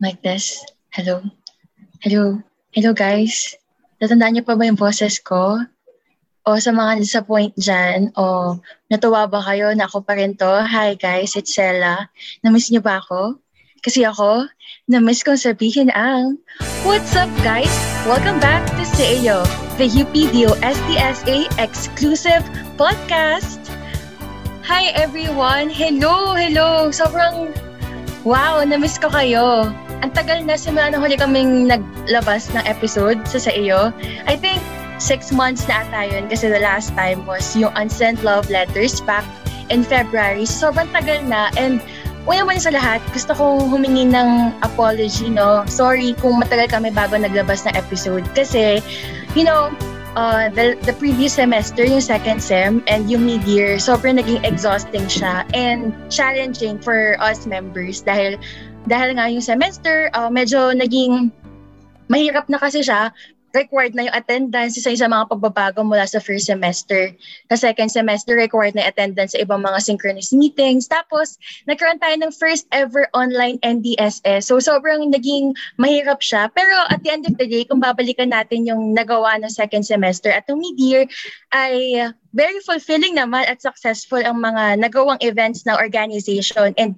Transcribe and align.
Like 0.00 0.20
this. 0.20 0.60
Hello. 0.92 1.24
Hello. 2.04 2.40
Hello 2.72 2.92
guys. 2.92 3.56
Natandaan 4.00 4.36
niyo 4.36 4.44
pa 4.44 4.56
ba 4.56 4.68
yung 4.68 4.76
boses 4.80 5.20
ko? 5.20 5.60
O 6.48 6.56
sa 6.56 6.72
mga 6.72 7.04
disappoint 7.04 7.52
dyan, 7.60 8.12
o 8.16 8.56
natuwa 8.88 9.28
ba 9.28 9.44
kayo 9.44 9.72
na 9.76 9.84
ako 9.84 10.04
pa 10.04 10.16
rin 10.16 10.36
to? 10.36 10.48
Hi 10.48 10.96
guys, 10.96 11.36
it's 11.36 11.52
Sella. 11.52 12.08
Namiss 12.40 12.72
niyo 12.72 12.80
ba 12.80 13.00
ako? 13.00 13.36
Kasi 13.84 14.04
ako, 14.04 14.48
namiss 14.88 15.24
kong 15.24 15.40
sabihin 15.40 15.92
ang 15.92 16.40
What's 16.84 17.12
up 17.16 17.28
guys? 17.44 17.72
Welcome 18.08 18.40
back 18.40 18.64
to 18.76 18.84
SEO, 18.84 19.44
the 19.76 19.88
UPDO 19.88 20.56
STSA 20.60 21.48
exclusive 21.60 22.44
podcast. 22.80 23.60
Hi 24.64 24.92
everyone! 24.96 25.68
Hello! 25.68 26.32
Hello! 26.32 26.88
Sobrang 26.88 27.52
wow! 28.24 28.60
Namiss 28.64 29.00
ko 29.00 29.08
kayo. 29.08 29.70
Ang 30.00 30.12
tagal 30.12 30.44
na 30.44 30.56
simula 30.56 30.92
na 30.92 30.98
huli 31.00 31.16
kaming 31.16 31.68
naglabas 31.68 32.48
ng 32.52 32.64
episode 32.64 33.20
sa 33.28 33.40
SEO. 33.40 33.92
I 34.28 34.36
think 34.36 34.60
six 35.00 35.32
months 35.32 35.64
na 35.64 35.84
ata 35.84 36.12
yun 36.12 36.28
kasi 36.28 36.52
the 36.52 36.60
last 36.60 36.92
time 36.92 37.24
was 37.24 37.56
yung 37.56 37.72
Unsent 37.76 38.20
Love 38.20 38.48
Letters 38.52 39.00
back 39.04 39.24
in 39.72 39.80
February. 39.80 40.44
Sobrang 40.44 40.88
tagal 40.92 41.24
na 41.24 41.48
and 41.56 41.80
una 42.28 42.44
muna 42.44 42.60
sa 42.60 42.72
lahat, 42.72 43.00
gusto 43.16 43.32
kong 43.32 43.72
humingi 43.72 44.04
ng 44.12 44.52
apology, 44.60 45.32
no? 45.32 45.64
Sorry 45.64 46.12
kung 46.20 46.36
matagal 46.36 46.68
kami 46.68 46.92
bago 46.92 47.16
naglabas 47.16 47.64
ng 47.64 47.74
episode 47.74 48.28
kasi, 48.36 48.84
you 49.32 49.42
know, 49.42 49.72
uh, 50.16 50.48
the, 50.50 50.78
the 50.82 50.92
previous 50.94 51.34
semester, 51.34 51.84
yung 51.84 52.00
second 52.00 52.42
sem, 52.42 52.82
and 52.86 53.10
yung 53.10 53.26
mid-year, 53.26 53.76
sobrang 53.76 54.18
naging 54.18 54.42
exhausting 54.44 55.06
siya 55.06 55.46
and 55.54 55.94
challenging 56.10 56.78
for 56.78 57.16
us 57.20 57.46
members 57.46 58.02
dahil 58.02 58.38
dahil 58.88 59.14
nga 59.16 59.28
yung 59.28 59.44
semester, 59.44 60.08
uh, 60.16 60.32
medyo 60.32 60.72
naging 60.72 61.30
mahirap 62.10 62.48
na 62.50 62.58
kasi 62.58 62.82
siya 62.82 63.14
required 63.52 63.94
na 63.94 64.06
yung 64.08 64.16
attendance 64.16 64.78
sa 64.78 64.90
isang 64.90 65.10
mga 65.10 65.30
pagbabago 65.30 65.82
mula 65.82 66.06
sa 66.06 66.22
first 66.22 66.46
semester. 66.46 67.10
Sa 67.50 67.56
second 67.58 67.90
semester, 67.90 68.38
required 68.38 68.74
na 68.74 68.86
attendance 68.86 69.34
sa 69.34 69.42
ibang 69.42 69.62
mga 69.62 69.78
synchronous 69.82 70.30
meetings. 70.30 70.86
Tapos, 70.86 71.36
nagkaroon 71.66 71.98
tayo 71.98 72.16
ng 72.20 72.32
first 72.34 72.66
ever 72.70 73.10
online 73.12 73.58
NDSS. 73.66 74.46
So, 74.46 74.62
sobrang 74.62 75.10
naging 75.10 75.54
mahirap 75.78 76.22
siya. 76.22 76.48
Pero 76.54 76.74
at 76.88 77.02
the 77.02 77.10
end 77.10 77.26
of 77.26 77.34
the 77.36 77.46
day, 77.46 77.66
kung 77.66 77.82
babalikan 77.82 78.30
natin 78.30 78.66
yung 78.66 78.94
nagawa 78.94 79.38
ng 79.42 79.50
second 79.50 79.82
semester 79.82 80.30
at 80.30 80.46
yung 80.46 80.62
mid-year, 80.62 81.06
ay 81.50 82.06
very 82.30 82.60
fulfilling 82.62 83.18
naman 83.18 83.42
at 83.50 83.58
successful 83.58 84.22
ang 84.22 84.38
mga 84.38 84.78
nagawang 84.78 85.18
events 85.20 85.66
ng 85.66 85.74
organization. 85.74 86.70
And 86.78 86.94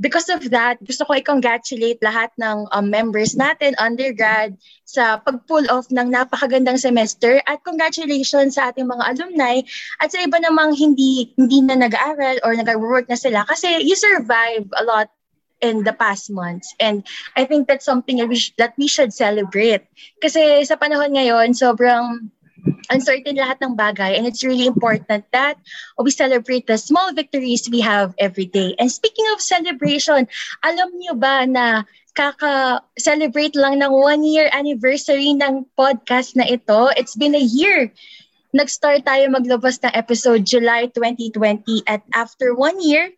because 0.00 0.30
of 0.30 0.42
that, 0.50 0.78
gusto 0.82 1.04
ko 1.04 1.18
i-congratulate 1.18 1.98
lahat 2.02 2.30
ng 2.38 2.66
um, 2.70 2.86
members 2.90 3.34
natin, 3.34 3.74
undergrad, 3.78 4.54
sa 4.88 5.20
pag-pull 5.20 5.68
off 5.68 5.90
ng 5.92 6.08
napakagandang 6.08 6.80
semester 6.80 7.42
at 7.44 7.60
congratulations 7.66 8.56
sa 8.56 8.72
ating 8.72 8.88
mga 8.88 9.04
alumni 9.04 9.60
at 10.00 10.08
sa 10.08 10.24
iba 10.24 10.40
namang 10.40 10.72
hindi 10.72 11.34
hindi 11.36 11.60
na 11.60 11.76
nag-aaral 11.76 12.40
or 12.40 12.56
nag-work 12.56 13.04
na 13.10 13.18
sila 13.18 13.44
kasi 13.44 13.84
you 13.84 13.92
survive 13.92 14.64
a 14.80 14.82
lot 14.86 15.12
in 15.60 15.82
the 15.82 15.92
past 15.92 16.30
months. 16.30 16.74
And 16.78 17.02
I 17.34 17.44
think 17.44 17.66
that's 17.66 17.84
something 17.84 18.18
that 18.18 18.28
we, 18.28 18.38
sh- 18.38 18.54
that 18.58 18.74
we 18.78 18.86
should 18.86 19.12
celebrate. 19.12 19.82
Kasi 20.22 20.62
sa 20.64 20.78
panahon 20.78 21.18
ngayon, 21.18 21.54
sobrang 21.54 22.30
uncertain 22.90 23.36
lahat 23.36 23.60
ng 23.60 23.76
bagay 23.76 24.16
and 24.16 24.24
it's 24.26 24.44
really 24.44 24.66
important 24.66 25.24
that 25.32 25.60
we 26.00 26.10
celebrate 26.10 26.66
the 26.66 26.76
small 26.76 27.12
victories 27.12 27.68
we 27.68 27.80
have 27.80 28.14
every 28.18 28.46
day. 28.46 28.74
And 28.78 28.90
speaking 28.90 29.26
of 29.32 29.40
celebration, 29.44 30.26
alam 30.64 30.88
niyo 30.96 31.14
ba 31.16 31.44
na 31.44 31.84
kaka-celebrate 32.18 33.54
lang 33.54 33.78
ng 33.78 33.92
one-year 33.92 34.50
anniversary 34.50 35.36
ng 35.38 35.68
podcast 35.78 36.34
na 36.34 36.48
ito? 36.48 36.90
It's 36.98 37.14
been 37.14 37.38
a 37.38 37.42
year. 37.42 37.92
Nag-start 38.50 39.04
tayo 39.04 39.28
maglabas 39.28 39.78
ng 39.84 39.92
episode 39.92 40.42
July 40.42 40.88
2020 40.96 41.84
at 41.84 42.00
after 42.16 42.56
one 42.56 42.80
year, 42.80 43.12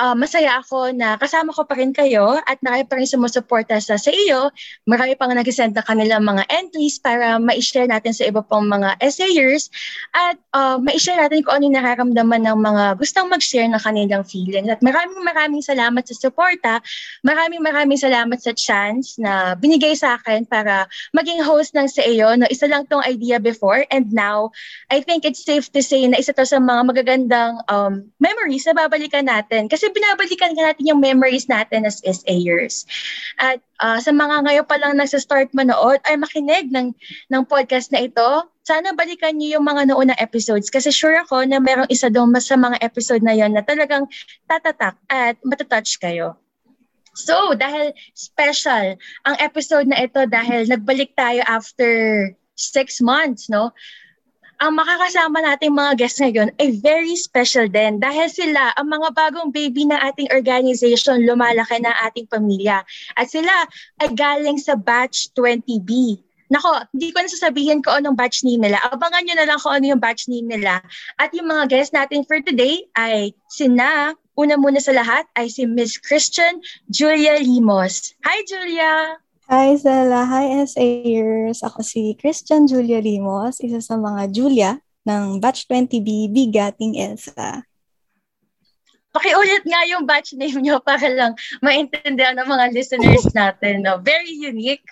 uh, 0.00 0.14
masaya 0.14 0.58
ako 0.58 0.90
na 0.94 1.14
kasama 1.18 1.54
ko 1.54 1.62
pa 1.66 1.74
rin 1.78 1.94
kayo 1.94 2.38
at 2.46 2.58
marami 2.62 2.84
pa 2.86 2.98
rin 2.98 3.06
sumusuporta 3.06 3.78
sa 3.78 3.94
sa 3.98 4.10
iyo. 4.10 4.50
Marami 4.86 5.14
pang 5.18 5.30
nag-send 5.30 5.74
na 5.74 5.82
kanilang 5.82 6.26
mga 6.26 6.46
entries 6.50 6.98
para 6.98 7.38
ma-share 7.38 7.86
natin 7.86 8.14
sa 8.14 8.26
iba 8.26 8.42
pang 8.42 8.66
mga 8.66 8.98
essayers 9.02 9.70
at 10.14 10.38
uh, 10.54 10.78
ma-share 10.78 11.18
natin 11.18 11.42
kung 11.42 11.58
ano 11.58 11.62
yung 11.70 11.76
nararamdaman 11.78 12.42
ng 12.46 12.58
mga 12.58 12.84
gustong 12.98 13.30
mag-share 13.30 13.68
ng 13.70 13.82
kanilang 13.82 14.24
feelings. 14.26 14.70
At 14.70 14.82
maraming 14.82 15.22
maraming 15.22 15.62
salamat 15.62 16.02
sa 16.06 16.14
suporta. 16.14 16.82
Maraming 17.22 17.62
maraming 17.62 17.98
salamat 17.98 18.38
sa 18.42 18.52
chance 18.54 19.16
na 19.18 19.54
binigay 19.54 19.94
sa 19.94 20.18
akin 20.18 20.46
para 20.46 20.86
maging 21.14 21.42
host 21.42 21.74
ng 21.74 21.86
sa 21.86 22.02
iyo. 22.04 22.34
No, 22.34 22.46
isa 22.50 22.66
lang 22.66 22.86
tong 22.90 23.04
idea 23.06 23.38
before 23.38 23.86
and 23.90 24.10
now 24.10 24.50
I 24.90 25.00
think 25.00 25.24
it's 25.24 25.42
safe 25.42 25.70
to 25.72 25.80
say 25.82 26.06
na 26.06 26.18
isa 26.18 26.34
to 26.34 26.46
sa 26.46 26.58
mga 26.58 26.82
magagandang 26.86 27.62
um, 27.70 28.08
memories 28.18 28.66
na 28.66 28.74
babalikan 28.76 29.26
natin. 29.26 29.66
Kasi 29.70 29.83
kasi 29.84 30.00
binabalikan 30.00 30.56
ka 30.56 30.62
natin 30.64 30.88
yung 30.88 30.96
memories 31.04 31.44
natin 31.44 31.84
as 31.84 32.00
SAers. 32.00 32.88
At 33.36 33.60
uh, 33.84 34.00
sa 34.00 34.16
mga 34.16 34.48
ngayon 34.48 34.64
pa 34.64 34.80
lang 34.80 34.96
nagsa-start 34.96 35.52
manood, 35.52 36.00
ay 36.08 36.16
makinig 36.16 36.72
ng, 36.72 36.96
ng 37.28 37.42
podcast 37.44 37.92
na 37.92 38.08
ito. 38.08 38.48
Sana 38.64 38.96
balikan 38.96 39.36
niyo 39.36 39.60
yung 39.60 39.68
mga 39.68 39.92
noon 39.92 40.08
na 40.08 40.16
episodes 40.16 40.72
kasi 40.72 40.88
sure 40.88 41.20
ako 41.20 41.44
na 41.44 41.60
merong 41.60 41.84
isa 41.92 42.08
doon 42.08 42.32
sa 42.40 42.56
mga 42.56 42.80
episode 42.80 43.20
na 43.20 43.36
yon 43.36 43.52
na 43.52 43.60
talagang 43.60 44.08
tatatak 44.48 44.96
at 45.12 45.36
matatouch 45.44 46.00
kayo. 46.00 46.40
So, 47.12 47.52
dahil 47.52 47.92
special 48.16 48.96
ang 49.28 49.36
episode 49.36 49.84
na 49.84 50.00
ito 50.00 50.24
dahil 50.24 50.64
nagbalik 50.64 51.12
tayo 51.12 51.44
after 51.44 52.32
six 52.56 53.04
months, 53.04 53.52
no? 53.52 53.76
Ang 54.64 54.80
makakasama 54.80 55.44
nating 55.44 55.76
mga 55.76 55.92
guests 56.00 56.24
ngayon 56.24 56.48
ay 56.56 56.80
very 56.80 57.12
special 57.20 57.68
din 57.68 58.00
dahil 58.00 58.32
sila 58.32 58.72
ang 58.80 58.88
mga 58.88 59.12
bagong 59.12 59.52
baby 59.52 59.84
ng 59.84 60.00
ating 60.00 60.32
organization, 60.32 61.20
lumalaki 61.28 61.84
na 61.84 61.92
ating 62.08 62.24
pamilya. 62.32 62.80
At 63.12 63.28
sila 63.28 63.52
ay 64.00 64.16
galing 64.16 64.56
sa 64.56 64.72
batch 64.72 65.36
20B. 65.36 66.16
Nako, 66.48 66.80
hindi 66.96 67.12
ko 67.12 67.20
na 67.20 67.28
sasabihin 67.28 67.84
ko 67.84 67.92
anong 67.92 68.16
batch 68.16 68.40
name 68.40 68.64
nila. 68.64 68.80
Abangan 68.88 69.28
nyo 69.28 69.36
na 69.36 69.46
lang 69.52 69.60
kung 69.60 69.74
ano 69.76 69.84
yung 69.84 70.00
batch 70.00 70.32
name 70.32 70.48
nila. 70.48 70.80
At 71.20 71.36
yung 71.36 71.52
mga 71.52 71.68
guests 71.68 71.92
natin 71.92 72.24
for 72.24 72.40
today 72.40 72.88
ay 72.96 73.36
sina, 73.52 74.16
una 74.32 74.56
muna 74.56 74.80
sa 74.80 74.96
lahat, 74.96 75.28
ay 75.36 75.52
si 75.52 75.68
Miss 75.68 76.00
Christian 76.00 76.64
Julia 76.88 77.36
Limos. 77.36 78.16
Hi, 78.24 78.40
Julia! 78.48 79.20
Hi, 79.44 79.76
Zella. 79.76 80.24
Hi, 80.24 80.64
SAers. 80.64 81.60
Ako 81.60 81.84
si 81.84 82.16
Christian 82.16 82.64
Julia 82.64 82.96
Limos, 82.96 83.60
isa 83.60 83.76
sa 83.76 84.00
mga 84.00 84.32
Julia 84.32 84.80
ng 85.04 85.36
Batch 85.36 85.68
20B 85.68 86.32
Bigating 86.32 86.96
Elsa. 86.96 87.60
Pakiulit 89.12 89.60
nga 89.68 89.84
yung 89.84 90.08
batch 90.08 90.32
name 90.40 90.64
nyo 90.64 90.80
para 90.80 91.12
lang 91.12 91.36
maintindihan 91.60 92.32
ng 92.40 92.48
mga 92.48 92.72
listeners 92.72 93.28
natin. 93.36 93.84
No? 93.84 94.00
Very 94.00 94.32
unique. 94.32 94.88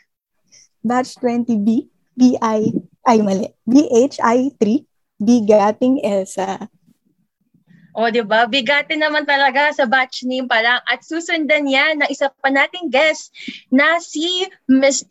Batch 0.84 1.16
20B, 1.16 1.88
B-I, 2.12 2.76
ay 3.08 3.18
mali, 3.24 3.48
B-H-I-3, 3.64 4.84
Bigating 5.16 6.04
Elsa. 6.04 6.68
O, 7.92 8.08
di 8.08 8.24
ba? 8.24 8.48
Bigatin 8.48 9.04
naman 9.04 9.28
talaga 9.28 9.68
sa 9.76 9.84
batch 9.84 10.24
name 10.24 10.48
pa 10.48 10.64
lang. 10.64 10.80
At 10.88 11.04
susundan 11.04 11.68
yan 11.68 12.00
ng 12.00 12.08
isa 12.08 12.32
pa 12.40 12.48
nating 12.48 12.88
guest 12.88 13.36
na 13.68 14.00
si 14.00 14.48
Ms. 14.64 15.04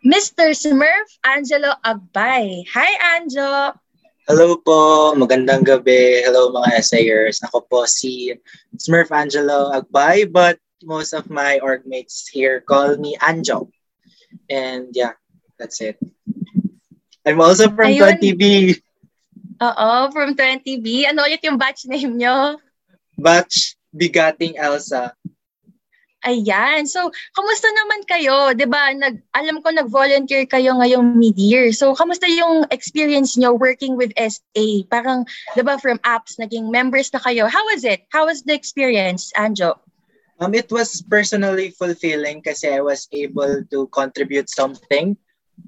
Mr. 0.00 0.56
Smurf 0.56 1.08
Angelo 1.28 1.76
Agbay. 1.84 2.64
Hi, 2.72 3.20
Anjo! 3.20 3.76
Hello 4.24 4.56
po, 4.56 5.12
magandang 5.20 5.68
gabi. 5.68 6.24
Hello 6.24 6.48
mga 6.48 6.80
essayers. 6.80 7.44
Ako 7.44 7.60
po 7.68 7.84
si 7.84 8.32
Smurf 8.80 9.12
Angelo 9.12 9.68
Agbay, 9.76 10.24
but 10.24 10.56
most 10.80 11.12
of 11.12 11.28
my 11.28 11.60
org 11.60 11.84
mates 11.84 12.24
here 12.32 12.64
call 12.64 12.96
me 12.96 13.20
Anjo. 13.20 13.68
And 14.48 14.88
yeah, 14.96 15.12
that's 15.60 15.84
it. 15.84 16.00
I'm 17.28 17.40
also 17.40 17.68
from 17.68 17.92
Ayun. 17.92 18.16
20B. 18.16 18.80
Oo, 19.62 19.90
from 20.10 20.34
20B. 20.34 21.06
Ano 21.06 21.22
ulit 21.22 21.42
yung 21.46 21.58
batch 21.58 21.86
name 21.86 22.18
nyo? 22.18 22.58
Batch 23.14 23.78
Bigating 23.94 24.58
Elsa. 24.58 25.14
Ayan. 26.24 26.88
So, 26.88 27.12
kamusta 27.36 27.68
naman 27.68 28.00
kayo? 28.08 28.56
'Di 28.56 28.64
ba? 28.64 28.90
Nag 28.96 29.20
alam 29.36 29.60
ko 29.60 29.68
nag-volunteer 29.68 30.48
kayo 30.48 30.72
ngayong 30.80 31.20
mid-year. 31.20 31.68
So, 31.76 31.92
kamusta 31.92 32.24
yung 32.24 32.64
experience 32.72 33.36
nyo 33.36 33.52
working 33.52 34.00
with 34.00 34.10
SA? 34.16 34.88
Parang 34.88 35.28
'di 35.52 35.62
ba 35.62 35.76
from 35.76 36.00
apps 36.00 36.40
naging 36.40 36.72
members 36.72 37.12
na 37.12 37.20
kayo. 37.20 37.44
How 37.44 37.60
was 37.68 37.84
it? 37.84 38.08
How 38.08 38.24
was 38.24 38.40
the 38.42 38.56
experience, 38.56 39.30
Anjo? 39.36 39.76
Um 40.40 40.50
it 40.56 40.66
was 40.72 40.98
personally 41.06 41.70
fulfilling 41.70 42.42
kasi 42.42 42.66
I 42.66 42.82
was 42.82 43.06
able 43.14 43.62
to 43.70 43.86
contribute 43.94 44.50
something 44.50 45.14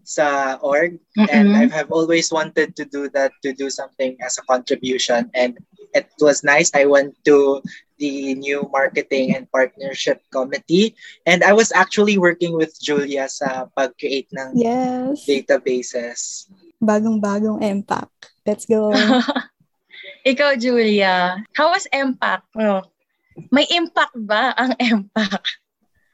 sa 0.06 0.56
org 0.62 0.98
mm-hmm. 1.18 1.30
and 1.30 1.56
I 1.56 1.66
have 1.70 1.90
always 1.90 2.30
wanted 2.30 2.76
to 2.76 2.84
do 2.84 3.10
that 3.10 3.32
to 3.42 3.52
do 3.52 3.70
something 3.70 4.16
as 4.22 4.38
a 4.38 4.46
contribution 4.46 5.30
and 5.34 5.58
it 5.94 6.06
was 6.20 6.44
nice 6.44 6.70
I 6.74 6.84
went 6.84 7.16
to 7.24 7.62
the 7.98 8.34
new 8.34 8.68
marketing 8.72 9.34
and 9.34 9.50
partnership 9.50 10.20
committee. 10.32 10.94
And 11.24 11.42
I 11.42 11.52
was 11.52 11.72
actually 11.72 12.18
working 12.18 12.52
with 12.52 12.76
Julia 12.80 13.28
sa 13.28 13.72
pag-create 13.72 14.28
ng 14.36 14.60
Yes. 14.60 15.24
databases. 15.24 16.48
Bagong-bagong 16.84 17.64
impact. 17.64 18.36
Let's 18.44 18.68
go. 18.68 18.92
Ikaw, 20.30 20.60
Julia, 20.60 21.40
how 21.56 21.72
was 21.72 21.88
impact? 21.90 22.44
Oh. 22.60 22.84
May 23.48 23.64
impact 23.72 24.16
ba 24.16 24.52
ang 24.56 24.76
impact? 24.76 25.64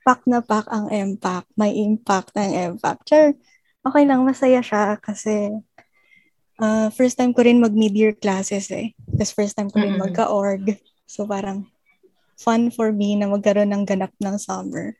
pack 0.02 0.26
na 0.26 0.42
pack 0.42 0.66
ang 0.70 0.90
impact. 0.90 1.46
May 1.54 1.78
impact 1.78 2.34
ang 2.34 2.50
impact. 2.50 3.06
Sure. 3.06 3.32
Okay 3.82 4.06
lang, 4.06 4.22
masaya 4.22 4.62
siya 4.62 4.94
kasi 5.02 5.50
uh, 6.62 6.88
first 6.94 7.18
time 7.18 7.34
ko 7.34 7.42
rin 7.42 7.58
mag 7.58 7.74
mid-year 7.74 8.14
classes 8.14 8.70
eh. 8.70 8.94
Tapos 9.18 9.34
first 9.34 9.54
time 9.58 9.66
ko 9.66 9.82
rin 9.82 9.98
Mm-mm. 9.98 10.06
magka-org. 10.06 10.78
So 11.02 11.26
parang 11.26 11.66
fun 12.38 12.70
for 12.70 12.94
me 12.94 13.18
na 13.18 13.26
magkaroon 13.26 13.74
ng 13.74 13.84
ganap 13.86 14.14
ng 14.22 14.36
summer. 14.38 14.94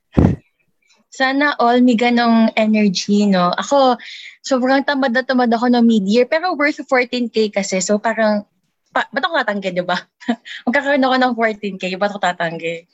Sana 1.13 1.55
all 1.61 1.85
may 1.85 1.95
ganong 1.95 2.51
energy, 2.57 3.29
no? 3.29 3.53
Ako, 3.55 4.01
sobrang 4.41 4.81
tamad 4.83 5.13
na 5.13 5.23
tamad 5.23 5.53
ako 5.53 5.69
ng 5.69 5.85
mid-year, 5.85 6.25
pero 6.25 6.57
worth 6.57 6.81
14K 6.89 7.53
kasi. 7.53 7.85
So 7.85 8.01
parang, 8.01 8.49
pa, 8.91 9.07
ba't 9.13 9.21
ako 9.21 9.35
tatanggi, 9.45 9.77
di 9.77 9.85
ba? 9.85 9.95
Magkakaroon 10.67 11.05
ako 11.05 11.17
ng 11.21 11.33
14K, 11.37 11.83
ba't 12.01 12.17
ako 12.17 12.19
tatanggi? 12.19 12.89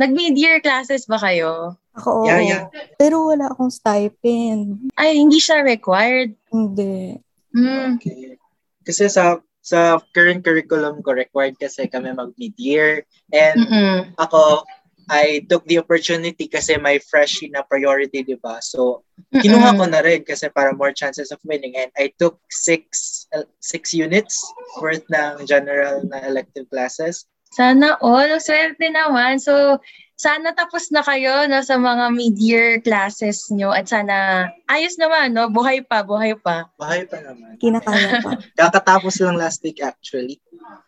Nag-mid-year 0.00 0.60
classes 0.64 1.04
ba 1.04 1.20
kayo? 1.20 1.76
Ako, 1.96 2.24
oo. 2.24 2.28
Yeah, 2.28 2.40
yeah. 2.40 2.64
Pero 2.96 3.28
wala 3.28 3.52
akong 3.52 3.68
stipend. 3.68 4.88
Ay, 4.96 5.20
hindi 5.20 5.36
siya 5.36 5.60
required. 5.60 6.32
Hindi. 6.48 7.20
Hmm. 7.52 8.00
Okay. 8.00 8.40
Kasi 8.82 9.12
sa 9.12 9.44
sa 9.62 10.00
current 10.10 10.42
curriculum 10.42 11.04
ko, 11.04 11.14
required 11.14 11.54
kasi 11.60 11.86
kami 11.86 12.10
mag 12.16 12.34
mid-year. 12.34 13.06
And 13.30 13.58
Mm-mm. 13.62 13.98
ako, 14.18 14.66
I 15.12 15.44
took 15.46 15.66
the 15.66 15.78
opportunity 15.78 16.48
kasi 16.48 16.78
may 16.80 16.98
freshie 16.98 17.52
na 17.52 17.62
priority, 17.62 18.24
di 18.24 18.38
ba? 18.38 18.58
So, 18.64 19.04
kinuha 19.34 19.76
ko 19.76 19.84
na 19.86 20.00
rin 20.00 20.24
kasi 20.24 20.48
para 20.48 20.72
more 20.72 20.94
chances 20.94 21.30
of 21.30 21.42
winning. 21.44 21.76
And 21.76 21.92
I 21.98 22.10
took 22.16 22.40
six 22.48 23.26
six 23.60 23.92
units 23.92 24.40
worth 24.80 25.04
ng 25.12 25.44
general 25.44 26.06
na 26.06 26.24
elective 26.24 26.70
classes. 26.72 27.26
Sana 27.52 28.00
all. 28.00 28.40
Swerte 28.40 28.88
naman. 28.88 29.36
So, 29.36 29.78
sana 30.16 30.54
tapos 30.54 30.88
na 30.94 31.02
kayo 31.02 31.50
no, 31.50 31.60
sa 31.60 31.76
mga 31.76 32.14
mid-year 32.14 32.78
classes 32.80 33.50
nyo 33.50 33.74
at 33.74 33.90
sana 33.90 34.46
ayos 34.70 34.94
naman, 34.94 35.34
no? 35.34 35.50
Buhay 35.50 35.82
pa, 35.82 36.06
buhay 36.06 36.38
pa. 36.38 36.70
Bahay 36.78 37.04
pa 37.04 37.18
naman. 37.18 37.58
Kinakaya 37.58 38.22
pa. 38.22 38.38
Kakatapos 38.60 39.18
lang 39.18 39.34
last 39.34 39.60
week 39.66 39.82
actually. 39.82 40.38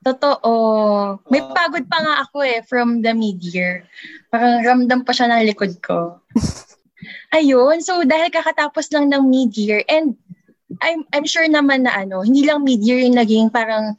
Totoo. 0.06 0.52
May 1.28 1.42
Ah. 1.42 1.50
pagod 1.50 1.84
pa 1.90 1.98
nga 1.98 2.14
ako 2.22 2.46
eh 2.46 2.62
from 2.64 3.02
the 3.02 3.10
mid-year. 3.10 3.82
Parang 4.30 4.62
ramdam 4.62 5.02
pa 5.02 5.10
siya 5.10 5.26
ng 5.28 5.50
likod 5.50 5.82
ko. 5.82 6.22
Ayun. 7.36 7.82
So, 7.82 8.06
dahil 8.06 8.30
kakatapos 8.30 8.88
lang 8.94 9.10
ng 9.10 9.24
mid-year 9.26 9.82
and 9.90 10.14
I'm, 10.78 11.02
I'm 11.10 11.26
sure 11.26 11.46
naman 11.46 11.84
na 11.86 11.92
ano, 11.92 12.22
hindi 12.22 12.46
lang 12.46 12.62
mid-year 12.62 13.02
yung 13.02 13.18
naging 13.18 13.50
parang 13.50 13.98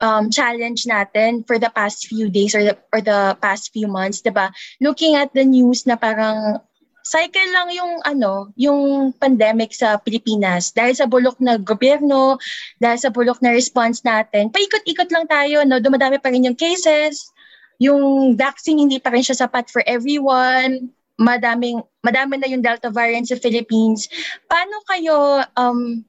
um, 0.00 0.30
challenge 0.30 0.86
natin 0.86 1.46
for 1.46 1.58
the 1.58 1.70
past 1.74 2.06
few 2.06 2.30
days 2.30 2.54
or 2.54 2.62
the, 2.62 2.74
or 2.94 3.00
the 3.00 3.36
past 3.42 3.70
few 3.74 3.86
months, 3.86 4.22
'di 4.22 4.34
ba? 4.34 4.50
Looking 4.82 5.18
at 5.18 5.34
the 5.34 5.44
news 5.44 5.86
na 5.86 5.98
parang 5.98 6.62
cycle 7.08 7.50
lang 7.56 7.72
yung 7.72 7.92
ano, 8.04 8.52
yung 8.60 9.10
pandemic 9.16 9.72
sa 9.72 9.96
Pilipinas 9.96 10.76
dahil 10.76 10.92
sa 10.92 11.08
bulok 11.08 11.40
na 11.40 11.56
gobyerno, 11.56 12.36
dahil 12.76 12.98
sa 13.00 13.08
bulok 13.08 13.40
na 13.40 13.56
response 13.56 14.04
natin. 14.04 14.52
Paikot-ikot 14.52 15.08
lang 15.08 15.24
tayo, 15.24 15.64
no? 15.64 15.80
Dumadami 15.80 16.20
pa 16.20 16.28
rin 16.28 16.44
yung 16.44 16.58
cases. 16.58 17.32
Yung 17.80 18.34
vaccine 18.36 18.84
hindi 18.84 19.00
pa 19.00 19.08
rin 19.08 19.24
siya 19.24 19.48
sapat 19.48 19.72
for 19.72 19.80
everyone. 19.88 20.92
Madaming 21.16 21.80
madami 22.04 22.38
na 22.38 22.50
yung 22.50 22.62
Delta 22.62 22.92
variant 22.92 23.26
sa 23.26 23.40
Philippines. 23.40 24.06
Paano 24.46 24.84
kayo 24.86 25.16
um 25.56 26.04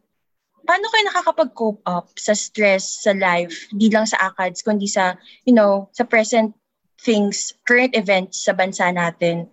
paano 0.70 0.86
kayo 0.94 1.04
nakakapag-cope 1.10 1.82
up 1.90 2.14
sa 2.14 2.38
stress 2.38 3.02
sa 3.02 3.18
life, 3.18 3.66
di 3.74 3.90
lang 3.90 4.06
sa 4.06 4.22
ACADS, 4.30 4.62
kundi 4.62 4.86
sa, 4.86 5.18
you 5.50 5.54
know, 5.58 5.90
sa 5.98 6.06
present 6.06 6.54
things, 7.02 7.58
current 7.66 7.98
events 7.98 8.46
sa 8.46 8.54
bansa 8.54 8.94
natin? 8.94 9.50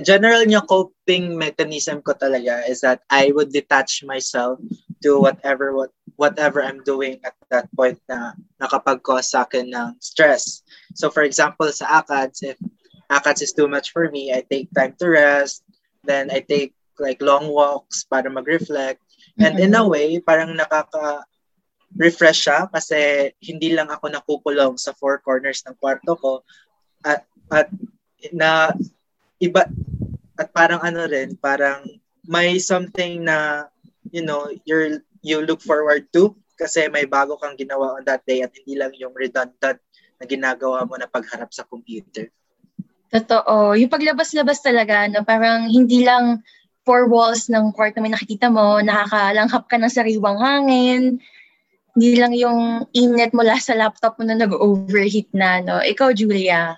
general 0.00 0.42
niya 0.48 0.64
coping 0.64 1.36
mechanism 1.36 2.00
ko 2.00 2.16
talaga 2.16 2.64
is 2.66 2.80
that 2.80 3.04
I 3.12 3.30
would 3.36 3.52
detach 3.52 4.02
myself 4.02 4.58
to 5.04 5.20
whatever 5.20 5.76
what 5.76 5.92
whatever 6.16 6.60
I'm 6.64 6.84
doing 6.84 7.20
at 7.24 7.36
that 7.48 7.68
point 7.72 8.00
na 8.08 8.36
nakapag-cause 8.60 9.32
sa 9.32 9.48
akin 9.48 9.72
ng 9.72 9.96
stress. 10.04 10.60
So 10.96 11.08
for 11.08 11.24
example, 11.24 11.68
sa 11.72 12.04
ACADS, 12.04 12.56
if 12.56 12.58
ACADS 13.08 13.40
is 13.40 13.52
too 13.56 13.68
much 13.68 13.92
for 13.92 14.08
me, 14.12 14.32
I 14.32 14.44
take 14.44 14.68
time 14.76 14.96
to 15.00 15.08
rest, 15.08 15.64
then 16.04 16.28
I 16.28 16.44
take 16.44 16.76
like 17.00 17.24
long 17.24 17.48
walks 17.48 18.04
para 18.04 18.28
mag-reflect. 18.28 19.00
And 19.40 19.56
in 19.56 19.72
a 19.74 19.84
way, 19.88 20.20
parang 20.20 20.52
nakaka 20.52 21.24
refresh 21.96 22.46
siya 22.46 22.70
kasi 22.70 23.32
hindi 23.42 23.74
lang 23.74 23.90
ako 23.90 24.12
nakukulong 24.12 24.78
sa 24.78 24.94
four 24.94 25.18
corners 25.24 25.66
ng 25.66 25.74
kwarto 25.80 26.14
ko 26.14 26.32
at, 27.02 27.26
at 27.50 27.66
na 28.30 28.70
iba 29.42 29.66
at 30.38 30.48
parang 30.54 30.78
ano 30.84 31.02
rin 31.10 31.34
parang 31.34 31.82
may 32.30 32.62
something 32.62 33.26
na 33.26 33.66
you 34.14 34.22
know 34.22 34.46
you're 34.62 35.02
you 35.24 35.42
look 35.42 35.58
forward 35.58 36.06
to 36.14 36.30
kasi 36.54 36.86
may 36.92 37.08
bago 37.08 37.34
kang 37.40 37.58
ginawa 37.58 37.98
on 37.98 38.04
that 38.06 38.22
day 38.28 38.44
at 38.44 38.52
hindi 38.54 38.78
lang 38.78 38.92
yung 38.94 39.16
redundant 39.16 39.80
na 40.20 40.24
ginagawa 40.28 40.84
mo 40.84 41.00
na 41.00 41.08
pagharap 41.08 41.48
sa 41.48 41.64
computer. 41.64 42.28
Totoo. 43.08 43.72
Yung 43.74 43.88
paglabas-labas 43.88 44.60
talaga, 44.60 45.08
no, 45.08 45.24
parang 45.24 45.72
hindi 45.72 46.04
lang 46.04 46.44
four 46.90 47.06
walls 47.06 47.46
ng 47.46 47.70
kwarto 47.70 48.02
may 48.02 48.10
nakikita 48.10 48.50
mo, 48.50 48.82
nakakalanghap 48.82 49.70
ka 49.70 49.78
ng 49.78 49.94
sariwang 49.94 50.42
hangin, 50.42 51.22
hindi 51.94 52.10
lang 52.18 52.34
yung 52.34 52.90
init 52.90 53.30
mula 53.30 53.54
sa 53.62 53.78
laptop 53.78 54.18
mo 54.18 54.26
na 54.26 54.34
nag-overheat 54.34 55.30
na, 55.30 55.62
no? 55.62 55.78
Ikaw, 55.78 56.10
Julia. 56.18 56.74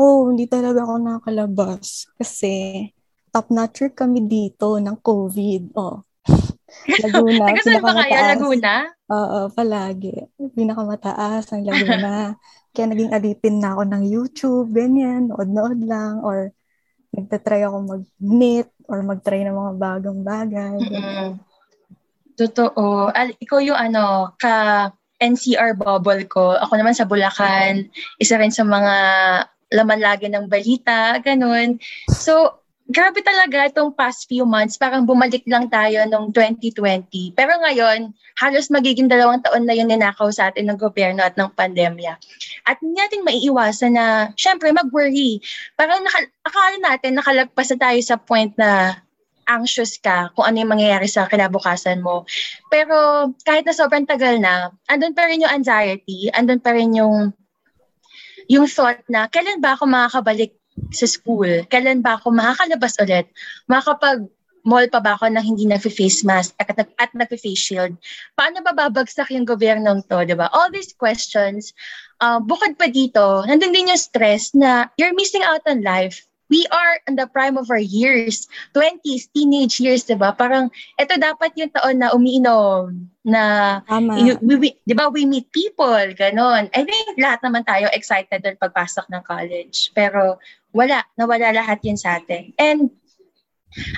Oh, 0.00 0.32
hindi 0.32 0.48
talaga 0.48 0.88
ako 0.88 0.96
nakakalabas 0.96 2.08
kasi 2.16 2.88
top-notcher 3.28 3.92
kami 3.92 4.24
dito 4.24 4.80
ng 4.80 4.96
COVID. 5.04 5.76
Oh. 5.76 6.00
Laguna. 7.04 7.52
Taga 7.52 7.60
saan 7.68 7.84
ba 7.84 7.92
kayo? 8.00 8.16
Laguna? 8.16 8.74
Oo, 9.12 9.38
palagi. 9.52 10.16
Pinakamataas 10.56 11.52
ang 11.52 11.68
Laguna. 11.68 12.32
Kaya 12.72 12.88
naging 12.88 13.12
alipin 13.12 13.60
na 13.60 13.76
ako 13.76 13.82
ng 13.84 14.04
YouTube, 14.08 14.72
ganyan, 14.72 15.28
nood-nood 15.28 15.84
lang, 15.84 16.24
or 16.24 16.56
nagtatry 17.12 17.62
ako 17.68 17.76
mag-knit, 17.84 18.68
or 18.88 19.04
mag-try 19.04 19.44
ng 19.44 19.56
mga 19.56 19.74
bagong 19.76 20.20
bagay. 20.24 20.76
Totoo. 22.36 23.12
Al- 23.12 23.36
ikaw 23.36 23.60
yung 23.60 23.76
ano, 23.76 24.32
ka 24.40 24.88
NCR 25.22 25.78
bubble 25.78 26.26
ko. 26.26 26.58
Ako 26.58 26.74
naman 26.74 26.96
sa 26.96 27.06
Bulacan, 27.06 27.86
isa 28.18 28.34
rin 28.40 28.50
sa 28.50 28.66
mga 28.66 28.94
laman 29.72 30.00
lagi 30.02 30.26
ng 30.28 30.50
balita, 30.50 31.16
ganun. 31.22 31.78
So, 32.10 32.61
grabe 32.92 33.24
talaga 33.24 33.66
itong 33.72 33.96
past 33.96 34.28
few 34.28 34.44
months. 34.44 34.76
Parang 34.76 35.08
bumalik 35.08 35.42
lang 35.48 35.72
tayo 35.72 36.04
nung 36.06 36.28
2020. 36.30 37.32
Pero 37.32 37.52
ngayon, 37.64 38.12
halos 38.36 38.68
magiging 38.68 39.08
dalawang 39.08 39.40
taon 39.40 39.64
na 39.64 39.72
yun 39.72 39.88
ninakaw 39.88 40.28
sa 40.28 40.52
atin 40.52 40.68
ng 40.68 40.78
gobyerno 40.78 41.24
at 41.24 41.34
ng 41.40 41.48
pandemya. 41.56 42.20
At 42.68 42.76
hindi 42.84 43.00
natin 43.00 43.24
maiiwasan 43.24 43.92
na, 43.96 44.06
syempre, 44.36 44.68
mag-worry. 44.70 45.40
Parang 45.74 46.04
naka, 46.04 46.28
akala 46.44 46.76
natin 46.84 47.16
nakalagpas 47.16 47.72
na 47.74 47.78
tayo 47.88 48.00
sa 48.04 48.16
point 48.20 48.52
na 48.60 49.00
anxious 49.48 49.98
ka 49.98 50.30
kung 50.38 50.46
ano 50.46 50.62
yung 50.62 50.72
mangyayari 50.76 51.08
sa 51.10 51.26
kinabukasan 51.26 51.98
mo. 51.98 52.28
Pero 52.70 53.28
kahit 53.42 53.66
na 53.66 53.74
sobrang 53.74 54.06
tagal 54.06 54.38
na, 54.38 54.70
andun 54.86 55.16
pa 55.16 55.26
rin 55.26 55.42
yung 55.42 55.50
anxiety, 55.50 56.30
andun 56.30 56.62
pa 56.62 56.76
rin 56.76 56.94
yung 56.94 57.34
yung 58.50 58.66
thought 58.66 59.00
na 59.06 59.30
kailan 59.30 59.62
ba 59.62 59.78
ako 59.78 59.86
makakabalik 59.86 60.52
sa 60.92 61.06
school? 61.08 61.64
Kailan 61.68 62.00
ba 62.00 62.16
ako 62.16 62.32
makakalabas 62.32 62.96
ulit? 63.00 63.26
Makakapag 63.68 64.28
mall 64.62 64.86
pa 64.86 65.02
ba 65.02 65.18
ako 65.18 65.26
na 65.30 65.42
hindi 65.42 65.66
nag-face 65.66 66.22
mask 66.22 66.54
at, 66.62 66.70
at, 66.74 66.88
at 66.98 67.10
nag-face 67.14 67.58
shield? 67.58 67.94
Paano 68.38 68.62
ba 68.62 68.72
babagsak 68.74 69.34
yung 69.34 69.46
gobyernong 69.46 70.06
to, 70.06 70.22
di 70.22 70.38
ba? 70.38 70.46
All 70.54 70.70
these 70.70 70.94
questions, 70.94 71.74
uh, 72.22 72.38
bukod 72.38 72.78
pa 72.78 72.86
dito, 72.86 73.42
nandun 73.46 73.74
din 73.74 73.90
yung 73.90 74.00
stress 74.00 74.54
na 74.54 74.86
you're 74.96 75.14
missing 75.18 75.42
out 75.42 75.62
on 75.66 75.82
life. 75.82 76.22
We 76.52 76.68
are 76.68 77.00
in 77.08 77.16
the 77.16 77.24
prime 77.24 77.56
of 77.56 77.72
our 77.72 77.80
years, 77.80 78.44
20s, 78.76 79.32
teenage 79.32 79.80
years, 79.80 80.04
di 80.04 80.20
ba? 80.20 80.36
Parang, 80.36 80.68
ito 81.00 81.16
dapat 81.16 81.56
yung 81.56 81.72
taon 81.72 81.96
na 81.96 82.12
umiinom, 82.12 83.08
na 83.24 83.42
Tama. 83.88 84.20
You- 84.20 84.40
we, 84.44 84.54
we, 84.60 84.68
di 84.84 84.92
ba, 84.92 85.08
we 85.08 85.24
meet 85.24 85.48
people, 85.48 86.04
ganon. 86.12 86.68
I 86.76 86.84
think 86.84 87.16
lahat 87.16 87.40
naman 87.40 87.64
tayo 87.64 87.88
excited 87.96 88.44
doon 88.44 88.60
pagpasok 88.60 89.08
ng 89.08 89.24
college. 89.24 89.96
Pero 89.96 90.36
wala, 90.76 91.08
nawala 91.16 91.56
lahat 91.56 91.80
yun 91.88 91.96
sa 91.96 92.20
atin. 92.20 92.52
And 92.60 92.92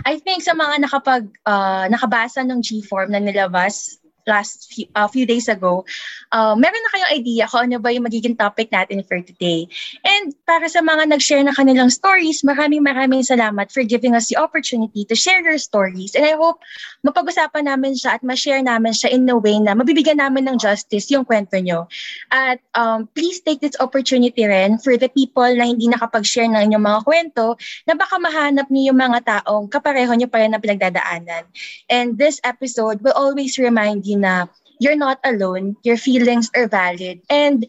I 0.06 0.23
think 0.23 0.46
sa 0.46 0.54
mga 0.54 0.87
nakapag, 0.87 1.26
uh, 1.42 1.90
nakabasa 1.90 2.46
ng 2.46 2.62
G-form 2.62 3.11
na 3.11 3.18
nilabas 3.18 3.99
last 4.26 4.72
few, 4.72 4.86
uh, 4.96 5.08
few 5.08 5.24
days 5.24 5.48
ago, 5.48 5.84
uh, 6.32 6.56
meron 6.56 6.80
na 6.80 6.92
kayong 6.92 7.12
idea 7.20 7.44
kung 7.48 7.70
ano 7.70 7.78
ba 7.78 7.92
yung 7.92 8.04
magiging 8.08 8.36
topic 8.36 8.72
natin 8.72 9.04
for 9.04 9.20
today. 9.20 9.68
And 10.04 10.34
para 10.48 10.66
sa 10.68 10.80
mga 10.80 11.12
nag-share 11.12 11.44
na 11.44 11.54
kanilang 11.54 11.92
stories, 11.92 12.42
maraming 12.42 12.84
maraming 12.84 13.22
salamat 13.24 13.70
for 13.70 13.84
giving 13.84 14.16
us 14.16 14.28
the 14.32 14.40
opportunity 14.40 15.04
to 15.06 15.14
share 15.14 15.44
your 15.44 15.60
stories. 15.60 16.16
And 16.16 16.24
I 16.24 16.34
hope 16.36 16.60
mapag-usapan 17.04 17.68
namin 17.68 17.94
siya 17.94 18.20
at 18.20 18.22
ma-share 18.24 18.64
namin 18.64 18.96
siya 18.96 19.12
in 19.12 19.28
a 19.28 19.36
way 19.36 19.60
na 19.60 19.76
mabibigyan 19.76 20.18
namin 20.18 20.48
ng 20.48 20.56
justice 20.56 21.12
yung 21.12 21.28
kwento 21.28 21.60
nyo. 21.60 21.86
At 22.32 22.64
um, 22.74 23.06
please 23.12 23.44
take 23.44 23.60
this 23.60 23.76
opportunity 23.78 24.44
rin 24.44 24.80
for 24.80 24.96
the 24.96 25.12
people 25.12 25.46
na 25.46 25.68
hindi 25.68 25.86
nakapag-share 25.88 26.48
ng 26.48 26.72
inyong 26.72 26.84
mga 26.84 27.00
kwento 27.04 27.56
na 27.84 27.94
baka 27.94 28.16
mahanap 28.16 28.66
niyo 28.72 28.92
yung 28.92 29.00
mga 29.00 29.44
taong 29.44 29.68
kapareho 29.68 30.12
niyo 30.16 30.28
pa 30.28 30.40
rin 30.40 30.52
na 30.52 30.60
pinagdadaanan. 30.60 31.44
And 31.88 32.16
this 32.16 32.40
episode 32.44 33.00
will 33.04 33.16
always 33.16 33.56
remind 33.60 34.06
you 34.06 34.13
na 34.18 34.47
you're 34.83 34.99
not 34.99 35.23
alone, 35.23 35.78
your 35.87 35.97
feelings 35.97 36.50
are 36.54 36.66
valid, 36.66 37.23
and 37.30 37.66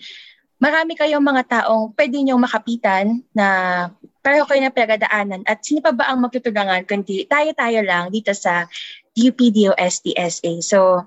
marami 0.58 0.98
kayong 0.98 1.22
mga 1.22 1.44
taong 1.52 1.94
pwede 1.94 2.18
niyong 2.18 2.42
makapitan 2.42 3.22
na 3.36 3.48
pareho 4.26 4.48
kayo 4.50 4.66
na 4.66 4.74
pinagdaanan 4.74 5.46
at 5.46 5.62
sino 5.62 5.86
pa 5.86 5.94
ba 5.94 6.10
ang 6.10 6.24
magtutulungan 6.26 6.82
kundi 6.90 7.30
tayo-tayo 7.30 7.86
lang 7.86 8.10
dito 8.10 8.34
sa 8.34 8.66
UPDO-STSA. 9.14 10.66
So, 10.66 11.06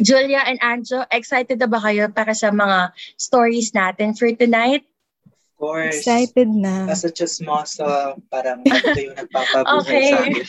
Julia 0.00 0.46
and 0.46 0.56
Anjo, 0.64 1.04
excited 1.12 1.60
na 1.60 1.68
ba 1.68 1.82
kayo 1.82 2.08
para 2.08 2.32
sa 2.32 2.48
mga 2.48 2.94
stories 3.20 3.74
natin 3.76 4.16
for 4.16 4.30
tonight? 4.32 4.86
Of 5.28 5.60
course. 5.60 6.00
Excited 6.00 6.48
na. 6.48 6.88
Nasa 6.88 7.12
chismoso, 7.12 7.84
parang 8.32 8.64
ito 8.64 8.98
yung 9.02 9.18
nagpapabuhay 9.18 9.84
Okay. 9.84 10.08
sa 10.08 10.18
amin. 10.24 10.46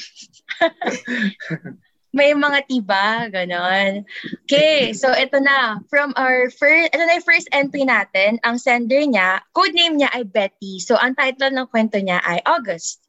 may 2.12 2.36
mga 2.36 2.68
tiba, 2.68 3.32
ganon. 3.32 4.03
Okay, 4.44 4.91
so 4.91 5.12
ito 5.15 5.39
na. 5.39 5.80
From 5.88 6.12
our 6.20 6.51
first, 6.51 6.91
ito 6.91 7.03
na 7.03 7.15
yung 7.15 7.27
first 7.27 7.48
entry 7.56 7.88
natin. 7.88 8.36
Ang 8.44 8.60
sender 8.60 9.00
niya, 9.08 9.39
code 9.56 9.72
name 9.72 10.00
niya 10.00 10.12
ay 10.12 10.27
Betty. 10.27 10.84
So 10.84 11.00
ang 11.00 11.15
title 11.15 11.56
ng 11.56 11.72
kwento 11.72 12.03
niya 12.03 12.20
ay 12.24 12.44
August. 12.44 13.00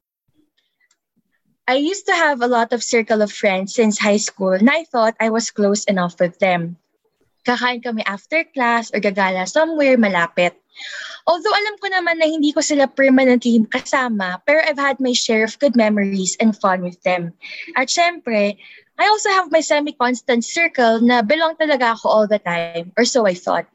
I 1.67 1.79
used 1.79 2.07
to 2.11 2.15
have 2.15 2.43
a 2.43 2.51
lot 2.51 2.75
of 2.75 2.83
circle 2.83 3.23
of 3.23 3.31
friends 3.31 3.75
since 3.75 3.99
high 3.99 4.23
school 4.23 4.55
and 4.55 4.71
I 4.71 4.83
thought 4.87 5.15
I 5.23 5.31
was 5.31 5.55
close 5.55 5.87
enough 5.87 6.19
with 6.19 6.39
them. 6.43 6.79
Kakain 7.47 7.83
kami 7.83 8.03
after 8.07 8.47
class 8.51 8.91
or 8.95 9.03
gagala 9.03 9.47
somewhere 9.47 9.99
malapit. 9.99 10.55
Although 11.27 11.55
alam 11.55 11.75
ko 11.79 11.87
naman 11.87 12.19
na 12.19 12.27
hindi 12.27 12.51
ko 12.51 12.63
sila 12.63 12.91
permanently 12.91 13.63
kasama, 13.71 14.43
pero 14.43 14.59
I've 14.67 14.81
had 14.81 14.99
my 14.99 15.15
share 15.15 15.47
of 15.47 15.59
good 15.63 15.79
memories 15.79 16.35
and 16.43 16.51
fun 16.55 16.83
with 16.83 16.99
them. 17.07 17.31
At 17.79 17.87
syempre, 17.87 18.59
I 18.99 19.09
also 19.09 19.31
have 19.31 19.51
my 19.51 19.61
semi-constant 19.61 20.45
circle 20.45 21.01
na 21.01 21.23
belong 21.23 21.57
talaga 21.57 21.97
ako 21.97 22.09
all 22.09 22.27
the 22.27 22.39
time, 22.39 22.93
or 22.97 23.05
so 23.05 23.27
I 23.27 23.35
thought. 23.35 23.67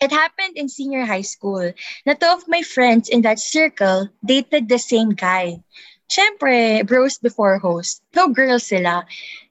It 0.00 0.14
happened 0.14 0.54
in 0.54 0.70
senior 0.70 1.04
high 1.04 1.26
school 1.26 1.74
na 2.06 2.14
two 2.14 2.30
of 2.30 2.46
my 2.46 2.62
friends 2.62 3.10
in 3.10 3.26
that 3.26 3.42
circle 3.42 4.06
dated 4.22 4.70
the 4.70 4.78
same 4.78 5.10
guy. 5.18 5.58
Siyempre, 6.08 6.86
bros 6.86 7.18
before 7.18 7.58
host. 7.58 8.00
No 8.14 8.32
girls 8.32 8.70
sila. 8.70 9.04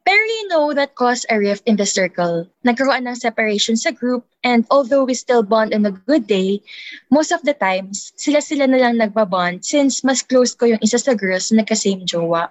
Pero 0.08 0.18
you 0.18 0.48
know 0.48 0.74
that 0.74 0.96
caused 0.96 1.28
a 1.30 1.38
rift 1.38 1.68
in 1.68 1.76
the 1.76 1.86
circle. 1.86 2.48
Nagkaroon 2.66 3.06
ng 3.06 3.20
separation 3.20 3.76
sa 3.76 3.92
group 3.92 4.26
and 4.42 4.66
although 4.72 5.04
we 5.04 5.14
still 5.14 5.44
bond 5.44 5.76
on 5.76 5.86
a 5.86 5.94
good 5.94 6.26
day, 6.26 6.64
most 7.12 7.30
of 7.36 7.44
the 7.44 7.54
times, 7.54 8.16
sila-sila 8.16 8.66
na 8.66 8.80
lang 8.80 8.98
nagbabond 8.98 9.68
since 9.68 10.02
mas 10.02 10.24
close 10.24 10.56
ko 10.56 10.66
yung 10.66 10.82
isa 10.82 10.98
sa 10.98 11.14
girls 11.14 11.52
na 11.52 11.62
nagka-same 11.62 12.08
jowa. 12.08 12.50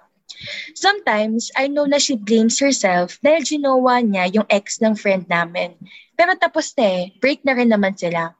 Sometimes, 0.77 1.49
I 1.57 1.67
know 1.67 1.89
na 1.89 1.97
she 1.97 2.15
blames 2.17 2.61
herself 2.61 3.17
dahil 3.25 3.41
ginawa 3.41 4.01
niya 4.05 4.29
yung 4.41 4.47
ex 4.49 4.77
ng 4.79 4.93
friend 4.93 5.25
namin. 5.25 5.73
Pero 6.13 6.37
tapos 6.37 6.73
na 6.77 6.85
eh, 6.85 7.03
break 7.17 7.41
na 7.45 7.57
rin 7.57 7.69
naman 7.69 7.97
sila. 7.97 8.33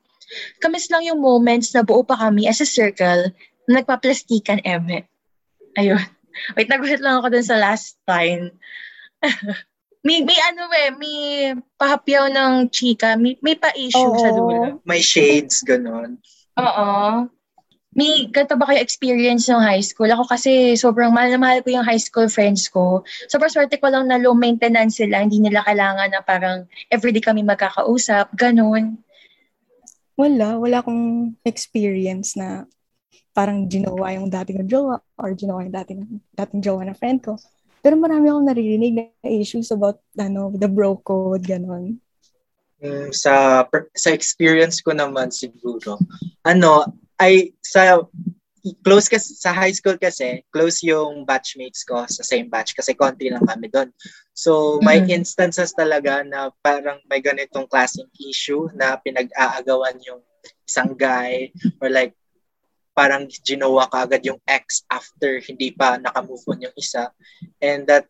Kamis 0.60 0.92
lang 0.92 1.08
yung 1.08 1.24
moments 1.24 1.72
na 1.72 1.82
buo 1.82 2.04
pa 2.04 2.18
kami 2.18 2.46
as 2.46 2.60
a 2.62 2.68
circle 2.68 3.32
na 3.68 3.82
nagpaplastikan 3.82 4.62
eme. 4.64 5.08
Ayun. 5.78 6.02
Wait, 6.56 6.70
nagulat 6.70 7.02
lang 7.02 7.22
ako 7.22 7.34
dun 7.34 7.46
sa 7.46 7.58
last 7.58 7.98
line. 8.06 8.54
may, 10.08 10.22
may 10.22 10.40
ano 10.54 10.70
eh, 10.70 10.92
may 10.94 11.18
pahapyaw 11.82 12.30
ng 12.30 12.54
chika, 12.70 13.18
may, 13.18 13.36
may 13.42 13.58
pa-issue 13.58 14.14
sa 14.22 14.30
dulo. 14.32 14.80
May 14.86 15.02
shades, 15.02 15.66
ganon. 15.66 16.22
Oo. 16.58 17.26
May 17.98 18.30
ganito 18.30 18.54
ba 18.54 18.70
kayo 18.70 18.78
experience 18.78 19.50
ng 19.50 19.58
high 19.58 19.82
school? 19.82 20.06
Ako 20.14 20.30
kasi 20.30 20.78
sobrang 20.78 21.10
mahal 21.10 21.34
na 21.34 21.42
mahal 21.42 21.66
ko 21.66 21.74
yung 21.74 21.82
high 21.82 21.98
school 21.98 22.30
friends 22.30 22.70
ko. 22.70 23.02
Sobrang 23.26 23.50
swerte 23.50 23.82
ko 23.82 23.90
lang 23.90 24.06
na 24.06 24.22
low 24.22 24.38
maintenance 24.38 25.02
sila. 25.02 25.26
Hindi 25.26 25.42
nila 25.42 25.66
kailangan 25.66 26.14
na 26.14 26.22
parang 26.22 26.70
everyday 26.94 27.26
kami 27.26 27.42
magkakausap. 27.42 28.30
Ganon. 28.38 29.02
Wala, 30.14 30.62
wala 30.62 30.86
akong 30.86 31.34
experience 31.42 32.38
na 32.38 32.70
parang 33.34 33.66
ginawa 33.66 34.14
yung 34.14 34.30
dating 34.30 34.62
ng 34.62 34.70
jowa 34.70 35.02
or 35.18 35.34
ginawa 35.34 35.66
yung 35.66 35.74
dating, 35.74 36.22
dating 36.38 36.62
jowa 36.62 36.86
na 36.86 36.94
friend 36.94 37.26
ko. 37.26 37.34
Pero 37.82 37.98
marami 37.98 38.30
akong 38.30 38.46
naririnig 38.46 38.94
na 38.94 39.06
issues 39.26 39.74
about 39.74 39.98
ano, 40.22 40.54
the 40.54 40.70
bro 40.70 41.02
code, 41.02 41.50
ganon. 41.50 41.98
Mm, 42.78 43.10
sa 43.10 43.66
sa 43.98 44.10
experience 44.14 44.86
ko 44.86 44.94
naman 44.94 45.34
siguro 45.34 45.98
ano 46.46 46.86
ay 47.18 47.54
sa 47.62 48.02
close 48.84 49.08
kasi 49.08 49.32
sa 49.38 49.56
high 49.56 49.72
school 49.72 49.96
kasi 49.96 50.44
close 50.52 50.84
yung 50.84 51.24
batchmates 51.24 51.88
ko 51.88 52.04
sa 52.10 52.20
same 52.26 52.52
batch 52.52 52.76
kasi 52.76 52.92
konti 52.92 53.32
lang 53.32 53.46
kami 53.48 53.72
doon 53.72 53.88
so 54.36 54.76
may 54.84 55.00
Mm. 55.00 55.24
instances 55.24 55.72
talaga 55.72 56.20
na 56.28 56.52
parang 56.60 57.00
may 57.08 57.24
ganitong 57.24 57.66
klaseng 57.72 58.12
issue 58.20 58.68
na 58.76 59.00
pinag-aagawan 59.00 59.96
yung 60.04 60.20
isang 60.68 60.92
guy 61.00 61.48
or 61.80 61.88
like 61.88 62.12
parang 62.98 63.30
ginawa 63.30 63.86
ka 63.94 64.10
agad 64.10 64.26
yung 64.26 64.42
ex 64.50 64.82
after 64.90 65.38
hindi 65.38 65.70
pa 65.70 66.02
nakamove 66.02 66.42
on 66.50 66.66
yung 66.66 66.74
isa. 66.74 67.14
And 67.62 67.86
that 67.86 68.10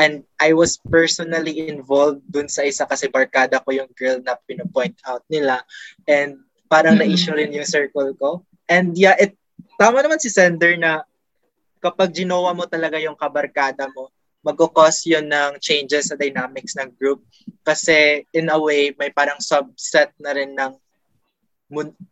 and 0.00 0.24
I 0.40 0.56
was 0.56 0.80
personally 0.88 1.68
involved 1.68 2.24
dun 2.24 2.48
sa 2.48 2.64
isa 2.64 2.88
kasi 2.88 3.12
barkada 3.12 3.60
ko 3.60 3.76
yung 3.76 3.92
girl 3.92 4.16
na 4.24 4.40
pinopoint 4.48 4.96
out 5.04 5.20
nila. 5.28 5.60
And 6.08 6.40
parang 6.70 6.94
Mm. 6.94 7.02
na-issue 7.02 7.34
rin 7.34 7.50
yung 7.50 7.66
circle 7.66 8.14
ko 8.14 8.46
and 8.70 8.94
yeah 8.94 9.18
it 9.18 9.34
tama 9.74 9.98
naman 10.00 10.22
si 10.22 10.30
sender 10.30 10.78
na 10.78 11.02
kapag 11.82 12.14
ginawa 12.14 12.54
mo 12.54 12.62
talaga 12.70 12.94
yung 13.02 13.18
kabarkada 13.18 13.90
mo 13.90 14.08
magkakause 14.40 15.04
yun 15.10 15.26
ng 15.26 15.58
changes 15.58 16.08
sa 16.08 16.16
dynamics 16.16 16.78
ng 16.78 16.88
group 16.96 17.20
kasi 17.60 18.24
in 18.32 18.48
a 18.48 18.56
way 18.56 18.94
may 18.96 19.10
parang 19.10 19.42
subset 19.42 20.14
na 20.16 20.30
rin 20.30 20.54
ng 20.54 20.72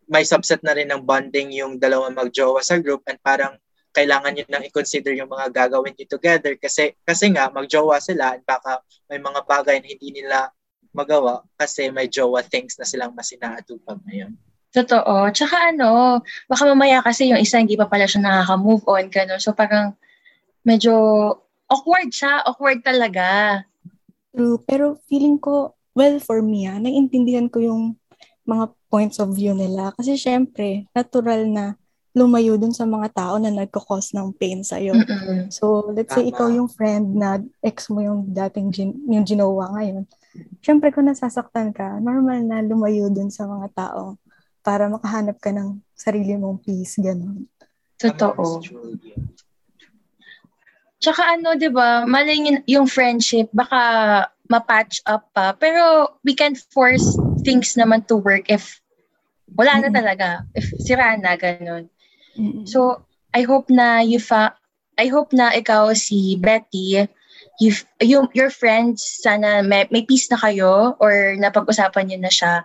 may 0.05 0.23
subset 0.23 0.61
na 0.61 0.75
rin 0.75 0.87
ng 0.87 1.03
bonding 1.03 1.51
yung 1.55 1.79
dalawang 1.79 2.15
magjowa 2.15 2.61
sa 2.61 2.79
group 2.79 3.03
and 3.07 3.19
parang 3.19 3.55
kailangan 3.91 4.31
nyo 4.37 4.45
nang 4.47 4.63
i-consider 4.63 5.17
yung 5.17 5.27
mga 5.27 5.49
gagawin 5.49 5.91
nyo 5.97 6.05
together 6.05 6.53
kasi 6.61 6.93
kasi 7.01 7.27
nga 7.33 7.49
magjowa 7.49 7.97
sila 7.97 8.37
at 8.37 8.41
baka 8.45 8.79
may 9.09 9.17
mga 9.17 9.41
bagay 9.43 9.81
na 9.81 9.87
hindi 9.89 10.09
nila 10.13 10.53
magawa 10.93 11.41
kasi 11.57 11.89
may 11.89 12.05
jowa 12.05 12.45
things 12.45 12.77
na 12.77 12.85
silang 12.85 13.13
masinaatupag 13.17 13.99
ngayon. 14.05 14.33
Totoo. 14.69 15.33
Tsaka 15.33 15.73
ano, 15.73 16.21
baka 16.45 16.63
mamaya 16.69 17.01
kasi 17.01 17.33
yung 17.33 17.41
isa 17.41 17.57
hindi 17.57 17.73
pa 17.73 17.89
pala 17.89 18.05
siya 18.05 18.21
nakaka-move 18.21 18.85
on. 18.85 19.09
Gano'n. 19.09 19.41
So 19.41 19.57
parang 19.57 19.97
medyo 20.61 20.93
awkward 21.65 22.13
siya. 22.13 22.45
Awkward 22.45 22.85
talaga. 22.85 23.61
True. 24.29 24.61
Pero 24.69 25.01
feeling 25.09 25.41
ko, 25.41 25.73
well, 25.97 26.21
for 26.21 26.45
me, 26.45 26.69
ah, 26.69 26.77
naiintindihan 26.77 27.49
ko 27.49 27.65
yung 27.65 27.83
mga 28.45 28.69
points 28.93 29.17
of 29.17 29.33
view 29.33 29.57
nila. 29.57 29.89
Kasi 29.97 30.13
syempre, 30.21 30.85
natural 30.93 31.49
na 31.49 31.73
lumayo 32.13 32.57
dun 32.57 32.73
sa 32.73 32.85
mga 32.85 33.09
tao 33.13 33.41
na 33.41 33.49
nagkakos 33.49 34.13
ng 34.17 34.33
pain 34.37 34.61
sa'yo. 34.61 34.97
Mm-mm. 34.97 35.49
So, 35.53 35.93
let's 35.93 36.13
say 36.13 36.29
Tama. 36.29 36.31
ikaw 36.33 36.47
yung 36.49 36.69
friend 36.69 37.17
na 37.17 37.37
ex 37.61 37.89
mo 37.89 38.01
yung 38.01 38.33
dating 38.33 38.69
gin, 38.73 38.97
yung 39.05 39.25
ginawa 39.25 39.69
ngayon. 39.77 40.09
Syempre, 40.61 40.89
kung 40.89 41.05
nasasaktan 41.05 41.69
ka, 41.73 42.01
normal 42.01 42.41
na 42.45 42.65
lumayo 42.65 43.09
dun 43.13 43.29
sa 43.33 43.49
mga 43.49 43.69
tao 43.73 44.17
para 44.69 44.85
makahanap 44.85 45.41
ka 45.41 45.49
ng 45.49 45.81
sarili 45.97 46.37
mong 46.37 46.61
peace, 46.61 47.01
ganun. 47.01 47.49
Totoo. 47.97 48.61
Julia. 48.61 49.17
Tsaka 51.01 51.33
ano, 51.33 51.57
di 51.57 51.73
ba, 51.73 52.05
malay 52.05 52.37
yun- 52.37 52.65
yung 52.69 52.85
friendship, 52.85 53.49
baka 53.49 53.81
ma-patch 54.45 55.01
up 55.09 55.25
pa. 55.33 55.57
Pero 55.57 56.13
we 56.21 56.37
can 56.37 56.53
force 56.53 57.17
things 57.41 57.73
naman 57.73 58.05
to 58.05 58.13
work 58.21 58.45
if 58.45 58.77
wala 59.57 59.81
na 59.81 59.89
talaga. 59.89 60.45
If 60.53 60.69
sira 60.85 61.17
na, 61.17 61.33
ganun. 61.33 61.89
So, 62.69 63.01
I 63.33 63.41
hope 63.41 63.73
na 63.73 64.05
you 64.05 64.21
fa 64.21 64.53
I 64.99 65.09
hope 65.09 65.33
na 65.33 65.49
ikaw 65.55 65.95
si 65.97 66.37
Betty, 66.37 67.07
you 67.59 67.75
yung 67.99 68.31
your 68.31 68.49
friends 68.49 69.03
sana 69.03 69.59
may, 69.61 69.85
may 69.91 70.07
peace 70.07 70.31
na 70.31 70.39
kayo 70.39 70.95
or 70.97 71.35
napag-usapan 71.35 72.07
niyo 72.07 72.19
na 72.23 72.31
siya. 72.31 72.63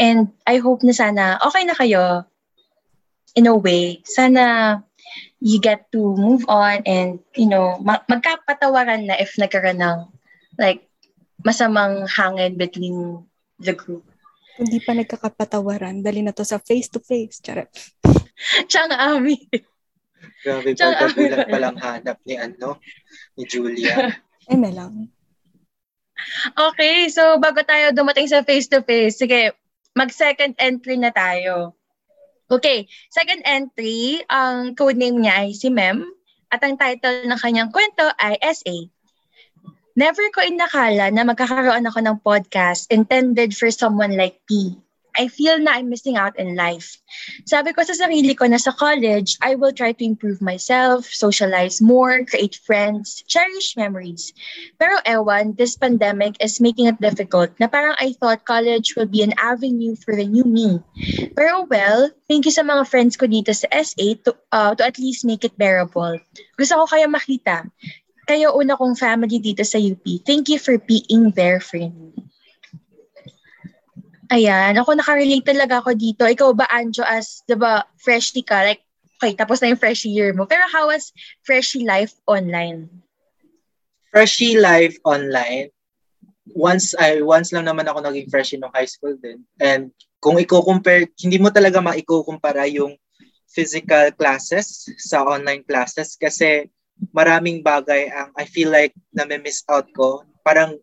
And 0.00 0.32
I 0.48 0.58
hope 0.64 0.80
na 0.80 0.96
sana 0.96 1.36
okay 1.44 1.62
na 1.68 1.76
kayo 1.76 2.24
in 3.36 3.46
a 3.46 3.54
way. 3.54 4.00
Sana 4.08 4.80
you 5.40 5.60
get 5.60 5.92
to 5.92 6.00
move 6.16 6.48
on 6.48 6.84
and 6.88 7.20
you 7.36 7.48
know 7.48 7.76
ma- 7.84 8.04
magkapatawaran 8.08 9.08
na 9.08 9.20
if 9.20 9.36
nagkaroon 9.36 9.80
ng 9.80 10.08
like 10.56 10.88
masamang 11.44 12.08
hangin 12.08 12.56
between 12.56 13.24
the 13.60 13.76
group. 13.76 14.04
Hindi 14.60 14.80
pa 14.84 14.92
nagkakapatawaran, 14.92 16.04
dali 16.04 16.20
na 16.20 16.36
to 16.36 16.44
sa 16.44 16.60
face-to-face. 16.60 17.40
Charot. 17.40 17.72
Tsang 18.68 18.92
Ami. 18.92 19.40
Grabe, 20.44 20.76
pagkagulat 20.76 21.48
pa 21.48 21.58
lang 21.60 21.76
hanap 21.80 22.20
ni 22.28 22.36
ano, 22.36 22.76
ni 23.40 23.48
Julia. 23.48 23.96
Eme 24.50 24.74
lang. 24.74 25.06
Okay, 26.52 27.08
so 27.08 27.38
bago 27.38 27.62
tayo 27.62 27.94
dumating 27.94 28.26
sa 28.28 28.42
face-to-face, 28.42 29.22
sige, 29.22 29.54
mag-second 29.94 30.58
entry 30.58 30.98
na 30.98 31.14
tayo. 31.14 31.78
Okay, 32.50 32.90
second 33.14 33.46
entry, 33.46 34.18
ang 34.26 34.74
codename 34.74 35.22
niya 35.22 35.34
ay 35.46 35.54
si 35.54 35.70
Mem 35.70 36.02
at 36.50 36.58
ang 36.66 36.74
title 36.74 37.30
ng 37.30 37.38
kanyang 37.38 37.70
kwento 37.70 38.10
ay 38.18 38.34
SA. 38.42 38.90
Never 39.94 40.26
ko 40.34 40.42
inakala 40.42 41.14
na 41.14 41.22
magkakaroon 41.22 41.86
ako 41.86 41.98
ng 42.02 42.18
podcast 42.26 42.90
intended 42.90 43.54
for 43.54 43.70
someone 43.70 44.18
like 44.18 44.42
me. 44.50 44.82
I 45.20 45.28
feel 45.28 45.60
na 45.60 45.76
I'm 45.76 45.92
missing 45.92 46.16
out 46.16 46.40
in 46.40 46.56
life. 46.56 46.96
Sabi 47.44 47.76
ko 47.76 47.84
sa 47.84 47.92
sarili 47.92 48.32
ko 48.32 48.48
na 48.48 48.56
sa 48.56 48.72
college, 48.72 49.36
I 49.44 49.52
will 49.52 49.76
try 49.76 49.92
to 49.92 50.04
improve 50.04 50.40
myself, 50.40 51.04
socialize 51.12 51.84
more, 51.84 52.24
create 52.24 52.56
friends, 52.64 53.20
cherish 53.28 53.76
memories. 53.76 54.32
Pero 54.80 54.96
ewan, 55.04 55.60
this 55.60 55.76
pandemic 55.76 56.40
is 56.40 56.56
making 56.56 56.88
it 56.88 56.96
difficult 57.04 57.52
na 57.60 57.68
parang 57.68 58.00
I 58.00 58.16
thought 58.16 58.48
college 58.48 58.96
would 58.96 59.12
be 59.12 59.20
an 59.20 59.36
avenue 59.36 59.92
for 60.00 60.16
the 60.16 60.24
new 60.24 60.48
me. 60.48 60.80
Pero 61.36 61.68
well, 61.68 62.08
thank 62.24 62.48
you 62.48 62.54
sa 62.56 62.64
mga 62.64 62.88
friends 62.88 63.20
ko 63.20 63.28
dito 63.28 63.52
sa 63.52 63.68
SA 63.76 64.24
to, 64.24 64.32
uh, 64.56 64.72
to 64.72 64.82
at 64.88 64.96
least 64.96 65.28
make 65.28 65.44
it 65.44 65.52
bearable. 65.60 66.16
Gusto 66.56 66.80
ko 66.80 66.96
kaya 66.96 67.04
makita. 67.04 67.68
Kayo 68.24 68.56
una 68.56 68.72
kong 68.80 68.96
family 68.96 69.36
dito 69.36 69.68
sa 69.68 69.76
UP. 69.76 70.00
Thank 70.24 70.48
you 70.48 70.56
for 70.56 70.80
being 70.80 71.36
there 71.36 71.60
for 71.60 71.76
me. 71.76 72.29
Ayan, 74.30 74.78
ako 74.78 74.94
nakarelate 74.94 75.42
talaga 75.42 75.82
ako 75.82 75.90
dito. 75.98 76.22
Ikaw 76.22 76.54
ba, 76.54 76.70
Anjo, 76.70 77.02
as, 77.02 77.42
di 77.50 77.58
ba, 77.58 77.82
freshie 77.98 78.46
ka? 78.46 78.62
Like, 78.62 78.86
okay, 79.18 79.34
tapos 79.34 79.58
na 79.58 79.74
yung 79.74 79.82
freshie 79.82 80.14
year 80.14 80.30
mo. 80.30 80.46
Pero 80.46 80.62
how 80.70 80.86
was 80.86 81.10
freshie 81.42 81.82
life 81.82 82.14
online? 82.30 82.86
Freshie 84.14 84.54
life 84.54 84.94
online. 85.02 85.74
Once 86.54 86.94
I 86.98 87.22
once 87.22 87.54
lang 87.54 87.66
naman 87.66 87.86
ako 87.86 88.06
naging 88.06 88.30
freshie 88.30 88.58
nung 88.58 88.74
high 88.74 88.86
school 88.86 89.18
din. 89.18 89.42
And 89.58 89.90
kung 90.22 90.38
i-compare, 90.38 91.10
hindi 91.18 91.38
mo 91.38 91.50
talaga 91.50 91.82
maikukumpara 91.82 92.70
yung 92.70 92.94
physical 93.50 94.14
classes 94.14 94.86
sa 94.98 95.26
online 95.26 95.66
classes 95.66 96.14
kasi 96.14 96.70
maraming 97.10 97.66
bagay 97.66 98.10
ang 98.10 98.30
I 98.38 98.46
feel 98.46 98.70
like 98.70 98.94
na 99.10 99.26
miss 99.26 99.66
out 99.66 99.90
ko. 99.94 100.22
Parang 100.46 100.78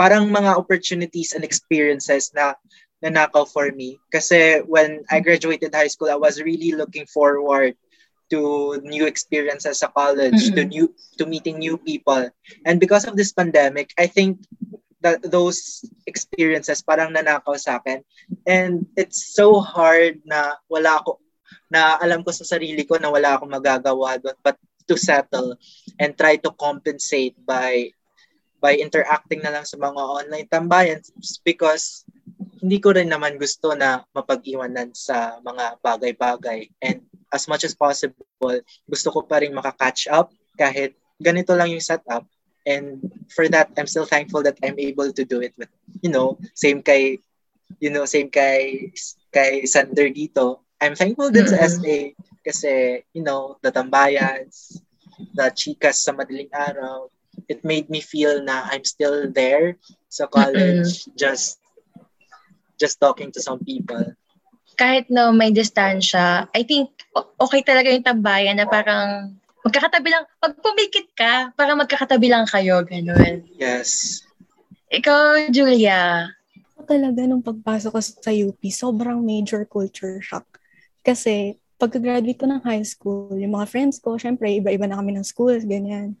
parang 0.00 0.32
mga 0.32 0.56
opportunities 0.56 1.36
and 1.36 1.44
experiences 1.44 2.32
na 2.32 2.56
nanakaw 3.02 3.48
for 3.48 3.70
me. 3.72 3.98
Kasi 4.12 4.60
when 4.66 5.04
I 5.10 5.20
graduated 5.20 5.74
high 5.74 5.88
school, 5.90 6.10
I 6.10 6.20
was 6.20 6.40
really 6.40 6.72
looking 6.72 7.06
forward 7.06 7.74
to 8.30 8.78
new 8.84 9.06
experiences 9.06 9.80
sa 9.82 9.90
college, 9.90 10.54
to 10.54 10.62
Mhm. 10.64 10.70
new 10.70 10.86
to 11.18 11.26
meeting 11.26 11.58
new 11.58 11.76
people. 11.76 12.30
And 12.64 12.78
because 12.78 13.04
of 13.04 13.16
this 13.16 13.32
pandemic, 13.32 13.92
I 13.98 14.06
think 14.06 14.38
that 15.00 15.22
those 15.24 15.84
experiences 16.06 16.80
parang 16.84 17.12
nanakaw 17.12 17.56
sa 17.58 17.80
akin. 17.80 18.04
And 18.46 18.86
it's 18.96 19.34
so 19.34 19.58
hard 19.60 20.22
na 20.24 20.56
wala 20.68 21.00
ako 21.02 21.18
na 21.70 21.96
alam 21.98 22.22
ko 22.22 22.30
sa 22.30 22.44
sarili 22.46 22.84
ko 22.86 22.98
na 22.98 23.10
wala 23.10 23.36
akong 23.36 23.50
magagawa 23.50 24.18
doon 24.20 24.36
but 24.42 24.58
to 24.86 24.98
settle 24.98 25.54
and 25.98 26.14
try 26.18 26.34
to 26.36 26.50
compensate 26.54 27.34
by 27.46 27.90
by 28.60 28.76
interacting 28.76 29.40
na 29.40 29.50
lang 29.54 29.64
sa 29.64 29.78
mga 29.78 30.00
online 30.00 30.48
tambayan 30.50 31.00
because 31.42 32.04
hindi 32.60 32.76
ko 32.78 32.92
rin 32.92 33.08
naman 33.08 33.40
gusto 33.40 33.72
na 33.72 34.04
mapag-iwanan 34.12 34.92
sa 34.92 35.40
mga 35.40 35.80
bagay-bagay. 35.80 36.68
And 36.84 37.00
as 37.32 37.48
much 37.48 37.64
as 37.64 37.72
possible, 37.72 38.60
gusto 38.84 39.08
ko 39.08 39.24
pa 39.24 39.40
rin 39.40 39.56
makakatch 39.56 40.12
up 40.12 40.28
kahit 40.60 40.92
ganito 41.16 41.56
lang 41.56 41.72
yung 41.72 41.84
setup. 41.84 42.28
And 42.68 43.00
for 43.32 43.48
that, 43.48 43.72
I'm 43.80 43.88
still 43.88 44.04
thankful 44.04 44.44
that 44.44 44.60
I'm 44.60 44.76
able 44.76 45.08
to 45.12 45.24
do 45.24 45.40
it 45.40 45.56
with, 45.56 45.72
you 46.04 46.12
know, 46.12 46.36
same 46.52 46.84
kay, 46.84 47.18
you 47.80 47.88
know, 47.88 48.04
same 48.04 48.28
kay, 48.28 48.92
kay 49.32 49.64
Sander 49.64 50.12
dito. 50.12 50.60
I'm 50.80 50.96
thankful 50.96 51.32
din 51.32 51.48
sa 51.48 51.64
Mhm. 51.64 51.64
SA 51.64 51.96
kasi, 52.44 53.04
you 53.16 53.24
know, 53.24 53.56
the 53.64 53.72
tambayans, 53.72 54.80
the 55.32 55.48
chikas 55.52 56.04
sa 56.04 56.12
madaling 56.12 56.52
araw, 56.52 57.08
it 57.48 57.64
made 57.64 57.88
me 57.88 58.00
feel 58.00 58.44
na 58.44 58.68
I'm 58.68 58.84
still 58.84 59.28
there 59.32 59.76
sa 60.12 60.28
college, 60.28 61.08
just 61.16 61.59
just 62.80 62.96
talking 62.96 63.28
to 63.28 63.44
some 63.44 63.60
people. 63.60 64.16
kahit 64.80 65.12
no 65.12 65.28
may 65.28 65.52
distansya, 65.52 66.48
I 66.56 66.64
think 66.64 66.88
okay 67.36 67.60
talaga 67.60 67.92
yung 67.92 68.06
tambayan 68.06 68.56
na 68.56 68.64
parang 68.64 69.36
magkakatabi 69.60 70.08
lang, 70.08 70.24
pag 70.40 70.56
pumikit 70.56 71.08
ka, 71.12 71.52
parang 71.52 71.76
magkakatabi 71.76 72.32
lang 72.32 72.48
kayo, 72.48 72.80
ganun. 72.80 73.44
Yes. 73.60 74.20
Ikaw, 74.88 75.52
Julia, 75.52 76.32
Ako 76.80 76.96
talaga 76.96 77.20
nung 77.28 77.44
pagpasok 77.44 77.92
ko 77.92 78.00
sa 78.00 78.32
UP, 78.32 78.60
sobrang 78.72 79.20
major 79.20 79.68
culture 79.68 80.16
shock. 80.24 80.48
Kasi 81.04 81.60
pagka-graduate 81.76 82.40
ko 82.40 82.48
ng 82.48 82.64
high 82.64 82.80
school, 82.88 83.36
yung 83.36 83.52
mga 83.52 83.68
friends 83.68 84.00
ko, 84.00 84.16
syempre, 84.16 84.48
iba-iba 84.48 84.88
na 84.88 84.96
kami 84.96 85.12
ng 85.12 85.28
schools, 85.28 85.68
ganyan. 85.68 86.16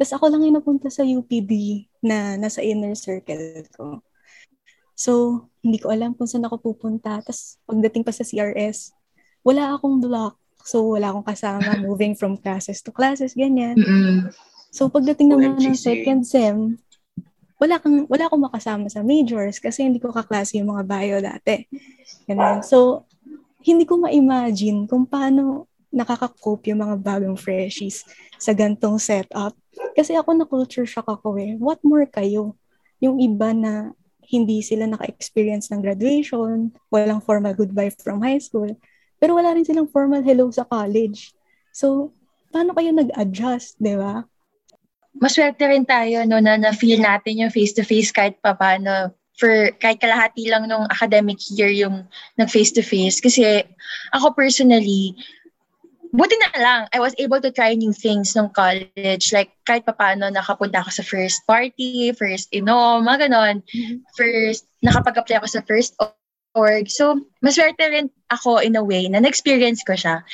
Tapos 0.00 0.16
ako 0.16 0.32
lang 0.32 0.48
yung 0.48 0.56
napunta 0.56 0.88
sa 0.88 1.04
UPB 1.04 1.84
na 2.00 2.40
nasa 2.40 2.64
inner 2.64 2.96
circle 2.96 3.68
ko. 3.76 4.00
So, 4.98 5.46
hindi 5.62 5.78
ko 5.78 5.94
alam 5.94 6.18
kung 6.18 6.26
saan 6.26 6.42
ako 6.42 6.74
pupunta. 6.74 7.22
Tapos 7.22 7.62
pagdating 7.70 8.02
pa 8.02 8.10
sa 8.10 8.26
CRS, 8.26 8.90
wala 9.46 9.78
akong 9.78 10.02
block. 10.02 10.34
So, 10.66 10.98
wala 10.98 11.14
akong 11.14 11.26
kasama 11.30 11.78
moving 11.86 12.18
from 12.18 12.34
classes 12.34 12.82
to 12.82 12.90
classes, 12.90 13.38
ganyan. 13.38 13.78
So 14.68 14.92
pagdating 14.92 15.32
naman 15.32 15.56
ng 15.56 15.74
second 15.76 16.28
sem, 16.28 16.76
wala 17.58 17.80
kang 17.80 18.04
wala 18.06 18.28
akong 18.28 18.44
makasama 18.46 18.86
sa 18.86 19.02
majors 19.02 19.58
kasi 19.58 19.82
hindi 19.82 19.98
ko 19.98 20.12
kaklase 20.12 20.60
yung 20.60 20.70
mga 20.70 20.84
bio 20.84 21.16
dati. 21.18 21.66
Ganun. 22.28 22.62
So 22.62 23.08
hindi 23.64 23.88
ko 23.88 23.98
ma-imagine 23.98 24.86
kung 24.86 25.08
paano 25.08 25.66
nakaka-cope 25.88 26.70
yung 26.70 26.84
mga 26.84 26.96
bagong 27.00 27.34
freshies 27.34 28.04
sa 28.36 28.52
gantong 28.52 29.00
setup. 29.00 29.56
Kasi 29.96 30.14
ako 30.14 30.36
na 30.36 30.46
culture 30.46 30.86
shock 30.86 31.08
ako 31.08 31.40
eh. 31.40 31.56
What 31.56 31.80
more 31.82 32.06
kayo? 32.06 32.54
Yung 33.00 33.18
iba 33.18 33.56
na 33.56 33.96
hindi 34.28 34.60
sila 34.60 34.84
naka-experience 34.84 35.72
ng 35.72 35.80
graduation, 35.80 36.68
walang 36.92 37.24
formal 37.24 37.56
goodbye 37.56 37.88
from 37.96 38.20
high 38.20 38.40
school, 38.40 38.68
pero 39.16 39.34
wala 39.34 39.56
rin 39.56 39.64
silang 39.64 39.88
formal 39.88 40.20
hello 40.20 40.52
sa 40.52 40.68
college. 40.68 41.32
So, 41.72 42.12
paano 42.52 42.76
kayo 42.76 42.92
nag-adjust, 42.92 43.80
di 43.80 43.96
ba? 43.96 44.28
maswerte 45.18 45.66
rin 45.66 45.84
tayo 45.84 46.22
no, 46.24 46.38
na 46.38 46.56
na-feel 46.56 47.02
natin 47.02 47.42
yung 47.42 47.52
face-to-face 47.52 48.14
kahit 48.14 48.36
pa 48.38 48.54
paano 48.54 49.12
for 49.38 49.70
kahit 49.78 50.02
kalahati 50.02 50.50
lang 50.50 50.66
nung 50.66 50.86
academic 50.90 51.38
year 51.54 51.70
yung 51.70 52.02
nag-face-to-face. 52.42 53.22
Kasi 53.22 53.62
ako 54.10 54.34
personally, 54.34 55.14
buti 56.12 56.36
na 56.40 56.50
lang, 56.58 56.80
I 56.92 56.98
was 57.00 57.14
able 57.18 57.40
to 57.40 57.50
try 57.50 57.74
new 57.74 57.92
things 57.92 58.34
nung 58.34 58.50
college. 58.50 59.32
Like, 59.32 59.52
kahit 59.68 59.84
pa 59.84 59.92
paano, 59.92 60.28
nakapunta 60.28 60.80
ako 60.80 60.90
sa 60.90 61.04
first 61.04 61.44
party, 61.46 62.12
first 62.16 62.48
inom, 62.52 63.04
mga 63.04 63.28
ganon. 63.28 63.62
First, 64.16 64.68
nakapag-apply 64.84 65.40
ako 65.40 65.48
sa 65.48 65.62
first 65.64 65.94
org. 66.54 66.88
So, 66.90 67.22
maswerte 67.44 67.84
rin 67.84 68.10
ako 68.32 68.60
in 68.60 68.76
a 68.76 68.84
way 68.84 69.06
na 69.08 69.20
na-experience 69.20 69.86
ko 69.86 69.94
siya. 69.94 70.24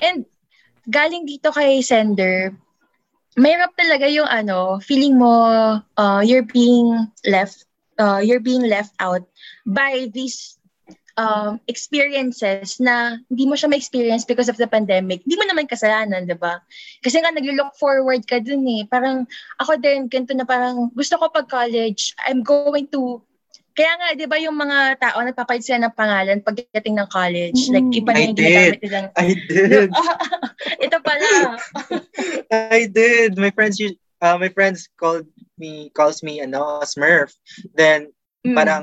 And, 0.00 0.24
galing 0.88 1.28
dito 1.28 1.52
kay 1.52 1.84
Sender, 1.84 2.56
mahirap 3.38 3.76
talaga 3.78 4.10
yung 4.10 4.26
ano, 4.26 4.82
feeling 4.82 5.14
mo 5.14 5.30
uh, 5.78 6.20
you're 6.24 6.48
being 6.48 7.06
left 7.28 7.68
uh, 7.98 8.18
you're 8.22 8.42
being 8.42 8.66
left 8.66 8.94
out 8.98 9.22
by 9.66 10.10
these 10.10 10.57
um, 11.18 11.58
experiences 11.66 12.78
na 12.78 13.18
hindi 13.26 13.44
mo 13.50 13.58
siya 13.58 13.66
ma-experience 13.66 14.22
because 14.22 14.46
of 14.46 14.54
the 14.56 14.70
pandemic. 14.70 15.26
Hindi 15.26 15.34
mo 15.34 15.44
naman 15.50 15.66
kasalanan, 15.66 16.30
di 16.30 16.38
ba? 16.38 16.62
Kasi 17.02 17.18
nga 17.18 17.34
nag-look 17.34 17.74
forward 17.74 18.22
ka 18.24 18.38
dun 18.38 18.62
eh. 18.70 18.86
Parang 18.86 19.26
ako 19.58 19.82
din, 19.82 20.06
ganito 20.06 20.32
na 20.38 20.46
parang 20.46 20.94
gusto 20.94 21.18
ko 21.18 21.26
pag 21.28 21.50
college, 21.50 22.14
I'm 22.22 22.46
going 22.46 22.86
to 22.94 23.18
kaya 23.78 23.94
nga, 23.94 24.08
di 24.18 24.26
ba 24.26 24.34
yung 24.42 24.58
mga 24.58 24.98
tao 24.98 25.22
nagpapalit 25.22 25.62
sila 25.62 25.86
ng 25.86 25.94
pangalan 25.94 26.42
pagdating 26.42 26.98
ng 26.98 27.06
college? 27.14 27.70
Like, 27.70 27.86
Mm. 27.86 27.94
iba 27.94 28.10
na 28.10 28.18
I 28.18 28.22
yung 28.26 28.34
did. 28.34 28.42
ginagamit 28.42 28.80
nilang, 28.82 29.06
I 29.14 29.28
did. 29.46 29.88
ito 30.82 30.96
pala. 30.98 31.28
I 32.74 32.90
did. 32.90 33.38
My 33.38 33.54
friends 33.54 33.78
uh, 34.18 34.34
my 34.34 34.50
friends 34.50 34.90
called 34.98 35.30
me 35.62 35.94
calls 35.94 36.26
me 36.26 36.42
ano, 36.42 36.82
Smurf. 36.82 37.30
Then 37.70 38.10
Mm. 38.42 38.54
parang 38.58 38.82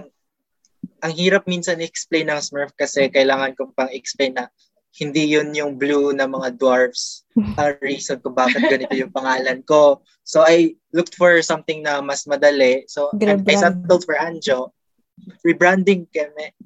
ang 1.06 1.14
hirap 1.14 1.46
minsan 1.46 1.78
i-explain 1.78 2.34
ng 2.34 2.42
Smurf 2.42 2.74
kasi 2.74 3.14
kailangan 3.14 3.54
ko 3.54 3.70
pang 3.78 3.94
explain 3.94 4.34
na 4.34 4.50
hindi 4.98 5.30
yun 5.30 5.54
yung 5.54 5.78
blue 5.78 6.16
na 6.18 6.26
mga 6.26 6.58
dwarfs 6.58 7.22
ang 7.62 7.78
reason 7.86 8.18
kung 8.26 8.34
bakit 8.34 8.66
ganito 8.66 8.96
yung 8.98 9.14
pangalan 9.14 9.62
ko. 9.62 10.02
So 10.26 10.42
I 10.42 10.74
looked 10.98 11.14
for 11.14 11.38
something 11.46 11.86
na 11.86 12.02
mas 12.02 12.26
madali. 12.26 12.90
So 12.90 13.14
I, 13.22 13.38
I 13.38 13.56
settled 13.56 14.02
for 14.02 14.18
Anjo. 14.18 14.74
Rebranding 15.46 16.10
kami. 16.10 16.58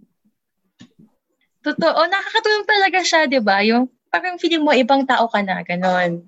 Totoo, 1.59 1.99
nakakatulong 2.07 2.65
talaga 2.65 2.99
siya, 3.03 3.27
di 3.27 3.43
ba? 3.43 3.59
Yung 3.67 3.91
parang 4.07 4.39
feeling 4.39 4.63
mo 4.63 4.71
ibang 4.71 5.03
tao 5.03 5.27
ka 5.27 5.43
na, 5.43 5.59
ganon. 5.61 6.23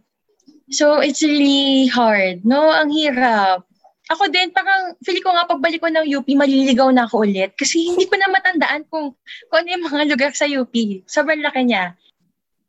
So 0.67 0.99
it's 0.99 1.23
really 1.23 1.87
hard, 1.87 2.43
no? 2.43 2.67
Ang 2.67 2.91
hirap. 2.91 3.63
Ako 4.11 4.27
din, 4.27 4.51
parang 4.51 4.91
feeling 5.07 5.23
ko 5.23 5.31
nga 5.31 5.47
pagbalik 5.47 5.79
ko 5.79 5.87
ng 5.87 6.03
UP, 6.03 6.27
maliligaw 6.35 6.91
na 6.91 7.07
ako 7.07 7.23
ulit. 7.23 7.55
Kasi 7.55 7.95
hindi 7.95 8.03
ko 8.11 8.19
na 8.19 8.27
matandaan 8.27 8.83
kung, 8.91 9.15
kung 9.47 9.57
ano 9.63 9.69
yung 9.71 9.87
mga 9.87 10.03
lugar 10.11 10.31
sa 10.35 10.51
UP. 10.51 10.73
Sobrang 11.07 11.39
laki 11.39 11.63
niya. 11.63 11.95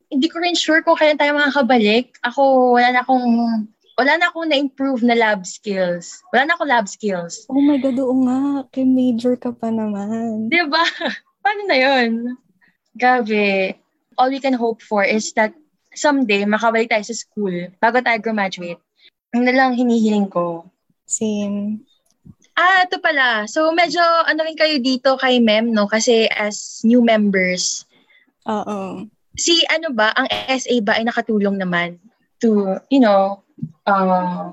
Hindi 0.07 0.31
ko 0.31 0.38
rin 0.38 0.55
sure 0.55 0.87
kung 0.87 0.94
kailan 0.94 1.18
tayo 1.18 1.35
makakabalik. 1.35 2.14
Ako, 2.22 2.74
wala 2.78 2.94
na 2.94 3.02
akong 3.02 3.26
wala 3.98 4.12
na 4.16 4.28
akong 4.33 4.48
na-improve 4.48 5.02
na 5.05 5.18
lab 5.18 5.44
skills. 5.44 6.24
Wala 6.33 6.48
na 6.48 6.52
akong 6.57 6.70
lab 6.70 6.87
skills. 6.88 7.44
Oh 7.50 7.61
my 7.61 7.76
God, 7.76 7.98
oo 8.00 8.16
nga. 8.24 8.64
Kay 8.72 8.87
major 8.88 9.35
ka 9.37 9.52
pa 9.52 9.68
naman. 9.68 10.48
Ba? 10.48 10.85
Paano 11.42 11.62
na 11.66 11.76
yun? 11.76 12.38
Grabe. 12.96 13.76
All 14.16 14.31
we 14.31 14.40
can 14.40 14.57
hope 14.57 14.81
for 14.81 15.02
is 15.05 15.33
that 15.35 15.52
someday 15.92 16.44
makabalik 16.48 16.88
tayo 16.88 17.05
sa 17.05 17.16
school 17.16 17.52
bago 17.81 18.00
tayo 18.00 18.20
graduate. 18.20 18.81
Ang 19.33 19.48
na 19.48 19.52
lang 19.57 19.76
hinihiling 19.76 20.28
ko. 20.28 20.72
Same. 21.12 21.85
Ah, 22.57 22.88
ito 22.88 22.96
pala. 23.05 23.44
So, 23.44 23.68
medyo 23.77 24.01
ano 24.01 24.40
rin 24.44 24.57
kayo 24.57 24.81
dito 24.81 25.20
kay 25.20 25.40
Mem, 25.44 25.72
no? 25.77 25.85
Kasi 25.85 26.25
as 26.33 26.81
new 26.88 27.05
members. 27.05 27.85
Oo. 28.48 29.05
Si 29.37 29.61
ano 29.68 29.92
ba, 29.92 30.12
ang 30.16 30.29
SA 30.48 30.77
ba 30.85 30.96
ay 30.96 31.05
nakatulong 31.05 31.61
naman 31.61 32.01
to, 32.40 32.77
you 32.88 33.01
know, 33.01 33.40
uh, 33.87 34.53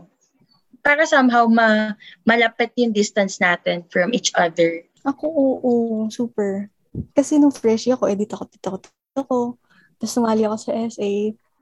para 0.86 1.04
somehow 1.04 1.50
ma 1.50 1.98
malapit 2.24 2.72
yung 2.80 2.96
distance 2.96 3.42
natin 3.42 3.84
from 3.92 4.14
each 4.16 4.32
other. 4.38 4.86
Ako, 5.04 5.26
oo, 5.28 5.74
super. 6.08 6.72
Kasi 7.18 7.42
nung 7.42 7.52
fresh 7.52 7.90
ako, 7.92 8.08
edit 8.08 8.32
ako, 8.32 8.44
dito 8.48 8.68
ako, 8.72 8.78
dito 8.84 9.20
ako. 9.20 9.38
Tapos 10.00 10.12
sumali 10.14 10.44
ako 10.48 10.56
sa 10.56 10.72
SA. 10.88 11.12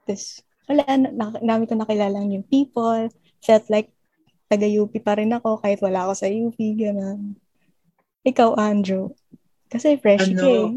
Tapos, 0.05 0.23
wala, 0.69 0.83
na, 0.85 1.09
na, 1.41 1.65
ko 1.65 1.73
nakilala 1.73 2.21
yung 2.27 2.45
people. 2.45 3.09
Felt 3.41 3.65
like 3.71 3.89
taga-UP 4.47 4.91
pa 5.03 5.19
rin 5.19 5.31
ako 5.35 5.59
kahit 5.59 5.79
wala 5.83 6.07
ako 6.07 6.13
sa 6.15 6.27
UP, 6.27 6.55
gano'n. 6.55 7.35
Ikaw, 8.23 8.55
Andrew. 8.59 9.11
Kasi 9.67 9.99
fresh 9.99 10.31
ano, 10.31 10.43
eh. 10.43 10.67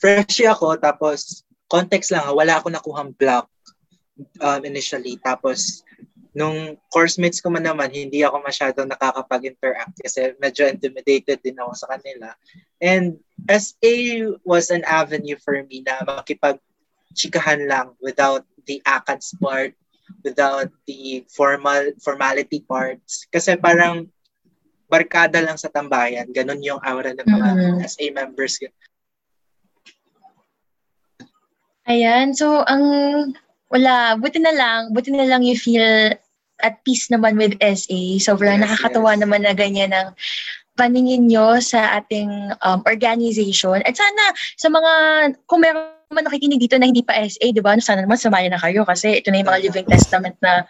Fresh 0.00 0.44
ako, 0.44 0.80
tapos 0.80 1.44
context 1.68 2.12
lang, 2.12 2.24
wala 2.32 2.56
ako 2.56 2.72
nakuhang 2.72 3.12
block 3.16 3.48
um, 4.40 4.60
initially. 4.64 5.20
Tapos, 5.20 5.84
nung 6.32 6.76
course 6.88 7.20
mates 7.20 7.42
ko 7.42 7.52
man 7.52 7.66
naman, 7.66 7.92
hindi 7.92 8.24
ako 8.24 8.40
masyadong 8.40 8.88
nakakapag-interact 8.88 9.98
kasi 10.00 10.32
medyo 10.40 10.64
intimidated 10.70 11.42
din 11.44 11.58
ako 11.60 11.72
sa 11.74 11.86
kanila. 11.96 12.32
And 12.80 13.20
SA 13.50 14.36
was 14.46 14.70
an 14.72 14.86
avenue 14.86 15.36
for 15.40 15.60
me 15.66 15.84
na 15.84 16.00
makipag-chikahan 16.06 17.66
lang 17.66 17.92
without 17.98 18.46
the 18.64 18.80
ACADS 18.86 19.36
part 19.42 19.74
without 20.24 20.70
the 20.86 21.24
formal 21.28 21.92
formality 22.00 22.60
parts. 22.64 23.26
Kasi 23.30 23.56
parang 23.56 24.08
barkada 24.88 25.44
lang 25.44 25.60
sa 25.60 25.68
tambayan. 25.68 26.28
Ganon 26.32 26.64
yung 26.64 26.80
aura 26.80 27.12
ng 27.12 27.28
mga 27.28 27.48
mm-hmm. 27.52 27.78
SA 27.84 28.06
members. 28.12 28.56
Ayan. 31.88 32.32
So, 32.32 32.64
ang 32.64 32.84
wala, 33.68 34.16
buti 34.16 34.40
na 34.40 34.52
lang, 34.52 34.92
buti 34.96 35.12
na 35.12 35.28
lang 35.28 35.44
you 35.44 35.56
feel 35.56 36.12
at 36.64 36.80
peace 36.82 37.12
naman 37.12 37.36
with 37.36 37.54
SA. 37.60 38.18
Sobrang 38.18 38.58
yes, 38.58 38.64
nakakatawa 38.64 39.14
yes. 39.14 39.20
naman 39.22 39.40
na 39.44 39.52
ganyan 39.52 39.92
ng 39.92 40.08
paningin 40.74 41.28
nyo 41.28 41.60
sa 41.60 42.00
ating 42.00 42.54
um, 42.64 42.80
organization. 42.88 43.84
At 43.84 43.94
sana 43.98 44.24
sa 44.56 44.72
mga, 44.72 44.92
kung 45.44 45.62
meron 45.62 45.97
man 46.08 46.24
nakikinig 46.24 46.60
dito 46.60 46.76
na 46.80 46.88
hindi 46.88 47.04
pa 47.04 47.16
SA, 47.20 47.52
di 47.52 47.60
ba? 47.60 47.76
Sana 47.78 48.04
naman 48.04 48.16
sumali 48.16 48.48
na 48.48 48.60
kayo 48.60 48.84
kasi 48.88 49.20
ito 49.20 49.28
na 49.28 49.44
yung 49.44 49.48
mga 49.48 49.62
living 49.68 49.88
testament 49.88 50.36
na 50.40 50.64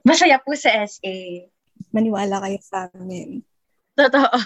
masaya 0.00 0.40
po 0.40 0.56
sa 0.56 0.72
SA. 0.88 1.44
Maniwala 1.92 2.40
kayo 2.40 2.58
sa 2.64 2.88
amin. 2.96 3.44
Totoo. 3.94 4.38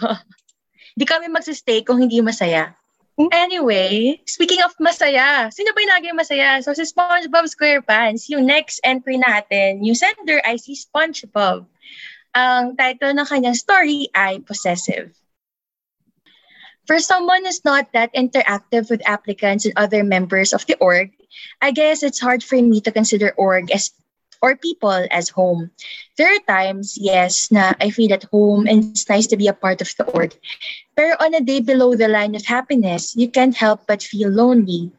Hindi 0.92 1.04
kami 1.08 1.26
magsistay 1.30 1.86
kung 1.86 2.02
hindi 2.02 2.18
masaya. 2.20 2.74
Hmm? 3.16 3.28
Anyway, 3.28 4.18
speaking 4.24 4.64
of 4.64 4.72
masaya, 4.80 5.52
sino 5.52 5.70
ba 5.76 5.78
yung 5.84 5.94
naging 5.94 6.16
masaya? 6.16 6.58
So, 6.64 6.72
si 6.72 6.88
SpongeBob 6.88 7.44
SquarePants, 7.44 8.26
yung 8.32 8.48
next 8.48 8.80
entry 8.82 9.20
natin, 9.20 9.84
yung 9.84 9.96
sender 9.96 10.40
ay 10.48 10.56
si 10.56 10.72
SpongeBob. 10.72 11.68
Ang 12.32 12.72
title 12.80 13.12
ng 13.12 13.28
kanyang 13.28 13.56
story 13.56 14.08
ay 14.16 14.40
Possessive. 14.40 15.12
For 16.86 16.98
someone 16.98 17.44
who's 17.44 17.64
not 17.64 17.92
that 17.92 18.12
interactive 18.14 18.90
with 18.90 19.06
applicants 19.06 19.64
and 19.64 19.74
other 19.76 20.02
members 20.02 20.52
of 20.52 20.66
the 20.66 20.76
org, 20.78 21.14
I 21.60 21.70
guess 21.70 22.02
it's 22.02 22.20
hard 22.20 22.42
for 22.42 22.60
me 22.60 22.80
to 22.82 22.90
consider 22.90 23.32
org 23.36 23.70
as 23.70 23.90
or 24.42 24.58
people 24.58 25.06
as 25.14 25.30
home. 25.30 25.70
There 26.18 26.26
are 26.26 26.42
times, 26.50 26.98
yes, 26.98 27.54
na 27.54 27.72
I 27.78 27.94
feel 27.94 28.12
at 28.12 28.26
home 28.34 28.66
and 28.66 28.90
it's 28.90 29.08
nice 29.08 29.30
to 29.30 29.38
be 29.38 29.46
a 29.46 29.54
part 29.54 29.80
of 29.80 29.94
the 29.94 30.04
org. 30.10 30.34
Pero 30.98 31.14
on 31.22 31.38
a 31.38 31.40
day 31.40 31.62
below 31.62 31.94
the 31.94 32.10
line 32.10 32.34
of 32.34 32.44
happiness, 32.44 33.14
you 33.14 33.30
can't 33.30 33.54
help 33.54 33.86
but 33.86 34.02
feel 34.02 34.28
lonely. 34.28 34.90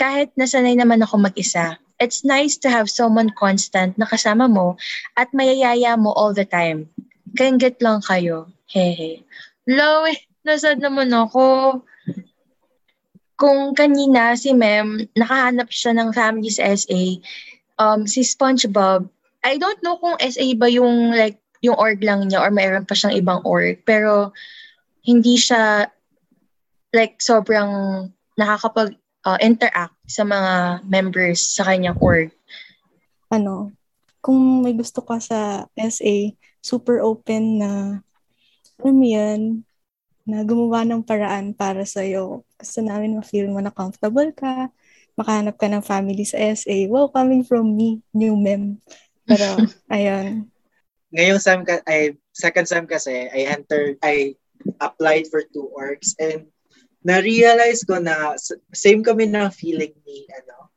Kahit 0.00 0.32
nasanay 0.40 0.80
naman 0.80 1.04
ako 1.04 1.28
mag-isa, 1.28 1.76
it's 2.00 2.24
nice 2.24 2.56
to 2.64 2.72
have 2.72 2.88
someone 2.88 3.28
constant 3.36 4.00
na 4.00 4.08
kasama 4.08 4.48
mo 4.48 4.80
at 5.20 5.28
mayayaya 5.36 6.00
mo 6.00 6.16
all 6.16 6.32
the 6.32 6.48
time. 6.48 6.88
Kainggit 7.36 7.84
lang 7.84 8.00
kayo. 8.00 8.48
Hehe. 8.72 9.20
Low, 9.68 10.08
eh 10.46 10.54
nasad 10.54 10.78
naman 10.78 11.10
ako. 11.10 11.82
Kung 13.36 13.74
kanina 13.74 14.38
si 14.38 14.54
Mem, 14.54 15.10
nakahanap 15.18 15.68
siya 15.68 15.92
ng 15.98 16.14
family 16.14 16.48
sa 16.48 16.70
SA, 16.72 17.18
um, 17.82 18.06
si 18.06 18.22
SpongeBob, 18.22 19.10
I 19.42 19.58
don't 19.58 19.82
know 19.82 19.98
kung 19.98 20.16
SA 20.22 20.46
ba 20.56 20.70
yung 20.70 21.12
like 21.12 21.42
yung 21.60 21.76
org 21.76 21.98
lang 22.00 22.30
niya 22.30 22.40
or 22.42 22.54
mayroon 22.54 22.86
pa 22.86 22.94
siyang 22.94 23.18
ibang 23.18 23.42
org. 23.44 23.82
Pero 23.84 24.30
hindi 25.02 25.36
siya 25.36 25.90
like 26.94 27.18
sobrang 27.20 28.06
nakakapag 28.38 28.96
uh, 29.26 29.38
interact 29.42 29.98
sa 30.06 30.22
mga 30.22 30.86
members 30.86 31.42
sa 31.42 31.66
kanyang 31.66 31.98
org. 31.98 32.30
Ano, 33.28 33.74
kung 34.22 34.62
may 34.62 34.72
gusto 34.72 35.02
ka 35.02 35.18
sa 35.18 35.66
SA, 35.74 36.32
super 36.62 37.02
open 37.02 37.58
na 37.58 37.70
alam 38.80 38.94
mo 38.96 39.06
yan, 39.06 39.65
na 40.26 40.42
gumawa 40.42 40.82
ng 40.82 41.06
paraan 41.06 41.54
para 41.54 41.86
sa 41.86 42.02
iyo. 42.02 42.42
Gusto 42.58 42.82
namin 42.82 43.14
ma-feel 43.14 43.46
mo 43.46 43.62
na 43.62 43.70
comfortable 43.70 44.34
ka, 44.34 44.74
makahanap 45.14 45.54
ka 45.54 45.70
ng 45.70 45.86
family 45.86 46.26
sa 46.26 46.36
SA. 46.52 46.90
Wow, 46.90 47.14
coming 47.14 47.46
from 47.46 47.78
me, 47.78 48.02
new 48.10 48.34
mem. 48.34 48.82
Pero, 49.22 49.62
ayun. 49.94 50.50
Ngayong 51.14 51.40
ka, 51.62 51.78
ay, 51.86 52.18
second 52.34 52.66
sem 52.66 52.84
kasi, 52.90 53.30
I 53.30 53.46
entered, 53.54 54.02
I 54.02 54.34
applied 54.82 55.30
for 55.30 55.46
two 55.46 55.70
orgs 55.70 56.18
and 56.18 56.50
na-realize 57.06 57.86
ko 57.86 58.02
na 58.02 58.34
same 58.74 59.06
kami 59.06 59.30
ng 59.30 59.46
feeling 59.54 59.94
ni, 60.02 60.26
ano, 60.34 60.74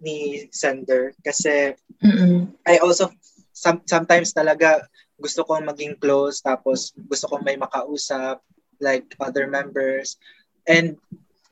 ni 0.00 0.48
sender. 0.48 1.12
Kasi, 1.20 1.76
Mm-mm. 2.00 2.48
I 2.64 2.80
also, 2.80 3.12
some, 3.52 3.84
sometimes 3.84 4.32
talaga, 4.32 4.88
gusto 5.20 5.44
kong 5.44 5.68
maging 5.68 6.00
close, 6.00 6.40
tapos 6.40 6.96
gusto 6.96 7.28
kong 7.28 7.44
may 7.44 7.60
makausap, 7.60 8.40
like 8.80 9.14
other 9.20 9.46
members. 9.46 10.16
And 10.66 10.96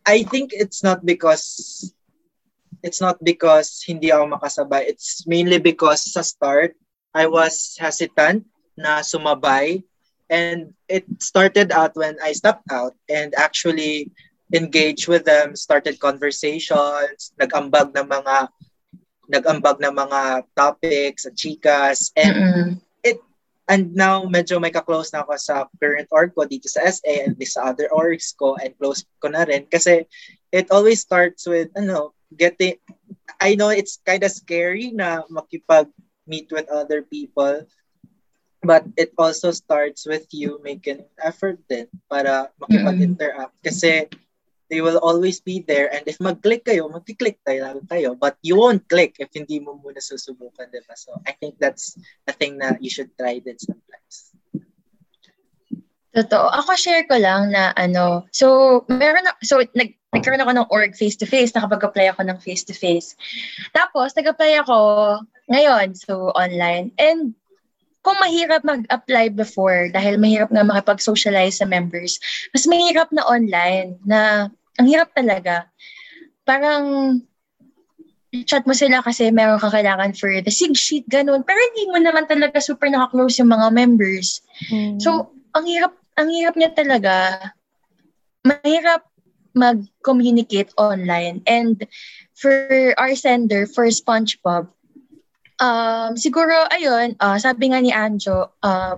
I 0.07 0.23
think 0.25 0.51
it's 0.53 0.83
not 0.83 1.05
because 1.05 1.93
it's 2.85 3.01
not 3.01 3.17
because 3.25 3.81
hindi 3.87 4.13
ako 4.13 4.37
makasabay. 4.37 4.85
It's 4.85 5.25
mainly 5.27 5.59
because 5.59 6.05
sa 6.05 6.21
start, 6.21 6.77
I 7.17 7.27
was 7.27 7.77
hesitant 7.81 8.45
na 8.77 9.01
sumabay. 9.01 9.83
And 10.29 10.75
it 10.89 11.05
started 11.21 11.73
out 11.73 11.97
when 11.97 12.17
I 12.21 12.33
stepped 12.33 12.69
out 12.73 12.97
and 13.09 13.33
actually 13.37 14.13
engaged 14.53 15.09
with 15.09 15.25
them, 15.25 15.57
started 15.57 16.01
conversations, 16.01 17.33
nag-ambag 17.41 17.97
ng 17.97 18.09
mga 18.09 18.49
nag-ambag 19.29 19.81
ng 19.81 19.95
mga 19.97 20.21
topics, 20.53 21.25
chikas, 21.33 22.13
and 22.17 22.37
mm-hmm. 22.37 22.71
And 23.64 23.96
now, 23.96 24.29
medyo 24.29 24.61
may 24.61 24.68
ka-close 24.68 25.09
na 25.16 25.24
ako 25.24 25.40
sa 25.40 25.64
current 25.81 26.09
org 26.12 26.37
ko 26.37 26.44
dito 26.44 26.68
sa 26.68 26.85
SA 26.85 27.24
and 27.24 27.37
sa 27.48 27.72
other 27.72 27.88
orgs 27.88 28.37
ko 28.37 28.61
and 28.61 28.77
close 28.77 29.09
ko 29.24 29.33
na 29.33 29.48
rin. 29.48 29.64
Kasi 29.72 30.05
it 30.53 30.68
always 30.68 31.00
starts 31.00 31.48
with, 31.48 31.72
ano, 31.72 32.12
getting, 32.37 32.77
I 33.40 33.57
know 33.57 33.72
it's 33.72 34.05
kind 34.05 34.20
of 34.20 34.37
scary 34.37 34.92
na 34.92 35.24
makipag-meet 35.33 36.53
with 36.53 36.68
other 36.68 37.00
people. 37.09 37.64
But 38.64 38.85
it 38.96 39.12
also 39.16 39.53
starts 39.53 40.09
with 40.09 40.24
you 40.33 40.61
making 40.64 41.05
effort 41.20 41.61
din 41.68 41.88
para 42.09 42.53
makipag-interact. 42.61 43.57
Kasi 43.64 44.09
they 44.70 44.81
will 44.81 44.98
always 44.98 45.40
be 45.40 45.61
there. 45.61 45.92
And 45.92 46.03
if 46.07 46.20
mag-click 46.20 46.64
kayo, 46.64 46.88
mag-click 46.88 47.38
tayo, 47.44 47.81
tayo. 47.87 48.16
But 48.18 48.37
you 48.42 48.57
won't 48.57 48.88
click 48.88 49.16
if 49.20 49.29
hindi 49.35 49.61
mo 49.61 49.77
muna 49.77 50.00
susubukan, 50.00 50.72
di 50.72 50.81
ba? 50.88 50.96
So, 50.96 51.20
I 51.27 51.37
think 51.37 51.61
that's 51.61 51.98
the 52.27 52.33
thing 52.33 52.59
na 52.59 52.77
you 52.81 52.88
should 52.88 53.12
try 53.18 53.38
din 53.40 53.61
sometimes. 53.61 54.33
Totoo. 56.14 56.46
Ako 56.62 56.79
share 56.79 57.03
ko 57.11 57.18
lang 57.18 57.50
na 57.50 57.74
ano, 57.74 58.22
so 58.31 58.81
meron 58.87 59.27
so 59.42 59.59
nag, 59.74 59.98
nagkaroon 60.14 60.38
ako 60.46 60.53
ng 60.55 60.70
org 60.70 60.94
face-to-face, 60.94 61.50
nakapag-apply 61.59 62.14
ako 62.14 62.22
ng 62.22 62.38
face-to-face. 62.38 63.18
Tapos, 63.74 64.14
nag-apply 64.14 64.62
ako 64.62 64.79
ngayon, 65.50 65.98
so 65.98 66.31
online. 66.38 66.94
And 67.03 67.35
kung 68.05 68.21
mahirap 68.21 68.61
mag-apply 68.62 69.33
before 69.33 69.88
dahil 69.88 70.21
mahirap 70.21 70.53
nga 70.53 70.61
makipag-socialize 70.61 71.59
sa 71.59 71.67
members, 71.67 72.21
mas 72.53 72.69
mahirap 72.69 73.09
na 73.11 73.25
online 73.25 73.97
na 74.05 74.53
ang 74.77 74.87
hirap 74.87 75.09
talaga. 75.17 75.64
Parang 76.45 77.17
chat 78.45 78.67
mo 78.69 78.77
sila 78.77 79.01
kasi 79.01 79.33
meron 79.33 79.57
kang 79.57 79.73
kailangan 79.73 80.12
for 80.12 80.29
the 80.45 80.53
sig 80.53 80.77
sheet, 80.77 81.07
ganun. 81.09 81.47
Pero 81.47 81.57
hindi 81.73 81.85
mo 81.88 81.99
naman 82.03 82.29
talaga 82.29 82.61
super 82.61 82.93
nakaklose 82.93 83.40
yung 83.40 83.55
mga 83.55 83.73
members. 83.73 84.45
Mm. 84.69 85.01
So, 85.01 85.33
ang 85.57 85.64
hirap 85.64 85.95
ang 86.19 86.29
hirap 86.31 86.55
niya 86.59 86.75
talaga, 86.75 87.14
mahirap 88.43 89.07
mag-communicate 89.55 90.75
online. 90.75 91.40
And 91.47 91.87
for 92.35 92.93
our 92.99 93.14
sender, 93.14 93.71
for 93.71 93.87
SpongeBob, 93.87 94.74
um, 95.61 96.17
siguro, 96.17 96.55
ayun, 96.71 97.17
uh, 97.21 97.38
sabi 97.38 97.71
nga 97.71 97.81
ni 97.81 97.93
Anjo, 97.93 98.51
uh, 98.62 98.97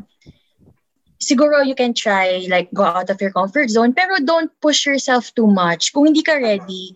siguro 1.19 1.65
you 1.65 1.75
can 1.75 1.95
try, 1.95 2.47
like, 2.49 2.73
go 2.73 2.85
out 2.85 3.11
of 3.11 3.21
your 3.21 3.33
comfort 3.33 3.69
zone, 3.71 3.93
pero 3.93 4.21
don't 4.23 4.53
push 4.61 4.87
yourself 4.87 5.33
too 5.35 5.47
much. 5.49 5.93
Kung 5.93 6.07
hindi 6.07 6.23
ka 6.23 6.37
ready, 6.39 6.95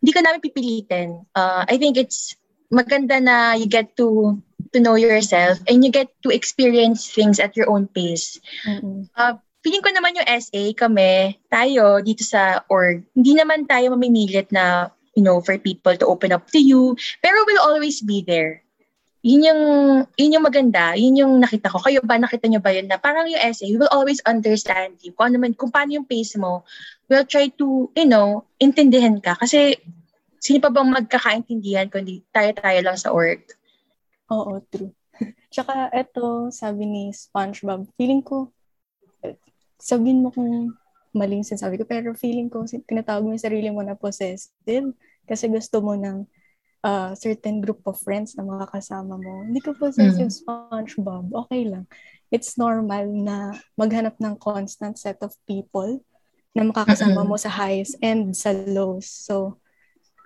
hindi 0.00 0.12
ka 0.12 0.20
namin 0.24 0.40
pipilitin. 0.40 1.08
Uh, 1.34 1.64
I 1.68 1.76
think 1.76 1.96
it's 1.96 2.36
maganda 2.70 3.20
na 3.20 3.58
you 3.58 3.66
get 3.66 3.96
to 3.98 4.38
to 4.72 4.78
know 4.78 4.94
yourself 4.94 5.58
and 5.66 5.82
you 5.82 5.90
get 5.90 6.08
to 6.22 6.30
experience 6.30 7.10
things 7.10 7.42
at 7.42 7.56
your 7.58 7.68
own 7.68 7.90
pace. 7.90 8.38
Mm-hmm. 8.62 9.10
Uh, 9.18 9.34
feeling 9.60 9.82
ko 9.82 9.90
naman 9.92 10.16
yung 10.16 10.28
SA, 10.40 10.72
kami, 10.78 11.36
tayo 11.50 12.00
dito 12.00 12.22
sa 12.22 12.62
org, 12.70 13.02
hindi 13.12 13.34
naman 13.34 13.66
tayo 13.66 13.92
mamimilit 13.92 14.48
na, 14.54 14.88
you 15.18 15.26
know, 15.26 15.42
for 15.42 15.58
people 15.58 15.92
to 15.96 16.06
open 16.06 16.30
up 16.32 16.48
to 16.54 16.60
you, 16.62 16.94
pero 17.20 17.42
we'll 17.44 17.66
always 17.66 18.00
be 18.00 18.22
there. 18.22 18.62
Yun 19.20 19.52
yung, 19.52 19.62
yun 20.16 20.34
yung 20.40 20.46
maganda, 20.48 20.96
yun 20.96 21.12
yung 21.12 21.32
nakita 21.44 21.68
ko. 21.68 21.76
Kayo 21.84 22.00
ba, 22.00 22.16
nakita 22.16 22.48
nyo 22.48 22.56
ba 22.56 22.72
yun 22.72 22.88
na 22.88 22.96
parang 22.96 23.28
yung 23.28 23.40
SA, 23.52 23.68
we 23.68 23.76
will 23.76 23.92
always 23.92 24.24
understand 24.24 24.96
you. 25.04 25.12
Kung, 25.12 25.32
ano 25.32 25.44
man, 25.44 25.52
kung 25.52 25.68
paano 25.68 25.92
yung 25.92 26.08
pace 26.08 26.40
mo, 26.40 26.64
we'll 27.12 27.28
try 27.28 27.52
to, 27.52 27.92
you 27.92 28.08
know, 28.08 28.48
intindihan 28.56 29.20
ka. 29.20 29.36
Kasi, 29.36 29.76
sino 30.40 30.64
pa 30.64 30.72
bang 30.72 30.88
magkakaintindihan 30.88 31.92
kundi 31.92 32.24
tayo-tayo 32.32 32.80
lang 32.80 32.96
sa 32.96 33.12
org? 33.12 33.44
Oo, 34.32 34.64
true. 34.72 34.96
Tsaka 35.52 35.92
eto, 35.92 36.48
sabi 36.48 36.88
ni 36.88 37.02
SpongeBob, 37.12 37.92
feeling 38.00 38.24
ko, 38.24 38.48
sabihin 39.76 40.24
mo 40.24 40.32
kung 40.32 40.72
maling 41.12 41.44
sinasabi 41.44 41.76
ko, 41.76 41.84
pero 41.84 42.16
feeling 42.16 42.48
ko, 42.48 42.64
tinatawag 42.64 43.20
mo 43.20 43.36
yung 43.36 43.42
sarili 43.42 43.68
mo 43.68 43.84
na 43.84 43.98
possessive 43.98 44.96
kasi 45.28 45.44
gusto 45.50 45.84
mo 45.84 45.92
ng 45.92 46.24
uh, 46.84 47.12
certain 47.16 47.60
group 47.60 47.80
of 47.84 48.00
friends 48.00 48.36
na 48.36 48.44
mga 48.44 48.68
kasama 48.72 49.16
mo. 49.16 49.44
Hindi 49.44 49.60
ko 49.60 49.76
possessive 49.76 50.32
mm. 50.32 50.38
SpongeBob. 50.44 51.32
Okay 51.46 51.68
lang. 51.68 51.84
It's 52.30 52.54
normal 52.56 53.10
na 53.10 53.56
maghanap 53.74 54.16
ng 54.22 54.38
constant 54.38 54.96
set 54.96 55.18
of 55.20 55.34
people 55.44 56.00
na 56.54 56.66
makakasama 56.66 57.22
mo 57.22 57.38
sa 57.38 57.50
highs 57.50 57.94
and 58.02 58.34
sa 58.34 58.50
lows. 58.50 59.06
So, 59.06 59.58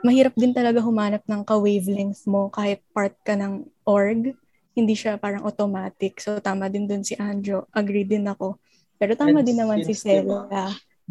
mahirap 0.05 0.37
din 0.37 0.53
talaga 0.53 0.81
humanap 0.81 1.25
ng 1.25 1.43
ka-wavelength 1.45 2.25
mo 2.29 2.49
kahit 2.53 2.81
part 2.93 3.17
ka 3.25 3.37
ng 3.37 3.65
org. 3.85 4.37
Hindi 4.75 4.95
siya 4.97 5.21
parang 5.21 5.45
automatic. 5.45 6.21
So, 6.21 6.41
tama 6.41 6.69
din 6.73 6.89
dun 6.89 7.05
si 7.05 7.17
Anjo. 7.17 7.69
Agree 7.73 8.05
din 8.05 8.25
ako. 8.29 8.61
Pero 8.97 9.13
tama 9.17 9.45
din 9.45 9.61
naman 9.61 9.85
si 9.85 9.93
Sela 9.93 10.49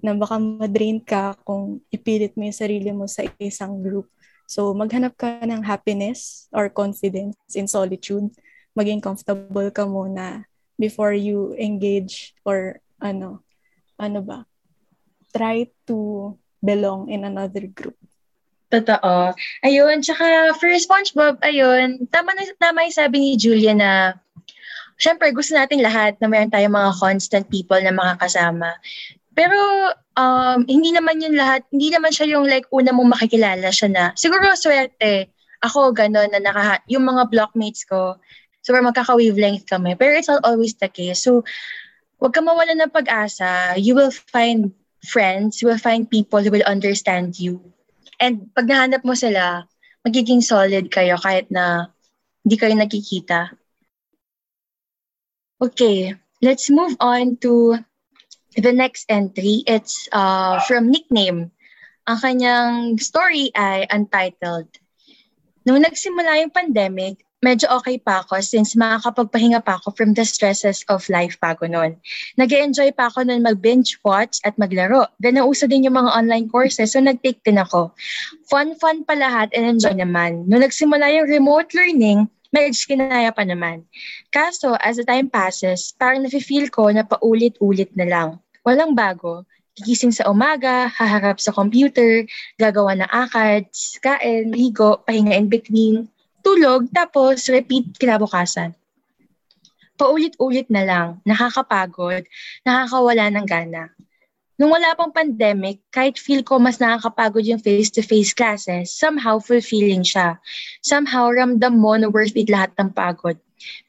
na 0.01 0.12
baka 0.17 0.41
madrain 0.41 0.97
ka 0.97 1.38
kung 1.45 1.77
ipilit 1.93 2.34
mo 2.34 2.49
yung 2.49 2.58
sarili 2.58 2.89
mo 2.89 3.06
sa 3.06 3.21
isang 3.38 3.82
group. 3.82 4.10
So, 4.53 4.69
maghanap 4.77 5.17
ka 5.17 5.41
ng 5.41 5.65
happiness 5.65 6.45
or 6.53 6.69
confidence 6.69 7.33
in 7.57 7.65
solitude. 7.65 8.29
Maging 8.77 9.01
comfortable 9.01 9.73
ka 9.73 9.89
muna 9.89 10.45
before 10.77 11.17
you 11.17 11.57
engage 11.57 12.37
or 12.45 12.77
ano, 13.01 13.41
ano 13.97 14.21
ba, 14.21 14.45
try 15.33 15.65
to 15.89 16.37
belong 16.61 17.09
in 17.09 17.25
another 17.25 17.65
group. 17.65 17.97
Totoo. 18.69 19.33
Ayun, 19.65 20.05
tsaka 20.05 20.53
for 20.61 20.69
SpongeBob, 20.69 21.41
ayun, 21.41 22.05
tama 22.13 22.37
na 22.37 22.45
tama 22.61 22.85
yung 22.85 22.93
sabi 22.93 23.17
ni 23.21 23.31
Julia 23.33 23.73
na 23.73 24.17
syempre 25.01 25.33
gusto 25.33 25.57
natin 25.57 25.81
lahat 25.81 26.17
na 26.21 26.29
mayroon 26.29 26.53
tayong 26.53 26.77
mga 26.77 26.91
constant 27.01 27.45
people 27.49 27.77
na 27.81 27.93
makakasama. 27.93 28.77
Pero 29.34 29.58
um, 30.17 30.60
hindi 30.69 30.93
naman 30.93 31.22
yun 31.22 31.34
lahat, 31.38 31.65
hindi 31.74 31.89
naman 31.89 32.13
siya 32.13 32.38
yung 32.38 32.46
like 32.46 32.69
una 32.69 32.93
mong 32.93 33.17
makikilala 33.17 33.69
siya 33.74 33.89
na. 33.89 34.06
Siguro 34.13 34.54
swerte, 34.54 35.34
ako 35.65 35.93
gano'n 35.93 36.32
na 36.34 36.41
naka, 36.41 36.82
yung 36.86 37.08
mga 37.08 37.34
blockmates 37.34 37.86
ko, 37.88 38.17
so 38.63 38.72
magkaka-wavelength 38.72 39.65
kami. 39.65 39.98
Pero 39.98 40.15
it's 40.15 40.30
not 40.30 40.43
always 40.46 40.78
the 40.78 40.88
case. 40.88 41.24
So, 41.24 41.43
wag 42.22 42.36
ka 42.36 42.39
mawala 42.39 42.78
ng 42.78 42.93
pag-asa. 42.93 43.76
You 43.76 43.96
will 43.98 44.12
find 44.12 44.72
friends, 45.04 45.60
you 45.60 45.67
will 45.67 45.82
find 45.82 46.08
people 46.08 46.39
who 46.39 46.52
will 46.52 46.63
understand 46.63 47.36
you 47.36 47.74
And 48.24 48.48
pag 48.56 48.72
nahanap 48.72 49.04
mo 49.04 49.19
sila, 49.19 49.67
magiging 50.08 50.39
solid 50.39 50.88
kayo 50.88 51.19
kahit 51.19 51.52
na 51.52 51.91
hindi 52.48 52.56
kayo 52.56 52.72
nakikita. 52.72 53.52
Okay, 55.60 56.15
let's 56.39 56.72
move 56.72 56.96
on 57.04 57.39
to 57.43 57.80
the 58.57 58.73
next 58.73 59.09
entry. 59.09 59.63
It's 59.65 60.09
uh, 60.11 60.59
from 60.65 60.89
Nickname. 60.89 61.51
Ang 62.03 62.17
kanyang 62.19 62.99
story 62.99 63.49
ay 63.55 63.87
Untitled. 63.87 64.67
Nung 65.63 65.79
nagsimula 65.79 66.43
yung 66.43 66.51
pandemic, 66.51 67.23
medyo 67.43 67.67
okay 67.71 67.99
pa 67.99 68.23
ako 68.23 68.39
since 68.39 68.75
makakapagpahinga 68.75 69.63
pa 69.63 69.79
ako 69.79 69.95
from 69.95 70.11
the 70.15 70.27
stresses 70.27 70.83
of 70.87 71.07
life 71.07 71.39
pa 71.39 71.55
ako 71.55 71.67
noon. 71.67 71.99
nag 72.39 72.51
enjoy 72.51 72.91
pa 72.91 73.07
ako 73.07 73.27
noon 73.27 73.43
mag-binge 73.43 73.99
watch 74.03 74.39
at 74.43 74.55
maglaro. 74.59 75.07
Then 75.23 75.39
nauso 75.39 75.67
din 75.67 75.87
yung 75.87 75.99
mga 75.99 76.11
online 76.11 76.47
courses 76.47 76.95
so 76.95 76.99
nag-take 76.99 77.43
din 77.43 77.59
ako. 77.59 77.95
Fun-fun 78.51 79.07
pa 79.07 79.15
lahat 79.15 79.55
and 79.55 79.67
enjoy 79.67 79.95
naman. 79.95 80.47
Nung 80.51 80.63
nagsimula 80.63 81.07
yung 81.15 81.27
remote 81.31 81.71
learning, 81.71 82.27
medyo 82.51 82.83
kinaya 82.83 83.31
pa 83.31 83.43
naman. 83.47 83.87
Kaso, 84.29 84.77
as 84.77 85.01
the 85.01 85.07
time 85.07 85.27
passes, 85.27 85.95
parang 85.97 86.21
nafe-feel 86.21 86.69
ko 86.69 86.91
na 86.93 87.01
paulit-ulit 87.01 87.89
na 87.97 88.07
lang. 88.07 88.29
Walang 88.63 88.95
bago. 88.95 89.43
Gigising 89.76 90.15
sa 90.15 90.32
umaga, 90.32 90.88
haharap 90.88 91.41
sa 91.41 91.52
computer, 91.52 92.23
gagawa 92.56 92.95
ng 92.95 93.10
akads, 93.12 93.99
kain, 93.99 94.56
ligo, 94.56 95.04
pahinga 95.04 95.36
in 95.36 95.52
between, 95.52 96.08
tulog, 96.45 96.88
tapos 96.95 97.49
repeat 97.52 97.91
kinabukasan. 97.99 98.71
Paulit-ulit 99.99 100.71
na 100.71 100.88
lang, 100.88 101.08
nakakapagod, 101.28 102.23
nakakawala 102.63 103.34
ng 103.34 103.45
gana. 103.49 103.84
Nung 104.56 104.69
wala 104.69 104.93
pang 104.93 105.10
pandemic, 105.10 105.82
kahit 105.89 106.21
feel 106.21 106.45
ko 106.45 106.62
mas 106.62 106.78
nakakapagod 106.78 107.43
yung 107.43 107.60
face-to-face 107.60 108.32
classes, 108.32 108.93
somehow 108.93 109.41
fulfilling 109.41 110.06
siya. 110.06 110.38
Somehow 110.86 111.34
ramdam 111.34 111.76
mo 111.76 111.97
na 111.97 112.08
worth 112.08 112.38
it 112.38 112.47
lahat 112.47 112.71
ng 112.78 112.93
pagod. 112.93 113.36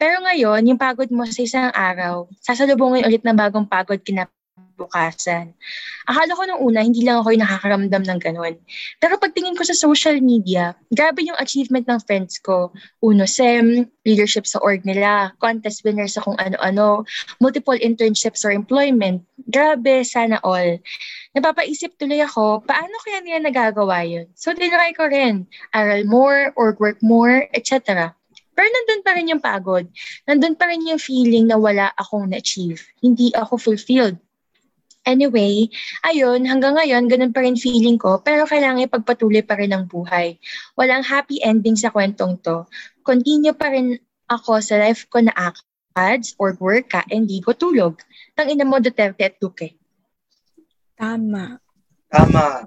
Pero 0.00 0.18
ngayon, 0.24 0.64
yung 0.64 0.80
pagod 0.80 1.12
mo 1.12 1.28
sa 1.28 1.44
isang 1.44 1.70
araw, 1.70 2.26
sasalubungin 2.40 3.04
ulit 3.04 3.22
ng 3.22 3.36
bagong 3.36 3.68
pagod 3.68 4.00
kinap 4.00 4.32
bukasan. 4.74 5.54
Akala 6.04 6.36
ko 6.36 6.42
nung 6.44 6.62
una, 6.62 6.84
hindi 6.84 7.06
lang 7.06 7.22
ako 7.22 7.34
yung 7.34 7.44
nakakaramdam 7.46 8.02
ng 8.04 8.20
ganun. 8.20 8.54
Pero 8.98 9.16
pagtingin 9.16 9.56
ko 9.56 9.64
sa 9.64 9.74
social 9.74 10.18
media, 10.20 10.76
grabe 10.92 11.24
yung 11.24 11.38
achievement 11.38 11.86
ng 11.88 12.00
friends 12.04 12.38
ko. 12.42 12.74
Uno 13.00 13.24
SEM, 13.24 13.88
leadership 14.04 14.44
sa 14.44 14.60
org 14.60 14.84
nila, 14.84 15.32
contest 15.40 15.82
winners 15.82 16.18
sa 16.18 16.22
kung 16.22 16.36
ano-ano, 16.36 17.06
multiple 17.40 17.78
internships 17.78 18.44
or 18.44 18.52
employment. 18.52 19.24
Grabe, 19.48 20.04
sana 20.04 20.38
all. 20.44 20.78
Napapaisip 21.34 21.96
tuloy 21.98 22.22
ako, 22.22 22.62
paano 22.62 22.94
kaya 23.02 23.24
nila 23.24 23.48
nagagawa 23.48 24.06
yun? 24.06 24.30
So, 24.38 24.54
tinry 24.54 24.94
ko 24.94 25.10
rin, 25.10 25.48
aral 25.74 26.06
more, 26.06 26.54
org 26.54 26.78
work 26.78 27.02
more, 27.02 27.50
etc. 27.56 28.14
Pero 28.54 28.70
nandun 28.70 29.02
pa 29.02 29.12
rin 29.18 29.30
yung 29.34 29.42
pagod. 29.42 29.84
Nandun 30.30 30.54
pa 30.54 30.70
rin 30.70 30.86
yung 30.86 31.02
feeling 31.02 31.50
na 31.50 31.58
wala 31.58 31.90
akong 31.98 32.30
na-achieve. 32.30 32.86
Hindi 33.02 33.34
ako 33.34 33.58
fulfilled. 33.58 34.16
Anyway, 35.04 35.68
ayun, 36.00 36.48
hanggang 36.48 36.80
ngayon, 36.80 37.12
ganun 37.12 37.36
pa 37.36 37.44
rin 37.44 37.60
feeling 37.60 38.00
ko, 38.00 38.24
pero 38.24 38.48
kailangan 38.48 38.88
ipagpatuloy 38.88 39.44
pa 39.44 39.60
rin 39.60 39.76
ang 39.76 39.84
buhay. 39.84 40.40
Walang 40.80 41.04
happy 41.04 41.44
ending 41.44 41.76
sa 41.76 41.92
kwentong 41.92 42.40
to. 42.40 42.64
Continue 43.04 43.52
pa 43.52 43.68
rin 43.68 44.00
ako 44.32 44.64
sa 44.64 44.80
life 44.80 45.04
ko 45.12 45.20
na 45.20 45.36
ACADS 45.36 46.40
or 46.40 46.56
work 46.56 46.96
ka, 46.96 47.04
hindi 47.12 47.44
ko 47.44 47.52
tulog. 47.52 48.00
Tang 48.32 48.48
ina 48.48 48.64
mo 48.64 48.80
Duterte 48.80 49.28
at 49.28 49.36
Duque. 49.36 49.76
Tama. 50.96 51.60
Tama. 52.08 52.64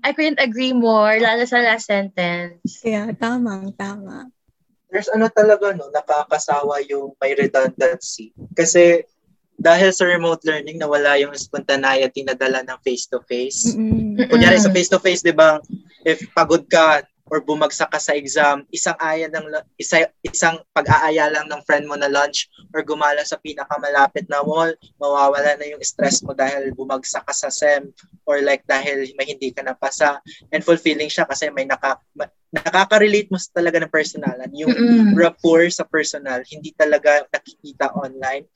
I 0.00 0.16
couldn't 0.16 0.40
agree 0.40 0.72
more, 0.72 1.20
lalo 1.20 1.44
sa 1.44 1.60
last 1.60 1.92
sentence. 1.92 2.64
Kaya 2.80 3.12
tama, 3.12 3.68
tama. 3.76 4.32
There's 4.88 5.12
ano 5.12 5.28
talaga, 5.28 5.76
no, 5.76 5.92
nakakasawa 5.92 6.80
yung 6.88 7.12
may 7.20 7.36
redundancy. 7.36 8.32
Kasi 8.56 9.04
dahil 9.58 9.90
sa 9.90 10.06
remote 10.06 10.46
learning, 10.46 10.78
nawala 10.78 11.18
yung 11.18 11.34
spontaneity 11.34 12.22
na 12.22 12.38
dala 12.38 12.62
ng 12.62 12.78
face-to-face. 12.86 13.74
Mm-mm. 13.74 14.30
Kunyari 14.30 14.62
sa 14.62 14.70
face-to-face, 14.70 15.26
di 15.26 15.34
ba, 15.34 15.58
if 16.06 16.22
pagod 16.30 16.62
ka 16.70 17.02
or 17.28 17.44
bumagsak 17.44 17.92
ka 17.92 18.00
sa 18.00 18.16
exam, 18.16 18.64
isang 18.72 18.96
aya 18.96 19.28
ng 19.28 19.52
isa, 19.76 20.08
isang 20.24 20.62
pag-aaya 20.72 21.28
lang 21.28 21.44
ng 21.50 21.60
friend 21.68 21.84
mo 21.84 21.98
na 21.98 22.08
lunch 22.08 22.48
or 22.72 22.80
gumala 22.80 23.20
sa 23.26 23.36
pinakamalapit 23.36 24.24
na 24.32 24.40
mall, 24.40 24.72
mawawala 24.96 25.58
na 25.60 25.66
yung 25.68 25.82
stress 25.84 26.24
mo 26.24 26.32
dahil 26.32 26.72
bumagsak 26.72 27.26
ka 27.28 27.34
sa 27.36 27.52
SEM 27.52 27.92
or 28.24 28.40
like 28.40 28.64
dahil 28.64 29.04
may 29.20 29.28
hindi 29.28 29.52
ka 29.52 29.60
napasa 29.60 30.22
and 30.54 30.64
fulfilling 30.64 31.12
siya 31.12 31.28
kasi 31.28 31.52
may 31.52 31.68
naka, 31.68 32.00
ma- 32.16 32.32
nakaka-relate 32.48 33.28
mo 33.28 33.36
talaga 33.52 33.76
ng 33.76 33.92
personalan. 33.92 34.48
Yung 34.56 34.72
Mm-mm. 34.72 35.12
rapport 35.12 35.68
sa 35.68 35.84
personal, 35.84 36.40
hindi 36.48 36.72
talaga 36.72 37.28
nakikita 37.28 37.92
online. 37.92 38.48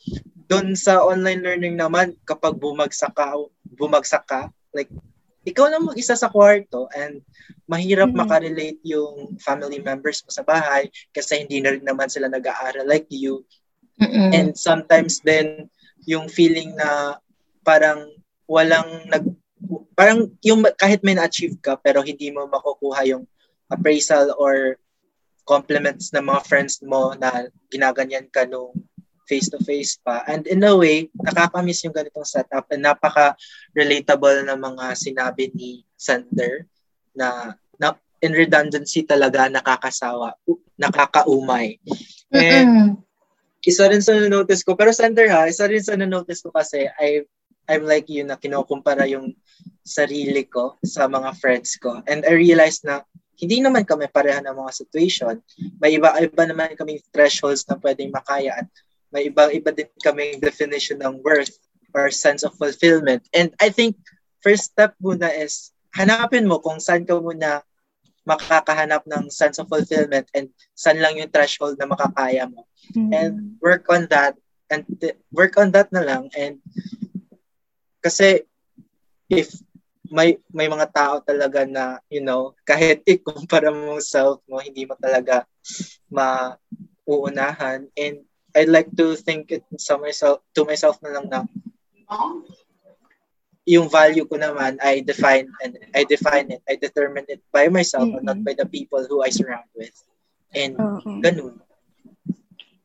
Doon 0.53 0.77
sa 0.77 1.01
online 1.01 1.41
learning 1.41 1.81
naman, 1.81 2.13
kapag 2.29 2.61
bumagsak 2.61 3.17
ka, 3.17 3.33
bumagsak 3.73 4.29
ka, 4.29 4.53
like, 4.77 4.93
ikaw 5.49 5.73
lang 5.73 5.89
mag-isa 5.89 6.13
sa 6.13 6.29
kwarto 6.29 6.93
and 6.93 7.25
mahirap 7.65 8.13
Mhm. 8.13 8.21
makarelate 8.21 8.81
yung 8.85 9.41
family 9.41 9.81
members 9.81 10.21
mo 10.23 10.31
sa 10.31 10.45
bahay 10.45 10.93
kasi 11.11 11.41
hindi 11.41 11.65
na 11.65 11.73
rin 11.73 11.83
naman 11.83 12.13
sila 12.13 12.29
nag-aaral 12.29 12.85
like 12.85 13.09
you. 13.09 13.43
Mm-mm. 13.97 14.31
And 14.37 14.53
sometimes 14.53 15.25
then, 15.25 15.73
yung 16.05 16.29
feeling 16.29 16.77
na 16.77 17.17
parang 17.63 18.11
walang 18.47 19.07
nag 19.09 19.25
parang 19.95 20.35
yung 20.43 20.67
kahit 20.75 20.99
may 21.07 21.15
na-achieve 21.15 21.55
ka 21.63 21.79
pero 21.79 22.03
hindi 22.03 22.29
mo 22.35 22.43
makukuha 22.51 23.07
yung 23.07 23.23
appraisal 23.71 24.35
or 24.35 24.75
compliments 25.47 26.11
ng 26.11 26.27
mga 26.27 26.43
friends 26.47 26.83
mo 26.83 27.15
na 27.15 27.47
ginaganyan 27.71 28.27
ka 28.31 28.43
nung 28.47 28.75
face-to-face 29.33 30.05
pa. 30.05 30.21
And 30.29 30.45
in 30.45 30.61
a 30.61 30.77
way, 30.77 31.09
nakakamiss 31.17 31.89
yung 31.89 31.97
ganitong 31.97 32.29
setup 32.29 32.69
and 32.69 32.85
napaka-relatable 32.85 34.45
na 34.45 34.61
mga 34.61 34.93
sinabi 34.93 35.49
ni 35.57 35.89
Sander 35.97 36.69
na, 37.17 37.57
na 37.81 37.97
in 38.21 38.37
redundancy 38.37 39.09
talaga 39.09 39.49
nakakasawa, 39.49 40.37
nakakaumay. 40.77 41.81
And 42.29 42.69
Mm-mm. 42.69 42.89
isa 43.65 43.89
rin 43.89 44.05
sa 44.05 44.13
notice 44.29 44.61
ko, 44.61 44.77
pero 44.77 44.93
Sander 44.93 45.33
ha, 45.33 45.49
isa 45.49 45.65
rin 45.65 45.81
sa 45.81 45.97
notice 45.97 46.45
ko 46.45 46.53
kasi 46.53 46.85
I 47.01 47.25
I'm 47.71 47.87
like 47.87 48.11
you 48.11 48.27
na 48.27 48.37
kinukumpara 48.37 49.07
yung 49.07 49.39
sarili 49.87 50.45
ko 50.51 50.77
sa 50.83 51.07
mga 51.07 51.31
friends 51.39 51.79
ko. 51.79 52.03
And 52.11 52.27
I 52.27 52.35
realized 52.35 52.83
na 52.83 53.07
hindi 53.39 53.59
naman 53.59 53.87
kami 53.87 54.11
pareha 54.11 54.43
ng 54.43 54.55
mga 54.55 54.73
situation. 54.75 55.39
May 55.79 55.99
iba-iba 55.99 56.43
naman 56.47 56.79
kaming 56.79 57.03
thresholds 57.11 57.67
na 57.67 57.79
pwedeng 57.79 58.15
makaya 58.15 58.63
at 58.63 58.69
may 59.13 59.29
ibang-iba 59.29 59.71
din 59.71 59.89
kaming 60.01 60.41
definition 60.41 60.99
ng 61.05 61.21
worth 61.21 61.53
or 61.93 62.09
sense 62.09 62.43
of 62.43 62.57
fulfillment. 62.57 63.29
And 63.37 63.53
I 63.61 63.69
think 63.69 64.01
first 64.41 64.73
step 64.73 64.97
muna 64.99 65.29
is 65.29 65.71
hanapin 65.93 66.49
mo 66.49 66.59
kung 66.59 66.81
saan 66.81 67.05
ka 67.05 67.21
muna 67.21 67.61
makakahanap 68.25 69.05
ng 69.05 69.29
sense 69.29 69.59
of 69.61 69.69
fulfillment 69.69 70.31
and 70.33 70.49
saan 70.73 71.03
lang 71.03 71.19
yung 71.19 71.31
threshold 71.31 71.77
na 71.77 71.91
makakaya 71.91 72.49
mo 72.49 72.65
Mm. 72.93 73.15
and 73.15 73.35
work 73.63 73.87
on 73.95 74.11
that 74.11 74.35
and 74.67 74.83
work 75.31 75.55
on 75.55 75.71
that 75.71 75.87
na 75.95 76.03
lang 76.03 76.27
and 76.35 76.59
kasi 78.03 78.43
if 79.31 79.55
may 80.11 80.35
may 80.51 80.67
mga 80.67 80.91
tao 80.91 81.23
talaga 81.23 81.63
na 81.63 82.03
you 82.11 82.19
know 82.19 82.59
kahit 82.67 83.07
ikumpara 83.15 83.71
mo 83.71 84.03
self 84.03 84.43
mo 84.51 84.59
hindi 84.59 84.83
mo 84.83 84.99
talaga 84.99 85.47
mauunahan 86.11 87.87
and 87.95 88.27
I'd 88.57 88.69
like 88.69 88.91
to 89.01 89.17
think 89.17 89.51
it 89.53 89.65
sa 89.81 89.97
myself 89.97 90.45
to 90.57 90.65
myself 90.65 91.01
na 91.01 91.11
lang 91.17 91.27
na 91.29 91.41
yung 93.65 93.89
value 93.89 94.27
ko 94.27 94.37
naman 94.37 94.77
I 94.83 95.01
define 95.01 95.49
and 95.63 95.79
I 95.95 96.05
define 96.05 96.51
it 96.51 96.63
I 96.69 96.77
determine 96.77 97.27
it 97.31 97.41
by 97.55 97.71
myself 97.73 98.11
and 98.11 98.27
not 98.27 98.43
by 98.45 98.53
the 98.59 98.67
people 98.67 99.07
who 99.07 99.23
I 99.23 99.31
surround 99.31 99.71
with 99.77 99.95
and 100.53 100.77
Oo. 100.77 101.23
ganun 101.23 101.63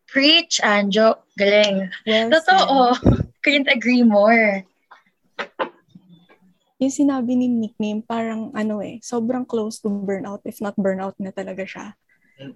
Preach, 0.07 0.63
Anjo. 0.63 1.19
Galing. 1.35 1.91
Well 2.07 2.31
Totoo. 2.31 2.95
Couldn't 3.43 3.67
agree 3.67 4.07
more. 4.07 4.63
yung 6.77 6.93
sinabi 6.93 7.33
ni 7.33 7.49
nickname, 7.49 8.05
parang 8.05 8.53
ano 8.53 8.85
eh, 8.85 9.01
sobrang 9.01 9.45
close 9.49 9.81
to 9.81 9.89
burnout, 9.89 10.45
if 10.45 10.61
not 10.61 10.77
burnout 10.77 11.17
na 11.17 11.33
talaga 11.33 11.65
siya. 11.65 11.97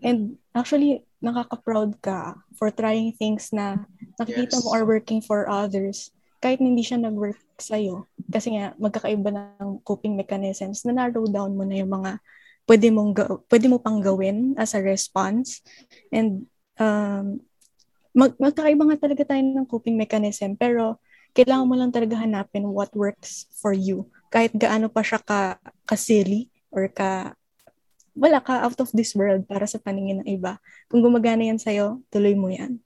And 0.01 0.37
actually, 0.53 1.05
nakaka-proud 1.21 2.01
ka 2.01 2.37
for 2.57 2.69
trying 2.73 3.13
things 3.17 3.53
na 3.53 3.85
nakikita 4.17 4.57
Yes. 4.57 4.63
mo 4.65 4.73
are 4.73 4.85
working 4.85 5.21
for 5.21 5.45
others 5.49 6.09
kahit 6.41 6.57
hindi 6.57 6.81
siya 6.81 6.97
nag-work 6.97 7.37
sa'yo. 7.61 8.09
Kasi 8.33 8.57
nga, 8.57 8.73
magkakaiba 8.81 9.29
ng 9.29 9.85
coping 9.85 10.17
mechanisms 10.17 10.81
na 10.81 10.97
narrow 11.05 11.29
down 11.29 11.53
mo 11.53 11.61
na 11.61 11.77
yung 11.77 11.93
mga 11.93 12.17
pwede, 12.65 12.87
mong 12.89 13.11
ga- 13.13 13.37
pwede 13.45 13.65
mo 13.69 13.77
pang 13.77 14.01
gawin 14.01 14.57
as 14.57 14.73
a 14.73 14.81
response. 14.81 15.61
And 16.09 16.49
um, 16.81 17.45
mag 18.11 18.35
magkakaiba 18.41 18.83
nga 18.89 18.97
talaga 19.07 19.23
tayo 19.23 19.41
ng 19.45 19.69
coping 19.69 19.95
mechanism 19.95 20.59
pero 20.59 20.99
kailangan 21.31 21.67
mo 21.69 21.75
lang 21.79 21.95
talaga 21.95 22.19
hanapin 22.19 22.67
what 22.67 22.91
works 22.91 23.47
for 23.55 23.71
you. 23.71 24.09
Kahit 24.27 24.51
gaano 24.51 24.91
pa 24.91 24.99
siya 24.99 25.21
ka, 25.23 25.61
ka-silly 25.87 26.51
or 26.75 26.91
ka 26.91 27.35
wala 28.15 28.43
ka 28.43 28.67
out 28.67 28.79
of 28.79 28.91
this 28.91 29.15
world 29.15 29.47
para 29.47 29.63
sa 29.65 29.79
paningin 29.79 30.23
ng 30.23 30.29
iba. 30.29 30.59
Kung 30.91 30.99
gumagana 30.99 31.47
yan 31.47 31.59
sa'yo, 31.61 32.03
tuloy 32.11 32.35
mo 32.35 32.51
yan. 32.51 32.79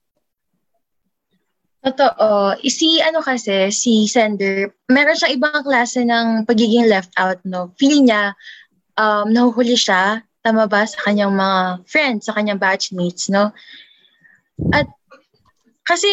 Totoo. 1.86 2.58
Eh, 2.66 2.74
Si 2.74 2.98
ano 2.98 3.22
kasi, 3.22 3.70
si 3.70 4.10
Sender, 4.10 4.74
meron 4.90 5.14
siyang 5.14 5.38
ibang 5.38 5.62
klase 5.62 6.02
ng 6.02 6.50
pagiging 6.50 6.90
left 6.90 7.14
out, 7.18 7.38
no? 7.46 7.70
Feeling 7.78 8.10
niya, 8.10 8.34
um, 8.98 9.30
nahuhuli 9.30 9.78
siya, 9.78 10.26
tama 10.42 10.66
ba, 10.66 10.86
sa 10.86 10.98
kanyang 11.06 11.34
mga 11.38 11.86
friends, 11.86 12.26
sa 12.26 12.34
kanyang 12.34 12.58
batchmates, 12.58 13.30
no? 13.30 13.54
At 14.74 14.90
kasi 15.86 16.10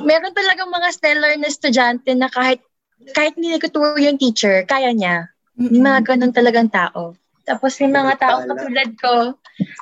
meron 0.00 0.32
talagang 0.32 0.72
mga 0.72 0.88
stellar 0.96 1.32
na 1.36 1.52
estudyante 1.52 2.16
na 2.16 2.32
kahit 2.32 2.64
kahit 3.12 3.36
nagtuturo 3.36 3.98
yung 4.00 4.16
teacher, 4.16 4.64
kaya 4.64 4.94
niya. 4.94 5.28
May 5.58 5.82
mga 5.82 6.00
ganun 6.06 6.32
talagang 6.32 6.72
tao. 6.72 7.12
Tapos 7.42 7.74
may 7.82 7.90
mga 7.90 8.14
tao 8.18 8.36
Pala. 8.42 8.48
katulad 8.54 8.90
ko, 8.98 9.14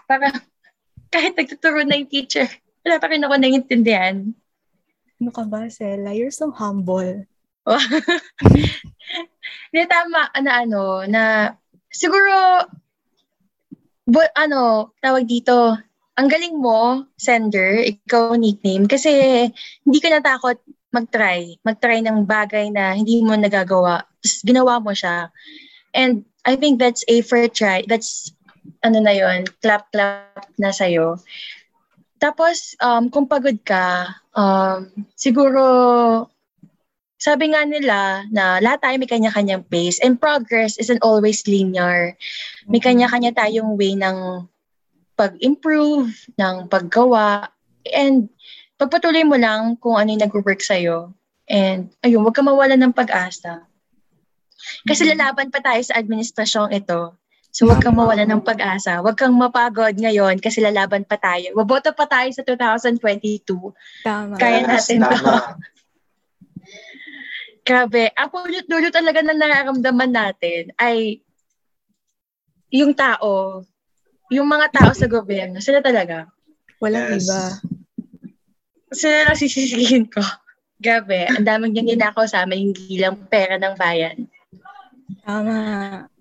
parang 0.09 0.37
kahit 1.11 1.35
nagtuturo 1.37 1.85
na 1.85 1.99
yung 2.01 2.09
teacher, 2.09 2.49
wala 2.87 2.97
pa 2.97 3.07
rin 3.11 3.25
ako 3.25 3.35
naiintindihan. 3.37 4.33
Ano 5.21 5.31
ka 5.35 5.45
ba, 5.45 5.69
Sela? 5.69 6.17
You're 6.17 6.33
so 6.33 6.49
humble. 6.49 7.29
Hindi, 9.71 9.83
tama 9.85 10.33
na 10.41 10.53
ano, 10.65 11.05
na 11.05 11.53
siguro, 11.93 12.65
bu, 14.09 14.21
ano, 14.33 14.95
tawag 15.05 15.29
dito, 15.29 15.77
ang 16.17 16.29
galing 16.29 16.57
mo, 16.57 17.05
sender, 17.21 17.85
ikaw 17.85 18.37
nickname, 18.37 18.85
kasi 18.85 19.09
hindi 19.87 19.99
ka 20.05 20.13
natakot 20.13 20.61
mag-try, 20.93 21.57
mag-try 21.65 22.03
ng 22.03 22.27
bagay 22.27 22.69
na 22.69 22.93
hindi 22.93 23.23
mo 23.23 23.33
nagagawa. 23.39 24.05
Tapos 24.21 24.37
ginawa 24.45 24.83
mo 24.83 24.93
siya. 24.93 25.31
And 25.95 26.27
I 26.45 26.57
think 26.57 26.81
that's 26.81 27.05
a 27.09 27.21
fair 27.23 27.49
try. 27.49 27.85
That's, 27.87 28.33
ano 28.85 29.01
na 29.01 29.13
yon 29.13 29.45
clap-clap 29.61 30.49
na 30.57 30.73
sa'yo. 30.73 31.21
Tapos, 32.21 32.77
um, 32.85 33.09
kung 33.09 33.25
pagod 33.25 33.57
ka, 33.65 34.13
um, 34.37 34.93
siguro, 35.17 35.63
sabi 37.21 37.53
nga 37.53 37.65
nila 37.69 38.25
na 38.33 38.61
lahat 38.61 38.81
tayo 38.81 38.97
may 38.97 39.09
kanya-kanyang 39.09 39.65
pace 39.69 40.01
and 40.01 40.17
progress 40.17 40.81
isn't 40.81 41.05
always 41.05 41.45
linear. 41.45 42.17
May 42.65 42.81
kanya-kanya 42.81 43.37
tayong 43.37 43.77
way 43.77 43.93
ng 43.97 44.49
pag-improve, 45.21 46.13
ng 46.41 46.69
paggawa, 46.73 47.53
and 47.93 48.33
pagpatuloy 48.81 49.21
mo 49.25 49.37
lang 49.37 49.77
kung 49.77 50.01
ano 50.01 50.17
yung 50.17 50.25
nag-work 50.25 50.65
sa'yo. 50.65 51.13
And 51.45 51.93
ayun, 52.01 52.25
huwag 52.25 52.37
ka 52.37 52.41
mawala 52.41 52.77
ng 52.81 52.97
pag-asa. 52.97 53.69
Kasi 54.87 55.05
lalaban 55.09 55.53
pa 55.53 55.61
tayo 55.61 55.81
sa 55.83 55.99
administrasyong 55.99 56.73
ito. 56.73 57.17
So 57.51 57.67
huwag 57.67 57.83
kang 57.83 57.99
mawala 57.99 58.23
ng 58.23 58.47
pag-asa. 58.47 59.03
Huwag 59.03 59.19
kang 59.19 59.35
mapagod 59.35 59.99
ngayon 59.99 60.39
kasi 60.39 60.63
lalaban 60.63 61.03
pa 61.03 61.19
tayo. 61.19 61.51
Maboto 61.59 61.91
pa 61.91 62.07
tayo 62.07 62.31
sa 62.31 62.47
2022. 62.47 63.75
Tama. 64.07 64.39
Kaya 64.39 64.71
natin 64.71 65.03
to. 65.03 65.11
tama. 65.11 65.59
Grabe. 67.67 68.15
Ang 68.15 68.29
pulot-dulo 68.31 68.89
talaga 68.95 69.19
na 69.23 69.35
nararamdaman 69.35 70.11
natin 70.11 70.71
ay 70.79 71.23
yung 72.71 72.95
tao, 72.95 73.63
yung 74.31 74.47
mga 74.47 74.71
tao 74.71 74.91
sa 74.95 75.11
gobyerno, 75.11 75.59
sila 75.59 75.83
talaga. 75.83 76.31
Walang 76.79 77.19
Yes. 77.19 77.27
iba. 77.27 77.41
Sila 78.95 79.17
lang 79.27 79.39
sisisihin 79.39 80.07
ko. 80.07 80.23
Gabi, 80.81 81.29
ang 81.29 81.45
daming 81.45 81.77
niyang 81.77 81.99
ninakaw 81.99 82.25
sa 82.25 82.47
amin, 82.47 82.73
hindi 82.73 82.97
lang 82.97 83.19
pera 83.29 83.61
ng 83.61 83.77
bayan. 83.77 84.17
Tama. 85.31 85.59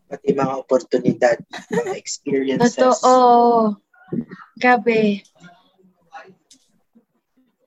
Pati 0.09 0.37
mga 0.37 0.53
oportunidad, 0.61 1.37
mga 1.73 1.93
experiences. 1.97 2.77
Totoo. 2.77 3.73
Gabi. 4.61 5.25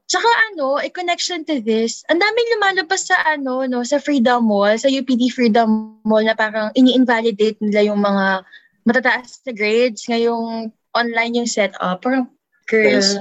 Tsaka 0.07 0.29
ano, 0.53 0.77
a 0.77 0.87
connection 0.93 1.43
to 1.49 1.59
this, 1.65 2.05
ang 2.13 2.21
daming 2.21 2.49
lumalabas 2.55 3.09
sa 3.09 3.17
ano, 3.27 3.65
no, 3.67 3.83
sa 3.83 3.99
Freedom 3.99 4.45
Mall, 4.45 4.77
sa 4.77 4.87
UPD 4.87 5.33
Freedom 5.33 5.99
Mall 6.05 6.29
na 6.29 6.37
parang 6.37 6.69
ini-invalidate 6.77 7.59
nila 7.65 7.91
yung 7.91 8.05
mga 8.05 8.45
matataas 8.85 9.41
na 9.49 9.53
grades, 9.57 10.05
ngayong 10.07 10.69
online 10.93 11.43
yung 11.43 11.49
setup. 11.49 12.05
Parang, 12.05 12.29
girl. 12.69 13.01
Yes. 13.01 13.17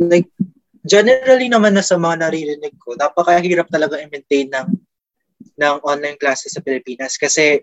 Like, 0.00 0.32
generally 0.88 1.52
naman 1.52 1.76
na 1.76 1.84
sa 1.84 2.00
mga 2.00 2.24
naririnig 2.24 2.72
ko, 2.80 2.96
napakahirap 2.96 3.68
talaga 3.68 4.00
i-maintain 4.00 4.48
ng 4.48 4.66
ng 5.60 5.84
online 5.84 6.16
classes 6.16 6.56
sa 6.56 6.64
Pilipinas 6.64 7.20
kasi 7.20 7.60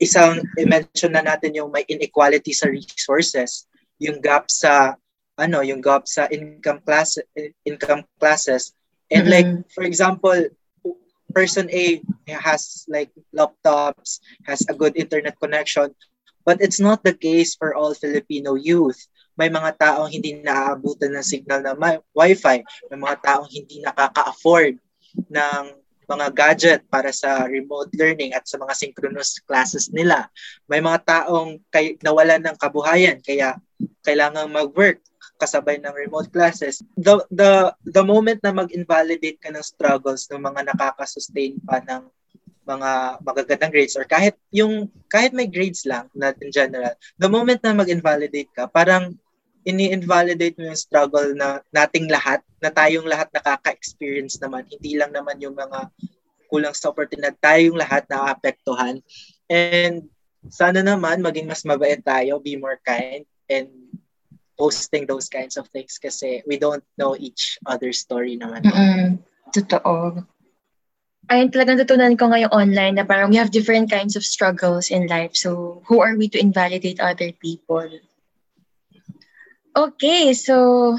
isang 0.00 0.40
i-mention 0.56 1.12
na 1.12 1.24
natin 1.24 1.52
yung 1.52 1.68
may 1.68 1.84
inequality 1.88 2.56
sa 2.56 2.68
resources, 2.68 3.68
yung 4.00 4.20
gap 4.24 4.48
sa 4.48 4.96
ano, 5.36 5.60
yung 5.60 5.84
gap 5.84 6.08
sa 6.08 6.24
income 6.32 6.80
class 6.80 7.20
income 7.68 8.08
classes. 8.16 8.72
And 9.12 9.28
Mm-mm. 9.28 9.36
like 9.36 9.50
for 9.72 9.84
example, 9.84 10.48
person 11.36 11.68
A 11.68 12.00
has 12.32 12.88
like 12.88 13.12
laptops, 13.36 14.24
has 14.48 14.64
a 14.64 14.74
good 14.74 14.96
internet 14.96 15.36
connection, 15.36 15.92
but 16.48 16.64
it's 16.64 16.80
not 16.80 17.04
the 17.04 17.12
case 17.12 17.52
for 17.52 17.76
all 17.76 17.92
Filipino 17.92 18.56
youth. 18.56 18.96
May 19.36 19.52
mga 19.52 19.76
taong 19.76 20.08
hindi 20.08 20.40
naaabutan 20.40 21.12
ng 21.12 21.20
signal 21.20 21.60
na 21.60 21.76
may 21.76 22.00
wifi, 22.16 22.64
may 22.88 22.96
mga 22.96 23.20
taong 23.20 23.52
hindi 23.52 23.84
nakaka-afford 23.84 24.80
ng 25.28 25.64
mga 26.06 26.26
gadget 26.32 26.80
para 26.86 27.10
sa 27.10 27.44
remote 27.50 27.90
learning 27.98 28.30
at 28.32 28.46
sa 28.46 28.56
mga 28.56 28.74
synchronous 28.78 29.42
classes 29.42 29.90
nila. 29.90 30.30
May 30.70 30.78
mga 30.78 31.02
taong 31.02 31.58
kay, 31.68 31.98
nawalan 32.00 32.46
ng 32.46 32.56
kabuhayan 32.56 33.18
kaya 33.20 33.58
kailangan 34.06 34.48
mag-work 34.48 35.02
kasabay 35.36 35.76
ng 35.82 35.92
remote 35.92 36.32
classes. 36.32 36.80
The 36.96 37.20
the 37.28 37.74
the 37.84 38.00
moment 38.00 38.40
na 38.40 38.54
mag-invalidate 38.54 39.42
ka 39.42 39.52
ng 39.52 39.60
struggles 39.60 40.30
ng 40.32 40.40
mga 40.40 40.72
nakaka-sustain 40.72 41.60
pa 41.60 41.82
ng 41.84 42.08
mga 42.66 43.22
magagandang 43.22 43.70
grades 43.70 43.94
or 43.94 44.02
kahit 44.02 44.34
yung 44.50 44.90
kahit 45.06 45.30
may 45.30 45.46
grades 45.46 45.86
lang 45.86 46.10
na 46.16 46.34
in 46.42 46.50
general, 46.50 46.94
the 47.20 47.30
moment 47.30 47.62
na 47.62 47.76
mag-invalidate 47.76 48.50
ka, 48.50 48.66
parang 48.66 49.14
ini-invalidate 49.66 50.54
mo 50.56 50.70
yung 50.70 50.78
struggle 50.78 51.34
na 51.34 51.58
nating 51.74 52.06
lahat, 52.06 52.40
na 52.62 52.70
tayong 52.70 53.04
lahat 53.04 53.26
nakaka-experience 53.34 54.38
naman. 54.38 54.62
Hindi 54.70 54.94
lang 54.94 55.10
naman 55.10 55.42
yung 55.42 55.58
mga 55.58 55.90
kulang 56.46 56.72
sa 56.72 56.94
oportunidad, 56.94 57.34
tayong 57.42 57.74
lahat 57.74 58.06
naapektuhan. 58.06 59.02
And 59.50 60.06
sana 60.46 60.86
naman 60.86 61.18
maging 61.18 61.50
mas 61.50 61.66
mabait 61.66 61.98
tayo, 62.06 62.38
be 62.38 62.54
more 62.54 62.78
kind, 62.86 63.26
and 63.50 63.66
posting 64.54 65.04
those 65.04 65.28
kinds 65.28 65.58
of 65.58 65.68
things 65.68 66.00
kasi 66.00 66.40
we 66.48 66.56
don't 66.56 66.86
know 66.96 67.18
each 67.18 67.58
other's 67.66 68.00
story 68.00 68.38
naman. 68.38 68.64
Mm-mm. 68.64 69.20
Totoo. 69.52 70.24
Ayun 71.26 71.50
talagang 71.50 71.82
natutunan 71.82 72.14
ko 72.14 72.30
ngayong 72.30 72.54
online 72.54 72.94
na 72.96 73.04
parang 73.04 73.34
we 73.34 73.36
have 73.36 73.50
different 73.50 73.90
kinds 73.90 74.14
of 74.14 74.22
struggles 74.22 74.94
in 74.94 75.10
life. 75.10 75.34
So, 75.34 75.82
who 75.90 75.98
are 75.98 76.14
we 76.14 76.30
to 76.30 76.38
invalidate 76.38 77.02
other 77.02 77.34
people? 77.34 77.82
Okay, 79.76 80.32
so, 80.32 80.96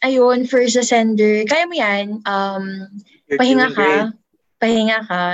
ayun, 0.00 0.48
first 0.48 0.80
the 0.80 0.82
sender. 0.82 1.44
Kaya 1.44 1.68
mo 1.68 1.76
yan. 1.76 2.24
Um, 2.24 2.88
You're 3.28 3.36
pahinga 3.36 3.68
great. 3.68 3.76
ka. 3.76 4.16
Pahinga 4.64 4.98
ka. 5.04 5.24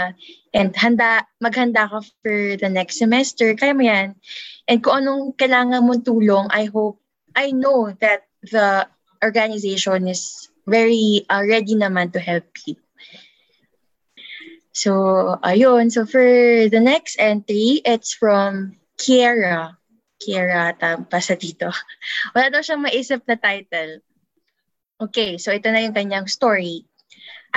And 0.51 0.75
handa, 0.75 1.23
maghanda 1.39 1.87
ka 1.87 2.03
for 2.27 2.59
the 2.59 2.67
next 2.67 2.99
semester. 2.99 3.55
Kaya 3.55 3.79
mo 3.79 3.87
yan. 3.87 4.19
And 4.67 4.83
kung 4.83 5.07
anong 5.07 5.39
kailangan 5.39 5.87
mong 5.87 6.03
tulong, 6.03 6.51
I 6.51 6.67
hope, 6.67 6.99
I 7.39 7.55
know 7.55 7.95
that 8.03 8.27
the 8.43 8.91
organization 9.23 10.11
is 10.11 10.51
very 10.67 11.23
uh, 11.31 11.47
ready 11.47 11.79
naman 11.79 12.11
to 12.15 12.19
help 12.19 12.51
you. 12.67 12.75
So, 14.75 15.39
ayun. 15.47 15.95
So, 15.95 16.11
for 16.11 16.27
the 16.67 16.83
next 16.83 17.23
entry, 17.23 17.87
it's 17.87 18.19
from 18.19 18.83
Kiera. 18.99 19.79
Kiera, 20.21 20.77
tampa 20.77 21.19
sa 21.25 21.33
dito. 21.33 21.73
Wala 22.37 22.53
daw 22.53 22.61
siyang 22.61 22.85
maisip 22.85 23.25
na 23.25 23.41
title. 23.41 24.05
Okay, 25.01 25.41
so 25.41 25.49
ito 25.49 25.73
na 25.73 25.81
yung 25.81 25.97
kanyang 25.97 26.29
story. 26.29 26.85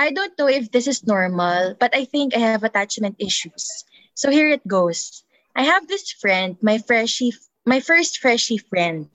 I 0.00 0.10
don't 0.10 0.32
know 0.40 0.48
if 0.48 0.72
this 0.72 0.88
is 0.88 1.04
normal, 1.04 1.76
but 1.76 1.92
I 1.92 2.08
think 2.08 2.32
I 2.32 2.40
have 2.40 2.64
attachment 2.64 3.20
issues. 3.20 3.84
So 4.16 4.32
here 4.32 4.48
it 4.48 4.64
goes. 4.66 5.22
I 5.54 5.68
have 5.68 5.86
this 5.86 6.10
friend, 6.10 6.56
my 6.64 6.80
freshie, 6.80 7.36
my 7.62 7.78
first 7.78 8.18
freshie 8.18 8.58
friend. 8.58 9.12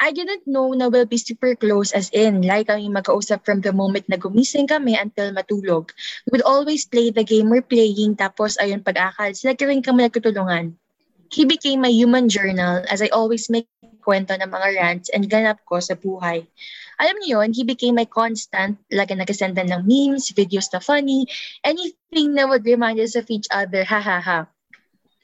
I 0.00 0.12
didn't 0.12 0.48
know 0.48 0.72
na 0.72 0.88
we'll 0.88 1.08
be 1.08 1.20
super 1.20 1.54
close 1.54 1.92
as 1.92 2.10
in, 2.10 2.42
like 2.42 2.68
kami 2.68 2.88
magkausap 2.88 3.44
from 3.44 3.60
the 3.60 3.72
moment 3.72 4.08
na 4.08 4.16
gumising 4.16 4.68
kami 4.68 4.96
until 4.96 5.32
matulog. 5.32 5.92
We 6.26 6.36
would 6.36 6.48
always 6.48 6.88
play 6.88 7.12
the 7.12 7.24
game 7.24 7.48
we're 7.48 7.64
playing, 7.64 8.16
tapos 8.16 8.56
ayun 8.58 8.82
pag-akal, 8.82 9.36
sila 9.36 9.54
kami 9.54 9.80
nagtutulungan. 9.84 10.74
He 11.30 11.46
became 11.46 11.86
my 11.86 11.94
human 11.94 12.26
journal 12.26 12.82
as 12.90 12.98
I 12.98 13.06
always 13.14 13.46
make 13.46 13.70
kwento 14.02 14.34
ng 14.34 14.50
mga 14.50 14.68
rants 14.74 15.08
and 15.14 15.30
ganap 15.30 15.62
ko 15.62 15.78
sa 15.78 15.94
buhay. 15.94 16.42
Alam 16.98 17.16
niyo 17.22 17.38
yun, 17.38 17.54
he 17.54 17.62
became 17.62 17.94
my 17.94 18.08
constant, 18.08 18.82
lagi 18.90 19.14
nagkasendan 19.14 19.70
ng 19.70 19.86
memes, 19.86 20.34
videos 20.34 20.66
na 20.74 20.82
funny, 20.82 21.30
anything 21.62 22.34
na 22.34 22.50
would 22.50 22.66
remind 22.66 22.98
us 22.98 23.14
of 23.14 23.30
each 23.30 23.46
other, 23.54 23.86
ha 23.86 24.02
ha 24.02 24.18
ha. 24.18 24.50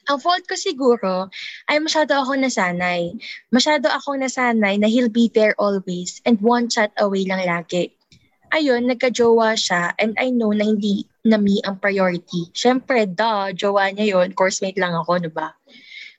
Ang 0.07 0.19
fault 0.23 0.47
ko 0.47 0.55
siguro 0.55 1.27
ay 1.67 1.83
masyado 1.83 2.15
ako 2.15 2.39
nasanay. 2.39 3.11
Masyado 3.51 3.91
ako 3.91 4.15
nasanay 4.15 4.79
na 4.79 4.87
he'll 4.87 5.11
be 5.11 5.27
there 5.27 5.51
always 5.59 6.23
and 6.23 6.39
one 6.39 6.71
chat 6.71 6.95
away 6.95 7.27
lang 7.27 7.43
lagi. 7.43 7.91
Ayun, 8.55 8.87
nagka-jowa 8.87 9.59
siya 9.59 9.91
and 9.99 10.15
I 10.15 10.31
know 10.31 10.55
na 10.55 10.63
hindi 10.63 11.03
na 11.27 11.35
me 11.35 11.59
ang 11.67 11.83
priority. 11.83 12.47
Siyempre, 12.55 13.03
da, 13.03 13.51
jowa 13.51 13.91
niya 13.91 14.15
yun. 14.15 14.31
Coursemate 14.31 14.79
lang 14.79 14.95
ako, 14.95 15.19
di 15.19 15.27
ba? 15.27 15.51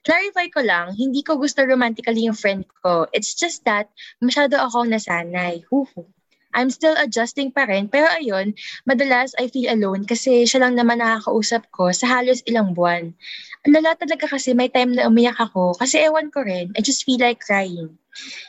Clarify 0.07 0.47
ko 0.47 0.63
lang, 0.63 0.95
hindi 0.95 1.19
ko 1.21 1.35
gusto 1.35 1.59
romantically 1.67 2.23
yung 2.23 2.37
friend 2.37 2.63
ko. 2.79 3.05
It's 3.11 3.35
just 3.35 3.67
that, 3.67 3.91
masyado 4.23 4.55
akong 4.55 4.87
nasanay. 4.87 5.67
Huhu. 5.67 6.07
I'm 6.49 6.73
still 6.73 6.97
adjusting 6.97 7.53
pa 7.53 7.69
rin, 7.69 7.91
pero 7.93 8.09
ayun, 8.09 8.57
madalas 8.89 9.37
I 9.37 9.53
feel 9.53 9.69
alone 9.69 10.09
kasi 10.09 10.49
siya 10.49 10.65
lang 10.65 10.73
naman 10.73 10.97
nakakausap 10.97 11.69
ko 11.69 11.93
sa 11.93 12.09
halos 12.09 12.41
ilang 12.49 12.73
buwan. 12.73 13.13
Ang 13.67 13.71
lala 13.77 13.93
talaga 13.93 14.25
kasi 14.25 14.57
may 14.57 14.65
time 14.65 14.97
na 14.97 15.05
umiyak 15.05 15.37
ako 15.37 15.77
kasi 15.77 16.01
ewan 16.01 16.33
ko 16.33 16.41
rin, 16.41 16.73
I 16.73 16.81
just 16.81 17.05
feel 17.05 17.21
like 17.21 17.45
crying. 17.45 17.93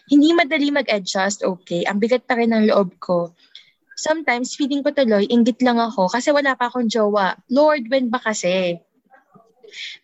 Hindi 0.09 0.33
madali 0.33 0.73
mag-adjust, 0.73 1.45
okay, 1.45 1.85
ang 1.85 2.01
bigat 2.01 2.25
pa 2.25 2.41
rin 2.41 2.57
ng 2.57 2.73
loob 2.73 2.97
ko. 3.05 3.37
Sometimes 4.01 4.57
feeling 4.57 4.81
ko 4.81 4.97
tuloy, 4.97 5.29
inggit 5.29 5.61
lang 5.61 5.77
ako 5.77 6.09
kasi 6.09 6.33
wala 6.33 6.57
pa 6.57 6.73
akong 6.73 6.89
jowa. 6.89 7.37
Lord, 7.53 7.93
when 7.93 8.09
ba 8.09 8.17
kasi? 8.17 8.81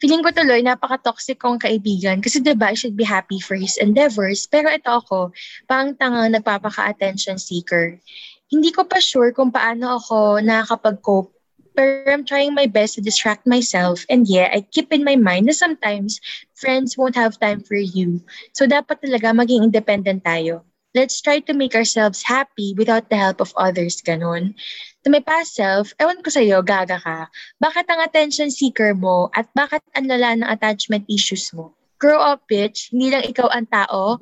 Feeling 0.01 0.23
ko 0.23 0.31
tuloy, 0.33 0.61
napaka-toxic 0.63 1.39
kong 1.39 1.61
kaibigan 1.61 2.21
kasi 2.21 2.43
diba, 2.43 2.73
I 2.73 2.77
should 2.77 2.97
be 2.97 3.07
happy 3.07 3.39
for 3.39 3.55
his 3.55 3.77
endeavors. 3.77 4.47
Pero 4.47 4.71
ito 4.73 4.89
ako, 4.89 5.33
pang 5.67 5.95
tanga 5.95 6.27
nagpapaka-attention 6.31 7.39
seeker. 7.39 7.99
Hindi 8.47 8.71
ko 8.71 8.87
pa 8.87 9.03
sure 9.03 9.35
kung 9.35 9.51
paano 9.51 9.99
ako 9.99 10.39
nakakapag-cope 10.43 11.37
pero 11.77 12.09
I'm 12.09 12.25
trying 12.25 12.57
my 12.57 12.65
best 12.65 12.97
to 12.97 13.05
distract 13.05 13.45
myself. 13.45 14.09
And 14.09 14.25
yeah, 14.25 14.49
I 14.49 14.65
keep 14.65 14.91
in 14.97 15.05
my 15.05 15.15
mind 15.15 15.47
na 15.47 15.53
sometimes 15.53 16.19
friends 16.57 16.97
won't 16.97 17.21
have 17.21 17.37
time 17.37 17.61
for 17.61 17.77
you. 17.77 18.25
So 18.57 18.65
dapat 18.65 19.05
talaga 19.05 19.37
maging 19.37 19.69
independent 19.69 20.25
tayo. 20.25 20.65
Let's 20.97 21.21
try 21.21 21.45
to 21.45 21.53
make 21.53 21.77
ourselves 21.77 22.25
happy 22.25 22.73
without 22.73 23.13
the 23.13 23.21
help 23.21 23.45
of 23.45 23.53
others, 23.53 24.01
ganun. 24.01 24.57
To 25.05 25.13
my 25.13 25.21
past 25.21 25.53
self, 25.53 25.93
ewan 26.01 26.25
ko 26.25 26.33
sa'yo, 26.33 26.65
gaga 26.65 26.97
ka. 26.97 27.29
Bakit 27.61 27.85
ang 27.93 28.01
attention 28.01 28.49
seeker 28.49 28.97
mo 28.97 29.29
at 29.37 29.45
bakit 29.53 29.85
ang 29.93 30.09
lala 30.09 30.41
ng 30.41 30.49
attachment 30.49 31.05
issues 31.13 31.53
mo? 31.53 31.77
Grow 32.01 32.17
up, 32.17 32.49
bitch. 32.49 32.97
Hindi 32.97 33.13
lang 33.13 33.29
ikaw 33.29 33.53
ang 33.53 33.69
tao. 33.69 34.17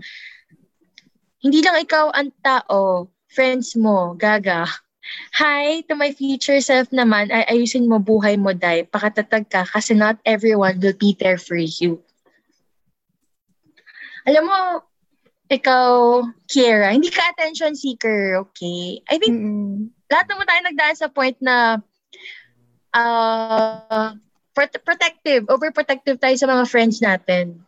Hindi 1.39 1.62
lang 1.62 1.79
ikaw 1.79 2.11
ang 2.11 2.35
tao. 2.43 3.07
Friends 3.31 3.79
mo, 3.79 4.18
gaga. 4.18 4.66
Hi, 5.39 5.87
to 5.87 5.95
my 5.95 6.11
future 6.11 6.59
self 6.59 6.91
naman, 6.91 7.31
ay 7.31 7.45
ayusin 7.55 7.87
mo 7.87 8.03
buhay 8.03 8.35
mo, 8.35 8.51
Day. 8.51 8.83
Pakatatag 8.83 9.47
ka 9.47 9.62
kasi 9.62 9.95
not 9.95 10.18
everyone 10.27 10.83
will 10.83 10.97
be 10.97 11.14
there 11.14 11.39
for 11.39 11.55
you. 11.55 12.03
Alam 14.25 14.45
mo, 14.49 14.59
ikaw, 15.53 16.22
Kiera, 16.49 16.95
hindi 16.95 17.12
ka 17.12 17.34
attention 17.34 17.76
seeker, 17.76 18.40
okay? 18.40 19.05
I 19.09 19.20
think 19.20 19.36
Mm-mm. 19.36 19.92
lahat 20.09 20.26
naman 20.32 20.47
tayo 20.49 20.61
nagdaan 20.64 20.97
sa 20.97 21.09
point 21.12 21.36
na 21.45 21.84
uh, 22.97 24.09
prote- 24.57 24.82
protective, 24.82 25.45
overprotective 25.53 26.16
tayo 26.16 26.36
sa 26.36 26.49
mga 26.49 26.64
friends 26.68 27.05
natin. 27.05 27.61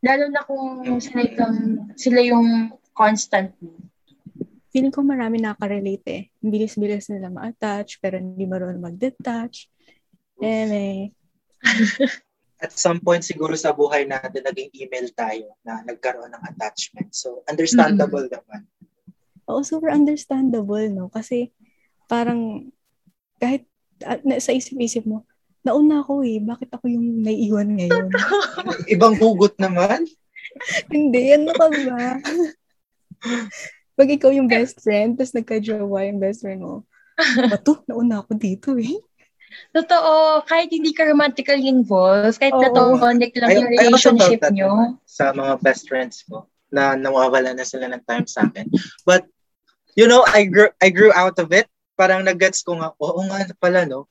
Lalo 0.00 0.32
na 0.32 0.40
kung 0.48 0.80
sila 1.00 1.28
yung, 1.28 1.56
sila 2.00 2.20
yung 2.24 2.72
constant 2.96 3.52
feeling 4.70 4.94
ko 4.94 5.02
marami 5.02 5.42
nakaka-relate 5.42 6.06
eh. 6.06 6.22
Bilis-bilis 6.38 7.10
nila 7.10 7.28
ma-attach, 7.28 7.98
pero 7.98 8.16
hindi 8.22 8.46
marunong 8.46 8.80
mag-detach. 8.80 9.66
Eh, 10.38 10.64
may... 10.70 10.90
At 12.60 12.76
some 12.76 13.00
point 13.00 13.24
siguro 13.24 13.56
sa 13.56 13.72
buhay 13.72 14.04
natin, 14.04 14.44
naging 14.44 14.70
email 14.76 15.08
tayo 15.16 15.56
na 15.64 15.80
nagkaroon 15.84 16.28
ng 16.28 16.44
attachment. 16.54 17.16
So, 17.16 17.40
understandable 17.48 18.28
mm-hmm. 18.28 18.36
naman. 18.36 18.60
Oo, 19.48 19.64
super 19.64 19.90
understandable, 19.90 20.86
no? 20.92 21.08
Kasi 21.08 21.50
parang 22.06 22.70
kahit 23.40 23.64
uh, 24.04 24.20
sa 24.38 24.52
isip-isip 24.52 25.08
mo, 25.08 25.24
nauna 25.64 26.04
ako 26.04 26.24
eh, 26.24 26.40
bakit 26.40 26.68
ako 26.72 26.88
yung 26.88 27.24
naiiwan 27.24 27.76
ngayon? 27.76 28.06
Ibang 28.94 29.16
hugot 29.16 29.56
naman? 29.56 30.04
Hindi, 30.92 31.36
ano 31.36 31.52
ka 31.52 31.66
ba? 31.68 32.20
Pag 33.96 34.08
ikaw 34.16 34.32
yung 34.32 34.48
best 34.48 34.80
friend, 34.80 35.20
tapos 35.20 35.36
nagka-jowa 35.36 36.08
yung 36.08 36.20
best 36.20 36.40
friend 36.44 36.64
mo, 36.64 36.88
bato, 37.52 37.84
nauna 37.84 38.24
ako 38.24 38.32
dito 38.36 38.70
eh. 38.80 38.96
Totoo, 39.74 40.42
kahit 40.46 40.70
hindi 40.70 40.94
ka 40.94 41.06
romantically 41.06 41.66
involved, 41.66 42.38
kahit 42.38 42.54
oh, 42.54 42.62
platonic 42.62 43.34
lang 43.38 43.50
yung 43.54 43.70
relationship 43.70 44.40
nyo. 44.50 44.98
Sa 45.06 45.34
mga 45.34 45.58
best 45.62 45.86
friends 45.90 46.22
ko, 46.26 46.46
na 46.70 46.94
nawawala 46.94 47.54
na 47.54 47.66
sila 47.66 47.90
ng 47.90 48.02
time 48.06 48.26
sa 48.30 48.46
akin. 48.46 48.70
But, 49.02 49.26
you 49.98 50.06
know, 50.06 50.22
I 50.26 50.46
grew, 50.46 50.70
I 50.78 50.94
grew 50.94 51.10
out 51.10 51.38
of 51.42 51.50
it. 51.50 51.66
Parang 51.98 52.24
nag-gets 52.24 52.62
ko 52.62 52.78
nga, 52.78 52.94
oo 52.96 53.20
nga 53.26 53.44
pala, 53.58 53.84
no? 53.84 54.06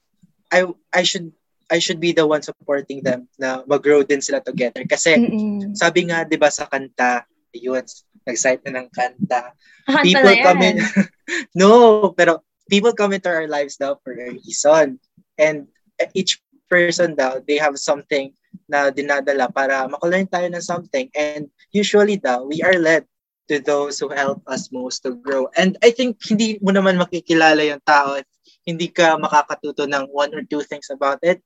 I, 0.51 0.67
I 0.93 1.03
should 1.05 1.31
I 1.69 1.77
should 1.77 2.01
be 2.01 2.11
the 2.17 2.25
one 2.25 2.41
supporting 2.41 3.05
them 3.05 3.29
na 3.37 3.61
mag-grow 3.69 4.01
din 4.01 4.25
sila 4.25 4.41
together. 4.41 4.81
Kasi 4.89 5.13
Mm-mm. 5.15 5.77
sabi 5.77 6.09
nga, 6.09 6.25
di 6.25 6.33
ba 6.35 6.49
sa 6.49 6.65
kanta, 6.65 7.29
yun, 7.53 7.85
nag-cite 8.25 8.65
na 8.65 8.81
ng 8.81 8.89
kanta. 8.89 9.53
Ah, 9.85 10.01
people 10.01 10.33
come 10.41 10.61
in, 10.65 10.77
no, 11.61 12.09
pero 12.17 12.41
people 12.69 12.93
come 12.93 13.13
into 13.13 13.29
our 13.29 13.45
lives 13.45 13.77
daw 13.77 13.97
for 14.01 14.13
a 14.17 14.33
reason. 14.33 14.97
And 15.39 15.71
each 16.13 16.43
person 16.69 17.15
daw, 17.15 17.41
they 17.41 17.57
have 17.57 17.79
something 17.79 18.35
na 18.69 18.93
dinadala 18.93 19.49
para 19.49 19.89
makulearn 19.89 20.29
tayo 20.29 20.45
ng 20.51 20.61
something. 20.61 21.09
And 21.17 21.49
usually 21.73 22.21
daw, 22.21 22.45
we 22.45 22.61
are 22.61 22.77
led 22.77 23.09
to 23.49 23.57
those 23.57 23.97
who 23.97 24.13
help 24.13 24.45
us 24.45 24.69
most 24.69 25.01
to 25.03 25.17
grow. 25.17 25.49
And 25.57 25.73
I 25.81 25.89
think 25.89 26.21
hindi 26.21 26.61
mo 26.61 26.69
naman 26.69 27.01
makikilala 27.01 27.65
yung 27.65 27.81
tao 27.81 28.21
if 28.21 28.29
hindi 28.61 28.93
ka 28.93 29.17
makakatuto 29.17 29.89
ng 29.89 30.13
one 30.13 30.29
or 30.37 30.45
two 30.45 30.61
things 30.61 30.93
about 30.93 31.17
it. 31.25 31.41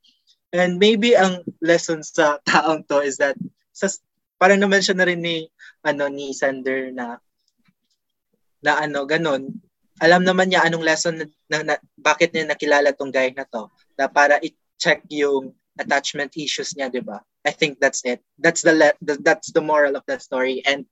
And 0.51 0.77
maybe 0.77 1.15
ang 1.15 1.47
lesson 1.63 2.03
sa 2.03 2.37
taong 2.49 2.83
to 2.91 2.99
is 2.99 3.17
that 3.23 3.39
sa 3.71 3.87
parang 4.37 4.59
na-mention 4.59 4.99
na 4.99 5.07
rin 5.07 5.23
ni 5.23 5.47
ano 5.87 6.11
ni 6.11 6.35
Sander 6.35 6.91
na 6.91 7.17
na 8.59 8.83
ano 8.83 9.07
ganun 9.07 9.55
alam 10.03 10.27
naman 10.27 10.51
niya 10.51 10.67
anong 10.67 10.83
lesson 10.83 11.15
na, 11.15 11.25
na, 11.47 11.57
na 11.63 11.75
bakit 11.95 12.35
niya 12.35 12.51
nakilala 12.51 12.91
tong 12.91 13.13
guy 13.13 13.31
na 13.31 13.47
to 13.47 13.71
na 13.97 14.07
para 14.09 14.39
i-check 14.41 15.03
yung 15.09 15.53
attachment 15.77 16.33
issues 16.37 16.73
niya, 16.77 16.89
'di 16.89 17.01
ba? 17.01 17.21
I 17.43 17.51
think 17.51 17.79
that's 17.83 18.05
it. 18.07 18.23
That's 18.39 18.63
the, 18.63 18.71
le- 18.71 18.99
the 19.03 19.19
that's 19.19 19.51
the 19.51 19.61
moral 19.61 19.99
of 19.99 20.07
that 20.07 20.23
story 20.23 20.63
and 20.63 20.87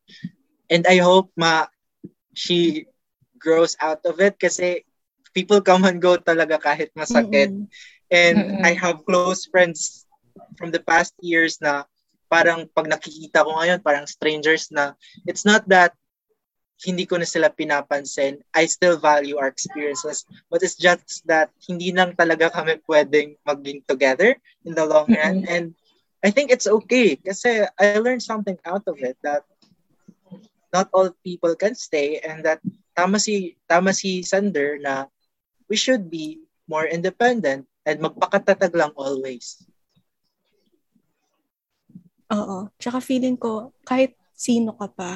and 0.67 0.83
I 0.83 0.99
hope 0.99 1.31
ma 1.39 1.67
she 2.35 2.87
grows 3.39 3.75
out 3.79 4.03
of 4.05 4.19
it 4.19 4.35
kasi 4.37 4.83
people 5.33 5.63
come 5.63 5.87
and 5.87 6.03
go 6.03 6.19
talaga 6.19 6.59
kahit 6.59 6.91
masakit. 6.93 7.51
Mm-hmm. 7.51 8.11
And 8.11 8.37
mm-hmm. 8.37 8.65
I 8.67 8.75
have 8.75 9.07
close 9.07 9.47
friends 9.47 10.03
from 10.59 10.75
the 10.75 10.83
past 10.83 11.15
years 11.23 11.57
na 11.63 11.87
parang 12.27 12.67
pag 12.75 12.87
nakikita 12.87 13.43
ko 13.47 13.55
ngayon, 13.59 13.83
parang 13.83 14.07
strangers 14.07 14.67
na 14.71 14.95
it's 15.23 15.47
not 15.47 15.63
that 15.71 15.95
hindi 16.81 17.05
ko 17.05 17.21
na 17.21 17.29
sila 17.29 17.53
pinapansin. 17.53 18.41
I 18.57 18.65
still 18.65 18.97
value 18.97 19.37
our 19.37 19.47
experiences. 19.47 20.25
But 20.49 20.65
it's 20.65 20.77
just 20.77 21.21
that 21.29 21.53
hindi 21.61 21.93
lang 21.93 22.17
talaga 22.17 22.49
kami 22.49 22.81
pwedeng 22.89 23.37
maging 23.45 23.85
together 23.85 24.33
in 24.65 24.73
the 24.73 24.85
long 24.85 25.09
run. 25.13 25.45
Mm-hmm. 25.45 25.53
And 25.53 25.65
I 26.25 26.29
think 26.33 26.49
it's 26.49 26.69
okay 26.69 27.17
kasi 27.17 27.65
I 27.77 27.97
learned 27.97 28.21
something 28.25 28.57
out 28.65 28.85
of 28.85 28.97
it 29.01 29.17
that 29.25 29.45
not 30.73 30.89
all 30.93 31.09
people 31.25 31.53
can 31.57 31.73
stay 31.73 32.21
and 32.21 32.45
that 32.45 32.61
tama 32.93 33.17
si 33.17 33.57
tama 33.65 33.93
si 33.93 34.21
Sander 34.21 34.77
na 34.77 35.09
we 35.65 35.77
should 35.77 36.09
be 36.09 36.41
more 36.69 36.85
independent 36.85 37.65
and 37.85 37.97
magpakatatag 38.01 38.73
lang 38.77 38.93
always. 38.93 39.65
Oo. 42.31 42.71
Tsaka 42.79 43.03
feeling 43.03 43.35
ko, 43.35 43.75
kahit 43.83 44.15
sino 44.31 44.77
ka 44.77 44.87
pa, 44.87 45.11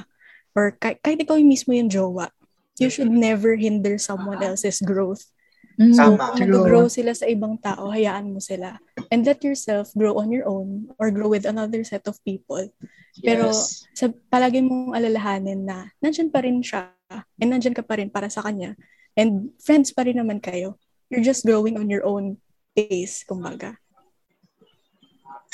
or 0.55 0.73
kahit, 0.79 1.03
kahit 1.03 1.19
ikaw 1.21 1.35
yung 1.35 1.51
mismo 1.51 1.75
yung 1.75 1.91
jowa, 1.91 2.31
you 2.79 2.89
should 2.89 3.11
never 3.11 3.55
hinder 3.55 3.99
someone 3.99 4.39
else's 4.41 4.79
growth. 4.81 5.27
Mm, 5.75 5.91
so, 5.91 6.15
Tama. 6.15 6.39
nag-grow 6.39 6.87
sila 6.87 7.11
sa 7.11 7.27
ibang 7.27 7.59
tao, 7.59 7.91
hayaan 7.91 8.31
mo 8.31 8.39
sila. 8.39 8.79
And 9.11 9.27
let 9.27 9.43
yourself 9.43 9.91
grow 9.91 10.15
on 10.15 10.31
your 10.31 10.47
own 10.47 10.87
or 10.95 11.11
grow 11.11 11.27
with 11.27 11.43
another 11.43 11.83
set 11.83 12.07
of 12.07 12.15
people. 12.23 12.71
Yes. 13.19 13.23
Pero 13.23 13.51
sa, 13.91 14.05
palagi 14.31 14.63
mong 14.63 14.95
alalahanin 14.95 15.67
na 15.67 15.91
nandyan 15.99 16.31
pa 16.31 16.43
rin 16.43 16.63
siya 16.63 16.95
and 17.11 17.51
nandyan 17.51 17.75
ka 17.75 17.83
pa 17.83 17.99
rin 17.99 18.07
para 18.07 18.31
sa 18.31 18.43
kanya. 18.43 18.79
And 19.19 19.51
friends 19.59 19.91
pa 19.91 20.07
rin 20.07 20.19
naman 20.19 20.39
kayo. 20.39 20.79
You're 21.11 21.23
just 21.23 21.43
growing 21.43 21.75
on 21.75 21.91
your 21.91 22.07
own 22.07 22.39
pace, 22.75 23.27
kumbaga. 23.27 23.75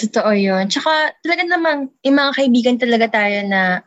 Totoo 0.01 0.33
yun. 0.33 0.65
Tsaka 0.69 1.13
talaga 1.21 1.43
namang 1.45 1.93
yung 2.01 2.17
mga 2.17 2.31
kaibigan 2.33 2.77
talaga 2.81 3.21
tayo 3.21 3.45
na 3.45 3.85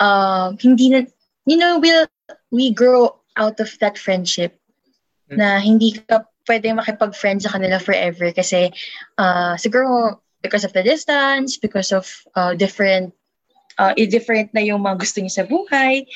uh, 0.00 0.56
hindi 0.58 0.90
na, 0.90 1.06
you 1.46 1.56
know, 1.56 1.78
we'll, 1.78 2.08
we 2.50 2.72
grow 2.72 3.20
out 3.36 3.60
of 3.60 3.70
that 3.78 4.00
friendship 4.00 4.58
mm-hmm. 5.28 5.38
na 5.38 5.60
hindi 5.60 6.00
ka 6.00 6.26
pwede 6.48 6.72
makipag-friend 6.74 7.44
sa 7.44 7.52
kanila 7.54 7.78
forever 7.78 8.32
kasi 8.32 8.72
uh, 9.20 9.54
siguro 9.54 10.18
because 10.42 10.64
of 10.64 10.72
the 10.72 10.82
distance, 10.82 11.60
because 11.60 11.92
of 11.92 12.08
uh, 12.34 12.56
different, 12.56 13.12
uh, 13.78 13.92
different 13.94 14.50
na 14.56 14.64
yung 14.64 14.82
mga 14.82 14.98
gusto 14.98 15.20
niya 15.20 15.44
sa 15.44 15.46
buhay. 15.46 16.08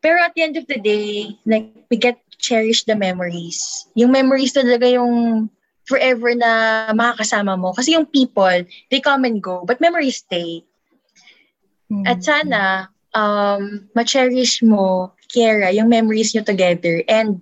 Pero 0.00 0.22
at 0.22 0.32
the 0.38 0.42
end 0.46 0.56
of 0.56 0.70
the 0.70 0.78
day, 0.78 1.34
like, 1.44 1.66
we 1.90 1.98
get 1.98 2.22
cherish 2.38 2.86
the 2.86 2.94
memories. 2.94 3.90
Yung 3.98 4.14
memories 4.14 4.54
talaga 4.54 4.86
yung 4.86 5.50
forever 5.82 6.30
na 6.38 6.92
makakasama 6.94 7.58
mo. 7.58 7.74
Kasi 7.74 7.98
yung 7.98 8.06
people, 8.06 8.62
they 8.90 9.02
come 9.02 9.26
and 9.26 9.42
go, 9.42 9.66
but 9.66 9.82
memories 9.82 10.22
stay. 10.22 10.62
Mm-hmm. 11.90 12.06
At 12.06 12.22
sana, 12.22 12.90
um, 13.16 13.88
ma-cherish 13.96 14.60
mo, 14.60 15.16
Kiera, 15.32 15.72
yung 15.72 15.88
memories 15.88 16.36
nyo 16.36 16.44
together. 16.44 17.00
And, 17.08 17.40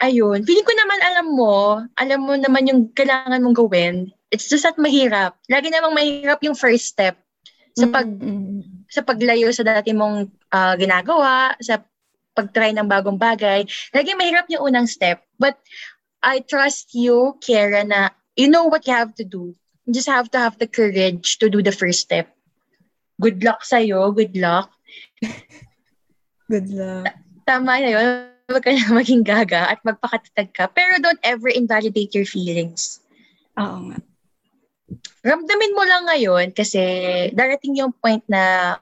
ayun, 0.00 0.42
feeling 0.48 0.66
ko 0.66 0.74
naman 0.74 1.00
alam 1.04 1.26
mo, 1.36 1.54
alam 2.00 2.20
mo 2.24 2.32
naman 2.34 2.66
yung 2.66 2.88
kailangan 2.96 3.44
mong 3.44 3.58
gawin. 3.60 4.10
It's 4.32 4.48
just 4.48 4.64
that 4.64 4.80
mahirap. 4.80 5.36
Lagi 5.52 5.68
namang 5.68 5.94
mahirap 5.94 6.40
yung 6.40 6.56
first 6.56 6.88
step 6.88 7.20
sa 7.76 7.88
pag 7.88 8.08
mm-hmm. 8.08 8.88
sa 8.88 9.00
paglayo 9.04 9.48
sa 9.52 9.64
dati 9.64 9.92
mong 9.92 10.28
uh, 10.52 10.74
ginagawa, 10.80 11.52
sa 11.60 11.84
pag-try 12.32 12.72
ng 12.72 12.88
bagong 12.88 13.20
bagay. 13.20 13.68
Lagi 13.92 14.10
mahirap 14.16 14.48
yung 14.48 14.72
unang 14.72 14.88
step. 14.88 15.20
But 15.36 15.60
I 16.24 16.40
trust 16.40 16.96
you, 16.96 17.36
Kiera, 17.44 17.84
na 17.84 18.16
you 18.40 18.48
know 18.48 18.66
what 18.72 18.88
you 18.88 18.96
have 18.96 19.12
to 19.20 19.24
do. 19.24 19.52
You 19.84 19.92
just 19.92 20.08
have 20.08 20.32
to 20.32 20.40
have 20.40 20.56
the 20.56 20.70
courage 20.70 21.36
to 21.44 21.52
do 21.52 21.60
the 21.60 21.74
first 21.74 22.00
step. 22.00 22.32
Good 23.20 23.44
luck 23.44 23.64
sa'yo. 23.66 24.12
Good 24.14 24.36
luck. 24.38 24.72
Good 26.52 26.68
luck. 26.72 27.08
Tama 27.48 27.80
na 27.80 27.90
yun. 27.90 28.06
Huwag 28.50 28.64
ka 28.64 28.70
na 28.74 28.92
maging 28.92 29.24
gaga 29.24 29.72
at 29.72 29.80
magpakatatag 29.86 30.50
ka. 30.52 30.64
Pero 30.68 31.00
don't 31.00 31.22
ever 31.24 31.48
invalidate 31.48 32.12
your 32.12 32.28
feelings. 32.28 33.00
Oo 33.56 33.92
nga. 33.92 33.98
Ramdamin 35.22 35.72
mo 35.72 35.82
lang 35.86 36.04
ngayon 36.10 36.52
kasi 36.52 36.82
darating 37.32 37.78
yung 37.78 37.94
point 37.94 38.20
na 38.28 38.76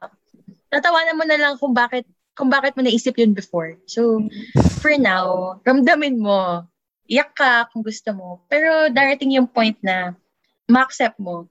tatawanan 0.72 1.18
mo 1.18 1.24
na 1.28 1.38
lang 1.38 1.54
kung 1.60 1.76
bakit 1.76 2.08
kung 2.34 2.48
bakit 2.48 2.72
mo 2.72 2.80
naisip 2.80 3.20
yun 3.20 3.36
before. 3.36 3.76
So, 3.84 4.24
for 4.80 4.96
now, 4.96 5.60
ramdamin 5.68 6.16
mo 6.16 6.64
iyak 7.10 7.36
ka 7.36 7.68
kung 7.68 7.84
gusto 7.84 8.16
mo. 8.16 8.40
Pero 8.48 8.88
darating 8.88 9.36
yung 9.36 9.50
point 9.50 9.76
na 9.84 10.16
ma-accept 10.70 11.20
mo. 11.20 11.50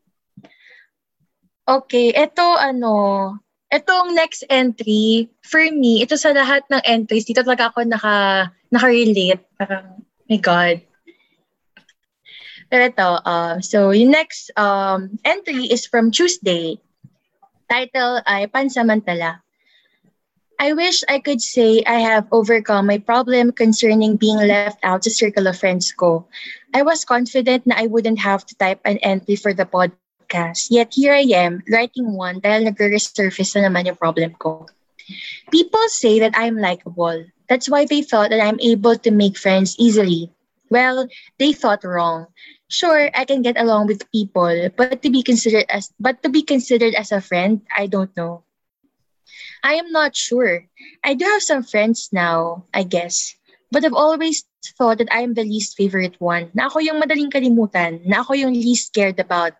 Okay, 1.70 2.10
ito 2.18 2.46
ano, 2.58 3.38
itong 3.70 4.18
next 4.18 4.42
entry, 4.50 5.30
for 5.46 5.62
me, 5.70 6.02
ito 6.02 6.18
sa 6.18 6.34
lahat 6.34 6.66
ng 6.66 6.82
entries, 6.82 7.30
dito 7.30 7.46
talaga 7.46 7.70
ako 7.70 7.86
naka, 7.86 8.50
naka-relate. 8.74 9.46
Parang, 9.54 10.02
my 10.26 10.42
God. 10.42 10.82
Pero 12.74 12.84
ito, 12.90 13.10
uh, 13.22 13.62
so 13.62 13.94
yung 13.94 14.10
next 14.10 14.50
um, 14.58 15.14
entry 15.22 15.70
is 15.70 15.86
from 15.86 16.10
Tuesday. 16.10 16.82
Title 17.70 18.26
ay 18.26 18.50
Pansamantala. 18.50 19.46
I 20.58 20.74
wish 20.74 21.06
I 21.06 21.22
could 21.22 21.40
say 21.40 21.86
I 21.86 22.02
have 22.02 22.26
overcome 22.34 22.90
my 22.90 22.98
problem 22.98 23.54
concerning 23.54 24.18
being 24.18 24.42
left 24.42 24.82
out 24.82 25.06
sa 25.06 25.14
circle 25.14 25.46
of 25.46 25.56
friends 25.56 25.94
ko. 25.94 26.26
I 26.74 26.82
was 26.82 27.06
confident 27.06 27.70
na 27.70 27.78
I 27.78 27.86
wouldn't 27.86 28.20
have 28.26 28.42
to 28.50 28.58
type 28.58 28.82
an 28.90 28.98
entry 29.06 29.38
for 29.38 29.54
the 29.54 29.70
podcast. 29.70 30.09
Yet 30.70 30.94
here 30.94 31.14
I 31.14 31.26
am, 31.34 31.64
writing 31.68 32.14
one 32.14 32.40
dahil 32.40 32.70
nag-resurface 32.70 33.58
na 33.58 33.68
naman 33.68 33.90
yung 33.90 34.00
problem 34.00 34.38
ko. 34.38 34.70
People 35.50 35.86
say 35.90 36.22
that 36.22 36.38
I'm 36.38 36.58
likable. 36.58 37.26
That's 37.50 37.68
why 37.68 37.86
they 37.90 38.06
thought 38.06 38.30
that 38.30 38.42
I'm 38.42 38.62
able 38.62 38.96
to 39.02 39.12
make 39.12 39.38
friends 39.38 39.74
easily. 39.82 40.30
Well, 40.70 41.10
they 41.42 41.54
thought 41.54 41.84
wrong. 41.84 42.30
Sure, 42.70 43.10
I 43.18 43.26
can 43.26 43.42
get 43.42 43.58
along 43.58 43.90
with 43.90 44.06
people, 44.14 44.70
but 44.78 45.02
to 45.02 45.10
be 45.10 45.26
considered 45.26 45.66
as 45.66 45.90
but 45.98 46.22
to 46.22 46.30
be 46.30 46.46
considered 46.46 46.94
as 46.94 47.10
a 47.10 47.26
friend, 47.26 47.66
I 47.74 47.90
don't 47.90 48.14
know. 48.14 48.46
I 49.66 49.82
am 49.82 49.90
not 49.92 50.16
sure. 50.16 50.70
I 51.04 51.18
do 51.18 51.26
have 51.26 51.42
some 51.42 51.66
friends 51.66 52.14
now, 52.14 52.70
I 52.74 52.86
guess. 52.86 53.34
But 53.72 53.86
I've 53.86 53.98
always 53.98 54.46
thought 54.78 54.98
that 54.98 55.12
I 55.12 55.22
am 55.22 55.34
the 55.34 55.44
least 55.44 55.78
favorite 55.78 56.22
one. 56.22 56.50
Na 56.54 56.70
ako 56.70 56.80
yung 56.86 57.02
madaling 57.02 57.34
kalimutan, 57.34 58.06
na 58.06 58.22
ako 58.22 58.34
yung 58.34 58.54
least 58.54 58.94
scared 58.94 59.20
about. 59.20 59.54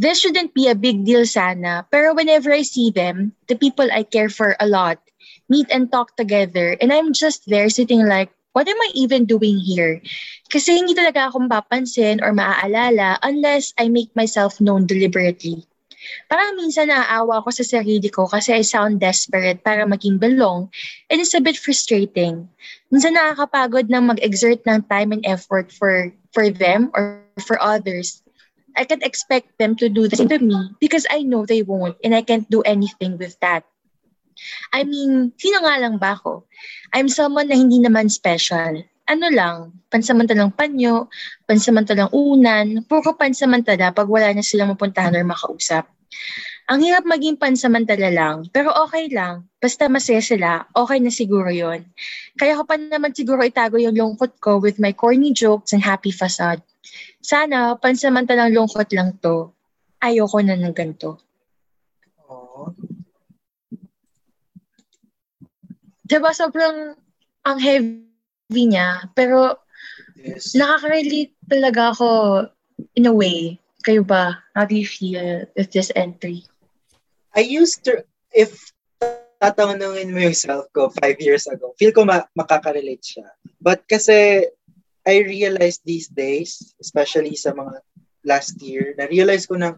This 0.00 0.16
shouldn't 0.24 0.56
be 0.56 0.64
a 0.64 0.72
big 0.72 1.04
deal 1.04 1.28
sana, 1.28 1.84
pero 1.92 2.16
whenever 2.16 2.48
I 2.56 2.64
see 2.64 2.88
them, 2.88 3.36
the 3.52 3.54
people 3.60 3.84
I 3.92 4.00
care 4.00 4.32
for 4.32 4.56
a 4.56 4.64
lot, 4.64 4.96
meet 5.52 5.68
and 5.68 5.92
talk 5.92 6.16
together, 6.16 6.72
and 6.80 6.88
I'm 6.88 7.12
just 7.12 7.44
there 7.44 7.68
sitting 7.68 8.08
like, 8.08 8.32
what 8.56 8.64
am 8.64 8.80
I 8.80 8.96
even 8.96 9.28
doing 9.28 9.60
here? 9.60 10.00
Kasi 10.48 10.80
hindi 10.80 10.96
talaga 10.96 11.28
akong 11.28 11.52
papansin 11.52 12.24
or 12.24 12.32
maaalala 12.32 13.20
unless 13.20 13.76
I 13.76 13.92
make 13.92 14.08
myself 14.16 14.56
known 14.56 14.88
deliberately. 14.88 15.68
Parang 16.32 16.56
minsan 16.56 16.88
naaawa 16.88 17.44
ako 17.44 17.52
sa 17.60 17.68
sarili 17.68 18.08
ko 18.08 18.24
kasi 18.24 18.56
I 18.56 18.64
sound 18.64 19.04
desperate 19.04 19.60
para 19.60 19.84
maging 19.84 20.16
belong 20.16 20.72
and 21.12 21.20
it's 21.20 21.36
a 21.36 21.44
bit 21.44 21.60
frustrating. 21.60 22.48
Minsan 22.88 23.20
nakakapagod 23.20 23.92
na 23.92 24.00
mag-exert 24.00 24.64
ng 24.64 24.88
time 24.88 25.12
and 25.12 25.28
effort 25.28 25.68
for 25.68 26.08
for 26.32 26.48
them 26.48 26.88
or 26.96 27.20
for 27.44 27.60
others. 27.60 28.24
I 28.76 28.84
can't 28.84 29.04
expect 29.04 29.58
them 29.58 29.76
to 29.80 29.88
do 29.88 30.06
the 30.06 30.16
same 30.16 30.30
to 30.30 30.38
me 30.38 30.74
because 30.78 31.06
I 31.10 31.22
know 31.22 31.46
they 31.46 31.62
won't 31.62 31.96
and 32.04 32.14
I 32.14 32.22
can't 32.22 32.48
do 32.48 32.62
anything 32.62 33.18
with 33.18 33.38
that. 33.40 33.64
I 34.72 34.84
mean, 34.84 35.36
sino 35.36 35.60
nga 35.60 35.76
lang 35.76 36.00
ba 36.00 36.16
ako? 36.16 36.48
I'm 36.94 37.10
someone 37.10 37.50
na 37.50 37.58
hindi 37.58 37.82
naman 37.82 38.08
special. 38.08 38.82
Ano 39.10 39.26
lang, 39.28 39.74
pansamantalang 39.90 40.54
panyo, 40.54 41.10
pansamantalang 41.44 42.14
unan, 42.14 42.86
puro 42.86 43.18
pansamantala 43.18 43.90
pag 43.90 44.06
wala 44.06 44.30
na 44.30 44.40
silang 44.40 44.70
mapuntahan 44.72 45.18
or 45.18 45.26
makausap. 45.26 45.90
Ang 46.70 46.86
hirap 46.86 47.02
maging 47.02 47.34
pansamantala 47.34 48.14
lang, 48.14 48.46
pero 48.54 48.70
okay 48.86 49.10
lang. 49.10 49.50
Basta 49.58 49.90
masaya 49.90 50.22
sila, 50.22 50.70
okay 50.70 51.02
na 51.02 51.10
siguro 51.10 51.50
yon. 51.50 51.82
Kaya 52.38 52.54
ko 52.54 52.62
pa 52.62 52.78
naman 52.78 53.10
siguro 53.10 53.42
itago 53.42 53.74
yung 53.74 53.98
lungkot 53.98 54.38
ko 54.38 54.62
with 54.62 54.78
my 54.78 54.94
corny 54.94 55.34
jokes 55.34 55.74
and 55.74 55.82
happy 55.82 56.14
facade. 56.14 56.62
Sana, 57.20 57.76
pansamantalang 57.76 58.56
lungkot 58.56 58.88
lang 58.96 59.16
to. 59.20 59.52
Ayoko 60.00 60.40
na 60.40 60.56
ng 60.56 60.72
ganito. 60.72 61.20
Aww. 62.24 62.72
Diba 66.08 66.32
sobrang 66.32 66.96
ang 67.44 67.58
heavy 67.60 68.64
niya, 68.66 69.06
pero 69.12 69.60
Yes. 70.20 70.52
nakaka-relate 70.52 71.32
talaga 71.48 71.96
ako 71.96 72.08
in 72.92 73.08
a 73.08 73.14
way. 73.14 73.56
Kayo 73.80 74.04
ba? 74.04 74.36
How 74.52 74.68
do 74.68 74.76
you 74.76 74.84
feel 74.84 75.48
with 75.56 75.72
this 75.72 75.88
entry? 75.96 76.44
I 77.32 77.40
used 77.40 77.84
to, 77.88 78.04
if 78.36 78.72
tatanungin 79.40 80.12
mo 80.12 80.20
yung 80.20 80.36
self 80.36 80.68
ko 80.76 80.92
five 81.00 81.16
years 81.24 81.48
ago, 81.48 81.72
feel 81.80 81.96
ko 81.96 82.04
ma- 82.04 82.28
makaka-relate 82.36 83.00
siya. 83.00 83.26
But 83.56 83.88
kasi 83.88 84.44
I 85.10 85.26
realized 85.26 85.82
these 85.82 86.06
days, 86.06 86.74
especially 86.78 87.34
sa 87.34 87.50
mga 87.50 87.82
last 88.22 88.62
year, 88.62 88.94
na-realize 88.94 89.50
ko 89.50 89.58
na 89.58 89.74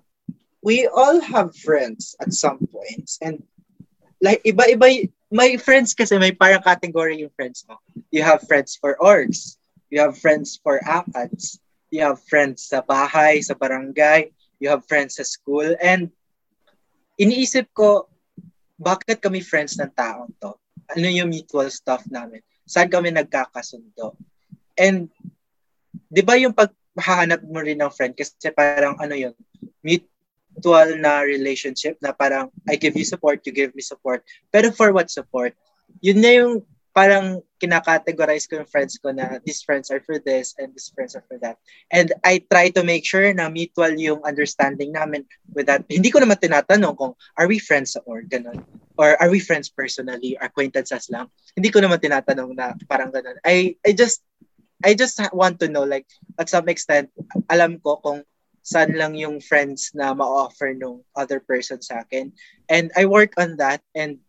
we 0.61 0.85
all 0.93 1.25
have 1.25 1.57
friends 1.57 2.13
at 2.21 2.37
some 2.37 2.61
points. 2.69 3.17
And 3.25 3.41
like, 4.21 4.45
iba-iba, 4.45 5.09
my 5.33 5.57
friends 5.57 5.97
kasi 5.97 6.21
may 6.21 6.37
parang 6.37 6.61
category 6.61 7.25
yung 7.25 7.33
friends 7.33 7.65
mo. 7.65 7.81
You 8.13 8.21
have 8.21 8.45
friends 8.45 8.77
for 8.77 9.01
orgs. 9.01 9.57
You 9.89 10.05
have 10.05 10.21
friends 10.21 10.61
for 10.61 10.85
ACADS. 10.85 11.59
You 11.89 12.05
have 12.05 12.21
friends 12.29 12.69
sa 12.69 12.85
bahay, 12.85 13.41
sa 13.41 13.57
barangay. 13.57 14.37
You 14.61 14.69
have 14.69 14.85
friends 14.85 15.17
sa 15.17 15.25
school. 15.25 15.73
And 15.81 16.13
iniisip 17.17 17.73
ko, 17.73 18.13
bakit 18.77 19.25
kami 19.25 19.41
friends 19.41 19.81
ng 19.81 19.93
taong 19.97 20.37
to? 20.45 20.61
Ano 20.93 21.09
yung 21.09 21.33
mutual 21.33 21.73
stuff 21.73 22.05
namin? 22.13 22.45
Saan 22.69 22.93
kami 22.93 23.11
nagkakasundo? 23.17 24.17
And, 24.77 25.09
di 26.13 26.21
ba 26.21 26.37
yung 26.37 26.53
paghahanap 26.53 27.41
mo 27.49 27.65
rin 27.65 27.81
ng 27.81 27.89
friend, 27.89 28.13
kasi 28.13 28.37
parang 28.53 29.01
ano 29.01 29.17
yun, 29.17 29.33
mutual 29.81 31.01
na 31.01 31.25
relationship 31.25 31.97
na 32.05 32.13
parang 32.13 32.53
I 32.69 32.77
give 32.77 32.93
you 32.93 33.09
support, 33.09 33.41
you 33.49 33.57
give 33.57 33.73
me 33.73 33.81
support. 33.81 34.21
Pero 34.53 34.69
for 34.77 34.93
what 34.93 35.09
support? 35.09 35.57
Yun 36.05 36.21
na 36.21 36.33
yung 36.37 36.53
parang 36.93 37.41
kinakategorize 37.57 38.45
ko 38.45 38.61
yung 38.61 38.69
friends 38.69 39.01
ko 39.01 39.17
na 39.17 39.41
these 39.49 39.65
friends 39.65 39.89
are 39.89 40.05
for 40.05 40.21
this 40.21 40.53
and 40.61 40.77
these 40.77 40.93
friends 40.93 41.17
are 41.17 41.25
for 41.25 41.41
that. 41.41 41.57
And 41.89 42.13
I 42.21 42.45
try 42.45 42.69
to 42.77 42.85
make 42.85 43.09
sure 43.09 43.25
na 43.33 43.49
mutual 43.49 43.97
yung 43.97 44.21
understanding 44.29 44.93
namin 44.93 45.25
with 45.57 45.73
that. 45.73 45.89
Hindi 45.89 46.13
ko 46.13 46.21
naman 46.21 46.37
tinatanong 46.37 47.01
kung 47.01 47.17
are 47.41 47.49
we 47.49 47.57
friends 47.57 47.97
or 48.05 48.21
ganun. 48.29 48.61
Or 49.01 49.17
are 49.17 49.33
we 49.33 49.41
friends 49.41 49.73
personally, 49.73 50.37
acquaintances 50.37 51.09
lang. 51.09 51.33
Hindi 51.57 51.73
ko 51.73 51.81
naman 51.81 51.97
tinatanong 51.97 52.53
na 52.53 52.77
parang 52.85 53.09
ganun. 53.09 53.41
I, 53.41 53.73
I 53.89 53.97
just 53.97 54.21
I 54.83 54.95
just 54.95 55.19
want 55.33 55.59
to 55.63 55.69
know 55.71 55.87
like 55.87 56.07
at 56.39 56.51
some 56.51 56.69
extent 56.69 57.11
alam 57.51 57.79
ko 57.81 58.03
kung 58.03 58.27
saan 58.63 58.95
lang 58.95 59.19
yung 59.19 59.43
friends 59.43 59.91
na 59.95 60.15
ma-offer 60.15 60.71
nung 60.71 61.03
other 61.19 61.43
person 61.43 61.83
sa 61.83 62.07
akin. 62.07 62.31
And 62.71 62.95
I 62.95 63.11
work 63.11 63.35
on 63.35 63.59
that 63.59 63.83
and 63.95 64.23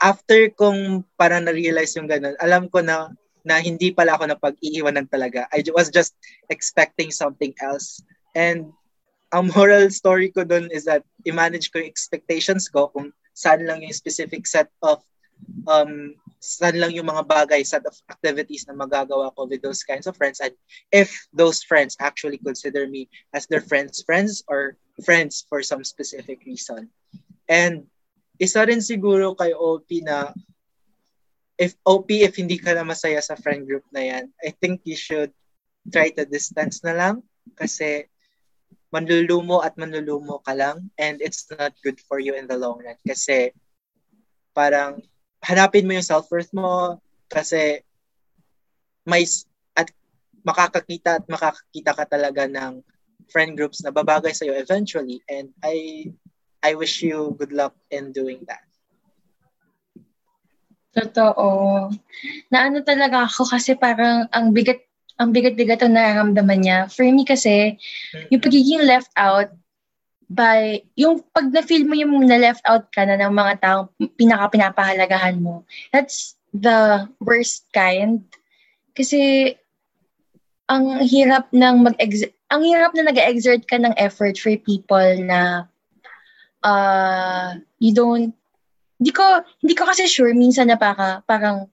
after 0.00 0.48
kong 0.52 1.04
parang 1.16 1.48
na-realize 1.48 1.96
yung 1.96 2.08
ganun, 2.08 2.36
alam 2.40 2.68
ko 2.68 2.84
na 2.84 3.12
na 3.40 3.56
hindi 3.56 3.88
pala 3.92 4.20
ako 4.20 4.28
napag-iiwanan 4.28 5.08
talaga. 5.08 5.48
I 5.48 5.64
was 5.72 5.88
just 5.88 6.12
expecting 6.52 7.08
something 7.08 7.56
else. 7.64 8.04
And 8.36 8.68
ang 9.32 9.48
moral 9.56 9.88
story 9.88 10.28
ko 10.28 10.44
dun 10.44 10.68
is 10.68 10.84
that 10.84 11.06
i-manage 11.24 11.72
ko 11.72 11.80
yung 11.80 11.88
expectations 11.88 12.68
ko 12.68 12.92
kung 12.92 13.16
saan 13.32 13.64
lang 13.64 13.80
yung 13.80 13.96
specific 13.96 14.44
set 14.44 14.68
of 14.84 15.00
um, 15.64 16.20
saan 16.40 16.80
lang 16.80 16.96
yung 16.96 17.06
mga 17.06 17.28
bagay, 17.28 17.60
set 17.60 17.84
of 17.84 17.92
activities 18.08 18.64
na 18.64 18.72
magagawa 18.72 19.28
ko 19.36 19.44
with 19.44 19.60
those 19.60 19.84
kinds 19.84 20.08
of 20.08 20.16
friends 20.16 20.40
and 20.40 20.56
if 20.88 21.12
those 21.36 21.60
friends 21.60 22.00
actually 22.00 22.40
consider 22.40 22.88
me 22.88 23.12
as 23.36 23.44
their 23.46 23.60
friends 23.60 24.00
friends 24.08 24.40
or 24.48 24.80
friends 25.04 25.44
for 25.48 25.60
some 25.60 25.84
specific 25.84 26.40
reason. 26.48 26.88
And 27.44 27.84
isa 28.40 28.64
rin 28.64 28.80
siguro 28.80 29.36
kay 29.36 29.52
OP 29.52 29.88
na 30.00 30.32
if 31.60 31.76
OP, 31.84 32.08
if 32.08 32.40
hindi 32.40 32.56
ka 32.56 32.72
na 32.72 32.88
masaya 32.88 33.20
sa 33.20 33.36
friend 33.36 33.68
group 33.68 33.84
na 33.92 34.00
yan, 34.00 34.32
I 34.40 34.56
think 34.56 34.80
you 34.88 34.96
should 34.96 35.36
try 35.92 36.08
to 36.16 36.24
distance 36.24 36.80
na 36.80 36.96
lang 36.96 37.14
kasi 37.52 38.08
manlulumo 38.88 39.60
at 39.60 39.76
manlulumo 39.76 40.40
ka 40.40 40.56
lang 40.56 40.88
and 40.96 41.20
it's 41.20 41.44
not 41.52 41.76
good 41.84 42.00
for 42.00 42.16
you 42.16 42.32
in 42.32 42.48
the 42.48 42.56
long 42.56 42.80
run 42.80 42.98
kasi 43.04 43.52
parang 44.56 45.04
hanapin 45.44 45.88
mo 45.88 45.96
yung 45.96 46.06
self-worth 46.06 46.52
mo 46.52 47.00
kasi 47.30 47.80
may 49.08 49.24
at 49.76 49.88
makakakita 50.44 51.20
at 51.20 51.24
makakakita 51.26 51.92
ka 51.96 52.04
talaga 52.04 52.44
ng 52.48 52.84
friend 53.32 53.56
groups 53.56 53.80
na 53.80 53.92
babagay 53.92 54.32
sa'yo 54.32 54.56
eventually 54.56 55.20
and 55.28 55.52
I 55.64 56.08
I 56.60 56.76
wish 56.76 57.00
you 57.00 57.32
good 57.40 57.56
luck 57.56 57.72
in 57.88 58.12
doing 58.12 58.44
that. 58.48 58.64
Totoo. 60.90 61.88
Naano 62.50 62.82
talaga 62.82 63.24
ako 63.24 63.46
kasi 63.48 63.78
parang 63.78 64.26
ang 64.34 64.50
bigat 64.50 64.82
ang 65.20 65.36
bigat-bigat 65.36 65.84
ang 65.84 65.92
nararamdaman 65.94 66.60
niya. 66.64 66.78
For 66.88 67.04
me 67.04 67.28
kasi, 67.28 67.76
yung 68.32 68.40
pagiging 68.40 68.88
left 68.88 69.12
out 69.20 69.52
by, 70.30 70.78
yung 70.94 71.26
pag 71.34 71.50
na-feel 71.50 71.82
mo 71.84 71.98
yung 71.98 72.14
na-left 72.22 72.62
out 72.70 72.86
ka 72.94 73.02
na 73.02 73.18
ng 73.18 73.34
mga 73.34 73.52
taong 73.58 73.90
pinaka-pinapahalagahan 74.14 75.42
mo, 75.42 75.66
that's 75.90 76.38
the 76.54 77.10
worst 77.18 77.66
kind. 77.74 78.22
Kasi, 78.94 79.52
ang 80.70 81.02
hirap 81.02 81.50
ng 81.50 81.82
mag 81.82 81.98
ang 82.50 82.62
hirap 82.62 82.94
na 82.94 83.10
nag-exert 83.10 83.66
ka 83.66 83.74
ng 83.74 83.90
effort 83.98 84.38
for 84.38 84.54
people 84.62 85.10
na 85.26 85.66
uh, 86.62 87.58
you 87.82 87.90
don't 87.90 88.30
hindi 89.02 89.10
ko 89.10 89.42
hindi 89.58 89.74
ko 89.74 89.82
kasi 89.82 90.06
sure 90.06 90.30
minsan 90.30 90.70
na 90.70 90.78
para 90.78 91.26
parang 91.26 91.66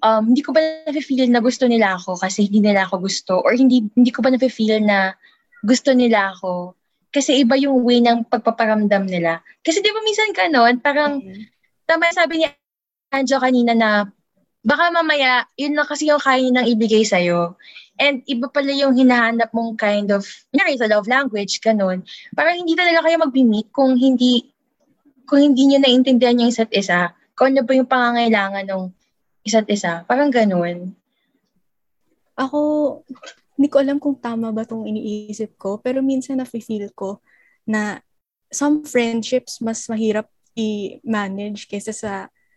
um, 0.00 0.22
hindi 0.32 0.40
ko 0.40 0.56
ba 0.56 0.88
na-feel 0.88 1.28
na 1.28 1.44
gusto 1.44 1.68
nila 1.68 2.00
ako 2.00 2.16
kasi 2.16 2.48
hindi 2.48 2.64
nila 2.64 2.88
ako 2.88 3.04
gusto 3.04 3.44
or 3.44 3.52
hindi 3.52 3.84
hindi 3.92 4.08
ko 4.08 4.24
ba 4.24 4.32
na-feel 4.32 4.80
na 4.80 5.12
gusto 5.60 5.92
nila 5.92 6.32
ako 6.32 6.72
kasi 7.10 7.42
iba 7.42 7.58
yung 7.58 7.82
way 7.82 7.98
ng 7.98 8.26
pagpaparamdam 8.30 9.06
nila. 9.06 9.42
Kasi 9.66 9.82
di 9.82 9.90
ba 9.90 10.00
minsan 10.02 10.30
ka 10.30 10.46
noon, 10.46 10.78
parang 10.78 11.18
mm-hmm. 11.18 11.44
tama 11.86 12.10
sabi 12.14 12.42
ni 12.42 12.46
Anjo 13.10 13.42
kanina 13.42 13.74
na 13.74 14.06
baka 14.62 14.94
mamaya 14.94 15.50
yun 15.58 15.74
na 15.74 15.82
kasi 15.82 16.06
yung 16.06 16.22
kaya 16.22 16.46
nang 16.54 16.70
ibigay 16.70 17.02
sa'yo. 17.02 17.58
And 18.00 18.22
iba 18.30 18.48
pala 18.48 18.72
yung 18.72 18.96
hinahanap 18.96 19.50
mong 19.52 19.76
kind 19.76 20.08
of, 20.14 20.24
kunyari 20.54 20.78
sa 20.78 20.88
love 20.88 21.10
language, 21.10 21.60
ganun. 21.60 22.06
Parang 22.32 22.56
hindi 22.56 22.72
talaga 22.72 23.04
kayo 23.04 23.20
mag-meet 23.20 23.68
kung 23.74 23.98
hindi 23.98 24.48
kung 25.30 25.46
hindi 25.46 25.62
nyo 25.70 25.78
naintindihan 25.78 26.42
yung 26.42 26.50
isa't 26.50 26.74
isa, 26.74 27.14
kung 27.38 27.54
ano 27.54 27.62
ba 27.62 27.72
yung 27.74 27.86
pangangailangan 27.86 28.66
ng 28.66 28.82
isa't 29.46 29.68
isa. 29.70 30.02
Parang 30.10 30.30
ganun. 30.34 30.90
Ako, 32.34 32.58
hindi 33.60 33.68
ko 33.68 33.76
alam 33.76 34.00
kung 34.00 34.16
tama 34.16 34.48
ba 34.56 34.64
itong 34.64 34.88
iniisip 34.88 35.60
ko, 35.60 35.76
pero 35.76 36.00
minsan 36.00 36.40
na-feel 36.40 36.88
ko 36.96 37.20
na 37.68 38.00
some 38.48 38.80
friendships 38.88 39.60
mas 39.60 39.84
mahirap 39.84 40.32
i-manage 40.56 41.68
kaysa 41.68 41.92
sa 41.92 42.12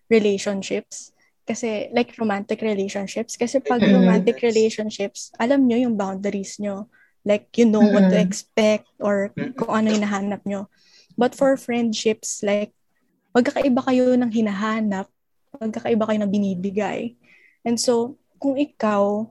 relationships. 0.07 1.11
Kasi 1.43 1.91
like 1.91 2.15
romantic 2.15 2.63
relationships. 2.63 3.35
Kasi 3.35 3.59
pag 3.59 3.83
romantic 3.83 4.39
relationships, 4.39 5.27
alam 5.35 5.67
nyo 5.67 5.75
yung 5.75 5.99
boundaries 5.99 6.55
nyo. 6.63 6.87
Like 7.27 7.51
you 7.59 7.67
know 7.67 7.83
what 7.83 8.07
to 8.07 8.15
expect 8.15 8.87
or 9.03 9.35
kung 9.59 9.83
ano 9.83 9.91
hinahanap 9.91 10.47
nyo. 10.47 10.71
But 11.19 11.35
for 11.35 11.59
friendships, 11.59 12.39
like 12.47 12.71
magkakaiba 13.35 13.83
kayo 13.83 14.15
ng 14.15 14.31
hinahanap, 14.31 15.11
magkakaiba 15.59 16.07
kayo 16.07 16.17
ng 16.23 16.31
binibigay. 16.31 17.19
And 17.67 17.75
so, 17.75 18.15
kung 18.39 18.55
ikaw, 18.55 19.27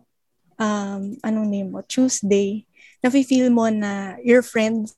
um, 0.59 1.17
anong 1.25 1.49
name 1.49 1.69
mo, 1.73 1.81
Tuesday, 1.85 2.65
nafe-feel 3.03 3.51
mo 3.51 3.69
na 3.69 4.17
your 4.23 4.43
friends 4.43 4.97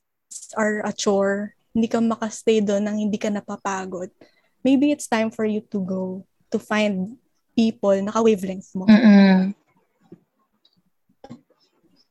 are 0.59 0.82
a 0.84 0.92
chore, 0.92 1.55
hindi 1.74 1.86
ka 1.90 1.98
makastay 1.98 2.62
doon 2.62 2.82
nang 2.86 2.98
hindi 2.98 3.18
ka 3.18 3.30
napapagod, 3.30 4.11
maybe 4.62 4.90
it's 4.90 5.07
time 5.07 5.30
for 5.30 5.44
you 5.44 5.62
to 5.70 5.78
go 5.82 6.22
to 6.50 6.59
find 6.59 7.18
people 7.55 7.94
na 8.02 8.11
ka-wavelength 8.11 8.70
mo. 8.74 8.86
Mm-mm. 8.86 9.55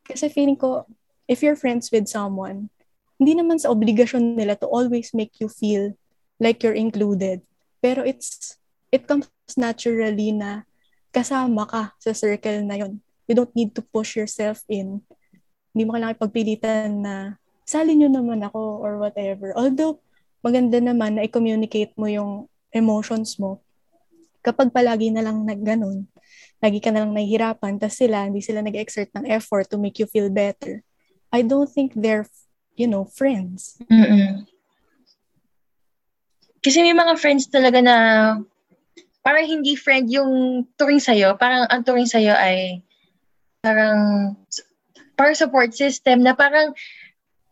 Kasi 0.04 0.28
feeling 0.32 0.60
ko, 0.60 0.88
if 1.28 1.44
you're 1.44 1.60
friends 1.60 1.92
with 1.92 2.08
someone, 2.08 2.72
hindi 3.20 3.40
naman 3.40 3.60
sa 3.60 3.72
obligasyon 3.72 4.36
nila 4.36 4.56
to 4.60 4.68
always 4.68 5.12
make 5.16 5.40
you 5.40 5.48
feel 5.48 5.96
like 6.40 6.64
you're 6.64 6.76
included. 6.76 7.44
Pero 7.80 8.04
it's, 8.04 8.56
it 8.92 9.08
comes 9.08 9.28
naturally 9.56 10.32
na 10.32 10.64
kasama 11.12 11.68
ka 11.68 11.96
sa 12.00 12.12
circle 12.12 12.64
na 12.64 12.80
yon. 12.80 13.03
You 13.28 13.36
don't 13.40 13.54
need 13.56 13.72
to 13.78 13.82
push 13.84 14.20
yourself 14.20 14.64
in. 14.68 15.00
Hindi 15.72 15.84
mo 15.88 15.96
kailangan 15.96 16.20
pagpilitan 16.20 16.90
na 17.02 17.40
sali 17.64 17.96
nyo 17.96 18.12
naman 18.12 18.44
ako 18.44 18.84
or 18.84 19.00
whatever. 19.00 19.56
Although, 19.56 20.04
maganda 20.44 20.78
naman 20.84 21.18
na 21.18 21.26
i-communicate 21.26 21.96
mo 21.96 22.12
yung 22.12 22.52
emotions 22.76 23.40
mo. 23.40 23.64
Kapag 24.44 24.76
palagi 24.76 25.08
na 25.10 25.24
lang 25.24 25.48
na 25.48 25.56
ganun, 25.56 26.04
lagi 26.60 26.84
ka 26.84 26.92
na 26.92 27.08
lang 27.08 27.16
nahihirapan, 27.16 27.80
tapos 27.80 27.96
sila, 27.96 28.28
hindi 28.28 28.44
sila 28.44 28.60
nag-exert 28.60 29.12
ng 29.16 29.28
effort 29.32 29.72
to 29.72 29.80
make 29.80 29.96
you 30.04 30.08
feel 30.08 30.28
better. 30.28 30.84
I 31.32 31.42
don't 31.42 31.72
think 31.72 31.96
they're, 31.96 32.28
you 32.76 32.92
know, 32.92 33.08
friends. 33.08 33.80
Mm-mm. 33.88 34.44
Kasi 36.64 36.80
may 36.80 36.96
mga 36.96 37.20
friends 37.20 37.48
talaga 37.52 37.84
na 37.84 37.96
parang 39.24 39.48
hindi 39.48 39.76
friend 39.76 40.12
yung 40.12 40.64
turing 40.80 41.00
sa'yo. 41.00 41.36
Parang 41.36 41.68
ang 41.68 41.84
turing 41.84 42.08
sa'yo 42.08 42.36
ay 42.36 42.84
parang 43.64 44.36
parang 45.16 45.40
support 45.40 45.72
system 45.72 46.20
na 46.22 46.36
parang 46.36 46.76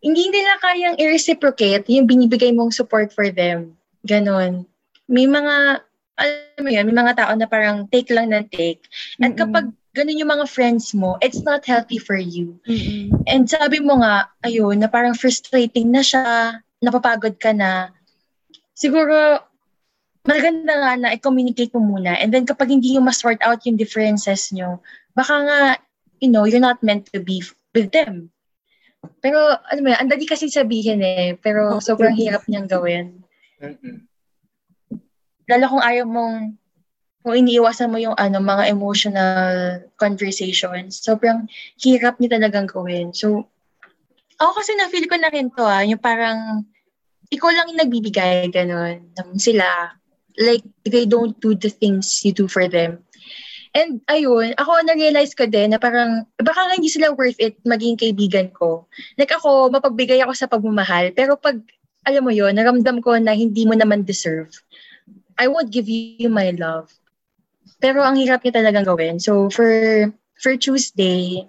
hindi 0.03 0.27
nila 0.27 0.59
kayang 0.59 0.99
i-reciprocate 0.99 1.87
yung 1.87 2.09
binibigay 2.09 2.51
mong 2.51 2.75
support 2.75 3.15
for 3.15 3.31
them. 3.31 3.77
Ganon. 4.03 4.65
May 5.05 5.29
mga, 5.29 5.77
alam 6.17 6.61
mo 6.61 6.69
yun, 6.73 6.85
may 6.89 6.97
mga 6.97 7.13
tao 7.21 7.31
na 7.37 7.45
parang 7.45 7.85
take 7.87 8.09
lang 8.09 8.33
ng 8.33 8.49
take. 8.49 8.81
At 9.21 9.37
Mm-mm. 9.37 9.39
kapag 9.39 9.65
ganun 9.93 10.19
yung 10.19 10.33
mga 10.33 10.49
friends 10.49 10.97
mo, 10.97 11.21
it's 11.21 11.45
not 11.45 11.61
healthy 11.69 12.01
for 12.01 12.17
you. 12.17 12.57
Mm-mm. 12.65 13.13
And 13.29 13.45
sabi 13.45 13.77
mo 13.77 14.01
nga, 14.01 14.33
ayun, 14.41 14.81
na 14.81 14.89
parang 14.89 15.13
frustrating 15.13 15.93
na 15.93 16.01
siya, 16.01 16.57
napapagod 16.81 17.37
ka 17.37 17.53
na. 17.53 17.93
Siguro, 18.73 19.37
maganda 20.25 20.73
nga 20.81 20.91
na 20.97 21.09
i-communicate 21.13 21.77
mo 21.77 21.93
muna. 21.93 22.17
And 22.17 22.33
then 22.33 22.49
kapag 22.49 22.73
hindi 22.73 22.97
yung 22.97 23.05
ma-sort 23.05 23.37
out 23.45 23.61
yung 23.69 23.77
differences 23.77 24.49
nyo, 24.49 24.81
baka 25.13 25.35
nga, 25.45 25.61
you 26.21 26.29
know, 26.29 26.45
you're 26.45 26.61
not 26.61 26.79
meant 26.85 27.09
to 27.09 27.19
be 27.19 27.41
with 27.73 27.89
them. 27.89 28.29
Pero, 29.19 29.57
ano 29.57 29.79
mo 29.81 29.89
yan, 29.89 30.05
ang 30.05 30.11
dali 30.13 30.29
kasi 30.29 30.45
sabihin 30.47 31.01
eh. 31.01 31.33
Pero 31.41 31.81
Okay. 31.81 31.89
sobrang 31.89 32.13
hirap 32.13 32.45
niyang 32.45 32.69
gawin. 32.69 33.25
Mm-mm. 33.57 34.05
Lalo 35.49 35.65
kung 35.67 35.83
ayaw 35.83 36.05
mong, 36.05 36.37
kung 37.25 37.35
iniiwasan 37.37 37.89
mo 37.89 37.97
yung 37.97 38.13
ano, 38.13 38.37
mga 38.37 38.69
emotional 38.69 39.45
conversations, 39.97 41.01
sobrang 41.01 41.49
hirap 41.81 42.21
niya 42.21 42.37
talagang 42.37 42.69
gawin. 42.69 43.09
So, 43.13 43.49
ako 44.37 44.61
kasi 44.61 44.77
na-feel 44.77 45.09
ko 45.09 45.17
na 45.17 45.33
rin 45.33 45.49
to 45.53 45.65
ah, 45.65 45.81
yung 45.81 46.01
parang, 46.01 46.65
ikaw 47.33 47.49
lang 47.49 47.73
yung 47.73 47.81
nagbibigay, 47.81 48.49
ganun. 48.53 49.09
Sila, 49.37 49.97
like, 50.37 50.65
they 50.85 51.09
don't 51.09 51.37
do 51.41 51.57
the 51.57 51.69
things 51.69 52.21
you 52.25 52.33
do 52.33 52.45
for 52.45 52.69
them. 52.69 53.01
And 53.71 54.03
ayun, 54.11 54.51
ako 54.59 54.83
na-realize 54.83 55.31
ko 55.31 55.47
din 55.47 55.71
na 55.71 55.79
parang, 55.79 56.27
baka 56.35 56.59
nga 56.59 56.75
hindi 56.75 56.91
sila 56.91 57.15
worth 57.15 57.39
it 57.39 57.55
maging 57.63 57.95
kaibigan 57.95 58.51
ko. 58.51 58.83
Like 59.15 59.31
ako, 59.31 59.71
mapagbigay 59.71 60.19
ako 60.19 60.35
sa 60.35 60.51
pagmamahal. 60.51 61.15
Pero 61.15 61.39
pag, 61.39 61.55
alam 62.03 62.27
mo 62.27 62.35
yun, 62.35 62.51
naramdam 62.51 62.99
ko 62.99 63.15
na 63.15 63.31
hindi 63.31 63.63
mo 63.63 63.71
naman 63.71 64.03
deserve, 64.03 64.51
I 65.39 65.47
won't 65.47 65.71
give 65.71 65.87
you 65.87 66.27
my 66.27 66.51
love. 66.59 66.91
Pero 67.81 68.03
ang 68.03 68.19
hirap 68.19 68.43
niya 68.43 68.61
talagang 68.61 68.85
gawin. 68.85 69.17
So 69.17 69.49
for 69.49 69.69
for 70.37 70.53
Tuesday, 70.59 71.47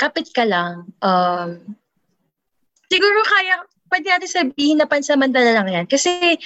kapit 0.00 0.32
ka 0.34 0.42
lang. 0.42 0.90
Um, 0.98 1.78
siguro 2.90 3.18
kaya, 3.28 3.62
pwede 3.94 4.10
natin 4.10 4.30
sabihin 4.30 4.82
na 4.82 4.90
pansamantala 4.90 5.54
lang 5.54 5.68
yan. 5.70 5.86
Kasi 5.86 6.40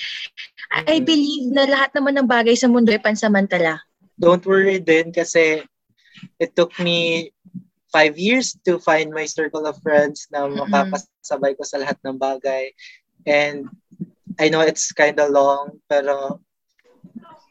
I 0.68 1.00
believe 1.00 1.48
na 1.48 1.64
lahat 1.64 1.96
naman 1.96 2.20
ng 2.20 2.28
bagay 2.28 2.52
sa 2.58 2.68
mundo 2.68 2.92
ay 2.92 3.00
pansamantala. 3.00 3.87
Don't 4.18 4.44
worry 4.44 4.82
din 4.82 5.14
kasi 5.14 5.62
it 6.38 6.50
took 6.58 6.74
me 6.82 7.30
five 7.88 8.18
years 8.18 8.58
to 8.66 8.78
find 8.78 9.14
my 9.14 9.24
circle 9.24 9.64
of 9.64 9.80
friends 9.80 10.28
na 10.28 10.44
makakasabay 10.50 11.56
ko 11.56 11.62
sa 11.64 11.80
lahat 11.80 11.96
ng 12.04 12.18
bagay. 12.20 12.74
And 13.24 13.70
I 14.36 14.50
know 14.50 14.60
it's 14.60 14.92
kind 14.92 15.16
of 15.18 15.32
long, 15.32 15.80
pero 15.88 16.42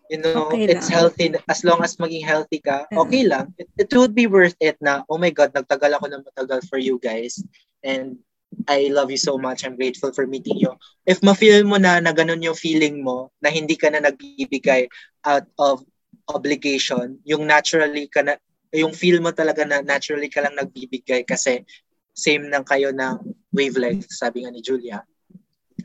you 0.10 0.20
know, 0.24 0.48
Okay 0.52 0.72
it's 0.72 0.88
lang. 0.88 0.96
healthy. 0.96 1.28
As 1.50 1.64
long 1.64 1.84
as 1.84 2.00
maging 2.00 2.24
healthy 2.24 2.60
ka, 2.64 2.88
okay 2.96 3.28
lang. 3.28 3.52
It, 3.60 3.68
it 3.78 3.90
would 3.92 4.16
be 4.16 4.28
worth 4.28 4.56
it 4.60 4.80
na, 4.80 5.04
oh 5.10 5.20
my 5.20 5.32
God, 5.32 5.52
nagtagal 5.52 6.00
ako 6.00 6.06
ng 6.08 6.24
matagal 6.24 6.68
for 6.72 6.80
you 6.80 7.00
guys. 7.00 7.44
And 7.84 8.20
I 8.68 8.88
love 8.92 9.12
you 9.12 9.20
so 9.20 9.36
much. 9.36 9.68
I'm 9.68 9.76
grateful 9.76 10.16
for 10.16 10.26
meeting 10.26 10.58
you. 10.58 10.72
If 11.04 11.20
ma-feel 11.20 11.68
mo 11.68 11.76
na 11.76 12.00
na 12.00 12.16
ganun 12.16 12.44
yung 12.44 12.56
feeling 12.56 13.04
mo, 13.04 13.32
na 13.44 13.52
hindi 13.52 13.76
ka 13.76 13.92
na 13.92 14.00
nagbibigay 14.00 14.88
out 15.28 15.48
of 15.60 15.84
obligation, 16.32 17.20
yung 17.24 17.48
naturally 17.48 18.08
ka 18.12 18.24
na, 18.24 18.36
yung 18.76 18.92
feel 18.92 19.24
mo 19.24 19.32
talaga 19.32 19.64
na 19.64 19.80
naturally 19.80 20.28
ka 20.28 20.44
lang 20.44 20.56
nagbibigay 20.60 21.24
kasi 21.24 21.64
same 22.12 22.50
lang 22.50 22.66
kayo 22.66 22.92
ng 22.92 23.22
wavelength, 23.54 24.10
sabi 24.12 24.44
nga 24.44 24.52
ni 24.52 24.60
Julia. 24.60 25.06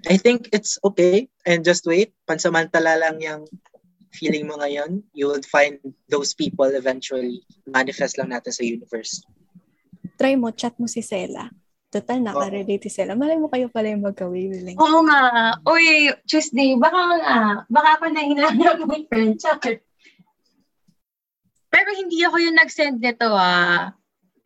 I 0.09 0.19
think 0.19 0.51
it's 0.51 0.81
okay 0.83 1.31
and 1.47 1.63
just 1.63 1.87
wait. 1.87 2.11
Pansamantala 2.27 2.99
lang 2.99 3.23
yung 3.23 3.47
feeling 4.11 4.51
mo 4.51 4.59
ngayon. 4.59 5.05
You 5.15 5.31
will 5.31 5.45
find 5.47 5.79
those 6.11 6.35
people 6.35 6.67
eventually. 6.75 7.45
Manifest 7.71 8.19
lang 8.19 8.35
natin 8.35 8.51
sa 8.51 8.67
universe. 8.67 9.23
Try 10.19 10.35
mo, 10.35 10.51
chat 10.51 10.75
mo 10.81 10.91
si 10.91 11.05
Sela. 11.05 11.53
Total, 11.93 12.25
nakarelate 12.25 12.89
si 12.89 12.91
Sela. 12.91 13.13
Malay 13.13 13.37
mo 13.37 13.53
kayo 13.53 13.69
pala 13.69 13.93
yung 13.93 14.03
magka-wavelength. 14.03 14.81
Oo 14.81 15.05
nga. 15.05 15.21
Uy, 15.69 16.09
Tuesday, 16.25 16.73
baka 16.81 16.99
nga, 17.21 17.37
baka 17.69 17.89
ako 18.01 18.05
na 18.11 18.23
hinahanap 18.25 18.81
mo 18.89 18.97
yung 18.97 19.09
friend. 19.13 19.37
Chakit. 19.37 19.85
Pero 21.83 21.99
hindi 21.99 22.23
ako 22.23 22.37
yung 22.39 22.55
nag-send 22.55 23.03
nito 23.03 23.27
ah. 23.35 23.91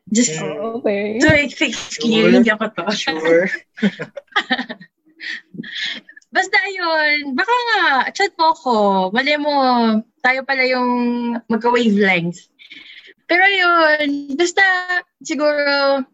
Just 0.08 0.40
Mm. 0.40 0.80
Okay. 0.80 1.20
to 1.20 1.28
make 1.28 1.52
things 1.52 1.76
clear, 2.00 2.24
Sure. 2.24 2.32
hindi 2.40 2.48
ako 2.48 2.64
to. 2.72 2.84
Sure. 2.96 3.44
Basta 6.32 6.58
yun, 6.68 7.32
baka 7.36 7.52
nga, 7.52 7.84
chat 8.12 8.32
mo 8.40 8.52
ako. 8.56 8.74
Mali 9.12 9.36
mo, 9.36 9.52
tayo 10.20 10.40
pala 10.48 10.64
yung 10.64 10.88
magka-wavelength. 11.48 12.48
Pero 13.26 13.44
yun, 13.44 14.36
basta 14.36 14.62
siguro, 15.20 16.04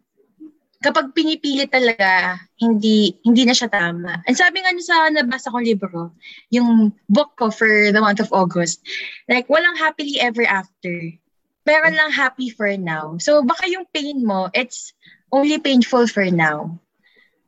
kapag 0.83 1.15
pinipili 1.15 1.63
talaga, 1.65 2.35
hindi 2.59 3.15
hindi 3.23 3.47
na 3.47 3.55
siya 3.55 3.71
tama. 3.71 4.19
And 4.27 4.35
sabi 4.35 4.59
nga 4.59 4.75
sa 4.83 5.07
nabasa 5.07 5.49
kong 5.49 5.63
libro, 5.63 6.11
yung 6.51 6.91
book 7.07 7.39
ko 7.39 7.47
for 7.47 7.89
the 7.95 8.03
month 8.03 8.19
of 8.19 8.29
August, 8.35 8.83
like, 9.31 9.47
walang 9.47 9.79
happily 9.79 10.19
ever 10.19 10.43
after. 10.43 11.15
Pero 11.63 11.87
lang 11.87 12.11
happy 12.11 12.51
for 12.51 12.75
now. 12.75 13.15
So, 13.23 13.39
baka 13.47 13.71
yung 13.71 13.87
pain 13.95 14.27
mo, 14.27 14.51
it's 14.51 14.91
only 15.31 15.55
painful 15.63 16.11
for 16.11 16.27
now. 16.27 16.75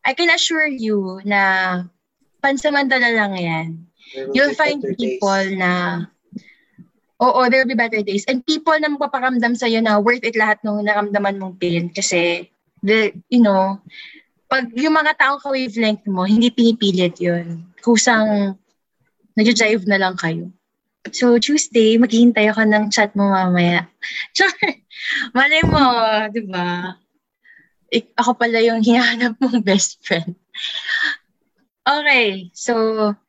I 0.07 0.15
can 0.15 0.31
assure 0.31 0.71
you 0.71 1.19
na 1.27 1.83
pansamantala 2.39 3.11
lang 3.11 3.33
yan. 3.36 3.67
You'll 4.31 4.55
find 4.55 4.79
better 4.79 4.95
days. 4.95 5.19
people 5.19 5.43
na, 5.59 5.71
oo, 7.19 7.39
there 7.51 7.59
will 7.59 7.73
be 7.73 7.75
better 7.75 7.99
days. 7.99 8.23
And 8.31 8.39
people 8.47 8.77
na 8.79 8.88
magpaparamdam 8.95 9.59
sa'yo 9.59 9.83
na 9.83 9.99
worth 9.99 10.23
it 10.23 10.39
lahat 10.39 10.63
ng 10.63 10.88
naramdaman 10.88 11.36
mong 11.36 11.59
pain. 11.59 11.91
Kasi, 11.91 12.47
the, 12.86 13.11
you 13.27 13.41
know, 13.41 13.81
pag 14.45 14.69
yung 14.77 14.93
mga 14.93 15.17
taong 15.17 15.41
ka-wavelength 15.41 16.05
mo, 16.05 16.23
hindi 16.23 16.53
pinipilit 16.53 17.17
yun. 17.17 17.65
Kusang 17.81 18.53
nag-jive 19.33 19.83
na 19.89 19.97
lang 19.99 20.15
kayo. 20.15 20.53
So, 21.13 21.38
Tuesday, 21.38 21.97
maghihintay 22.01 22.49
ako 22.49 22.65
ng 22.65 22.89
chat 22.89 23.13
mo 23.13 23.29
mamaya. 23.29 23.86
Char! 24.38 24.53
Malay 25.38 25.61
mo, 25.65 25.81
di 26.33 26.41
ba? 26.49 26.97
Ik- 27.93 28.15
ako 28.17 28.33
pala 28.38 28.57
yung 28.61 28.81
hinahanap 28.81 29.38
mong 29.38 29.61
best 29.61 30.01
friend. 30.01 30.33
Okay, 31.86 32.49
so, 32.57 32.73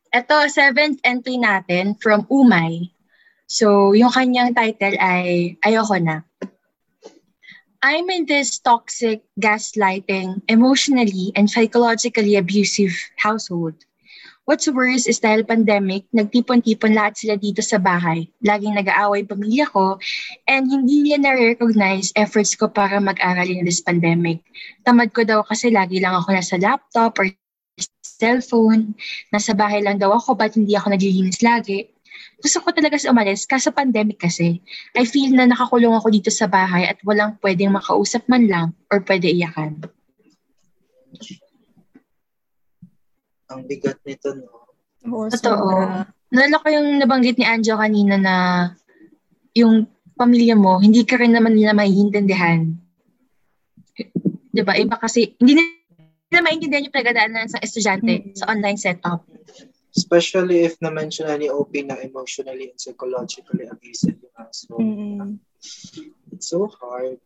ito, 0.09 0.37
seventh 0.49 1.05
entry 1.05 1.37
natin 1.37 1.93
from 2.01 2.25
Umay. 2.33 2.89
So, 3.45 3.93
yung 3.93 4.09
kanyang 4.09 4.57
title 4.57 4.97
ay 4.97 5.61
Ayoko 5.61 6.01
na. 6.01 6.25
I'm 7.87 8.11
in 8.11 8.27
this 8.27 8.59
toxic, 8.59 9.23
gaslighting, 9.39 10.43
emotionally 10.51 11.31
and 11.39 11.47
psychologically 11.47 12.35
abusive 12.35 12.91
household. 13.15 13.79
What's 14.43 14.67
worse 14.67 15.07
is 15.07 15.23
dahil 15.23 15.47
pandemic, 15.47 16.11
nagtipon-tipon 16.11 16.99
lahat 16.99 17.15
sila 17.15 17.39
dito 17.39 17.63
sa 17.63 17.79
bahay. 17.79 18.27
Laging 18.43 18.75
nag-aaway 18.75 19.23
pamilya 19.23 19.71
ko 19.71 20.03
and 20.51 20.67
hindi 20.67 21.07
niya 21.07 21.23
na-recognize 21.23 22.11
efforts 22.19 22.59
ko 22.59 22.67
para 22.67 22.99
mag-aral 22.99 23.47
in 23.47 23.63
this 23.63 23.79
pandemic. 23.79 24.43
Tamad 24.83 25.15
ko 25.15 25.23
daw 25.23 25.47
kasi 25.47 25.71
lagi 25.71 26.03
lang 26.03 26.19
ako 26.19 26.35
nasa 26.35 26.59
laptop 26.59 27.23
or 27.23 27.31
cellphone. 28.03 28.99
Nasa 29.31 29.55
bahay 29.55 29.87
lang 29.87 30.03
daw 30.03 30.11
ako, 30.11 30.35
ba't 30.35 30.59
hindi 30.59 30.75
ako 30.75 30.91
naglilinis 30.91 31.39
lagi? 31.39 31.87
Gusto 32.37 32.61
ko 32.61 32.69
talaga 32.69 33.01
sa 33.01 33.11
umalis, 33.17 33.49
kaso 33.49 33.73
pandemic 33.73 34.21
kasi. 34.21 34.61
I 34.93 35.09
feel 35.09 35.33
na 35.33 35.49
nakakulong 35.49 35.97
ako 35.97 36.13
dito 36.13 36.29
sa 36.29 36.45
bahay 36.45 36.85
at 36.85 37.01
walang 37.01 37.41
pwedeng 37.41 37.73
makausap 37.73 38.29
man 38.29 38.45
lang 38.45 38.69
or 38.93 39.01
pwede 39.01 39.33
iyakan. 39.33 39.81
Ang 43.49 43.61
bigat 43.65 43.99
nito, 44.05 44.37
no? 44.37 44.69
Oo, 45.07 45.31
Totoo. 45.31 45.55
sobra. 45.55 46.11
Nalala 46.35 46.57
ko 46.61 46.67
yung 46.69 46.99
nabanggit 46.99 47.39
ni 47.39 47.47
Anjo 47.47 47.79
kanina 47.79 48.19
na 48.19 48.35
yung 49.55 49.87
pamilya 50.19 50.59
mo, 50.59 50.83
hindi 50.83 51.07
ka 51.07 51.17
rin 51.17 51.33
naman 51.33 51.55
nila 51.55 51.73
maiintindihan. 51.73 52.75
Diba? 54.51 54.75
Iba 54.77 54.97
kasi, 54.99 55.37
hindi 55.39 55.63
nila 55.63 56.41
maintindihan 56.43 56.85
yung 56.89 56.97
pagdadaanan 56.97 57.47
ng 57.47 57.63
estudyante 57.63 58.13
Mm. 58.13 58.35
sa 58.35 58.45
online 58.51 58.77
setup. 58.81 59.23
Especially 59.97 60.69
if 60.69 60.77
na-mention 60.85 61.25
na 61.25 61.41
ni 61.41 61.49
OP 61.49 61.73
na 61.81 61.97
emotionally 62.05 62.69
and 62.69 62.77
psychologically 62.77 63.65
abusive 63.65 64.21
yung 64.21 64.37
aso. 64.37 64.77
Mm-mm. 64.77 65.41
It's 66.37 66.53
so 66.53 66.69
hard. 66.69 67.17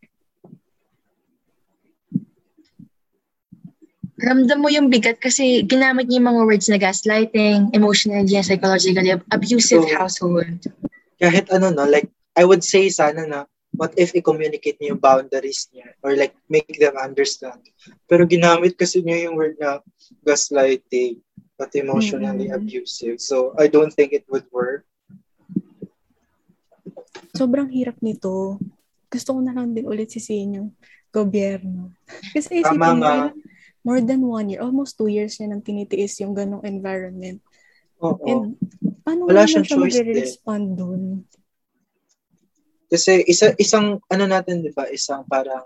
Ramdam 4.20 4.60
mo 4.60 4.68
yung 4.70 4.92
bigat 4.92 5.18
kasi 5.18 5.64
ginamit 5.66 6.06
niya 6.06 6.22
yung 6.22 6.30
mga 6.30 6.42
words 6.46 6.68
na 6.70 6.78
gaslighting, 6.78 7.72
emotionally 7.74 8.36
and 8.36 8.46
psychologically 8.46 9.16
abusive 9.32 9.82
So, 9.82 9.96
household. 9.96 10.60
Kahit 11.18 11.48
ano, 11.50 11.72
no? 11.72 11.88
Like, 11.88 12.12
I 12.36 12.44
would 12.44 12.62
say 12.62 12.86
sana 12.92 13.26
na, 13.26 13.48
what 13.74 13.96
if 13.96 14.12
i-communicate 14.12 14.76
niya 14.78 14.92
yung 14.94 15.02
boundaries 15.02 15.70
niya 15.72 15.94
or 16.04 16.18
like 16.18 16.36
make 16.52 16.68
them 16.76 16.94
understand. 17.00 17.64
Pero 18.10 18.26
ginamit 18.28 18.76
kasi 18.76 19.00
niya 19.00 19.30
yung 19.30 19.40
word 19.40 19.56
na 19.56 19.80
gaslighting 20.26 21.22
at 21.60 21.76
emotionally 21.76 22.48
Mm. 22.48 22.56
abusive. 22.56 23.20
So, 23.20 23.52
I 23.60 23.68
don't 23.68 23.92
think 23.92 24.16
it 24.16 24.24
would 24.32 24.48
work. 24.50 24.88
Sobrang 27.36 27.70
hirap 27.70 28.00
nito. 28.00 28.58
Gusto 29.10 29.36
ko 29.36 29.40
na 29.44 29.54
lang 29.54 29.76
din 29.76 29.86
ulit 29.86 30.10
sisihin 30.10 30.56
yung 30.56 30.68
gobyerno. 31.10 31.92
Kasi 32.34 32.62
isipin 32.62 32.80
Tama 32.80 32.96
mo, 32.96 33.34
more 33.82 34.00
than 34.00 34.22
one 34.22 34.52
year, 34.52 34.62
almost 34.62 34.94
two 34.96 35.10
years 35.10 35.36
niya 35.38 35.50
nang 35.50 35.64
tinitiis 35.64 36.20
yung 36.22 36.36
ganong 36.36 36.62
environment. 36.62 37.40
Oo. 38.00 38.24
And 38.24 38.56
paano 39.04 39.28
Wala 39.28 39.44
siyang 39.44 39.66
siya 39.66 39.76
choice 39.76 39.98
magre-respond 40.00 40.64
dun? 40.76 41.02
Kasi 42.90 43.22
isa 43.24 43.54
isang 43.54 44.02
ano 44.10 44.24
natin 44.26 44.66
'di 44.66 44.74
ba, 44.74 44.90
isang 44.90 45.22
parang 45.22 45.62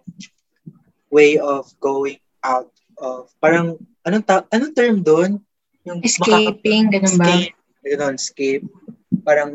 way 1.08 1.40
of 1.40 1.72
going 1.80 2.20
out 2.44 2.68
of 3.00 3.32
parang 3.40 3.80
anong 4.04 4.24
ta- 4.24 4.48
anong 4.52 4.74
term 4.76 5.00
doon? 5.00 5.40
Yung 5.84 6.00
Escaping, 6.00 6.88
ganun 6.88 7.16
ba? 7.20 7.28
escape, 7.28 7.56
ganun, 7.84 8.14
escape. 8.16 8.64
Parang 9.20 9.52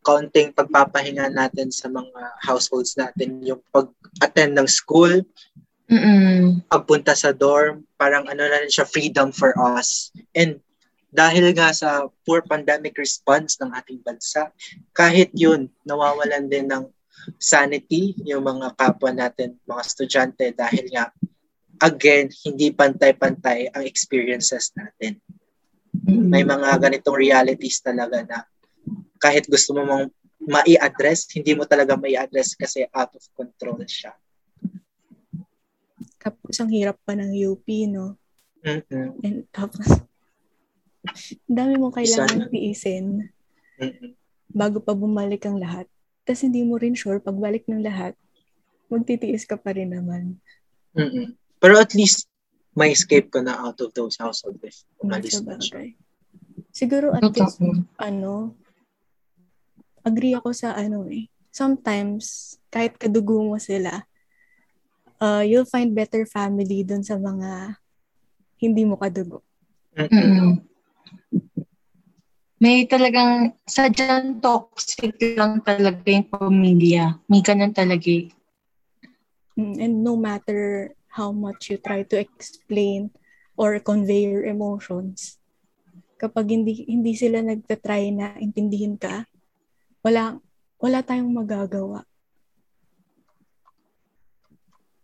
counting 0.00 0.56
pagpapahinga 0.56 1.28
natin 1.28 1.68
sa 1.68 1.92
mga 1.92 2.40
households 2.40 2.96
natin, 2.96 3.44
yung 3.44 3.60
pag-attend 3.68 4.56
ng 4.56 4.64
school, 4.64 5.20
Mm-mm. 5.88 6.64
pagpunta 6.72 7.12
sa 7.12 7.36
dorm, 7.36 7.84
parang 8.00 8.24
ano 8.24 8.40
na 8.44 8.64
rin 8.64 8.72
siya, 8.72 8.88
freedom 8.88 9.28
for 9.28 9.52
us. 9.76 10.08
And 10.32 10.64
dahil 11.12 11.52
nga 11.56 11.72
sa 11.72 12.08
poor 12.24 12.44
pandemic 12.44 12.96
response 12.96 13.56
ng 13.60 13.72
ating 13.72 14.00
bansa, 14.00 14.52
kahit 14.96 15.32
yun, 15.36 15.68
nawawalan 15.84 16.48
din 16.48 16.68
ng 16.68 16.88
sanity 17.36 18.16
yung 18.24 18.44
mga 18.44 18.76
kapwa 18.76 19.12
natin, 19.12 19.56
mga 19.68 19.82
estudyante, 19.84 20.44
dahil 20.56 20.88
nga, 20.92 21.12
again, 21.82 22.30
hindi 22.44 22.74
pantay-pantay 22.74 23.72
ang 23.74 23.84
experiences 23.86 24.70
natin. 24.74 25.18
May 26.06 26.44
mga 26.46 26.78
ganitong 26.78 27.18
realities 27.18 27.80
talaga 27.82 28.22
na 28.22 28.44
kahit 29.18 29.50
gusto 29.50 29.74
mo 29.74 29.82
mong 29.86 30.06
mai-address, 30.38 31.26
hindi 31.34 31.52
mo 31.58 31.66
talaga 31.66 31.98
mai-address 31.98 32.54
kasi 32.54 32.86
out 32.94 33.10
of 33.12 33.24
control 33.34 33.82
siya. 33.84 34.14
Tapos 36.18 36.54
ang 36.60 36.70
hirap 36.70 36.98
pa 37.02 37.18
ng 37.18 37.34
UP, 37.34 37.66
no? 37.90 38.14
Mm-mm. 38.62 39.18
And 39.22 39.46
tapos, 39.50 39.86
dami 41.46 41.78
mong 41.78 41.94
kailangan 41.98 42.46
Sana. 42.46 42.50
tiisin 42.50 43.06
Mm-mm. 43.78 44.14
bago 44.50 44.78
pa 44.82 44.94
bumalik 44.94 45.46
ang 45.46 45.58
lahat. 45.58 45.86
Tapos 46.26 46.44
hindi 46.44 46.62
mo 46.62 46.76
rin 46.76 46.94
sure, 46.94 47.22
pagbalik 47.22 47.64
ng 47.66 47.82
lahat, 47.82 48.14
magtitiis 48.92 49.48
ka 49.48 49.56
pa 49.56 49.72
rin 49.74 49.94
naman. 49.94 50.38
Mm-mm. 50.94 51.34
Pero 51.58 51.74
at 51.78 51.92
least, 51.94 52.30
may 52.78 52.94
escape 52.94 53.34
ko 53.34 53.42
na 53.42 53.58
out 53.58 53.78
of 53.82 53.90
those 53.94 54.14
household 54.18 54.62
if 54.62 54.86
umalis 55.02 55.42
na 55.42 55.58
siya. 55.58 55.94
Siguro 56.70 57.10
at 57.10 57.26
least, 57.34 57.58
ano, 57.98 58.54
agree 60.06 60.38
ako 60.38 60.54
sa 60.54 60.78
ano 60.78 61.06
eh. 61.10 61.26
Sometimes, 61.50 62.54
kahit 62.70 62.94
kadugo 62.94 63.42
mo 63.42 63.58
sila, 63.58 64.06
uh, 65.18 65.42
you'll 65.42 65.66
find 65.66 65.90
better 65.94 66.22
family 66.22 66.86
dun 66.86 67.02
sa 67.02 67.18
mga 67.18 67.82
hindi 68.62 68.82
mo 68.86 68.94
kadugo. 68.94 69.42
Mm-mm. 69.98 70.62
May 72.58 72.90
talagang 72.90 73.54
sadyang 73.70 74.42
toxic 74.42 75.14
lang 75.38 75.62
talaga 75.62 76.02
yung 76.10 76.26
pamilya. 76.26 77.18
May 77.30 77.38
ganun 77.42 77.70
talaga 77.70 78.06
eh. 78.06 78.30
Mm, 79.54 79.74
And 79.78 79.94
no 80.02 80.18
matter 80.18 80.94
how 81.18 81.34
much 81.34 81.74
you 81.74 81.82
try 81.82 82.06
to 82.06 82.14
explain 82.14 83.10
or 83.58 83.74
convey 83.82 84.30
your 84.30 84.46
emotions, 84.46 85.42
kapag 86.14 86.54
hindi 86.54 86.86
hindi 86.86 87.18
sila 87.18 87.42
nagtatry 87.42 88.14
na 88.14 88.38
intindihin 88.38 88.94
ka, 88.94 89.26
wala 90.06 90.38
wala 90.78 91.02
tayong 91.02 91.34
magagawa. 91.34 92.06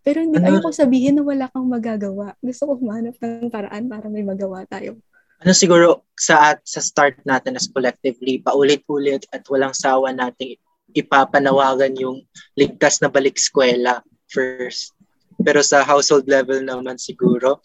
Pero 0.05 0.21
hindi 0.21 0.37
Ano- 0.39 0.61
ayoko 0.61 0.71
sabihin 0.71 1.19
na 1.19 1.25
wala 1.25 1.49
kang 1.51 1.67
magagawa. 1.67 2.37
Gusto 2.39 2.69
ko 2.69 2.73
humanap 2.79 3.17
ng 3.19 3.49
paraan 3.49 3.89
para 3.89 4.07
may 4.07 4.23
magawa 4.23 4.63
tayo. 4.69 5.01
Ano 5.41 5.51
siguro 5.57 6.05
sa 6.15 6.55
at 6.55 6.63
sa 6.63 6.79
start 6.79 7.25
natin 7.25 7.57
as 7.59 7.67
collectively, 7.67 8.39
paulit-ulit 8.39 9.27
at 9.35 9.43
walang 9.51 9.75
sawa 9.75 10.13
nating 10.15 10.61
ipapanawagan 10.95 11.97
yung 11.99 12.23
ligtas 12.55 13.03
na 13.03 13.11
balik 13.11 13.35
eskwela 13.41 14.05
first. 14.31 14.95
Pero 15.41 15.61
sa 15.65 15.83
household 15.83 16.29
level 16.31 16.63
naman 16.63 17.01
siguro, 17.01 17.59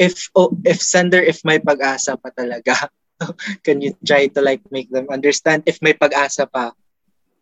if 0.00 0.32
oh, 0.32 0.54
if 0.64 0.80
sender 0.80 1.20
if 1.20 1.44
may 1.44 1.60
pag-asa 1.60 2.16
pa 2.16 2.32
talaga, 2.32 2.88
can 3.66 3.84
you 3.84 3.92
try 4.00 4.26
to 4.32 4.40
like 4.40 4.64
make 4.72 4.88
them 4.88 5.12
understand 5.12 5.60
if 5.68 5.76
may 5.84 5.92
pag-asa 5.92 6.48
pa? 6.48 6.72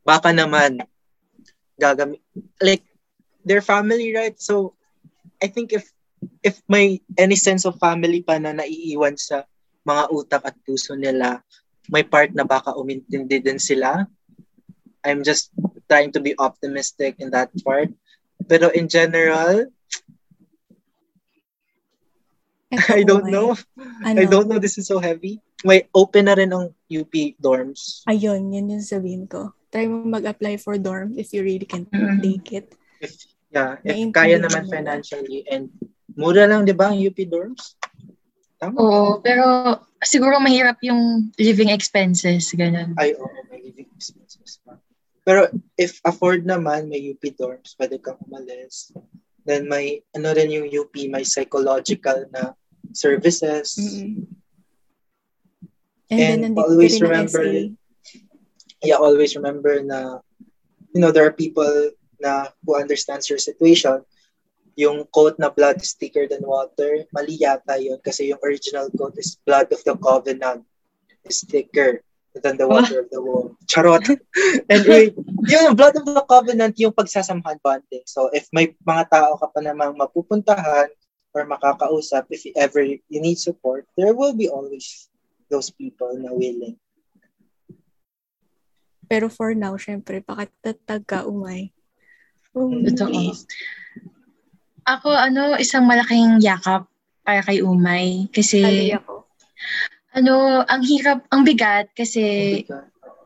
Baka 0.02 0.34
naman 0.34 0.82
gagamit 1.78 2.18
like 2.58 2.82
their 3.46 3.62
family 3.62 4.10
right 4.10 4.34
so 4.42 4.74
I 5.38 5.46
think 5.46 5.70
if 5.70 5.86
if 6.42 6.58
may 6.66 6.98
any 7.14 7.38
sense 7.38 7.62
of 7.62 7.78
family 7.78 8.26
pa 8.26 8.42
na 8.42 8.50
naiiwan 8.50 9.14
sa 9.14 9.46
mga 9.86 10.04
utak 10.10 10.42
at 10.42 10.56
puso 10.66 10.98
nila, 10.98 11.40
may 11.88 12.02
part 12.02 12.34
na 12.34 12.42
baka 12.42 12.74
umintindi 12.74 13.38
din 13.40 13.62
sila. 13.62 14.04
I'm 15.04 15.22
just 15.22 15.50
trying 15.88 16.12
to 16.12 16.20
be 16.20 16.34
optimistic 16.38 17.16
in 17.18 17.30
that 17.30 17.50
part. 17.64 17.90
Pero 18.48 18.70
in 18.70 18.88
general, 18.88 19.66
I 22.92 23.02
don't 23.02 23.32
know. 23.32 23.56
Ano, 24.04 24.20
I 24.20 24.24
don't 24.28 24.48
know. 24.48 24.60
This 24.60 24.76
is 24.76 24.86
so 24.86 25.00
heavy. 25.00 25.40
May 25.64 25.88
open 25.96 26.28
na 26.28 26.36
rin 26.36 26.52
ang 26.52 26.70
UP 26.86 27.12
dorms. 27.40 28.04
Ayun, 28.06 28.52
yun 28.52 28.78
yung 28.78 28.84
sabihin 28.84 29.24
ko. 29.26 29.56
Try 29.72 29.88
mo 29.88 30.04
mag-apply 30.04 30.60
for 30.60 30.76
dorm 30.76 31.16
if 31.16 31.32
you 31.32 31.42
really 31.42 31.66
can 31.66 31.88
Mm. 31.88 32.20
take 32.20 32.48
it. 32.52 32.66
If, 33.00 33.16
yeah, 33.50 33.80
if 33.84 33.96
kaya 34.12 34.38
naman 34.40 34.68
financially 34.68 35.44
and 35.48 35.72
mura 36.14 36.46
lang, 36.46 36.64
di 36.68 36.76
ba, 36.76 36.92
ang 36.92 37.00
UP 37.00 37.16
dorms? 37.24 37.76
Tama. 38.58 38.74
Oo, 38.80 39.22
pero 39.22 39.78
siguro 40.02 40.42
mahirap 40.42 40.82
yung 40.82 41.30
living 41.38 41.70
expenses, 41.70 42.50
ganun. 42.52 42.92
Ay, 42.98 43.14
oo, 43.14 43.38
may 43.48 43.62
living 43.62 43.86
expenses 43.94 44.58
pa. 44.66 44.76
Pero 45.28 45.44
if 45.76 46.00
afford 46.08 46.48
naman, 46.48 46.88
may 46.88 47.04
UP 47.04 47.20
dorms, 47.36 47.76
pwede 47.76 48.00
kang 48.00 48.16
umalis. 48.24 48.96
Then 49.44 49.68
may, 49.68 50.00
ano 50.16 50.32
rin 50.32 50.48
yung 50.48 50.72
UP, 50.72 50.96
may 51.12 51.20
psychological 51.20 52.24
na 52.32 52.56
services. 52.96 53.76
Mm-mm. 53.76 54.24
And, 56.08 56.16
And 56.16 56.40
then 56.40 56.54
always 56.56 56.96
remember, 57.04 57.44
yeah, 58.80 58.96
always 58.96 59.36
remember 59.36 59.84
na, 59.84 60.24
you 60.96 61.00
know, 61.04 61.12
there 61.12 61.28
are 61.28 61.36
people 61.36 61.92
na 62.16 62.48
who 62.64 62.80
understands 62.80 63.28
your 63.28 63.36
situation. 63.36 64.00
Yung 64.80 65.04
quote 65.12 65.36
na 65.36 65.52
blood 65.52 65.76
is 65.84 65.92
thicker 65.92 66.24
than 66.24 66.40
water, 66.40 67.04
mali 67.12 67.36
yata 67.36 67.76
yun 67.76 68.00
kasi 68.00 68.32
yung 68.32 68.40
original 68.40 68.88
quote 68.96 69.20
is 69.20 69.36
blood 69.44 69.68
of 69.76 69.84
the 69.84 69.92
covenant 70.00 70.64
is 71.28 71.44
thicker 71.44 72.00
than 72.36 72.56
the 72.56 72.68
water 72.68 73.00
of 73.00 73.08
the 73.10 73.20
womb. 73.20 73.56
Charot. 73.70 74.04
anyway, 74.68 75.12
yung 75.48 75.74
blood 75.74 75.96
of 75.96 76.04
the 76.04 76.24
covenant, 76.28 76.78
yung 76.78 76.92
pagsasamahan 76.92 77.58
bonding. 77.64 78.04
So 78.06 78.30
if 78.32 78.48
may 78.52 78.76
mga 78.84 79.10
tao 79.10 79.36
ka 79.40 79.48
pa 79.50 79.60
namang 79.64 79.96
mapupuntahan 79.96 80.92
or 81.34 81.42
makakausap, 81.48 82.28
if 82.30 82.44
ever 82.56 82.84
you 82.84 83.00
need 83.10 83.40
support, 83.40 83.88
there 83.96 84.14
will 84.14 84.36
be 84.36 84.48
always 84.48 85.08
those 85.50 85.72
people 85.72 86.12
na 86.14 86.30
willing. 86.32 86.76
Pero 89.08 89.32
for 89.32 89.56
now, 89.56 89.72
syempre, 89.80 90.20
pakatatag 90.20 91.08
ka, 91.08 91.24
umay. 91.24 91.72
Oh, 92.52 92.68
Totoo. 92.68 93.32
Ako, 94.84 95.08
ano, 95.12 95.56
isang 95.56 95.84
malaking 95.84 96.40
yakap 96.40 96.88
para 97.24 97.44
kay 97.44 97.60
Umay. 97.60 98.24
Kasi, 98.32 98.88
ako. 98.96 99.28
Ano, 100.18 100.66
ang 100.66 100.82
hirap, 100.82 101.22
ang 101.30 101.46
bigat 101.46 101.88
kasi 101.94 102.66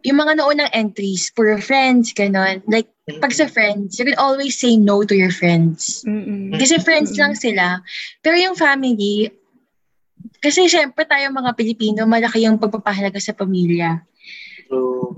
yung 0.02 0.18
mga 0.18 0.42
noonang 0.42 0.72
entries 0.74 1.30
for 1.32 1.46
your 1.46 1.62
friends, 1.62 2.10
ganon. 2.12 2.60
Like, 2.66 2.90
pag 3.22 3.34
sa 3.34 3.46
friends, 3.46 3.98
you 3.98 4.06
can 4.06 4.18
always 4.18 4.58
say 4.58 4.76
no 4.76 5.02
to 5.06 5.14
your 5.14 5.30
friends. 5.30 6.02
Mm-mm. 6.06 6.54
Kasi 6.58 6.82
friends 6.82 7.14
lang 7.14 7.34
sila. 7.38 7.82
Pero 8.22 8.34
yung 8.38 8.58
family, 8.58 9.30
kasi 10.42 10.66
syempre 10.66 11.06
tayo 11.06 11.30
mga 11.30 11.54
Pilipino, 11.54 12.06
malaki 12.06 12.46
yung 12.46 12.58
pagpapahalaga 12.58 13.18
sa 13.22 13.34
pamilya. 13.34 14.02
So, 14.66 15.14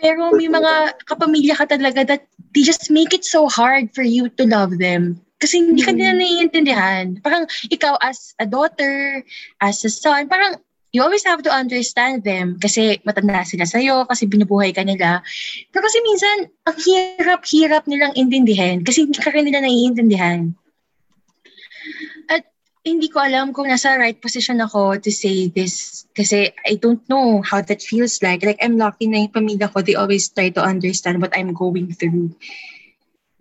Pero 0.00 0.32
may 0.32 0.48
mga 0.48 1.00
kapamilya 1.04 1.54
ka 1.56 1.66
talaga 1.68 2.04
that 2.04 2.24
they 2.52 2.64
just 2.64 2.88
make 2.92 3.12
it 3.12 3.24
so 3.24 3.48
hard 3.48 3.92
for 3.92 4.04
you 4.04 4.28
to 4.40 4.44
love 4.44 4.76
them. 4.80 5.20
Kasi 5.40 5.60
hindi 5.60 5.84
ka 5.84 5.92
nila 5.92 6.16
naiintindihan. 6.16 7.20
Parang 7.20 7.44
ikaw 7.68 8.00
as 8.00 8.32
a 8.40 8.46
daughter, 8.48 9.20
as 9.60 9.84
a 9.84 9.90
son, 9.92 10.28
parang 10.28 10.56
you 10.94 11.02
always 11.02 11.26
have 11.26 11.42
to 11.42 11.50
understand 11.50 12.22
them 12.22 12.54
kasi 12.62 13.02
matanda 13.02 13.42
sila 13.42 13.66
sa'yo, 13.66 14.06
kasi 14.06 14.30
binubuhay 14.30 14.70
ka 14.70 14.86
nila. 14.86 15.26
Pero 15.74 15.82
kasi 15.82 15.98
minsan, 16.06 16.46
ang 16.70 16.78
hirap-hirap 16.78 17.90
nilang 17.90 18.14
intindihin 18.14 18.86
kasi 18.86 19.02
hindi 19.02 19.18
ka 19.18 19.34
rin 19.34 19.50
nila 19.50 19.66
naiintindihan. 19.66 20.54
At 22.30 22.46
hindi 22.86 23.10
ko 23.10 23.26
alam 23.26 23.50
kung 23.50 23.66
nasa 23.66 23.98
right 23.98 24.22
position 24.22 24.62
ako 24.62 25.02
to 25.02 25.10
say 25.10 25.50
this 25.50 26.06
kasi 26.14 26.54
I 26.62 26.78
don't 26.78 27.02
know 27.10 27.42
how 27.42 27.58
that 27.58 27.82
feels 27.82 28.22
like. 28.22 28.46
Like, 28.46 28.62
I'm 28.62 28.78
lucky 28.78 29.10
na 29.10 29.26
yung 29.26 29.34
pamilya 29.34 29.74
ko, 29.74 29.82
they 29.82 29.98
always 29.98 30.30
try 30.30 30.54
to 30.54 30.62
understand 30.62 31.18
what 31.18 31.34
I'm 31.34 31.58
going 31.58 31.90
through. 31.90 32.38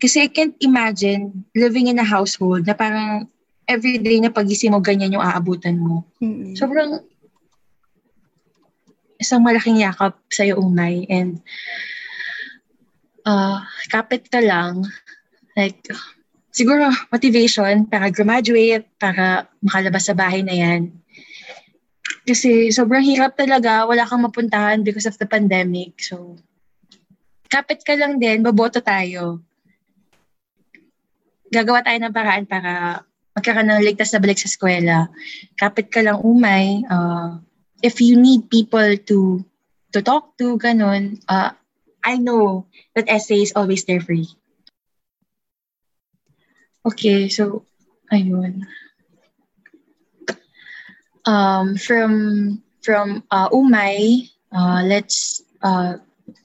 Kasi 0.01 0.25
I 0.25 0.29
can't 0.33 0.57
imagine 0.57 1.45
living 1.53 1.85
in 1.85 2.01
a 2.01 2.03
household 2.03 2.65
na 2.65 2.73
parang 2.73 3.29
everyday 3.69 4.17
na 4.19 4.33
pagising 4.33 4.73
mo, 4.73 4.81
ganyan 4.81 5.13
yung 5.13 5.23
aabutan 5.23 5.77
mo. 5.77 6.01
Mm-mm. 6.17 6.57
Sobrang 6.57 7.12
isang 9.23 9.41
malaking 9.41 9.79
yakap 9.79 10.19
sa'yo, 10.27 10.59
Umay. 10.59 11.07
And 11.07 11.39
uh, 13.23 13.63
kapit 13.87 14.27
ka 14.27 14.43
lang. 14.43 14.83
Like, 15.55 15.79
siguro 16.53 16.91
motivation 17.09 17.87
para 17.89 18.11
graduate, 18.11 18.85
para 18.99 19.49
makalabas 19.63 20.05
sa 20.05 20.13
bahay 20.13 20.43
na 20.43 20.53
yan. 20.53 20.93
Kasi 22.23 22.71
sobrang 22.71 23.03
hirap 23.03 23.35
talaga, 23.35 23.83
wala 23.83 24.07
kang 24.07 24.23
mapuntahan 24.23 24.85
because 24.85 25.09
of 25.09 25.17
the 25.19 25.27
pandemic. 25.27 25.99
So, 25.99 26.39
kapit 27.51 27.83
ka 27.83 27.97
lang 27.99 28.21
din, 28.21 28.45
baboto 28.45 28.79
tayo. 28.79 29.43
Gagawa 31.51 31.83
tayo 31.83 31.99
ng 31.99 32.15
paraan 32.15 32.45
para 32.47 33.03
magkaroon 33.35 33.67
ng 33.69 33.83
ligtas 33.83 34.13
na 34.13 34.21
balik 34.23 34.39
sa 34.39 34.47
eskwela. 34.47 35.11
Kapit 35.57 35.91
ka 35.91 35.99
lang 35.99 36.21
umay. 36.21 36.85
Uh, 36.87 37.43
if 37.83 37.99
you 37.99 38.15
need 38.15 38.49
people 38.49 38.95
to 39.11 39.43
to 39.91 39.99
talk 40.01 40.39
to, 40.39 40.57
ganun, 40.57 41.19
uh, 41.27 41.51
I 42.01 42.17
know 42.17 42.65
that 42.95 43.11
SA 43.11 43.35
is 43.35 43.53
always 43.55 43.83
there 43.83 44.01
for 44.01 44.15
you. 44.15 44.31
Okay, 46.87 47.27
so, 47.29 47.63
ayun. 48.11 48.67
Um, 51.23 51.79
from 51.79 52.59
from 52.83 53.23
uh, 53.31 53.47
Umay, 53.51 54.27
uh, 54.51 54.83
let's 54.83 55.43
uh, 55.63 55.99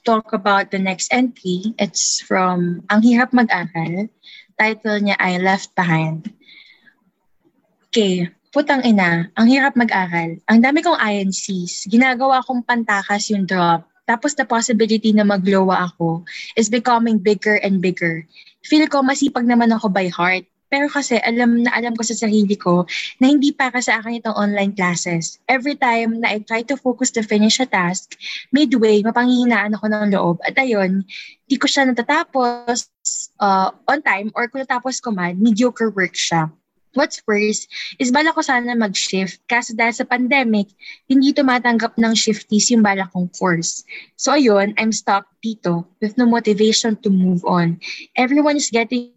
talk 0.07 0.31
about 0.31 0.71
the 0.71 0.79
next 0.79 1.11
entry. 1.11 1.75
It's 1.79 2.23
from 2.23 2.87
Ang 2.87 3.03
Hirap 3.03 3.35
Mag-aral. 3.35 4.07
Title 4.55 4.99
niya 5.03 5.19
ay 5.19 5.43
Left 5.43 5.75
Behind. 5.75 6.31
Okay, 7.91 8.31
putang 8.53 8.85
ina, 8.85 9.29
ang 9.37 9.47
hirap 9.49 9.77
mag-aral. 9.77 10.41
Ang 10.49 10.59
dami 10.65 10.81
kong 10.81 10.97
INCs. 10.97 11.89
Ginagawa 11.89 12.45
kong 12.45 12.65
pantakas 12.65 13.29
yung 13.33 13.45
drop. 13.45 13.85
Tapos 14.09 14.33
the 14.33 14.49
possibility 14.49 15.13
na 15.13 15.25
maglowa 15.25 15.93
ako 15.93 16.25
is 16.57 16.73
becoming 16.73 17.21
bigger 17.21 17.61
and 17.61 17.85
bigger. 17.85 18.25
Feel 18.65 18.89
ko 18.89 19.05
masipag 19.05 19.45
naman 19.45 19.69
ako 19.69 19.93
by 19.93 20.09
heart. 20.09 20.49
Pero 20.69 20.89
kasi 20.89 21.17
alam 21.25 21.65
na 21.65 21.73
alam 21.73 21.97
ko 21.97 22.05
sa 22.05 22.13
sarili 22.13 22.53
ko 22.53 22.85
na 23.21 23.33
hindi 23.33 23.57
para 23.57 23.81
sa 23.81 24.01
akin 24.01 24.21
itong 24.21 24.37
online 24.37 24.77
classes. 24.77 25.41
Every 25.49 25.81
time 25.81 26.21
na 26.21 26.37
I 26.37 26.45
try 26.45 26.61
to 26.69 26.77
focus 26.77 27.09
to 27.17 27.25
finish 27.25 27.57
a 27.57 27.69
task, 27.69 28.21
midway, 28.53 29.01
mapanghihinaan 29.01 29.77
ako 29.77 29.87
ng 29.89 30.13
loob. 30.13 30.37
At 30.45 30.61
ayun, 30.61 31.09
di 31.49 31.57
ko 31.57 31.65
siya 31.65 31.89
natatapos 31.89 32.93
uh, 33.41 33.73
on 33.89 34.01
time 34.05 34.29
or 34.37 34.53
kung 34.53 34.61
natapos 34.61 35.01
ko 35.01 35.09
man, 35.09 35.41
mediocre 35.41 35.89
work 35.89 36.13
siya. 36.13 36.53
What's 36.97 37.21
worse 37.29 37.69
is 38.01 38.13
bala 38.13 38.33
ko 38.33 38.41
sana 38.41 38.73
mag-shift 38.73 39.45
kasi 39.45 39.77
dahil 39.77 39.95
sa 39.95 40.09
pandemic, 40.09 40.73
hindi 41.09 41.37
tumatanggap 41.37 42.01
ng 42.01 42.15
shifties 42.17 42.73
yung 42.73 42.85
bala 42.85 43.09
kong 43.13 43.29
course. 43.37 43.85
So 44.17 44.33
ayun, 44.37 44.77
I'm 44.81 44.93
stuck 44.93 45.29
dito 45.45 45.85
with 46.01 46.17
no 46.17 46.25
motivation 46.25 46.97
to 47.05 47.11
move 47.13 47.45
on. 47.45 47.79
Everyone 48.17 48.57
is 48.57 48.73
getting 48.73 49.13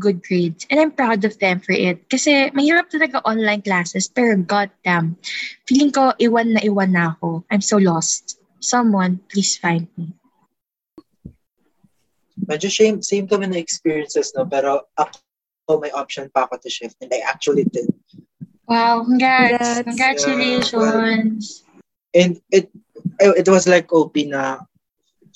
good 0.00 0.20
grades 0.24 0.64
and 0.68 0.80
I'm 0.80 0.92
proud 0.92 1.24
of 1.24 1.36
them 1.40 1.60
for 1.60 1.72
it. 1.76 2.08
Kasi 2.08 2.52
mahirap 2.56 2.88
talaga 2.92 3.24
online 3.28 3.64
classes 3.64 4.08
pero 4.08 4.36
goddamn, 4.40 5.16
feeling 5.68 5.92
ko 5.92 6.16
iwan 6.20 6.56
na 6.56 6.60
iwan 6.64 6.96
na 6.96 7.16
ako. 7.16 7.44
I'm 7.52 7.64
so 7.64 7.76
lost. 7.76 8.40
Someone, 8.60 9.24
please 9.32 9.56
find 9.56 9.88
me. 9.96 10.20
medyo 12.46 12.72
same, 12.72 13.02
same 13.02 13.26
kami 13.28 13.46
na 13.46 13.60
experiences, 13.60 14.32
no? 14.36 14.46
Pero 14.48 14.88
ako, 14.96 15.20
may 15.78 15.94
option 15.94 16.26
pa 16.32 16.48
ako 16.48 16.58
to 16.64 16.70
shift. 16.72 16.98
And 17.04 17.12
I 17.14 17.22
actually 17.22 17.68
did. 17.70 17.92
Wow, 18.66 19.06
congrats. 19.06 19.86
Congrats. 19.86 20.24
Congratulations. 20.24 21.62
And 22.10 22.42
it 22.50 22.70
it 23.20 23.46
was 23.46 23.70
like 23.70 23.92
OP 23.94 24.16
na 24.26 24.66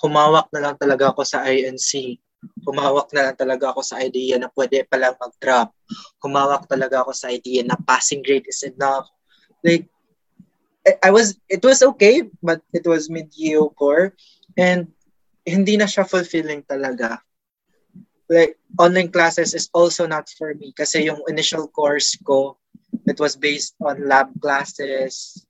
humawak 0.02 0.50
na 0.50 0.60
lang 0.70 0.76
talaga 0.78 1.14
ako 1.14 1.22
sa 1.22 1.46
INC. 1.46 2.18
Humawak 2.66 3.12
na 3.14 3.30
lang 3.30 3.36
talaga 3.38 3.72
ako 3.72 3.80
sa 3.80 4.00
idea 4.02 4.36
na 4.36 4.50
pwede 4.52 4.84
palang 4.88 5.16
mag-drop. 5.16 5.72
Humawak 6.20 6.66
talaga 6.68 7.04
ako 7.04 7.12
sa 7.14 7.30
idea 7.30 7.62
na 7.64 7.78
passing 7.88 8.20
grade 8.20 8.44
is 8.48 8.62
enough. 8.66 9.08
Like, 9.64 9.88
I, 10.84 11.08
I 11.08 11.10
was, 11.10 11.40
it 11.48 11.64
was 11.64 11.80
okay, 11.94 12.28
but 12.44 12.60
it 12.76 12.84
was 12.84 13.08
mediocre. 13.08 14.12
And 14.60 14.92
hindi 15.44 15.76
na 15.80 15.88
siya 15.88 16.04
fulfilling 16.04 16.64
talaga. 16.68 17.20
Like, 18.28 18.56
online 18.80 19.12
classes 19.12 19.52
is 19.52 19.68
also 19.76 20.08
not 20.08 20.32
for 20.40 20.56
me 20.56 20.72
kasi 20.72 21.04
yung 21.06 21.20
initial 21.28 21.68
course 21.68 22.16
ko, 22.24 22.56
it 23.04 23.20
was 23.20 23.36
based 23.36 23.76
on 23.84 24.08
lab 24.08 24.32
classes, 24.40 25.44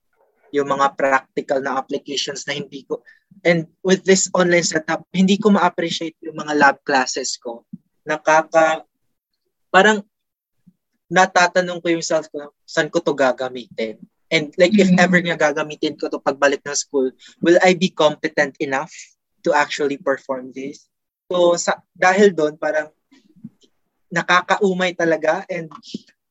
yung 0.50 0.70
mga 0.70 0.98
practical 0.98 1.62
na 1.62 1.78
applications 1.78 2.46
na 2.46 2.54
hindi 2.58 2.82
ko, 2.86 3.02
and 3.46 3.66
with 3.86 4.02
this 4.02 4.26
online 4.34 4.66
setup, 4.66 5.06
hindi 5.14 5.38
ko 5.38 5.54
ma-appreciate 5.54 6.18
yung 6.22 6.38
mga 6.38 6.54
lab 6.58 6.76
classes 6.82 7.38
ko. 7.38 7.62
Nakaka, 8.06 8.82
parang 9.70 10.02
natatanong 11.10 11.78
ko 11.78 11.88
yung 11.94 12.02
self 12.06 12.26
ko, 12.30 12.50
saan 12.66 12.90
ko 12.90 12.98
to 12.98 13.14
gagamitin? 13.14 14.02
And 14.34 14.50
like, 14.58 14.74
if 14.74 14.90
Mhm. 14.90 14.98
ever 14.98 15.20
nga 15.22 15.38
gagamitin 15.38 15.94
ko 15.94 16.10
to 16.10 16.18
pagbalik 16.18 16.64
ng 16.66 16.74
school, 16.74 17.12
will 17.38 17.58
I 17.62 17.78
be 17.78 17.92
competent 17.92 18.58
enough 18.58 18.90
to 19.46 19.54
actually 19.54 20.00
perform 20.00 20.50
this? 20.50 20.90
So, 21.30 21.56
sa, 21.56 21.80
dahil 21.96 22.36
doon, 22.36 22.60
parang 22.60 22.92
nakakaumay 24.12 24.94
talaga 24.94 25.42
and 25.50 25.72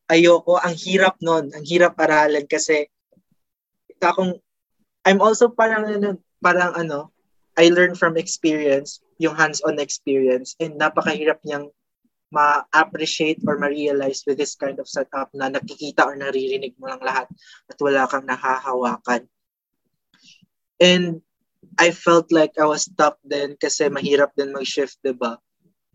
ayoko, 0.07 0.61
ang 0.61 0.75
hirap 0.77 1.19
nun, 1.19 1.51
ang 1.51 1.65
hirap 1.65 1.97
aralin 1.99 2.45
kasi 2.47 2.87
akong, 4.03 4.35
I'm 5.07 5.19
also 5.23 5.47
parang, 5.47 5.87
ano, 5.87 6.19
parang 6.43 6.75
ano, 6.75 7.11
I 7.55 7.71
learn 7.71 7.95
from 7.95 8.19
experience, 8.19 8.99
yung 9.19 9.35
hands-on 9.35 9.79
experience, 9.79 10.59
and 10.59 10.75
napakahirap 10.75 11.39
niyang 11.47 11.71
ma-appreciate 12.33 13.39
or 13.45 13.61
ma-realize 13.61 14.25
with 14.25 14.41
this 14.41 14.57
kind 14.57 14.81
of 14.81 14.89
setup 14.89 15.29
na 15.37 15.53
nakikita 15.53 16.01
or 16.01 16.17
naririnig 16.17 16.73
mo 16.81 16.89
lang 16.89 16.99
lahat 16.99 17.29
at 17.69 17.77
wala 17.77 18.09
kang 18.09 18.25
nahahawakan. 18.25 19.29
And 20.81 21.21
I 21.79 21.91
felt 21.91 22.29
like 22.29 22.55
I 22.59 22.67
was 22.67 22.85
stuck 22.87 23.17
din 23.25 23.57
kasi 23.57 23.89
mahirap 23.89 24.35
din 24.37 24.53
mag-shift, 24.53 24.99
di 25.01 25.15
ba? 25.15 25.37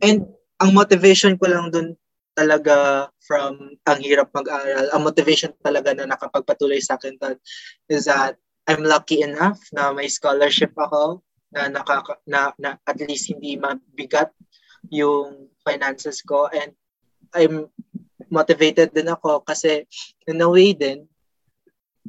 And 0.02 0.26
ang 0.58 0.74
motivation 0.74 1.38
ko 1.38 1.46
lang 1.50 1.70
dun 1.70 1.94
talaga 2.38 3.08
from 3.26 3.74
ang 3.82 3.98
hirap 3.98 4.30
mag-aral, 4.30 4.90
ang 4.94 5.02
motivation 5.02 5.50
talaga 5.58 5.90
na 5.94 6.06
nakapagpatuloy 6.06 6.78
sa 6.78 6.94
akin 6.94 7.18
dun 7.18 7.36
is 7.90 8.06
that 8.06 8.38
I'm 8.70 8.86
lucky 8.86 9.26
enough 9.26 9.58
na 9.74 9.90
may 9.90 10.06
scholarship 10.06 10.70
ako 10.78 11.24
na 11.50 11.72
nakaka 11.72 12.20
na, 12.28 12.52
na 12.60 12.76
at 12.84 13.00
least 13.00 13.32
hindi 13.32 13.56
mabigat 13.56 14.30
yung 14.92 15.50
finances 15.64 16.22
ko 16.22 16.46
and 16.52 16.76
I'm 17.34 17.66
motivated 18.28 18.92
din 18.92 19.08
ako 19.08 19.42
kasi 19.42 19.88
in 20.28 20.44
a 20.44 20.48
way 20.48 20.76
din 20.76 21.08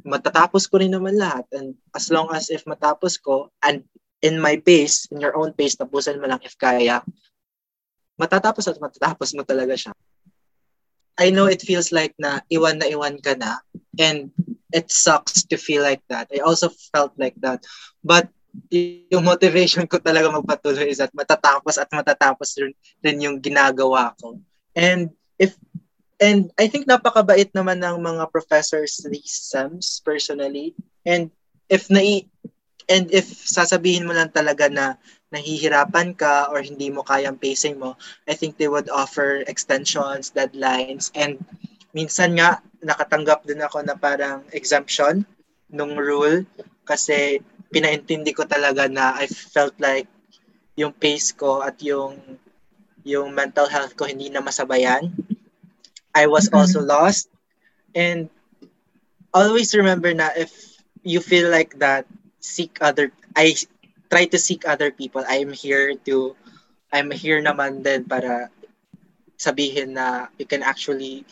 matatapos 0.03 0.67
ko 0.67 0.79
rin 0.79 0.93
naman 0.93 1.19
lahat 1.19 1.45
and 1.55 1.75
as 1.95 2.11
long 2.11 2.31
as 2.31 2.49
if 2.49 2.63
matapos 2.63 3.19
ko 3.19 3.51
and 3.63 3.83
in 4.19 4.39
my 4.39 4.59
pace, 4.59 5.07
in 5.11 5.23
your 5.23 5.35
own 5.35 5.55
pace, 5.55 5.75
tapusin 5.79 6.19
mo 6.19 6.27
lang 6.27 6.43
if 6.43 6.55
kaya, 6.59 6.99
matatapos 8.19 8.67
at 8.67 8.79
matatapos 8.79 9.31
mo 9.31 9.47
talaga 9.47 9.75
siya. 9.79 9.93
I 11.19 11.31
know 11.31 11.47
it 11.47 11.63
feels 11.63 11.91
like 11.91 12.15
na 12.19 12.39
iwan 12.47 12.79
na 12.79 12.87
iwan 12.87 13.19
ka 13.19 13.35
na 13.35 13.59
and 13.99 14.31
it 14.71 14.91
sucks 14.91 15.43
to 15.47 15.55
feel 15.59 15.83
like 15.83 16.03
that. 16.07 16.31
I 16.31 16.43
also 16.43 16.71
felt 16.95 17.11
like 17.19 17.35
that. 17.43 17.63
But 18.03 18.31
yung 18.71 19.27
motivation 19.27 19.87
ko 19.87 19.99
talaga 19.99 20.31
magpatuloy 20.31 20.87
is 20.87 21.03
at 21.03 21.11
matatapos 21.11 21.75
at 21.75 21.91
matatapos 21.91 22.55
rin, 22.59 22.73
rin 23.03 23.19
yung 23.19 23.37
ginagawa 23.43 24.15
ko. 24.19 24.39
And 24.75 25.11
if 25.35 25.55
and 26.19 26.51
I 26.59 26.67
think 26.67 26.85
napakabait 26.85 27.55
naman 27.55 27.79
ng 27.79 27.99
mga 28.03 28.31
professors 28.31 28.99
these 29.07 29.31
SEMs 29.31 30.03
personally. 30.03 30.75
And 31.07 31.31
if 31.71 31.87
na 31.87 32.03
and 32.89 33.05
if 33.09 33.25
sasabihin 33.29 34.05
mo 34.05 34.13
lang 34.13 34.35
talaga 34.35 34.67
na 34.67 34.99
nahihirapan 35.29 36.17
ka 36.17 36.49
or 36.49 36.59
hindi 36.59 36.89
mo 36.89 37.05
kayang 37.05 37.37
pacing 37.37 37.77
mo, 37.77 37.95
I 38.25 38.33
think 38.33 38.57
they 38.57 38.67
would 38.67 38.89
offer 38.89 39.45
extensions, 39.45 40.33
deadlines, 40.33 41.13
and 41.13 41.37
minsan 41.93 42.37
nga 42.37 42.65
nakatanggap 42.81 43.45
din 43.45 43.61
ako 43.61 43.85
na 43.85 43.93
parang 43.93 44.41
exemption 44.53 45.25
nung 45.69 45.93
rule 45.97 46.45
kasi 46.81 47.37
pinaintindi 47.69 48.33
ko 48.33 48.49
talaga 48.49 48.89
na 48.89 49.13
I 49.13 49.29
felt 49.29 49.77
like 49.77 50.09
yung 50.73 50.95
pace 50.97 51.29
ko 51.35 51.61
at 51.61 51.77
yung 51.85 52.17
yung 53.05 53.29
mental 53.31 53.69
health 53.69 53.93
ko 53.93 54.09
hindi 54.09 54.33
na 54.33 54.41
masabayan. 54.41 55.13
I 56.13 56.27
was 56.27 56.49
also 56.51 56.81
lost 56.81 57.29
and 57.93 58.29
always 59.33 59.75
remember 59.75 60.13
na 60.13 60.29
if 60.35 60.51
you 61.03 61.21
feel 61.21 61.49
like 61.49 61.77
that 61.79 62.05
seek 62.39 62.79
other 62.81 63.11
I 63.35 63.55
try 64.09 64.25
to 64.25 64.39
seek 64.41 64.65
other 64.67 64.91
people. 64.91 65.23
I'm 65.27 65.53
here 65.53 65.93
to 66.09 66.35
I'm 66.89 67.13
here 67.13 67.37
naman 67.39 67.85
din 67.85 68.09
para 68.09 68.49
sabihin 69.37 69.93
na 69.95 70.27
you 70.41 70.49
can 70.49 70.65
actually 70.65 71.23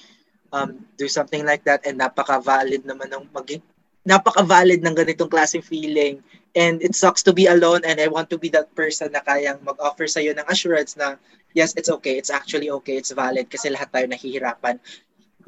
um, 0.53 0.85
do 0.95 1.09
something 1.09 1.43
like 1.43 1.65
that 1.65 1.83
and 1.83 1.99
napaka-valid 1.99 2.85
naman 2.85 3.09
ng 3.11 3.25
maging 3.33 3.65
napaka-valid 4.07 4.79
ng 4.79 4.95
ganitong 4.95 5.27
klaseng 5.27 5.65
feeling. 5.65 6.23
And 6.55 6.79
it 6.81 6.95
sucks 6.95 7.21
to 7.27 7.35
be 7.35 7.45
alone 7.45 7.83
and 7.83 7.99
I 7.99 8.07
want 8.07 8.31
to 8.31 8.39
be 8.39 8.49
that 8.55 8.71
person 8.73 9.11
na 9.11 9.21
kayang 9.21 9.61
mag-offer 9.61 10.07
sa'yo 10.07 10.31
ng 10.33 10.47
assurance 10.47 10.95
na 10.95 11.19
yes, 11.57 11.73
it's 11.73 11.89
okay, 11.89 12.21
it's 12.21 12.29
actually 12.29 12.69
okay, 12.69 13.01
it's 13.01 13.09
valid 13.09 13.49
kasi 13.49 13.73
lahat 13.73 13.89
tayo 13.89 14.05
nahihirapan. 14.05 14.77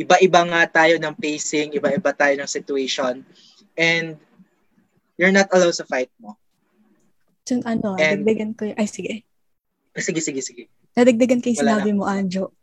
Iba-iba 0.01 0.41
nga 0.49 0.61
tayo 0.65 0.97
ng 0.97 1.13
pacing, 1.13 1.77
iba-iba 1.77 2.09
tayo 2.17 2.33
ng 2.41 2.49
situation. 2.49 3.21
And 3.77 4.17
you're 5.21 5.35
not 5.35 5.53
allowed 5.53 5.77
sa 5.77 5.85
fight 5.85 6.09
mo. 6.17 6.33
So, 7.45 7.61
ano, 7.61 7.93
and, 8.01 8.25
dagdagan 8.25 8.57
ko 8.57 8.73
ay 8.73 8.89
sige. 8.89 9.21
Sige, 9.93 10.21
sige, 10.25 10.41
sige. 10.41 10.63
Nadagdagan 10.97 11.45
kay 11.45 11.53
sinabi 11.53 11.93
mo, 11.93 12.09
Anjo. 12.09 12.57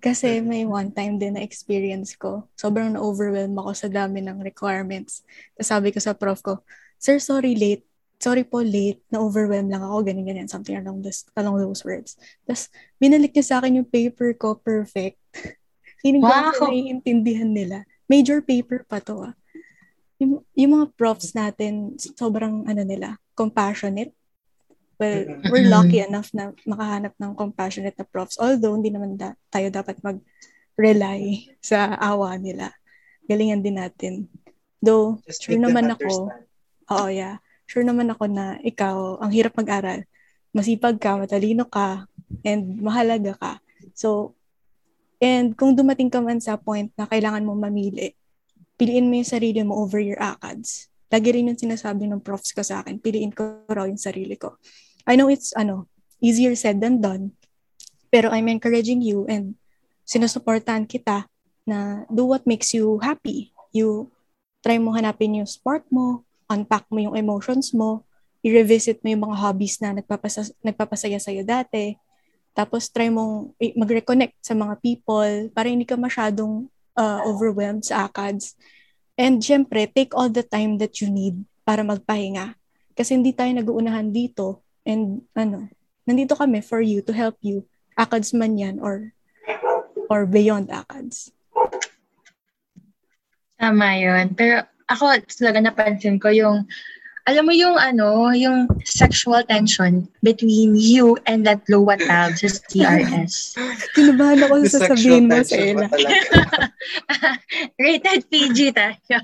Kasi 0.00 0.40
may 0.40 0.64
one 0.64 0.92
time 0.92 1.20
din 1.20 1.36
na 1.36 1.44
experience 1.44 2.16
ko. 2.16 2.48
Sobrang 2.56 2.96
na-overwhelm 2.96 3.52
ako 3.60 3.70
sa 3.76 3.88
dami 3.88 4.24
ng 4.24 4.40
requirements. 4.40 5.24
Tapos 5.56 5.68
sabi 5.68 5.88
ko 5.92 6.00
sa 6.00 6.16
prof 6.16 6.40
ko, 6.40 6.64
Sir, 7.00 7.16
sorry 7.20 7.56
late. 7.56 7.84
Sorry 8.20 8.44
po 8.44 8.60
late. 8.60 9.00
Na-overwhelm 9.08 9.72
lang 9.72 9.80
ako. 9.80 10.04
Ganyan, 10.04 10.28
ganyan. 10.28 10.48
Something 10.48 10.76
along, 10.76 11.00
this, 11.00 11.24
along 11.32 11.56
those 11.56 11.80
words. 11.82 12.20
Tapos 12.44 12.68
binalik 13.00 13.32
niya 13.32 13.46
sa 13.48 13.56
akin 13.64 13.80
yung 13.80 13.88
paper 13.88 14.36
ko 14.36 14.60
perfect. 14.60 15.16
Feeling 16.04 16.24
wow. 16.24 16.52
ko 16.52 16.68
naiintindihan 16.68 17.48
nila. 17.48 17.88
Major 18.06 18.44
paper 18.44 18.84
pa 18.84 19.00
to 19.00 19.32
ah. 19.32 19.34
Yung, 20.20 20.44
yung 20.52 20.72
mga 20.76 20.86
profs 21.00 21.32
natin, 21.32 21.96
sobrang 21.96 22.68
ano 22.68 22.82
nila, 22.84 23.16
compassionate 23.32 24.12
Well, 25.00 25.40
we're 25.48 25.64
lucky 25.64 26.04
enough 26.04 26.28
na 26.36 26.52
makahanap 26.68 27.16
ng 27.16 27.32
compassionate 27.32 27.96
na 27.96 28.04
profs. 28.04 28.36
Although, 28.36 28.76
hindi 28.76 28.92
naman 28.92 29.16
da- 29.16 29.32
tayo 29.48 29.72
dapat 29.72 29.96
mag-rely 30.04 31.48
sa 31.64 31.96
awa 31.96 32.36
nila. 32.36 32.68
Galingan 33.24 33.64
din 33.64 33.80
natin. 33.80 34.28
Though, 34.76 35.16
Just 35.24 35.48
sure 35.48 35.56
naman 35.56 35.88
ako, 35.88 36.28
oo, 36.92 37.08
yeah. 37.08 37.40
Sure 37.70 37.86
naman 37.86 38.10
ako 38.10 38.26
na 38.26 38.58
ikaw, 38.66 39.22
ang 39.22 39.30
hirap 39.30 39.54
mag-aral. 39.54 40.02
Masipag 40.50 40.98
ka, 40.98 41.14
matalino 41.14 41.70
ka, 41.70 42.10
and 42.42 42.82
mahalaga 42.82 43.38
ka. 43.38 43.52
So, 43.94 44.34
and 45.22 45.54
kung 45.54 45.78
dumating 45.78 46.10
ka 46.10 46.18
man 46.18 46.42
sa 46.42 46.58
point 46.58 46.90
na 46.98 47.06
kailangan 47.06 47.46
mo 47.46 47.54
mamili, 47.54 48.18
piliin 48.74 49.06
mo 49.06 49.14
yung 49.22 49.30
sarili 49.30 49.62
mo 49.62 49.78
over 49.78 50.02
your 50.02 50.18
ACADS. 50.18 50.90
Lagi 51.14 51.30
rin 51.30 51.46
yung 51.46 51.62
sinasabi 51.62 52.10
ng 52.10 52.18
profs 52.18 52.50
ko 52.50 52.66
sa 52.66 52.82
akin, 52.82 52.98
piliin 52.98 53.30
ko 53.30 53.62
raw 53.70 53.86
yung 53.86 54.02
sarili 54.02 54.34
ko. 54.34 54.58
I 55.06 55.14
know 55.14 55.30
it's 55.30 55.54
ano, 55.54 55.86
easier 56.18 56.58
said 56.58 56.82
than 56.82 56.98
done. 56.98 57.38
Pero 58.10 58.34
I'm 58.34 58.50
encouraging 58.50 58.98
you 58.98 59.30
and 59.30 59.54
sinusuportahan 60.02 60.90
kita 60.90 61.30
na 61.70 62.02
do 62.10 62.26
what 62.26 62.42
makes 62.50 62.74
you 62.74 62.98
happy. 62.98 63.54
You 63.70 64.10
try 64.58 64.82
mo 64.82 64.90
hanapin 64.90 65.38
yung 65.38 65.46
spark 65.46 65.86
mo, 65.94 66.26
unpack 66.50 66.90
mo 66.90 66.98
yung 66.98 67.14
emotions 67.14 67.70
mo, 67.70 68.02
i-revisit 68.42 68.98
mo 69.00 69.14
yung 69.14 69.24
mga 69.30 69.36
hobbies 69.38 69.78
na 69.78 69.94
nagpapasa- 69.94 70.52
nagpapasaya 70.60 71.22
sa'yo 71.22 71.46
dati. 71.46 71.94
Tapos 72.50 72.90
try 72.90 73.06
mong 73.06 73.54
mag-reconnect 73.78 74.34
sa 74.42 74.58
mga 74.58 74.74
people 74.82 75.48
para 75.54 75.70
hindi 75.70 75.86
ka 75.86 75.94
masyadong 75.94 76.66
uh, 76.98 77.20
overwhelmed 77.30 77.86
sa 77.86 78.10
ACADS. 78.10 78.58
And 79.14 79.38
syempre, 79.38 79.86
take 79.86 80.10
all 80.18 80.32
the 80.32 80.42
time 80.42 80.82
that 80.82 80.98
you 80.98 81.06
need 81.06 81.38
para 81.62 81.86
magpahinga. 81.86 82.58
Kasi 82.98 83.14
hindi 83.14 83.30
tayo 83.30 83.54
nag-uunahan 83.54 84.10
dito 84.10 84.66
And 84.84 85.22
ano, 85.36 85.68
nandito 86.08 86.36
kami 86.36 86.64
for 86.64 86.80
you 86.80 87.04
to 87.04 87.12
help 87.12 87.36
you. 87.44 87.68
ACADS 87.94 88.32
man 88.32 88.56
yan 88.56 88.76
or 88.80 89.12
or 90.08 90.24
beyond 90.24 90.72
ACADS. 90.72 91.36
Tama 93.60 94.00
yun. 94.00 94.32
Pero 94.32 94.64
ako 94.90 95.22
talaga 95.38 95.58
napansin 95.62 96.18
ko 96.18 96.28
yung 96.34 96.66
alam 97.28 97.44
mo 97.46 97.52
yung 97.52 97.76
ano, 97.76 98.32
yung 98.32 98.66
sexual 98.82 99.44
tension 99.44 100.08
between 100.24 100.74
you 100.74 101.14
and 101.28 101.44
that 101.44 101.62
lowa 101.68 101.94
tab 102.00 102.34
sa 102.34 102.48
CRS. 102.48 103.54
Kinabahan 103.96 104.42
ako 104.48 104.66
sa 104.66 104.82
sasabihin 104.82 105.28
mo 105.28 105.38
sa 105.44 105.54
Ella. 105.54 105.86
Rated 107.82 108.26
PG 108.32 108.58
tayo. 108.72 109.18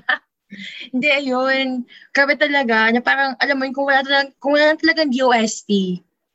Hindi, 0.93 1.07
ayun. 1.11 1.83
Grabe 2.15 2.39
talaga, 2.39 2.87
na 2.95 3.03
parang, 3.03 3.35
alam 3.43 3.55
mo 3.59 3.67
yun, 3.67 3.75
kung 3.75 3.87
wala, 3.89 3.99
talaga, 3.99 4.31
kung 4.39 4.55
wala 4.55 4.79
talagang 4.79 5.11
DOST, 5.11 5.69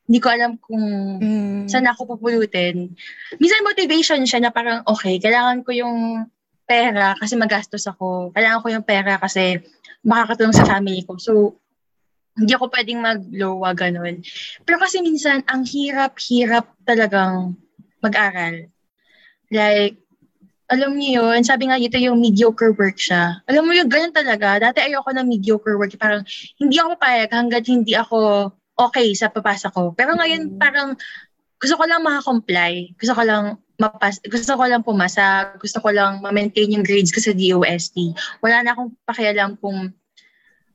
hindi 0.03 0.19
ko 0.21 0.29
alam 0.29 0.61
kung 0.61 0.85
mm. 1.23 1.73
saan 1.73 1.89
ako 1.89 2.19
pupulutin. 2.19 2.93
Minsan 3.41 3.65
motivation 3.65 4.21
siya 4.29 4.45
na 4.45 4.53
parang, 4.53 4.85
okay, 4.85 5.17
kailangan 5.17 5.65
ko 5.65 5.73
yung 5.73 6.29
pera 6.65 7.15
kasi 7.19 7.35
magastos 7.37 7.85
ako. 7.87 8.31
Kailangan 8.33 8.63
ko 8.63 8.69
yung 8.73 8.87
pera 8.87 9.19
kasi 9.19 9.61
makakatulong 10.03 10.57
sa 10.57 10.67
family 10.67 11.03
ko. 11.07 11.19
So, 11.19 11.63
hindi 12.33 12.57
ako 12.57 12.73
pwedeng 12.73 13.05
mag-lowa, 13.05 13.77
ganun. 13.77 14.25
Pero 14.65 14.81
kasi 14.81 15.05
minsan, 15.05 15.45
ang 15.47 15.69
hirap-hirap 15.69 16.65
talagang 16.89 17.61
mag-aral. 18.01 18.73
Like, 19.53 20.01
alam 20.73 20.97
niyo 20.97 21.21
yun, 21.21 21.45
sabi 21.45 21.69
nga 21.69 21.77
dito 21.77 22.01
yung 22.01 22.17
mediocre 22.17 22.73
work 22.73 22.97
siya. 22.97 23.45
Alam 23.45 23.69
mo 23.69 23.73
yun, 23.77 23.93
ganun 23.93 24.17
talaga. 24.17 24.57
Dati 24.57 24.81
ayoko 24.81 25.13
ng 25.13 25.29
mediocre 25.29 25.77
work. 25.77 25.93
Parang 26.01 26.25
hindi 26.57 26.81
ako 26.81 26.97
papayag 26.97 27.29
hanggat 27.29 27.65
hindi 27.69 27.93
ako 27.93 28.49
okay 28.81 29.13
sa 29.13 29.29
papasa 29.29 29.69
ko. 29.69 29.93
Pero 29.93 30.17
ngayon 30.17 30.57
mm. 30.57 30.59
parang 30.59 30.97
gusto 31.61 31.77
ko 31.77 31.85
lang 31.85 32.01
makakomply. 32.01 32.97
Gusto 32.97 33.13
ko 33.13 33.23
lang 33.23 33.61
mapas 33.83 34.23
gusto 34.23 34.55
ko 34.55 34.63
lang 34.71 34.87
pumasa, 34.87 35.59
gusto 35.59 35.83
ko 35.83 35.91
lang 35.91 36.23
ma-maintain 36.23 36.71
yung 36.71 36.87
grades 36.87 37.11
ko 37.11 37.19
sa 37.19 37.35
DOST. 37.35 38.15
Wala 38.39 38.63
na 38.63 38.71
akong 38.79 38.95
pakialam 39.03 39.59
kung 39.59 39.91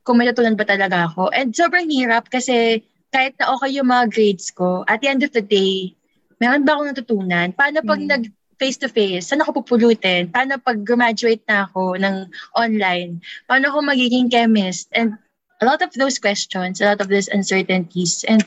kung 0.03 0.15
may 0.19 0.27
natutunan 0.27 0.59
ba 0.59 0.67
talaga 0.67 1.07
ako. 1.11 1.31
And 1.31 1.51
sobrang 1.51 1.87
hirap 1.91 2.27
kasi 2.31 2.83
kahit 3.11 3.39
na 3.39 3.55
okay 3.55 3.75
yung 3.75 3.91
mga 3.91 4.11
grades 4.11 4.51
ko, 4.51 4.83
at 4.87 4.99
the 5.03 5.07
end 5.11 5.23
of 5.23 5.31
the 5.31 5.43
day, 5.43 5.95
meron 6.39 6.63
ba 6.67 6.75
akong 6.75 6.91
natutunan? 6.95 7.47
Paano 7.55 7.83
pag 7.83 7.99
mm. 7.99 8.09
nag 8.11 8.23
face-to-face, 8.57 9.29
saan 9.29 9.43
ako 9.45 9.61
pupulutin? 9.61 10.33
Paano 10.33 10.57
pag 10.57 10.81
graduate 10.81 11.45
na 11.45 11.69
ako 11.69 11.93
ng 12.01 12.25
online? 12.57 13.21
Paano 13.45 13.69
ako 13.69 13.85
magiging 13.85 14.33
chemist? 14.33 14.89
And 14.97 15.13
a 15.61 15.65
lot 15.65 15.85
of 15.85 15.93
those 15.93 16.17
questions, 16.17 16.81
a 16.81 16.89
lot 16.89 16.99
of 17.01 17.09
those 17.09 17.29
uncertainties. 17.29 18.25
And 18.25 18.41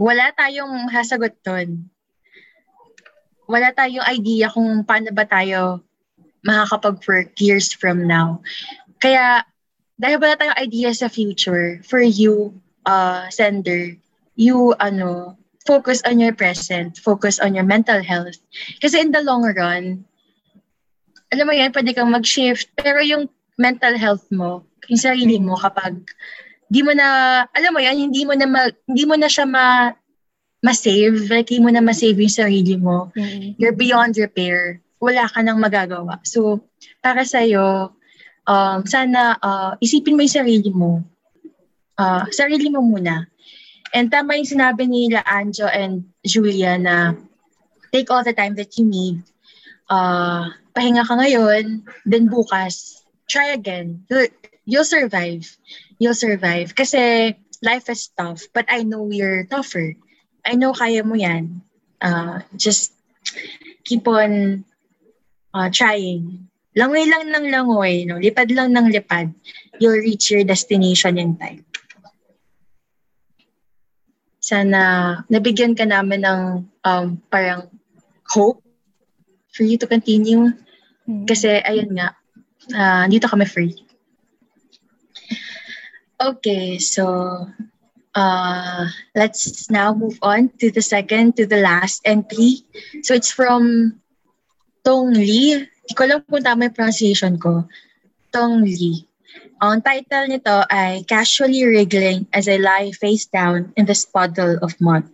wala 0.00 0.32
tayong 0.32 0.88
hasagot 0.88 1.36
doon. 1.44 1.92
Wala 3.50 3.74
tayong 3.74 4.06
idea 4.06 4.46
kung 4.46 4.86
paano 4.86 5.10
ba 5.10 5.26
tayo 5.26 5.82
makakapag-work 6.46 7.34
years 7.42 7.74
from 7.74 8.06
now. 8.06 8.38
Kaya, 9.02 9.42
dahil 9.98 10.22
wala 10.22 10.38
tayong 10.38 10.62
idea 10.62 10.94
sa 10.94 11.10
future, 11.10 11.82
for 11.82 12.00
you, 12.00 12.54
uh, 12.86 13.26
sender, 13.28 13.98
you, 14.38 14.72
ano, 14.78 15.34
focus 15.66 16.00
on 16.06 16.22
your 16.22 16.32
present, 16.32 16.96
focus 16.96 17.42
on 17.42 17.52
your 17.52 17.66
mental 17.66 18.00
health. 18.00 18.38
Kasi 18.80 19.02
in 19.02 19.10
the 19.10 19.20
long 19.20 19.44
run, 19.44 20.06
alam 21.34 21.44
mo 21.46 21.52
yan, 21.52 21.74
pwede 21.74 21.92
kang 21.92 22.14
mag-shift, 22.14 22.70
pero 22.78 23.02
yung 23.02 23.28
mental 23.60 23.98
health 23.98 24.24
mo, 24.32 24.64
yung 24.88 25.00
sarili 25.00 25.36
mo 25.36 25.58
kapag 25.60 26.00
di 26.70 26.86
mo 26.86 26.94
na, 26.94 27.42
alam 27.50 27.74
mo 27.74 27.82
yan, 27.82 27.98
hindi 27.98 28.22
mo 28.22 28.32
na, 28.38 28.46
ma, 28.46 28.70
hindi 28.86 29.04
mo 29.04 29.18
na 29.18 29.26
siya 29.26 29.44
ma, 29.44 29.90
ma-save, 30.60 31.28
like 31.32 31.48
hindi 31.48 31.64
mo 31.64 31.70
na 31.72 31.80
ma-save 31.80 32.16
yung 32.20 32.32
sarili 32.32 32.76
mo. 32.76 33.08
Mm-hmm. 33.16 33.56
You're 33.56 33.76
beyond 33.76 34.16
repair. 34.16 34.80
Wala 35.00 35.24
ka 35.28 35.40
nang 35.40 35.60
magagawa. 35.60 36.20
So, 36.24 36.60
para 37.00 37.24
sa'yo, 37.24 37.96
um, 38.44 38.78
sana 38.84 39.40
uh, 39.40 39.72
isipin 39.80 40.16
mo 40.16 40.24
yung 40.24 40.36
sarili 40.44 40.70
mo. 40.72 41.00
Uh, 41.96 42.28
sarili 42.32 42.68
mo 42.68 42.84
muna. 42.84 43.28
And 43.96 44.12
tama 44.12 44.36
yung 44.36 44.48
sinabi 44.48 44.86
nila 44.86 45.24
Anjo 45.24 45.66
and 45.66 46.04
Julia 46.22 46.76
na 46.76 47.16
take 47.90 48.12
all 48.12 48.22
the 48.22 48.36
time 48.36 48.54
that 48.60 48.76
you 48.76 48.84
need. 48.86 49.24
Uh, 49.90 50.52
pahinga 50.76 51.02
ka 51.02 51.18
ngayon, 51.18 51.82
then 52.06 52.30
bukas, 52.30 53.02
try 53.26 53.56
again. 53.56 54.06
You'll 54.68 54.86
survive 54.86 55.48
you'll 56.00 56.16
survive. 56.16 56.74
Kasi 56.74 57.36
life 57.62 57.86
is 57.92 58.08
tough, 58.16 58.48
but 58.56 58.64
I 58.66 58.82
know 58.82 59.12
you're 59.12 59.44
tougher. 59.46 59.94
I 60.44 60.56
know 60.56 60.72
kaya 60.72 61.04
mo 61.04 61.14
yan. 61.14 61.60
Uh, 62.00 62.40
just 62.56 62.96
keep 63.84 64.06
on 64.08 64.64
uh, 65.54 65.68
trying. 65.68 66.48
Langoy 66.76 67.04
lang 67.10 67.28
ng 67.28 67.46
langoy, 67.50 68.06
no? 68.06 68.22
lipad 68.22 68.48
lang 68.54 68.72
ng 68.72 68.94
lipad. 68.94 69.34
You'll 69.82 70.00
reach 70.00 70.30
your 70.30 70.44
destination 70.46 71.18
in 71.18 71.34
time. 71.36 71.66
Sana 74.40 75.20
nabigyan 75.28 75.76
ka 75.76 75.84
namin 75.84 76.24
ng 76.24 76.42
um, 76.86 77.06
parang 77.28 77.68
hope 78.30 78.62
for 79.52 79.66
you 79.66 79.76
to 79.76 79.86
continue. 79.90 80.54
Hmm. 81.04 81.26
Kasi 81.26 81.60
ayun 81.60 81.98
nga, 81.98 82.16
uh, 82.72 83.04
dito 83.10 83.26
kami 83.26 83.44
free. 83.44 83.74
Okay, 86.20 86.76
so 86.76 87.04
uh, 88.14 88.86
let's 89.14 89.70
now 89.70 89.94
move 89.94 90.18
on 90.22 90.50
to 90.58 90.70
the 90.70 90.82
second, 90.82 91.36
to 91.36 91.46
the 91.46 91.60
last 91.60 92.02
entry. 92.04 92.62
So 93.02 93.14
it's 93.14 93.30
from 93.30 93.96
Tong 94.84 95.12
Lee. 95.14 95.66
Hindi 95.66 95.94
ko 95.94 96.04
lang 96.06 96.22
kung 96.26 96.42
tama 96.42 96.70
yung 96.70 96.76
pronunciation 96.76 97.38
ko. 97.38 97.66
Tong 98.32 98.62
Lee. 98.62 99.06
Ang 99.60 99.84
title 99.84 100.26
nito 100.32 100.64
ay 100.72 101.04
Casually 101.04 101.62
Wriggling 101.68 102.24
as 102.32 102.48
I 102.48 102.56
Lie 102.56 102.96
Face 102.96 103.28
Down 103.28 103.76
in 103.76 103.84
This 103.84 104.08
Puddle 104.08 104.56
of 104.64 104.72
Mud. 104.80 105.04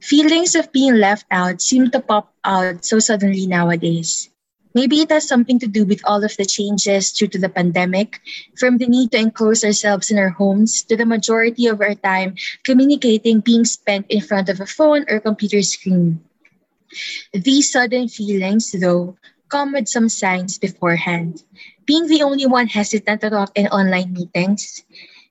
Feelings 0.00 0.56
of 0.56 0.72
being 0.72 0.96
left 0.96 1.26
out 1.28 1.60
seem 1.60 1.90
to 1.92 2.00
pop 2.00 2.32
out 2.46 2.86
so 2.86 3.02
suddenly 3.02 3.44
nowadays. 3.44 4.29
Maybe 4.74 5.00
it 5.00 5.10
has 5.10 5.26
something 5.26 5.58
to 5.58 5.66
do 5.66 5.84
with 5.84 6.00
all 6.04 6.22
of 6.22 6.36
the 6.36 6.44
changes 6.44 7.12
due 7.12 7.26
to 7.28 7.38
the 7.38 7.48
pandemic, 7.48 8.20
from 8.56 8.78
the 8.78 8.86
need 8.86 9.10
to 9.12 9.18
enclose 9.18 9.64
ourselves 9.64 10.10
in 10.10 10.18
our 10.18 10.30
homes 10.30 10.82
to 10.84 10.96
the 10.96 11.06
majority 11.06 11.66
of 11.66 11.80
our 11.80 11.94
time 11.94 12.36
communicating 12.62 13.40
being 13.40 13.64
spent 13.64 14.06
in 14.08 14.20
front 14.20 14.48
of 14.48 14.60
a 14.60 14.66
phone 14.66 15.04
or 15.10 15.18
computer 15.18 15.62
screen. 15.62 16.22
These 17.34 17.72
sudden 17.72 18.08
feelings, 18.08 18.70
though, 18.70 19.16
come 19.48 19.72
with 19.72 19.88
some 19.88 20.08
signs 20.08 20.58
beforehand. 20.58 21.42
Being 21.86 22.06
the 22.06 22.22
only 22.22 22.46
one 22.46 22.68
hesitant 22.68 23.20
to 23.22 23.30
talk 23.30 23.50
in 23.58 23.66
online 23.68 24.12
meetings, 24.14 24.82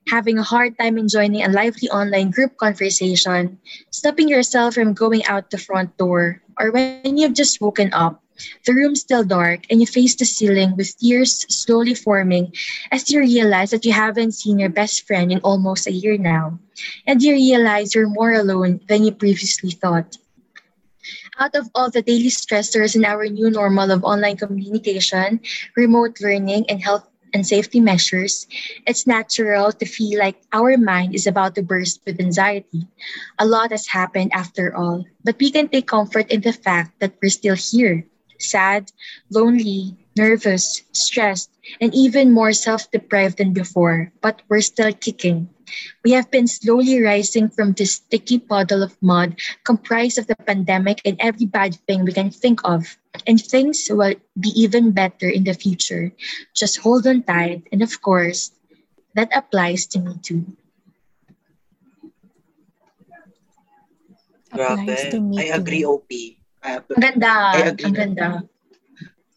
having 0.08 0.38
a 0.38 0.44
hard 0.44 0.76
time 0.78 0.98
in 0.98 1.08
joining 1.08 1.44
a 1.44 1.48
lively 1.48 1.88
online 1.88 2.30
group 2.30 2.56
conversation, 2.56 3.58
stopping 3.90 4.28
yourself 4.28 4.74
from 4.74 4.92
going 4.92 5.24
out 5.24 5.50
the 5.50 5.58
front 5.58 5.96
door, 5.96 6.42
or 6.58 6.72
when 6.72 7.16
you've 7.16 7.32
just 7.32 7.60
woken 7.60 7.92
up 7.92 8.20
the 8.66 8.74
room's 8.74 9.00
still 9.00 9.24
dark, 9.24 9.66
and 9.70 9.80
you 9.80 9.86
face 9.86 10.14
the 10.14 10.24
ceiling 10.24 10.76
with 10.76 10.96
tears 10.98 11.46
slowly 11.48 11.94
forming 11.94 12.52
as 12.90 13.10
you 13.10 13.20
realize 13.20 13.70
that 13.70 13.84
you 13.84 13.92
haven't 13.92 14.32
seen 14.32 14.58
your 14.58 14.68
best 14.70 15.06
friend 15.06 15.32
in 15.32 15.40
almost 15.40 15.86
a 15.86 15.92
year 15.92 16.16
now, 16.16 16.58
and 17.06 17.22
you 17.22 17.32
realize 17.32 17.94
you're 17.94 18.08
more 18.08 18.32
alone 18.32 18.80
than 18.88 19.04
you 19.04 19.12
previously 19.12 19.70
thought. 19.70 20.16
Out 21.38 21.54
of 21.56 21.70
all 21.74 21.90
the 21.90 22.02
daily 22.02 22.28
stressors 22.28 22.94
in 22.94 23.04
our 23.04 23.24
new 23.26 23.50
normal 23.50 23.90
of 23.90 24.04
online 24.04 24.36
communication, 24.36 25.40
remote 25.76 26.20
learning, 26.20 26.66
and 26.68 26.82
health 26.82 27.06
and 27.32 27.46
safety 27.46 27.80
measures, 27.80 28.46
it's 28.86 29.06
natural 29.06 29.72
to 29.72 29.86
feel 29.86 30.18
like 30.18 30.36
our 30.52 30.76
mind 30.76 31.14
is 31.14 31.26
about 31.26 31.54
to 31.54 31.62
burst 31.62 32.00
with 32.04 32.20
anxiety. 32.20 32.86
A 33.38 33.46
lot 33.46 33.70
has 33.70 33.86
happened 33.86 34.32
after 34.34 34.74
all, 34.76 35.04
but 35.24 35.38
we 35.40 35.50
can 35.50 35.68
take 35.68 35.86
comfort 35.86 36.30
in 36.30 36.40
the 36.40 36.52
fact 36.52 37.00
that 37.00 37.14
we're 37.22 37.30
still 37.30 37.56
here, 37.56 38.04
sad, 38.42 38.92
lonely, 39.30 39.96
nervous, 40.16 40.82
stressed, 40.92 41.50
and 41.80 41.94
even 41.94 42.32
more 42.32 42.52
self 42.52 42.90
deprived 42.90 43.38
than 43.38 43.52
before, 43.52 44.12
but 44.20 44.42
we're 44.48 44.60
still 44.60 44.92
kicking. 44.92 45.48
We 46.04 46.12
have 46.12 46.30
been 46.30 46.46
slowly 46.46 47.00
rising 47.00 47.48
from 47.48 47.72
this 47.72 48.02
sticky 48.02 48.40
puddle 48.40 48.82
of 48.82 48.96
mud 49.00 49.38
comprised 49.64 50.18
of 50.18 50.26
the 50.26 50.34
pandemic 50.34 51.00
and 51.04 51.16
every 51.20 51.46
bad 51.46 51.78
thing 51.86 52.04
we 52.04 52.12
can 52.12 52.30
think 52.30 52.60
of. 52.64 52.98
And 53.26 53.40
things 53.40 53.86
will 53.90 54.14
be 54.38 54.50
even 54.54 54.90
better 54.90 55.28
in 55.28 55.44
the 55.44 55.54
future. 55.54 56.12
Just 56.54 56.78
hold 56.78 57.06
on 57.06 57.22
tight. 57.22 57.66
And 57.70 57.82
of 57.82 58.02
course, 58.02 58.50
that 59.14 59.30
applies 59.34 59.86
to 59.94 59.98
me 60.00 60.18
too. 60.22 60.46
Applies 64.52 65.10
to 65.10 65.20
me 65.20 65.38
I 65.38 65.54
agree, 65.54 65.82
too. 65.82 66.02
OP. 66.02 66.39
Uh, 66.60 66.80
ang 66.80 67.02
ganda. 67.02 67.32
I 67.56 67.60
agree 67.72 67.88
ang 67.88 67.96
ganda. 67.96 68.26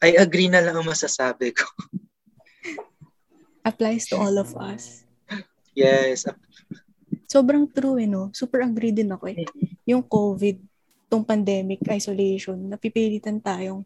I 0.04 0.12
agree 0.20 0.50
na 0.52 0.60
lang 0.60 0.76
ang 0.76 0.88
masasabi 0.88 1.56
ko. 1.56 1.64
Applies 3.70 4.12
to 4.12 4.20
all 4.20 4.36
of 4.36 4.52
us. 4.60 5.08
Yes. 5.72 6.28
Sobrang 7.32 7.72
true 7.72 8.04
eh, 8.04 8.08
no? 8.10 8.30
Super 8.36 8.68
agree 8.68 8.92
din 8.92 9.08
ako 9.16 9.32
eh. 9.32 9.48
Yung 9.88 10.04
COVID, 10.04 10.60
tong 11.08 11.24
pandemic, 11.24 11.86
isolation, 11.94 12.58
napipilitan 12.58 13.38
tayong 13.38 13.86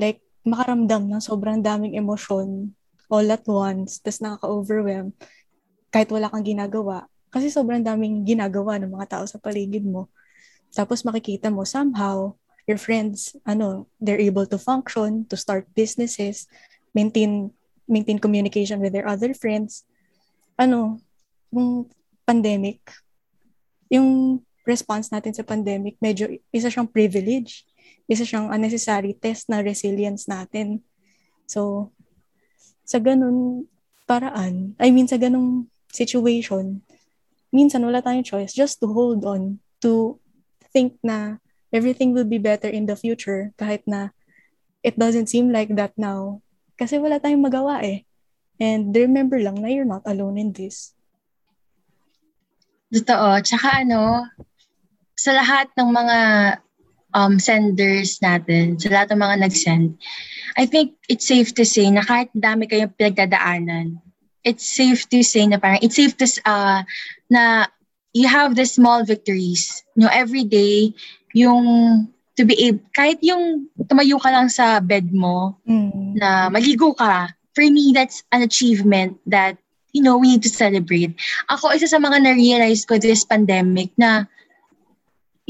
like 0.00 0.24
makaramdam 0.48 1.04
ng 1.04 1.20
sobrang 1.20 1.60
daming 1.60 1.92
emosyon 1.92 2.72
all 3.12 3.28
at 3.28 3.44
once, 3.44 4.00
tas 4.00 4.24
nakaka-overwhelm 4.24 5.12
kahit 5.92 6.08
wala 6.08 6.32
kang 6.32 6.44
ginagawa. 6.44 7.04
Kasi 7.28 7.52
sobrang 7.52 7.84
daming 7.84 8.24
ginagawa 8.24 8.80
ng 8.80 8.96
mga 8.96 9.20
tao 9.20 9.24
sa 9.28 9.36
paligid 9.36 9.84
mo. 9.84 10.08
Tapos 10.72 11.04
makikita 11.04 11.52
mo 11.52 11.68
somehow, 11.68 12.32
your 12.68 12.76
friends, 12.76 13.32
ano, 13.48 13.88
they're 13.96 14.20
able 14.20 14.44
to 14.44 14.60
function, 14.60 15.24
to 15.32 15.36
start 15.40 15.64
businesses, 15.72 16.44
maintain 16.92 17.50
maintain 17.88 18.20
communication 18.20 18.84
with 18.84 18.92
their 18.92 19.08
other 19.08 19.32
friends. 19.32 19.88
Ano, 20.60 21.00
yung 21.48 21.88
pandemic, 22.28 22.84
yung 23.88 24.38
response 24.68 25.08
natin 25.08 25.32
sa 25.32 25.40
pandemic, 25.48 25.96
medyo 25.96 26.28
isa 26.52 26.68
siyang 26.68 26.92
privilege. 26.92 27.64
Isa 28.04 28.28
siyang 28.28 28.52
unnecessary 28.52 29.16
test 29.16 29.48
na 29.48 29.64
resilience 29.64 30.28
natin. 30.28 30.84
So, 31.48 31.88
sa 32.84 33.00
ganun 33.00 33.64
paraan, 34.04 34.76
I 34.76 34.92
mean, 34.92 35.08
sa 35.08 35.16
ganung 35.16 35.72
situation, 35.88 36.84
minsan 37.48 37.80
wala 37.80 38.04
tayong 38.04 38.28
choice 38.28 38.52
just 38.52 38.76
to 38.84 38.92
hold 38.92 39.24
on, 39.24 39.56
to 39.80 40.20
think 40.68 41.00
na 41.00 41.40
everything 41.72 42.12
will 42.14 42.28
be 42.28 42.38
better 42.38 42.68
in 42.68 42.86
the 42.86 42.96
future 42.96 43.52
kahit 43.60 43.84
na 43.84 44.14
it 44.82 44.96
doesn't 44.98 45.28
seem 45.28 45.52
like 45.52 45.72
that 45.76 45.92
now. 45.96 46.40
Kasi 46.78 46.96
wala 46.96 47.18
tayong 47.18 47.44
magawa 47.44 47.82
eh. 47.82 48.06
And 48.58 48.90
remember 48.94 49.38
lang 49.38 49.62
na 49.62 49.70
you're 49.70 49.88
not 49.88 50.06
alone 50.06 50.38
in 50.38 50.54
this. 50.54 50.94
Totoo. 52.90 53.42
Tsaka 53.44 53.84
ano, 53.84 54.26
sa 55.18 55.34
lahat 55.34 55.68
ng 55.76 55.90
mga 55.92 56.18
um, 57.14 57.38
senders 57.38 58.22
natin, 58.22 58.78
sa 58.80 58.88
lahat 58.88 59.12
ng 59.12 59.20
mga 59.20 59.36
nag-send, 59.44 59.98
I 60.56 60.66
think 60.66 60.96
it's 61.06 61.26
safe 61.26 61.54
to 61.58 61.64
say 61.66 61.90
na 61.90 62.02
kahit 62.02 62.32
dami 62.32 62.66
kayong 62.70 62.94
pinagdadaanan, 62.96 64.00
it's 64.42 64.64
safe 64.64 65.04
to 65.10 65.22
say 65.22 65.46
na 65.46 65.58
parang, 65.60 65.82
it's 65.82 65.98
safe 65.98 66.16
to, 66.18 66.26
uh, 66.48 66.82
na 67.30 67.66
you 68.14 68.26
have 68.26 68.56
the 68.56 68.64
small 68.64 69.04
victories. 69.04 69.84
You 69.94 70.06
know, 70.06 70.12
every 70.12 70.44
day, 70.44 70.94
yung 71.34 71.64
to 72.38 72.46
be 72.46 72.54
able, 72.70 72.78
kahit 72.94 73.18
yung 73.20 73.66
tumayo 73.90 74.14
ka 74.22 74.30
lang 74.30 74.46
sa 74.46 74.78
bed 74.78 75.10
mo, 75.10 75.58
Mm. 75.66 76.14
na 76.14 76.46
maligo 76.46 76.94
ka, 76.94 77.34
for 77.50 77.66
me, 77.66 77.90
that's 77.90 78.22
an 78.30 78.46
achievement 78.46 79.18
that, 79.26 79.58
you 79.90 79.98
know, 79.98 80.14
we 80.14 80.30
need 80.38 80.44
to 80.46 80.52
celebrate. 80.52 81.10
Ako, 81.50 81.74
isa 81.74 81.90
sa 81.90 81.98
mga 81.98 82.22
na-realize 82.22 82.86
ko 82.86 82.94
this 82.94 83.26
pandemic 83.26 83.90
na 83.98 84.30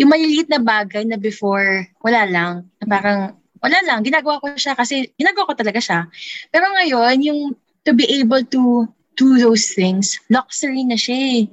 yung 0.01 0.09
maliliit 0.09 0.49
na 0.49 0.63
bagay 0.63 1.05
na 1.05 1.21
before, 1.21 1.85
wala 2.01 2.25
lang. 2.25 2.53
Na 2.81 2.87
parang, 2.89 3.21
wala 3.61 3.79
lang, 3.85 4.01
ginagawa 4.01 4.41
ko 4.41 4.55
siya 4.57 4.73
kasi 4.79 5.11
ginagawa 5.19 5.53
ko 5.53 5.55
talaga 5.59 5.83
siya. 5.83 6.09
Pero 6.49 6.71
ngayon, 6.73 7.15
yung 7.21 7.41
to 7.85 7.93
be 7.93 8.07
able 8.17 8.41
to 8.47 8.89
do 9.19 9.29
those 9.37 9.75
things, 9.75 10.17
luxury 10.31 10.87
na 10.87 10.95
siya 10.95 11.43
eh. 11.43 11.45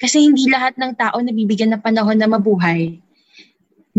Kasi 0.00 0.24
hindi 0.24 0.48
lahat 0.48 0.80
ng 0.80 0.96
tao 0.96 1.20
nabibigyan 1.20 1.76
ng 1.76 1.84
panahon 1.84 2.16
na 2.16 2.26
mabuhay. 2.26 2.96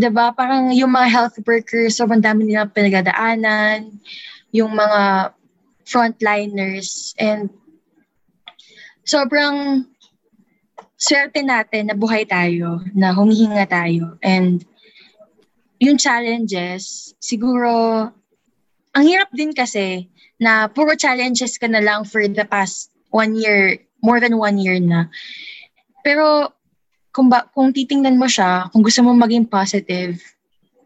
'Di 0.02 0.10
ba 0.10 0.34
Parang 0.34 0.74
yung 0.74 0.90
mga 0.90 1.06
health 1.06 1.38
workers, 1.46 1.94
sobrang 1.94 2.18
dami 2.18 2.50
nilang 2.50 2.74
pinagdadaanan, 2.74 4.02
yung 4.50 4.74
mga 4.74 5.30
frontliners, 5.86 7.14
and 7.22 7.46
sobrang 9.06 9.86
swerte 10.98 11.46
natin 11.46 11.86
na 11.86 11.94
buhay 11.94 12.26
tayo, 12.26 12.82
na 12.98 13.14
humihinga 13.14 13.62
tayo. 13.70 14.18
And 14.26 14.66
yung 15.78 16.02
challenges, 16.02 17.14
siguro, 17.22 18.10
ang 18.98 19.04
hirap 19.06 19.30
din 19.30 19.54
kasi 19.54 20.10
na 20.42 20.66
puro 20.66 20.98
challenges 20.98 21.62
ka 21.62 21.70
na 21.70 21.78
lang 21.78 22.02
for 22.02 22.26
the 22.26 22.42
past 22.42 22.90
one 23.14 23.38
year, 23.38 23.78
more 24.02 24.18
than 24.18 24.34
one 24.34 24.58
year 24.58 24.82
na. 24.82 25.06
Pero 26.02 26.50
kung, 27.12 27.28
ba, 27.28 27.44
kung 27.52 27.70
titingnan 27.70 28.16
mo 28.16 28.26
siya, 28.26 28.72
kung 28.72 28.80
gusto 28.80 29.04
mo 29.04 29.12
maging 29.12 29.46
positive, 29.46 30.16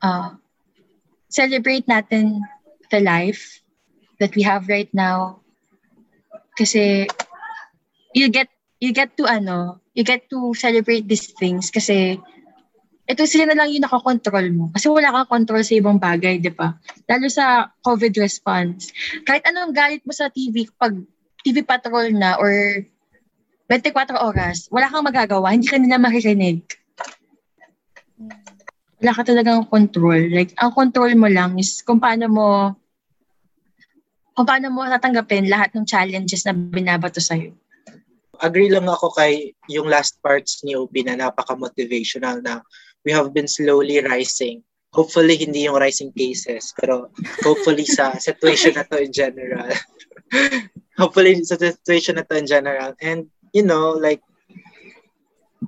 uh, 0.03 0.35
celebrate 1.31 1.87
natin 1.87 2.43
the 2.91 3.01
life 3.01 3.63
that 4.19 4.35
we 4.35 4.43
have 4.43 4.67
right 4.67 4.91
now. 4.91 5.41
Kasi 6.59 7.07
you 8.17 8.27
get 8.33 8.49
you 8.81 8.93
get 8.93 9.17
to 9.17 9.25
ano, 9.25 9.81
you 9.93 10.05
get 10.05 10.29
to 10.29 10.53
celebrate 10.57 11.09
these 11.09 11.33
things 11.37 11.69
kasi 11.73 12.21
ito 13.07 13.23
sila 13.23 13.47
na 13.47 13.63
lang 13.63 13.71
yung 13.71 13.87
nakakontrol 13.87 14.47
mo. 14.51 14.65
Kasi 14.75 14.91
wala 14.91 15.15
kang 15.15 15.31
control 15.31 15.63
sa 15.63 15.79
ibang 15.79 15.95
bagay, 15.95 16.43
di 16.43 16.51
ba? 16.51 16.75
Lalo 17.07 17.31
sa 17.31 17.71
COVID 17.87 18.19
response. 18.19 18.91
Kahit 19.23 19.47
anong 19.47 19.71
galit 19.71 20.03
mo 20.03 20.11
sa 20.11 20.27
TV, 20.27 20.67
pag 20.75 20.91
TV 21.47 21.63
patrol 21.63 22.11
na 22.11 22.35
or 22.35 22.83
24 23.67 24.23
oras, 24.23 24.71
wala 24.71 24.87
kang 24.87 25.07
magagawa, 25.07 25.51
hindi 25.51 25.67
ka 25.67 25.79
nila 25.79 25.99
makirinig. 25.99 26.63
Wala 29.03 29.13
ka 29.13 29.23
talagang 29.27 29.67
control. 29.67 30.31
Like, 30.31 30.55
ang 30.57 30.71
control 30.71 31.13
mo 31.19 31.27
lang 31.27 31.59
is 31.59 31.83
kung 31.83 31.99
paano 31.99 32.31
mo 32.31 32.47
kung 34.37 34.47
paano 34.47 34.69
mo 34.69 34.85
tatanggapin 34.85 35.49
lahat 35.49 35.73
ng 35.73 35.89
challenges 35.89 36.45
na 36.45 36.53
binabato 36.53 37.19
sa'yo. 37.19 37.57
Agree 38.45 38.69
lang 38.69 38.85
ako 38.85 39.17
kay 39.17 39.57
yung 39.73 39.89
last 39.89 40.21
parts 40.21 40.61
ni 40.61 40.77
OP 40.77 40.93
na 41.01 41.17
napaka-motivational 41.17 42.45
na 42.45 42.61
we 43.09 43.11
have 43.17 43.33
been 43.33 43.49
slowly 43.49 44.05
rising. 44.05 44.61
Hopefully, 44.93 45.41
hindi 45.41 45.65
yung 45.65 45.81
rising 45.81 46.13
cases, 46.13 46.77
pero 46.77 47.09
hopefully 47.41 47.89
sa 47.89 48.13
situation 48.29 48.77
na 48.77 48.85
to 48.85 49.01
in 49.01 49.13
general. 49.13 49.73
hopefully 51.01 51.41
sa 51.45 51.57
situation 51.57 52.21
na 52.21 52.25
to 52.29 52.37
in 52.37 52.45
general. 52.45 52.93
And, 53.01 53.33
you 53.57 53.65
know, 53.65 53.97
like, 53.97 54.21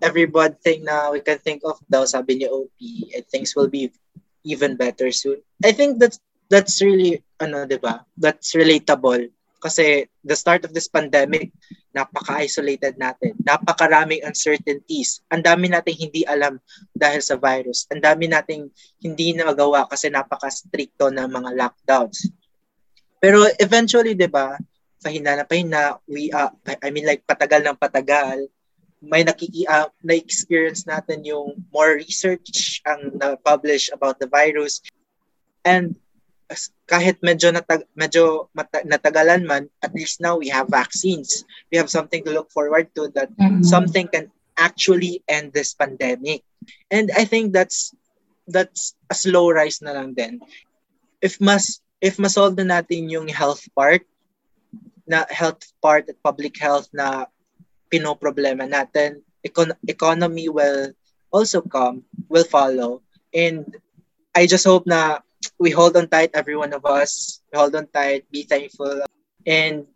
every 0.05 0.29
bad 0.29 0.61
thing 0.61 0.85
na 0.85 1.09
we 1.09 1.25
can 1.25 1.41
think 1.41 1.65
of 1.65 1.81
daw, 1.89 2.05
sabi 2.05 2.45
ni 2.45 2.47
OP, 2.47 2.77
and 3.17 3.25
things 3.33 3.57
will 3.57 3.73
be 3.73 3.89
even 4.45 4.77
better 4.77 5.09
soon. 5.09 5.41
I 5.65 5.73
think 5.73 5.97
that's 5.97 6.21
that's 6.53 6.85
really, 6.85 7.25
ano, 7.41 7.65
di 7.65 7.81
ba? 7.81 8.05
That's 8.21 8.53
relatable. 8.53 9.33
Kasi 9.59 10.07
the 10.23 10.37
start 10.37 10.65
of 10.65 10.73
this 10.77 10.87
pandemic, 10.87 11.51
napaka-isolated 11.97 12.95
natin. 12.97 13.35
Napakaraming 13.43 14.23
uncertainties. 14.23 15.21
Ang 15.35 15.43
dami 15.43 15.67
nating 15.67 15.99
hindi 15.99 16.23
alam 16.25 16.63
dahil 16.95 17.21
sa 17.21 17.35
virus. 17.35 17.85
Ang 17.91 18.01
dami 18.01 18.31
nating 18.31 18.71
hindi 19.03 19.35
nagawa 19.35 19.91
kasi 19.91 20.09
napaka-stricto 20.09 21.11
ng 21.11 21.27
mga 21.27 21.51
lockdowns. 21.59 22.31
Pero 23.19 23.51
eventually, 23.59 24.15
di 24.15 24.31
ba, 24.31 24.55
pahina 25.03 25.39
na 25.39 25.45
pahina, 25.47 25.99
we, 26.07 26.31
uh, 26.31 26.51
I 26.83 26.91
mean 26.91 27.07
like 27.07 27.27
patagal 27.27 27.67
ng 27.67 27.79
patagal, 27.79 28.51
may 28.99 29.23
nakiki 29.23 29.63
uh, 29.71 29.87
na-experience 30.03 30.83
natin 30.87 31.23
yung 31.23 31.63
more 31.71 31.95
research 31.99 32.83
ang 32.83 33.15
na-publish 33.15 33.91
about 33.95 34.19
the 34.19 34.27
virus. 34.27 34.83
And 35.63 35.95
kahit 36.89 37.21
medyo 37.21 37.53
natag 37.53 37.85
medyo 37.93 38.49
mata- 38.57 38.85
natagalan 38.89 39.45
man 39.45 39.69
at 39.85 39.93
least 39.93 40.25
now 40.25 40.41
we 40.41 40.49
have 40.49 40.65
vaccines 40.73 41.45
we 41.69 41.77
have 41.77 41.93
something 41.93 42.25
to 42.25 42.33
look 42.33 42.49
forward 42.49 42.89
to 42.97 43.13
that 43.13 43.29
mm-hmm. 43.37 43.61
something 43.61 44.09
can 44.09 44.33
actually 44.57 45.21
end 45.29 45.53
this 45.53 45.77
pandemic 45.77 46.41
and 46.89 47.13
i 47.21 47.25
think 47.29 47.53
that's 47.53 47.93
that's 48.49 48.97
a 49.13 49.15
slow 49.15 49.53
rise 49.53 49.85
na 49.85 49.93
lang 49.93 50.17
din 50.17 50.41
if 51.21 51.37
mas 51.37 51.85
if 52.01 52.17
masolve 52.17 52.57
na 52.57 52.81
natin 52.81 53.13
yung 53.13 53.29
health 53.29 53.69
part 53.77 54.01
na 55.09 55.25
health 55.33 55.65
part 55.81 56.07
at 56.07 56.21
public 56.23 56.55
health 56.61 56.87
na 56.93 57.27
pinoproblema 57.89 58.69
natin 58.69 59.25
econ- 59.41 59.77
economy 59.89 60.53
will 60.53 60.93
also 61.33 61.65
come 61.65 62.05
will 62.29 62.45
follow 62.45 63.01
and 63.33 63.65
i 64.37 64.45
just 64.45 64.69
hope 64.69 64.85
na 64.85 65.25
we 65.59 65.71
hold 65.71 65.97
on 65.97 66.09
tight, 66.09 66.31
every 66.35 66.57
one 66.57 66.73
of 66.73 66.85
us. 66.85 67.41
We 67.53 67.59
hold 67.59 67.75
on 67.75 67.87
tight, 67.89 68.31
be 68.31 68.43
thankful. 68.43 69.03
And 69.47 69.87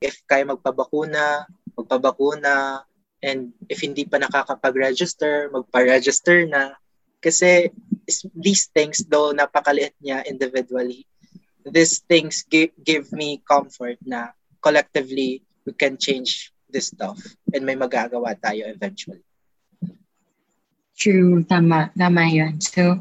if 0.00 0.20
kaya 0.28 0.44
magpabakuna, 0.48 1.46
magpabakuna. 1.76 2.84
And 3.22 3.52
if 3.66 3.82
hindi 3.82 4.06
pa 4.06 4.22
nakakapag-register, 4.22 5.50
magpa-register 5.50 6.46
na. 6.46 6.78
Kasi 7.18 7.70
these 8.32 8.70
things, 8.70 9.02
though 9.04 9.34
napakaliit 9.34 9.98
niya 9.98 10.22
individually, 10.26 11.04
these 11.66 12.00
things 12.06 12.46
give, 12.46 12.70
give 12.78 13.10
me 13.10 13.42
comfort 13.42 13.98
na 14.06 14.30
collectively 14.68 15.40
we 15.64 15.72
can 15.72 15.96
change 15.96 16.52
this 16.68 16.92
stuff 16.92 17.16
and 17.56 17.64
may 17.64 17.72
magagawa 17.72 18.36
tayo 18.36 18.68
eventually. 18.68 19.24
True, 20.92 21.40
tama, 21.48 21.88
tama 21.96 22.28
yun. 22.28 22.60
So, 22.60 23.00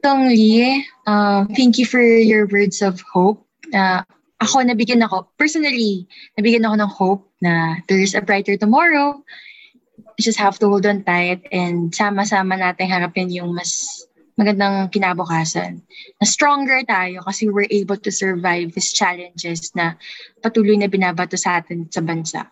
Tong 0.00 0.32
Lee, 0.32 0.86
uh, 1.06 1.44
thank 1.52 1.76
you 1.76 1.84
for 1.84 2.00
your 2.00 2.48
words 2.48 2.80
of 2.80 3.04
hope. 3.12 3.44
Uh, 3.68 4.00
ako, 4.40 4.64
nabigyan 4.64 5.04
ako, 5.04 5.28
personally, 5.36 6.08
nabigyan 6.34 6.64
ako 6.64 6.76
ng 6.80 6.92
hope 6.92 7.22
na 7.38 7.78
there's 7.86 8.16
a 8.16 8.24
brighter 8.24 8.56
tomorrow. 8.56 9.20
We 10.18 10.20
just 10.24 10.38
have 10.40 10.58
to 10.62 10.66
hold 10.66 10.86
on 10.86 11.06
tight 11.06 11.46
and 11.52 11.94
sama-sama 11.94 12.58
natin 12.58 12.90
harapin 12.90 13.30
yung 13.30 13.54
mas 13.54 14.02
magandang 14.36 14.88
kinabukasan. 14.88 15.82
Na 16.18 16.24
stronger 16.24 16.80
tayo 16.88 17.20
kasi 17.24 17.52
we're 17.52 17.68
able 17.68 17.96
to 18.00 18.10
survive 18.10 18.72
these 18.72 18.92
challenges 18.92 19.72
na 19.76 19.96
patuloy 20.40 20.76
na 20.78 20.88
binabato 20.88 21.36
sa 21.36 21.60
atin 21.60 21.88
sa 21.92 22.00
bansa. 22.00 22.48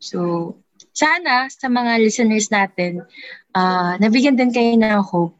So, 0.00 0.56
sana 0.96 1.46
sa 1.52 1.68
mga 1.68 2.00
listeners 2.00 2.48
natin, 2.48 3.04
uh, 3.52 4.00
nabigyan 4.00 4.40
din 4.40 4.50
kayo 4.50 4.74
ng 4.80 5.02
hope 5.04 5.36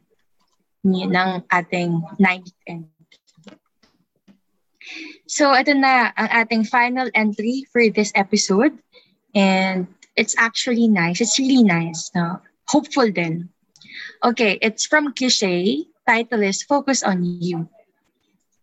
ng 0.84 1.30
ating 1.52 1.92
ninth 2.16 2.56
end. 2.64 2.88
So, 5.30 5.54
ito 5.54 5.76
na 5.76 6.10
ang 6.16 6.28
ating 6.44 6.66
final 6.66 7.06
entry 7.14 7.68
for 7.70 7.84
this 7.92 8.10
episode. 8.16 8.74
And 9.30 9.86
it's 10.16 10.34
actually 10.34 10.90
nice. 10.90 11.22
It's 11.22 11.38
really 11.38 11.62
nice. 11.62 12.10
No? 12.16 12.42
Hopeful 12.66 13.12
then. 13.14 13.48
Okay, 14.22 14.58
it's 14.60 14.84
from 14.84 15.14
Cliche. 15.14 15.86
Title 16.06 16.42
is 16.42 16.62
Focus 16.62 17.02
on 17.02 17.24
You. 17.24 17.68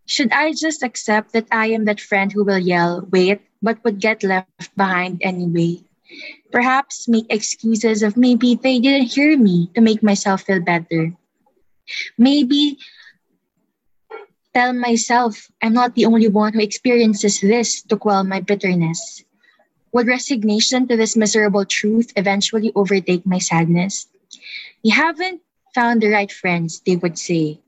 Should 0.05 0.31
I 0.31 0.53
just 0.53 0.83
accept 0.83 1.33
that 1.33 1.47
I 1.51 1.73
am 1.73 1.85
that 1.85 1.99
friend 1.99 2.31
who 2.31 2.43
will 2.45 2.59
yell, 2.61 3.07
wait, 3.09 3.41
but 3.61 3.83
would 3.83 3.99
get 3.99 4.23
left 4.23 4.69
behind 4.77 5.19
anyway? 5.23 5.81
Perhaps 6.51 7.07
make 7.09 7.25
excuses 7.29 8.03
of 8.03 8.15
maybe 8.15 8.53
they 8.53 8.79
didn't 8.79 9.09
hear 9.09 9.37
me 9.37 9.69
to 9.73 9.81
make 9.81 10.03
myself 10.03 10.43
feel 10.43 10.61
better. 10.61 11.13
Maybe 12.17 12.77
tell 14.53 14.73
myself 14.73 15.49
I'm 15.61 15.73
not 15.73 15.95
the 15.95 16.05
only 16.05 16.27
one 16.27 16.53
who 16.53 16.61
experiences 16.61 17.41
this 17.41 17.81
to 17.89 17.97
quell 17.97 18.23
my 18.23 18.41
bitterness. 18.41 19.23
Would 19.91 20.07
resignation 20.07 20.87
to 20.87 20.95
this 20.95 21.17
miserable 21.17 21.65
truth 21.65 22.13
eventually 22.15 22.71
overtake 22.75 23.25
my 23.25 23.39
sadness? 23.39 24.07
You 24.83 24.93
haven't 24.93 25.41
found 25.77 26.01
the 26.01 26.09
right 26.09 26.33
friends, 26.33 26.81
they 26.89 26.95
would 26.97 27.21
say. 27.21 27.61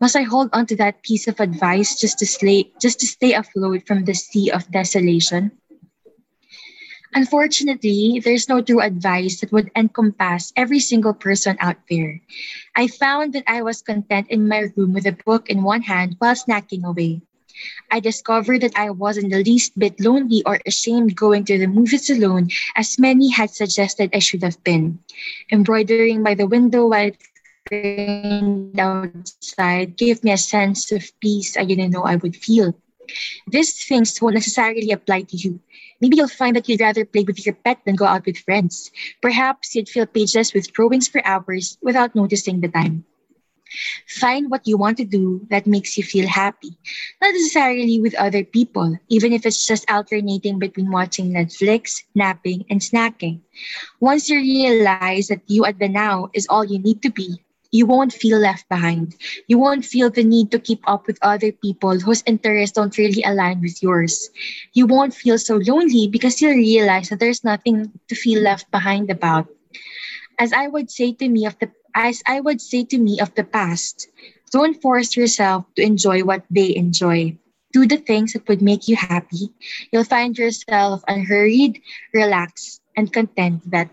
Must 0.00 0.16
I 0.18 0.26
hold 0.26 0.50
on 0.50 0.66
to 0.66 0.76
that 0.82 1.06
piece 1.06 1.30
of 1.30 1.38
advice 1.38 1.94
just 1.94 2.18
to 2.18 2.26
stay, 2.26 2.74
just 2.82 2.98
to 2.98 3.06
stay 3.06 3.30
afloat 3.30 3.86
from 3.86 4.02
the 4.02 4.14
sea 4.14 4.50
of 4.50 4.66
desolation? 4.74 5.54
Unfortunately, 7.14 8.18
there's 8.18 8.48
no 8.50 8.58
true 8.60 8.82
advice 8.82 9.38
that 9.38 9.52
would 9.52 9.70
encompass 9.78 10.50
every 10.58 10.80
single 10.80 11.14
person 11.14 11.54
out 11.60 11.78
there. 11.88 12.18
I 12.74 12.88
found 12.90 13.38
that 13.38 13.46
I 13.46 13.62
was 13.62 13.86
content 13.86 14.26
in 14.34 14.50
my 14.50 14.66
room 14.74 14.92
with 14.92 15.06
a 15.06 15.14
book 15.14 15.46
in 15.46 15.62
one 15.62 15.86
hand 15.86 16.16
while 16.18 16.34
snacking 16.34 16.82
away. 16.82 17.22
I 17.88 18.00
discovered 18.02 18.62
that 18.66 18.74
I 18.74 18.90
wasn't 18.90 19.30
the 19.30 19.46
least 19.46 19.78
bit 19.78 20.00
lonely 20.02 20.42
or 20.44 20.58
ashamed 20.66 21.14
going 21.14 21.46
to 21.46 21.56
the 21.56 21.70
movies 21.70 22.10
alone, 22.10 22.50
as 22.74 22.98
many 22.98 23.30
had 23.30 23.54
suggested 23.54 24.10
I 24.10 24.18
should 24.18 24.42
have 24.42 24.58
been. 24.66 24.98
Embroidering 25.52 26.24
by 26.26 26.34
the 26.34 26.50
window 26.50 26.90
while 26.90 27.14
it 27.14 27.22
rained 27.70 28.78
outside 28.78 29.96
gave 29.96 30.22
me 30.22 30.32
a 30.32 30.38
sense 30.38 30.92
of 30.92 31.02
peace 31.20 31.56
I 31.56 31.64
didn't 31.64 31.92
know 31.92 32.04
I 32.04 32.16
would 32.16 32.36
feel. 32.36 32.74
These 33.46 33.86
things 33.86 34.20
won't 34.20 34.34
necessarily 34.34 34.90
apply 34.90 35.22
to 35.22 35.36
you. 35.36 35.60
Maybe 36.00 36.16
you'll 36.16 36.28
find 36.28 36.56
that 36.56 36.68
you'd 36.68 36.80
rather 36.80 37.04
play 37.04 37.24
with 37.24 37.44
your 37.44 37.54
pet 37.54 37.80
than 37.84 37.96
go 37.96 38.04
out 38.04 38.26
with 38.26 38.38
friends. 38.38 38.90
Perhaps 39.22 39.74
you'd 39.74 39.88
fill 39.88 40.06
pages 40.06 40.52
with 40.52 40.72
drawings 40.72 41.08
for 41.08 41.24
hours 41.26 41.78
without 41.82 42.14
noticing 42.14 42.60
the 42.60 42.68
time. 42.68 43.04
Find 44.06 44.50
what 44.50 44.66
you 44.68 44.76
want 44.76 44.98
to 44.98 45.04
do 45.04 45.46
that 45.50 45.66
makes 45.66 45.96
you 45.96 46.04
feel 46.04 46.28
happy, 46.28 46.78
not 47.20 47.32
necessarily 47.32 48.00
with 48.00 48.14
other 48.14 48.44
people, 48.44 48.96
even 49.08 49.32
if 49.32 49.44
it's 49.44 49.66
just 49.66 49.90
alternating 49.90 50.58
between 50.58 50.90
watching 50.90 51.32
Netflix, 51.32 52.04
napping, 52.14 52.64
and 52.70 52.80
snacking. 52.80 53.40
Once 54.00 54.28
you 54.28 54.38
realize 54.38 55.28
that 55.28 55.42
you 55.46 55.64
at 55.64 55.78
the 55.78 55.88
now 55.88 56.30
is 56.34 56.46
all 56.48 56.64
you 56.64 56.78
need 56.78 57.02
to 57.02 57.10
be, 57.10 57.43
you 57.74 57.86
won't 57.86 58.14
feel 58.14 58.38
left 58.38 58.70
behind. 58.70 59.16
You 59.48 59.58
won't 59.58 59.84
feel 59.84 60.10
the 60.10 60.24
need 60.24 60.52
to 60.52 60.60
keep 60.60 60.80
up 60.86 61.06
with 61.06 61.18
other 61.22 61.52
people 61.52 61.98
whose 62.00 62.22
interests 62.26 62.74
don't 62.76 62.96
really 62.96 63.22
align 63.24 63.60
with 63.60 63.82
yours. 63.82 64.30
You 64.72 64.86
won't 64.86 65.14
feel 65.14 65.38
so 65.38 65.56
lonely 65.58 66.08
because 66.08 66.40
you'll 66.40 66.54
realize 66.56 67.10
that 67.10 67.20
there's 67.20 67.44
nothing 67.44 67.92
to 68.08 68.14
feel 68.16 68.42
left 68.42 68.70
behind 68.70 69.10
about. 69.10 69.48
As 70.38 70.52
I 70.52 70.68
would 70.68 70.90
say 70.90 71.12
to 71.12 71.28
me 71.28 71.46
of 71.46 71.58
the 71.58 71.70
as 71.94 72.22
I 72.26 72.40
would 72.40 72.60
say 72.60 72.84
to 72.84 72.98
me 72.98 73.20
of 73.20 73.34
the 73.34 73.44
past, 73.44 74.08
don't 74.52 74.80
force 74.80 75.16
yourself 75.16 75.64
to 75.76 75.82
enjoy 75.82 76.24
what 76.24 76.44
they 76.50 76.74
enjoy. 76.76 77.36
Do 77.72 77.86
the 77.86 77.98
things 77.98 78.32
that 78.34 78.48
would 78.48 78.62
make 78.62 78.88
you 78.88 78.96
happy. 78.96 79.50
You'll 79.92 80.04
find 80.04 80.36
yourself 80.38 81.02
unhurried, 81.06 81.80
relaxed, 82.12 82.80
and 82.96 83.12
content 83.12 83.70
that 83.70 83.90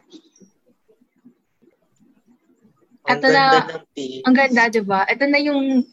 Ang 3.12 3.20
Ito 3.20 3.28
na, 3.28 3.44
ganda 3.44 3.76
ng 3.76 3.88
tea. 3.94 4.16
ang 4.24 4.36
ganda, 4.36 4.62
di 4.68 4.82
ba? 4.82 5.02
Ito 5.06 5.24
na 5.28 5.40
yung, 5.40 5.84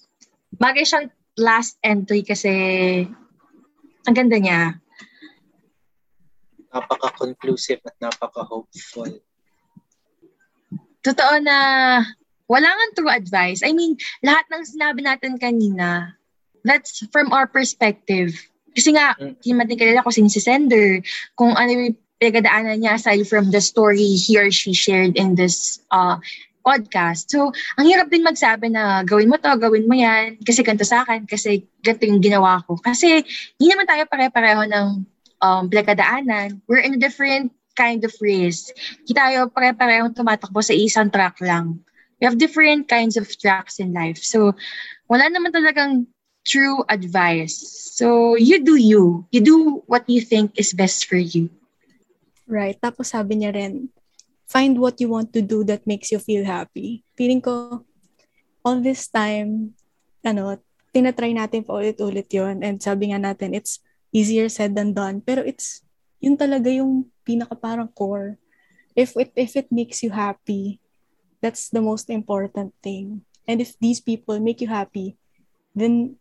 bagay 0.55 0.85
siyang 0.85 1.07
last 1.39 1.79
entry 1.83 2.23
kasi 2.23 2.53
ang 4.05 4.15
ganda 4.17 4.39
niya. 4.39 4.79
Napaka-conclusive 6.69 7.81
at 7.85 7.97
napaka-hopeful. 7.99 9.23
Totoo 11.01 11.35
na 11.41 11.57
wala 12.49 12.69
nga 12.69 12.87
true 12.97 13.13
advice. 13.13 13.61
I 13.65 13.73
mean, 13.73 13.97
lahat 14.21 14.45
ng 14.51 14.65
sinabi 14.65 15.01
natin 15.05 15.37
kanina, 15.37 16.17
that's 16.65 17.05
from 17.13 17.33
our 17.33 17.47
perspective. 17.47 18.35
Kasi 18.73 18.93
nga, 18.93 19.17
Mm. 19.17 19.37
hindi 19.41 19.51
natin 19.55 19.79
kilala 19.79 20.05
kung 20.05 20.15
sino 20.15 20.29
si 20.29 20.41
sender, 20.41 21.01
kung 21.35 21.57
ano 21.57 21.71
yung 21.73 21.97
pinagdaanan 22.19 22.83
niya 22.83 22.99
aside 22.99 23.25
from 23.25 23.49
the 23.55 23.63
story 23.63 24.19
he 24.19 24.35
or 24.37 24.51
she 24.51 24.75
shared 24.75 25.15
in 25.15 25.39
this 25.39 25.79
uh, 25.95 26.19
podcast. 26.61 27.31
So, 27.31 27.51
ang 27.79 27.87
hirap 27.87 28.13
din 28.13 28.27
magsabi 28.27 28.73
na 28.73 29.03
gawin 29.07 29.31
mo 29.31 29.37
to, 29.41 29.51
gawin 29.59 29.89
mo 29.89 29.95
yan, 29.95 30.39
kasi 30.43 30.63
ganito 30.63 30.85
sa 30.85 31.03
akin, 31.07 31.25
kasi 31.25 31.65
ganito 31.81 32.05
yung 32.07 32.23
ginawa 32.23 32.63
ko. 32.67 32.77
Kasi 32.79 33.23
hindi 33.57 33.67
naman 33.69 33.89
tayo 33.89 34.05
pare-pareho 34.07 34.67
ng 34.69 34.87
um, 35.43 35.63
pinagdaanan. 35.71 36.61
We're 36.67 36.85
in 36.85 36.99
a 36.99 37.01
different 37.01 37.55
kind 37.79 38.03
of 38.03 38.13
race. 38.19 38.75
Hindi 39.07 39.15
tayo 39.15 39.47
pare-parehong 39.51 40.15
tumatakbo 40.19 40.59
sa 40.59 40.75
isang 40.75 41.15
track 41.15 41.39
lang. 41.39 41.79
We 42.19 42.27
have 42.27 42.39
different 42.39 42.91
kinds 42.91 43.15
of 43.15 43.31
tracks 43.39 43.79
in 43.79 43.95
life. 43.95 44.19
So, 44.19 44.59
wala 45.07 45.31
naman 45.31 45.55
talagang 45.55 46.11
true 46.43 46.83
advice. 46.91 47.55
So, 47.95 48.35
you 48.35 48.67
do 48.67 48.75
you. 48.75 49.27
You 49.31 49.41
do 49.43 49.59
what 49.87 50.03
you 50.11 50.19
think 50.19 50.59
is 50.59 50.75
best 50.75 51.07
for 51.07 51.19
you. 51.19 51.51
Right. 52.49 52.81
Tapos 52.81 53.13
sabi 53.13 53.39
niya 53.39 53.55
rin, 53.55 53.93
find 54.49 54.81
what 54.81 54.97
you 54.99 55.13
want 55.13 55.31
to 55.37 55.45
do 55.45 55.63
that 55.69 55.85
makes 55.85 56.11
you 56.11 56.19
feel 56.19 56.43
happy. 56.43 57.05
Feeling 57.15 57.45
ko, 57.45 57.85
all 58.65 58.81
this 58.81 59.07
time, 59.13 59.77
ano, 60.25 60.57
tinatry 60.91 61.37
natin 61.37 61.63
pa 61.63 61.77
ulit-ulit 61.77 62.33
yon 62.33 62.65
And 62.65 62.81
sabi 62.81 63.13
nga 63.13 63.21
natin, 63.21 63.53
it's 63.53 63.85
easier 64.11 64.49
said 64.49 64.73
than 64.73 64.97
done. 64.97 65.21
Pero 65.21 65.45
it's, 65.45 65.85
yun 66.19 66.35
talaga 66.35 66.73
yung 66.73 67.13
pinaka 67.29 67.55
parang 67.61 67.93
core. 67.93 68.41
If 68.97 69.15
it, 69.21 69.31
if 69.37 69.53
it 69.55 69.69
makes 69.69 70.01
you 70.03 70.11
happy, 70.11 70.81
that's 71.45 71.69
the 71.69 71.85
most 71.85 72.09
important 72.09 72.73
thing. 72.83 73.23
And 73.47 73.61
if 73.61 73.77
these 73.79 74.01
people 74.01 74.41
make 74.41 74.65
you 74.65 74.69
happy, 74.69 75.15
then 75.77 76.17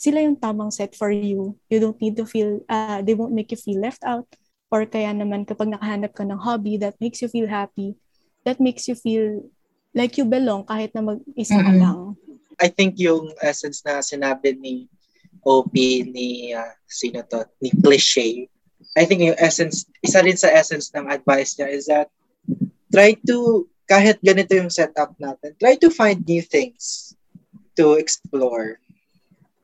sila 0.00 0.24
yung 0.24 0.40
tamang 0.40 0.72
set 0.72 0.96
for 0.96 1.12
you. 1.12 1.60
You 1.68 1.78
don't 1.78 2.00
need 2.00 2.16
to 2.16 2.24
feel, 2.24 2.64
uh, 2.66 3.04
they 3.04 3.12
won't 3.12 3.36
make 3.36 3.52
you 3.52 3.60
feel 3.60 3.78
left 3.78 4.00
out 4.02 4.26
or 4.70 4.86
kaya 4.86 5.10
naman 5.10 5.42
kapag 5.42 5.68
nakahanap 5.68 6.14
ka 6.14 6.22
ng 6.22 6.38
hobby 6.38 6.78
that 6.78 6.94
makes 7.02 7.18
you 7.18 7.28
feel 7.28 7.50
happy, 7.50 7.98
that 8.46 8.62
makes 8.62 8.86
you 8.86 8.94
feel 8.94 9.42
like 9.92 10.14
you 10.14 10.24
belong 10.24 10.62
kahit 10.64 10.94
na 10.94 11.02
mag-isa 11.02 11.58
ka 11.58 11.72
lang. 11.74 12.14
I 12.62 12.70
think 12.70 12.96
yung 13.02 13.34
essence 13.42 13.82
na 13.82 13.98
sinabi 13.98 14.54
ni 14.54 14.86
OP, 15.42 15.74
ni, 16.06 16.54
ah, 16.54 16.70
sino 16.86 17.26
to, 17.26 17.42
ni 17.58 17.74
Cliche, 17.82 18.46
I 18.94 19.04
think 19.04 19.22
yung 19.22 19.38
essence, 19.38 19.86
isa 20.02 20.22
rin 20.22 20.38
sa 20.38 20.52
essence 20.52 20.90
ng 20.94 21.10
advice 21.10 21.58
niya 21.58 21.68
is 21.70 21.86
that 21.90 22.08
try 22.92 23.14
to, 23.26 23.66
kahit 23.90 24.22
ganito 24.22 24.54
yung 24.54 24.70
setup 24.70 25.14
natin, 25.18 25.56
try 25.58 25.74
to 25.74 25.90
find 25.90 26.22
new 26.26 26.42
things 26.42 27.14
to 27.74 27.98
explore. 27.98 28.78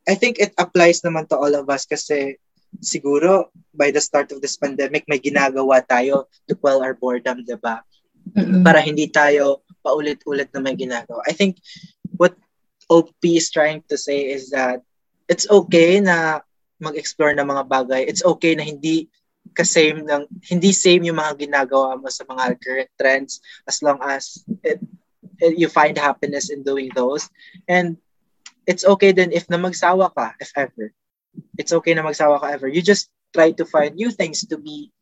I 0.06 0.14
think 0.14 0.38
it 0.38 0.54
applies 0.58 1.02
naman 1.02 1.30
to 1.30 1.36
all 1.38 1.54
of 1.54 1.66
us 1.70 1.86
kasi 1.86 2.38
siguro 2.80 3.50
by 3.76 3.92
the 3.92 4.00
start 4.00 4.32
of 4.32 4.40
this 4.40 4.56
pandemic, 4.56 5.04
may 5.08 5.20
ginagawa 5.20 5.84
tayo 5.84 6.28
to 6.48 6.56
quell 6.56 6.80
our 6.80 6.96
boredom, 6.96 7.44
di 7.44 7.56
ba? 7.60 7.84
para 8.66 8.82
hindi 8.82 9.06
tayo 9.06 9.62
paulit-ulit 9.86 10.50
na 10.50 10.58
may 10.58 10.74
ginagawa. 10.74 11.22
I 11.30 11.32
think 11.32 11.62
what 12.18 12.34
OP 12.90 13.14
is 13.22 13.50
trying 13.54 13.86
to 13.86 13.96
say 13.98 14.26
is 14.34 14.50
that 14.50 14.82
it's 15.30 15.46
okay 15.46 16.02
na 16.02 16.42
mag-explore 16.82 17.34
ng 17.34 17.46
mga 17.46 17.64
bagay. 17.70 18.02
It's 18.06 18.24
okay 18.26 18.54
na 18.58 18.66
hindi 18.66 19.06
ka-same 19.54 20.02
ng 20.02 20.26
hindi 20.50 20.74
same 20.74 21.06
yung 21.06 21.22
mga 21.22 21.46
ginagawa 21.46 21.94
mo 21.96 22.10
sa 22.10 22.26
mga 22.26 22.58
current 22.58 22.90
trends 22.98 23.38
as 23.64 23.78
long 23.80 24.02
as 24.02 24.42
it, 24.66 24.82
it- 25.38 25.56
you 25.56 25.70
find 25.70 25.94
happiness 25.94 26.50
in 26.50 26.66
doing 26.66 26.90
those. 26.98 27.30
And 27.70 27.96
it's 28.66 28.82
okay 28.84 29.14
then 29.14 29.30
if 29.30 29.46
na 29.46 29.56
magsawa 29.56 30.10
ka, 30.10 30.34
if 30.42 30.50
ever. 30.58 30.90
It's 31.56 31.72
okay 31.72 31.94
na 31.94 32.04
magsawa 32.04 32.40
ka 32.40 32.52
ever. 32.52 32.68
You 32.68 32.82
just 32.82 33.08
try 33.32 33.52
to 33.52 33.64
find 33.64 33.96
new 33.96 34.10
things 34.12 34.44
to 34.48 34.56
be 34.56 34.92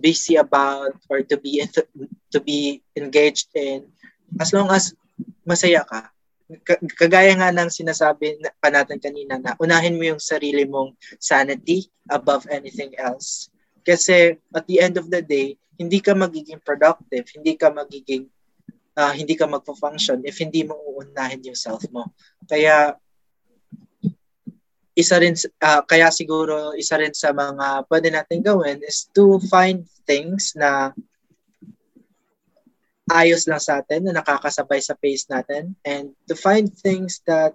busy 0.00 0.36
about 0.36 0.96
or 1.08 1.22
to 1.22 1.36
be 1.38 1.62
to 2.32 2.38
be 2.40 2.82
engaged 2.98 3.52
in 3.54 3.86
as 4.40 4.50
long 4.52 4.68
as 4.70 4.92
masaya 5.46 5.86
ka. 5.86 6.10
Ka- 6.66 6.82
Kagaya 6.98 7.32
nga 7.38 7.54
ng 7.54 7.70
sinasabi 7.72 8.36
na- 8.42 8.52
pa 8.60 8.68
natin 8.68 9.00
kanina 9.00 9.40
na 9.40 9.56
unahin 9.62 9.96
mo 9.96 10.04
yung 10.04 10.20
sarili 10.20 10.66
mong 10.68 10.92
sanity 11.16 11.88
above 12.10 12.44
anything 12.52 12.92
else. 13.00 13.48
Kasi 13.84 14.36
at 14.52 14.64
the 14.68 14.80
end 14.80 14.96
of 14.96 15.08
the 15.08 15.20
day, 15.20 15.56
hindi 15.80 15.98
ka 16.00 16.12
magiging 16.14 16.60
productive, 16.62 17.26
hindi 17.34 17.56
ka 17.56 17.72
magiging 17.72 18.28
ah, 18.94 19.10
hindi 19.10 19.34
ka 19.34 19.50
magpo-function 19.50 20.22
if 20.22 20.38
hindi 20.38 20.62
mo 20.62 20.78
uunahin 20.78 21.42
yung 21.42 21.58
self 21.58 21.82
mo. 21.90 22.14
Kaya 22.46 22.94
isa 24.94 25.18
rin 25.18 25.34
ah, 25.62 25.82
kaya 25.82 26.08
siguro 26.14 26.72
isa 26.78 26.94
rin 26.98 27.10
sa 27.10 27.34
mga 27.34 27.86
pwede 27.90 28.08
natin 28.14 28.40
gawin 28.46 28.78
is 28.86 29.10
to 29.10 29.42
find 29.50 29.82
things 30.06 30.54
na 30.54 30.94
ayos 33.10 33.44
lang 33.50 33.60
sa 33.60 33.82
atin 33.82 34.08
na 34.08 34.16
nakakasabay 34.22 34.80
sa 34.80 34.96
pace 34.96 35.28
natin 35.28 35.76
and 35.84 36.14
to 36.24 36.38
find 36.38 36.72
things 36.72 37.20
that 37.26 37.52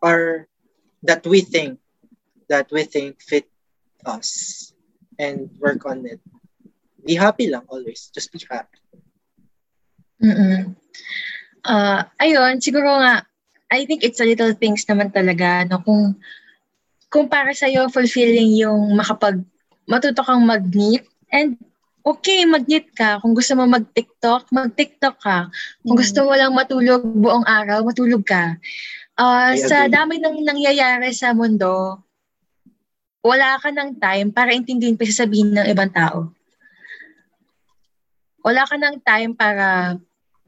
are 0.00 0.48
that 1.02 1.26
we 1.26 1.42
think 1.42 1.76
that 2.48 2.70
we 2.70 2.86
think 2.86 3.18
fit 3.20 3.50
us 4.06 4.72
and 5.18 5.50
work 5.58 5.84
on 5.84 6.06
it. 6.06 6.22
Be 7.04 7.14
happy 7.18 7.50
lang 7.50 7.66
always. 7.68 8.10
Just 8.14 8.32
be 8.32 8.40
happy. 8.46 8.78
Mm-mm. 10.22 10.74
Uh, 11.66 12.06
ayun, 12.22 12.62
siguro 12.62 12.88
nga, 13.02 13.26
I 13.70 13.84
think 13.84 14.06
it's 14.06 14.22
a 14.22 14.28
little 14.28 14.54
things 14.54 14.86
naman 14.86 15.10
talaga, 15.10 15.66
no? 15.66 15.82
Kung, 15.82 16.16
kung 17.10 17.30
para 17.30 17.54
sa'yo 17.54 17.88
fulfilling 17.88 18.58
yung 18.58 18.94
makapag, 18.98 19.40
matuto 19.86 20.22
kang 20.26 20.42
mag-knit, 20.42 21.06
and 21.30 21.54
okay, 22.06 22.46
mag-knit 22.46 22.90
ka. 22.94 23.18
Kung 23.22 23.34
gusto 23.34 23.54
mo 23.58 23.66
mag-TikTok, 23.66 24.50
mag-TikTok 24.50 25.16
ka. 25.18 25.50
Kung 25.82 25.94
Mm. 25.98 26.02
gusto 26.02 26.18
mo 26.22 26.32
lang 26.34 26.52
matulog 26.54 27.02
buong 27.02 27.46
araw, 27.46 27.82
matulog 27.82 28.22
ka. 28.22 28.58
I 29.16 29.56
sa 29.56 29.88
dami 29.88 30.20
ng 30.20 30.44
nangyayari 30.44 31.08
sa 31.16 31.32
mundo, 31.32 32.04
wala 33.24 33.58
ka 33.58 33.72
ng 33.72 33.98
time 33.98 34.28
para 34.30 34.52
intindihin 34.54 34.94
pa 34.94 35.08
sasabihin 35.08 35.56
ng 35.56 35.66
ibang 35.66 35.90
tao. 35.90 36.30
Wala 38.46 38.62
ka 38.68 38.76
ng 38.78 39.02
time 39.02 39.32
para 39.34 39.96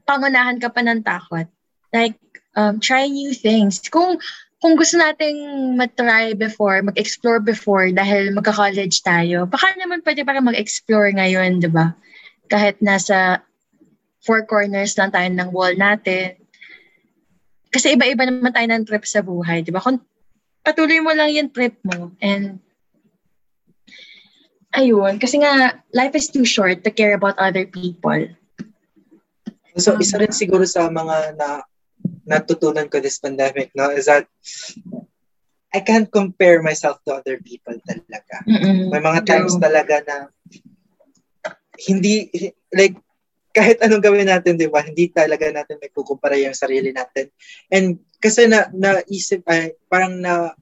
pangunahan 0.07 0.61
ka 0.61 0.71
pa 0.71 0.79
ng 0.79 1.03
takot. 1.03 1.49
Like, 1.91 2.15
um, 2.55 2.79
try 2.79 3.09
new 3.11 3.35
things. 3.35 3.83
Kung 3.91 4.21
kung 4.59 4.75
gusto 4.75 4.99
nating 4.99 5.73
matry 5.79 6.35
before, 6.35 6.83
mag-explore 6.83 7.39
before 7.39 7.87
dahil 7.95 8.35
magka-college 8.35 8.99
tayo, 9.07 9.47
baka 9.47 9.71
naman 9.79 10.03
pwede 10.03 10.27
para 10.27 10.43
mag-explore 10.43 11.15
ngayon, 11.15 11.63
di 11.63 11.71
ba? 11.71 11.95
Kahit 12.51 12.83
nasa 12.83 13.39
four 14.19 14.43
corners 14.43 14.99
lang 14.99 15.15
tayo 15.15 15.31
ng 15.31 15.49
wall 15.55 15.79
natin. 15.79 16.35
Kasi 17.71 17.95
iba-iba 17.95 18.27
naman 18.27 18.51
tayo 18.51 18.67
ng 18.67 18.83
trip 18.83 19.07
sa 19.07 19.23
buhay, 19.23 19.63
di 19.63 19.71
ba? 19.71 19.79
Kung 19.79 20.03
patuloy 20.59 20.99
mo 20.99 21.15
lang 21.15 21.31
yung 21.31 21.49
trip 21.55 21.79
mo 21.87 22.11
and 22.19 22.59
ayun, 24.75 25.23
kasi 25.23 25.39
nga, 25.39 25.79
life 25.95 26.13
is 26.19 26.27
too 26.27 26.43
short 26.43 26.83
to 26.83 26.91
care 26.91 27.15
about 27.15 27.39
other 27.39 27.63
people. 27.63 28.27
So, 29.79 29.95
isa 29.95 30.19
rin 30.19 30.35
siguro 30.35 30.67
sa 30.67 30.91
mga 30.91 31.39
na 31.39 31.63
natutunan 32.25 32.87
ko 32.91 33.01
this 33.01 33.19
pandemic, 33.19 33.73
no, 33.73 33.89
is 33.89 34.05
that 34.05 34.25
I 35.69 35.85
can't 35.85 36.09
compare 36.09 36.65
myself 36.65 36.97
to 37.05 37.21
other 37.21 37.37
people 37.37 37.77
talaga. 37.85 38.41
Mm-mm. 38.49 38.89
May 38.89 39.01
mga 39.01 39.21
times 39.25 39.53
True. 39.53 39.63
talaga 39.63 39.95
na 40.01 40.17
hindi, 41.77 42.27
like, 42.73 42.97
kahit 43.53 43.81
anong 43.81 44.01
gawin 44.01 44.29
natin, 44.29 44.57
di 44.57 44.69
ba, 44.69 44.81
hindi 44.81 45.09
talaga 45.09 45.49
natin 45.49 45.81
may 45.81 45.89
kukumpara 45.93 46.37
yung 46.37 46.57
sarili 46.57 46.93
natin. 46.93 47.29
And 47.69 48.01
kasi 48.17 48.49
na, 48.49 48.69
naisip, 48.73 49.45
ay, 49.45 49.77
parang 49.89 50.21
na 50.21 50.53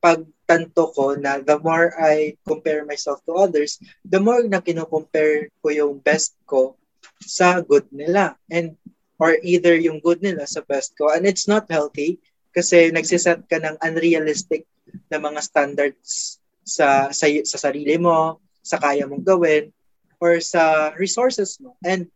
pagtanto 0.00 0.90
ko 0.96 1.16
na 1.20 1.44
the 1.44 1.60
more 1.60 1.92
I 2.00 2.40
compare 2.48 2.88
myself 2.88 3.20
to 3.28 3.36
others, 3.36 3.76
the 4.04 4.20
more 4.20 4.40
na 4.48 4.64
kinocompare 4.64 5.52
ko 5.60 5.68
yung 5.68 6.00
best 6.00 6.36
ko 6.48 6.80
sa 7.20 7.60
good 7.60 7.88
nila. 7.92 8.40
And 8.48 8.80
or 9.20 9.36
either 9.44 9.76
yung 9.76 10.00
good 10.00 10.24
nila 10.24 10.48
sa 10.48 10.64
best 10.64 10.96
ko. 10.96 11.12
And 11.12 11.28
it's 11.28 11.44
not 11.44 11.68
healthy 11.68 12.18
kasi 12.56 12.88
nagsiset 12.90 13.46
ka 13.46 13.60
ng 13.60 13.76
unrealistic 13.84 14.64
na 15.12 15.20
mga 15.20 15.44
standards 15.44 16.40
sa, 16.64 17.12
sa, 17.12 17.28
sa 17.44 17.58
sarili 17.60 18.00
mo, 18.00 18.40
sa 18.64 18.80
kaya 18.80 19.04
mong 19.04 19.22
gawin, 19.22 19.70
or 20.18 20.40
sa 20.40 20.90
resources 20.96 21.60
mo. 21.60 21.76
And 21.84 22.08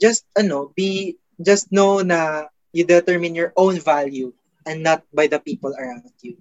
just, 0.00 0.24
ano, 0.34 0.72
be, 0.74 1.20
just 1.38 1.70
know 1.70 2.00
na 2.00 2.48
you 2.72 2.88
determine 2.88 3.36
your 3.36 3.52
own 3.54 3.78
value 3.78 4.32
and 4.64 4.82
not 4.82 5.04
by 5.12 5.28
the 5.28 5.38
people 5.38 5.76
around 5.76 6.08
you. 6.24 6.40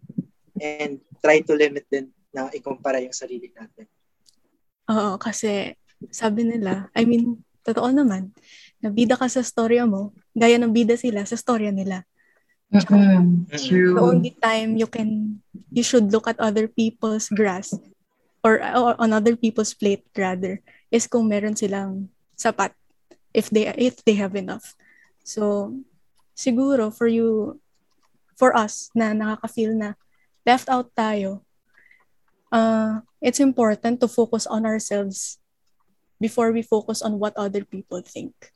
And 0.57 1.03
try 1.19 1.43
to 1.45 1.53
limit 1.53 1.85
din 1.91 2.09
na 2.31 2.49
ikumpara 2.49 3.03
yung 3.03 3.13
sarili 3.13 3.51
natin. 3.53 3.85
Oo, 4.89 5.19
kasi 5.19 5.75
sabi 6.09 6.47
nila, 6.47 6.89
I 6.97 7.05
mean, 7.05 7.45
totoo 7.65 7.89
naman, 7.93 8.33
na 8.81 8.89
bida 8.89 9.17
ka 9.17 9.29
sa 9.29 9.45
storya 9.45 9.85
mo, 9.85 10.13
gaya 10.33 10.57
ng 10.57 10.73
bida 10.73 10.97
sila 10.97 11.25
sa 11.25 11.37
storya 11.37 11.69
nila. 11.69 12.05
Mm-mm. 12.71 13.51
The 13.51 13.59
True. 13.59 13.99
only 13.99 14.31
time 14.39 14.79
you 14.79 14.87
can, 14.87 15.41
you 15.69 15.83
should 15.83 16.07
look 16.09 16.25
at 16.31 16.39
other 16.39 16.71
people's 16.71 17.27
grass 17.27 17.75
or, 18.43 18.63
or 18.63 18.95
on 18.95 19.11
other 19.11 19.35
people's 19.35 19.75
plate 19.75 20.07
rather, 20.15 20.63
is 20.87 21.05
kung 21.07 21.27
meron 21.27 21.55
silang 21.55 22.07
sapat 22.39 22.71
if 23.33 23.51
they 23.51 23.67
if 23.75 23.99
they 24.07 24.15
have 24.15 24.35
enough. 24.39 24.75
So 25.23 25.75
siguro 26.35 26.95
for 26.95 27.07
you 27.07 27.59
for 28.39 28.55
us 28.55 28.89
na 28.95 29.11
nakaka-feel 29.11 29.75
na 29.75 29.99
left 30.47 30.71
out 30.71 30.89
tayo, 30.95 31.43
uh, 32.55 33.03
it's 33.19 33.43
important 33.43 33.99
to 33.99 34.07
focus 34.07 34.47
on 34.47 34.63
ourselves 34.63 35.37
before 36.21 36.53
we 36.53 36.61
focus 36.61 37.01
on 37.01 37.17
what 37.17 37.33
other 37.33 37.65
people 37.65 38.05
think. 38.05 38.53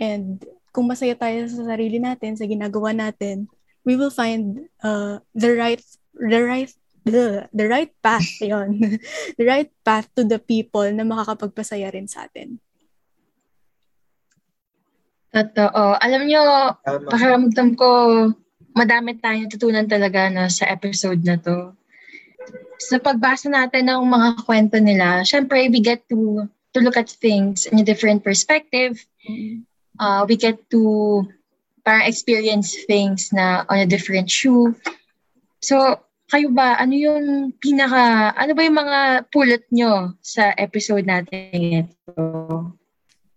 And 0.00 0.40
kung 0.72 0.88
masaya 0.88 1.12
tayo 1.14 1.44
sa 1.46 1.76
sarili 1.76 2.00
natin, 2.00 2.34
sa 2.34 2.48
ginagawa 2.48 2.96
natin, 2.96 3.46
we 3.84 3.94
will 4.00 4.10
find 4.10 4.66
uh, 4.80 5.20
the 5.36 5.52
right 5.52 5.84
the 6.16 6.40
right 6.40 6.72
the, 7.04 7.44
the 7.52 7.68
right 7.68 7.92
path 8.00 8.26
yon 8.42 8.80
the 9.36 9.44
right 9.44 9.68
path 9.84 10.08
to 10.16 10.24
the 10.24 10.40
people 10.40 10.88
na 10.88 11.04
makakapagpasaya 11.04 11.92
rin 11.92 12.08
sa 12.08 12.24
atin. 12.24 12.56
Totoo. 15.34 15.98
Alam 15.98 16.30
nyo, 16.30 16.42
Tama. 16.78 17.10
pakiramdam 17.10 17.74
ko, 17.74 17.90
madami 18.70 19.18
tayong 19.18 19.50
tutunan 19.50 19.86
talaga 19.90 20.30
na 20.30 20.46
sa 20.46 20.70
episode 20.70 21.26
na 21.26 21.34
to. 21.34 21.74
Sa 22.78 23.02
pagbasa 23.02 23.50
natin 23.50 23.90
ng 23.90 24.06
mga 24.06 24.28
kwento 24.46 24.78
nila, 24.78 25.26
syempre, 25.26 25.66
we 25.66 25.82
get 25.82 26.06
to 26.06 26.46
to 26.74 26.80
look 26.82 26.98
at 26.98 27.08
things 27.08 27.66
in 27.66 27.78
a 27.78 27.86
different 27.86 28.26
perspective. 28.26 28.98
Uh, 29.98 30.26
we 30.28 30.36
get 30.36 30.58
to 30.70 31.22
parang 31.86 32.10
experience 32.10 32.74
things 32.90 33.30
na 33.30 33.62
on 33.70 33.78
a 33.78 33.86
different 33.86 34.26
shoe. 34.26 34.74
So, 35.62 36.02
kayo 36.28 36.50
ba, 36.50 36.74
ano 36.80 36.92
yung 36.96 37.54
pinaka, 37.62 38.34
ano 38.34 38.52
ba 38.56 38.62
yung 38.66 38.78
mga 38.80 38.98
pulot 39.30 39.64
nyo 39.70 40.18
sa 40.18 40.50
episode 40.58 41.06
natin 41.06 41.86
ito? 41.86 42.24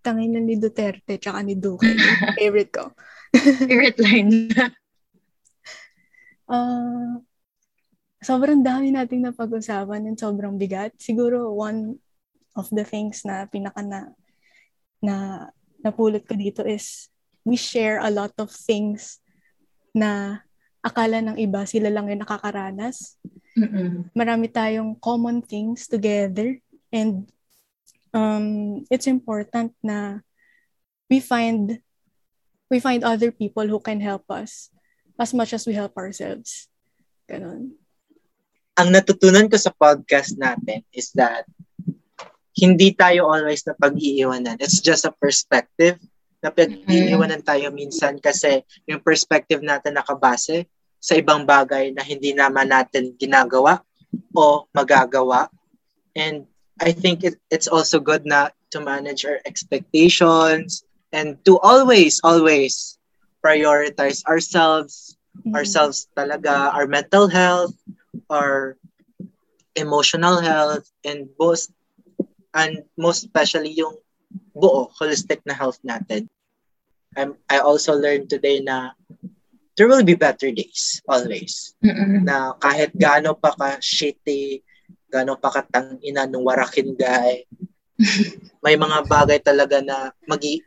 Tangin 0.02 0.34
na 0.34 0.42
ni 0.42 0.56
Duterte 0.58 1.20
tsaka 1.20 1.44
ni 1.44 1.54
Duque. 1.54 1.94
Favorite 2.40 2.72
ko. 2.74 2.96
Favorite 3.70 4.00
line. 4.02 4.50
Uh, 6.48 7.22
sobrang 8.28 8.66
dami 8.66 8.96
nating 8.96 9.28
napag-usapan 9.28 10.08
and 10.10 10.18
sobrang 10.18 10.56
bigat. 10.56 10.96
Siguro 10.98 11.54
one 11.54 12.00
of 12.58 12.68
the 12.74 12.84
things 12.84 13.22
na 13.22 13.46
pinaka 13.46 13.86
na, 13.86 14.12
na 15.00 15.16
napulot 15.86 16.26
ko 16.26 16.34
dito 16.34 16.66
is 16.66 17.08
we 17.46 17.56
share 17.56 18.02
a 18.02 18.12
lot 18.12 18.34
of 18.42 18.50
things 18.50 19.22
na 19.94 20.42
akala 20.82 21.22
ng 21.22 21.38
iba 21.38 21.64
sila 21.70 21.94
lang 21.94 22.10
yung 22.10 22.26
nakakaranas. 22.26 23.16
Mm-mm. 23.56 24.10
Marami 24.18 24.50
tayong 24.50 24.98
common 25.00 25.46
things 25.46 25.86
together 25.86 26.58
and 26.90 27.30
um, 28.12 28.82
it's 28.90 29.08
important 29.08 29.74
na 29.86 30.22
we 31.08 31.22
find 31.22 31.80
we 32.68 32.84
find 32.84 33.06
other 33.08 33.32
people 33.32 33.64
who 33.64 33.80
can 33.80 34.04
help 34.04 34.28
us 34.28 34.74
as 35.16 35.32
much 35.32 35.56
as 35.56 35.64
we 35.64 35.74
help 35.74 35.96
ourselves. 35.96 36.68
Ganon. 37.30 37.78
ang 38.78 38.94
natutunan 38.94 39.50
ko 39.50 39.58
sa 39.58 39.74
podcast 39.74 40.38
natin 40.38 40.86
is 40.94 41.10
that 41.18 41.50
hindi 42.58 42.90
tayo 42.98 43.30
always 43.30 43.62
na 43.70 43.78
pag-iiwanan. 43.78 44.58
It's 44.58 44.82
just 44.82 45.06
a 45.06 45.14
perspective 45.14 46.02
na 46.42 46.50
pag-iiwanan 46.50 47.46
tayo 47.46 47.70
minsan 47.70 48.18
kasi 48.18 48.66
yung 48.90 49.06
perspective 49.06 49.62
natin 49.62 49.94
nakabase 49.94 50.66
sa 50.98 51.14
ibang 51.14 51.46
bagay 51.46 51.94
na 51.94 52.02
hindi 52.02 52.34
naman 52.34 52.74
natin 52.74 53.14
ginagawa 53.22 53.86
o 54.34 54.66
magagawa. 54.74 55.54
And 56.18 56.50
I 56.82 56.98
think 56.98 57.22
it, 57.22 57.38
it's 57.54 57.70
also 57.70 58.02
good 58.02 58.26
na 58.26 58.50
to 58.74 58.82
manage 58.82 59.22
our 59.22 59.38
expectations 59.46 60.82
and 61.14 61.38
to 61.46 61.62
always, 61.62 62.18
always 62.26 62.98
prioritize 63.46 64.26
ourselves 64.26 65.18
ourselves 65.54 66.10
talaga, 66.18 66.74
our 66.74 66.88
mental 66.88 67.28
health, 67.28 67.76
our 68.30 68.78
emotional 69.76 70.42
health, 70.42 70.90
and 71.06 71.30
most, 71.40 71.72
and 72.58 72.82
most 72.98 73.30
especially 73.30 73.78
yung 73.78 73.94
buo, 74.58 74.90
holistic 74.98 75.46
na 75.46 75.54
health 75.54 75.78
natin. 75.86 76.26
I'm, 77.14 77.38
I 77.50 77.62
also 77.62 77.94
learned 77.94 78.30
today 78.30 78.60
na 78.60 78.98
there 79.78 79.88
will 79.88 80.04
be 80.04 80.18
better 80.18 80.50
days, 80.50 81.00
always. 81.06 81.78
Mm-mm. 81.86 82.26
Na 82.26 82.58
kahit 82.58 82.98
gaano 82.98 83.38
pa 83.38 83.54
ka 83.54 83.78
shitty, 83.78 84.66
gaano 85.08 85.38
pa 85.38 85.54
ka 85.54 85.62
tangina 85.70 86.26
nung 86.26 86.44
warakin 86.44 86.98
guy, 86.98 87.46
may 88.66 88.76
mga 88.76 89.06
bagay 89.06 89.40
talaga 89.42 89.82
na 89.82 90.12
magi 90.26 90.62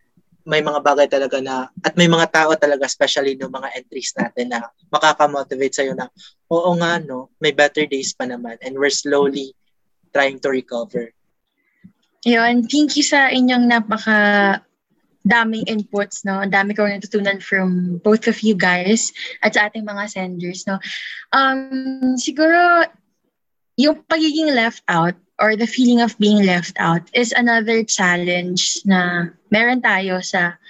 may 0.49 0.65
mga 0.65 0.81
bagay 0.81 1.07
talaga 1.07 1.39
na 1.39 1.69
at 1.85 1.95
may 1.95 2.09
mga 2.09 2.27
tao 2.33 2.51
talaga 2.57 2.89
especially 2.89 3.37
ng 3.37 3.53
mga 3.53 3.77
entries 3.77 4.11
natin 4.17 4.51
na 4.51 4.67
makaka-motivate 4.89 5.77
sa'yo 5.77 5.93
na 5.93 6.09
oo 6.49 6.71
nga 6.81 6.97
no, 6.99 7.29
may 7.39 7.53
better 7.53 7.85
days 7.85 8.17
pa 8.17 8.25
naman 8.25 8.57
and 8.65 8.75
we're 8.75 8.91
slowly 8.91 9.53
trying 10.11 10.41
to 10.41 10.51
recover. 10.51 11.13
Yun, 12.29 12.69
thank 12.69 13.01
you 13.01 13.05
sa 13.05 13.33
inyong 13.33 13.65
napaka 13.65 14.61
daming 15.25 15.69
inputs, 15.69 16.25
no? 16.25 16.41
Ang 16.41 16.53
dami 16.53 16.73
ko 16.73 16.85
natutunan 16.85 17.41
from 17.41 18.01
both 18.01 18.29
of 18.29 18.41
you 18.41 18.57
guys 18.57 19.13
at 19.45 19.57
sa 19.57 19.69
ating 19.69 19.85
mga 19.85 20.05
senders, 20.09 20.65
no? 20.65 20.81
Um, 21.33 22.17
siguro, 22.17 22.89
yung 23.81 24.05
pagiging 24.09 24.53
left 24.53 24.85
out 24.89 25.17
or 25.41 25.57
the 25.57 25.69
feeling 25.69 26.05
of 26.05 26.17
being 26.21 26.45
left 26.45 26.77
out 26.77 27.05
is 27.17 27.33
another 27.33 27.81
challenge 27.85 28.85
na 28.85 29.33
meron 29.49 29.81
tayo 29.81 30.21
sa 30.21 30.61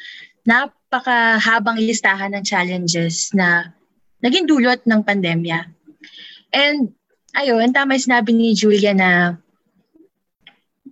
napakahabang 0.47 1.83
listahan 1.83 2.35
ng 2.39 2.47
challenges 2.47 3.35
na 3.35 3.75
naging 4.23 4.47
dulot 4.47 4.83
ng 4.87 5.03
pandemya. 5.03 5.67
And 6.55 6.95
ayun, 7.35 7.75
tama 7.75 7.99
sinabi 7.99 8.35
ni 8.35 8.55
Julia 8.55 8.95
na 8.95 9.39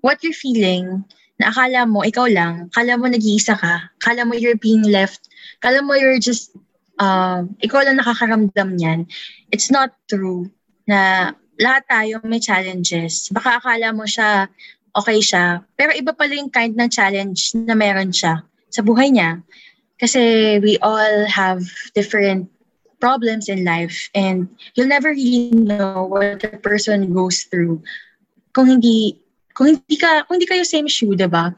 what 0.00 0.22
you're 0.22 0.36
feeling, 0.36 1.04
na 1.38 1.54
akala 1.54 1.86
mo 1.86 2.02
ikaw 2.02 2.26
lang, 2.26 2.66
akala 2.74 2.98
mo 2.98 3.06
nag-iisa 3.06 3.54
ka, 3.54 3.94
akala 4.02 4.26
mo 4.26 4.34
you're 4.34 4.58
being 4.58 4.82
left, 4.82 5.30
akala 5.62 5.80
mo 5.86 5.94
you're 5.94 6.18
just, 6.18 6.50
uh, 6.98 7.46
ikaw 7.62 7.86
lang 7.86 8.02
nakakaramdam 8.02 8.74
niyan. 8.74 9.06
It's 9.54 9.70
not 9.70 9.94
true 10.10 10.50
na 10.90 11.32
lahat 11.62 11.86
tayo 11.86 12.18
may 12.26 12.42
challenges. 12.42 13.30
Baka 13.30 13.62
akala 13.62 13.94
mo 13.94 14.02
siya, 14.02 14.50
okay 14.98 15.22
siya, 15.22 15.62
pero 15.78 15.94
iba 15.94 16.10
pala 16.10 16.34
yung 16.34 16.50
kind 16.50 16.74
ng 16.74 16.90
challenge 16.90 17.54
na 17.54 17.78
meron 17.78 18.10
siya 18.10 18.42
sa 18.74 18.82
buhay 18.82 19.14
niya. 19.14 19.38
Kasi 19.98 20.58
we 20.62 20.78
all 20.82 21.26
have 21.26 21.62
different 21.94 22.50
problems 22.98 23.46
in 23.46 23.62
life 23.62 24.10
and 24.14 24.50
you'll 24.74 24.90
never 24.90 25.14
really 25.14 25.54
know 25.54 26.02
what 26.06 26.42
the 26.42 26.50
person 26.58 27.14
goes 27.14 27.46
through 27.46 27.78
kung 28.50 28.66
hindi 28.66 29.14
kung 29.59 29.74
hindi 29.74 29.97
ka 29.98 30.30
kung 30.30 30.39
hindi 30.39 30.47
kayo 30.47 30.62
same 30.62 30.86
shoe, 30.86 31.18
'di 31.18 31.26
ba? 31.26 31.51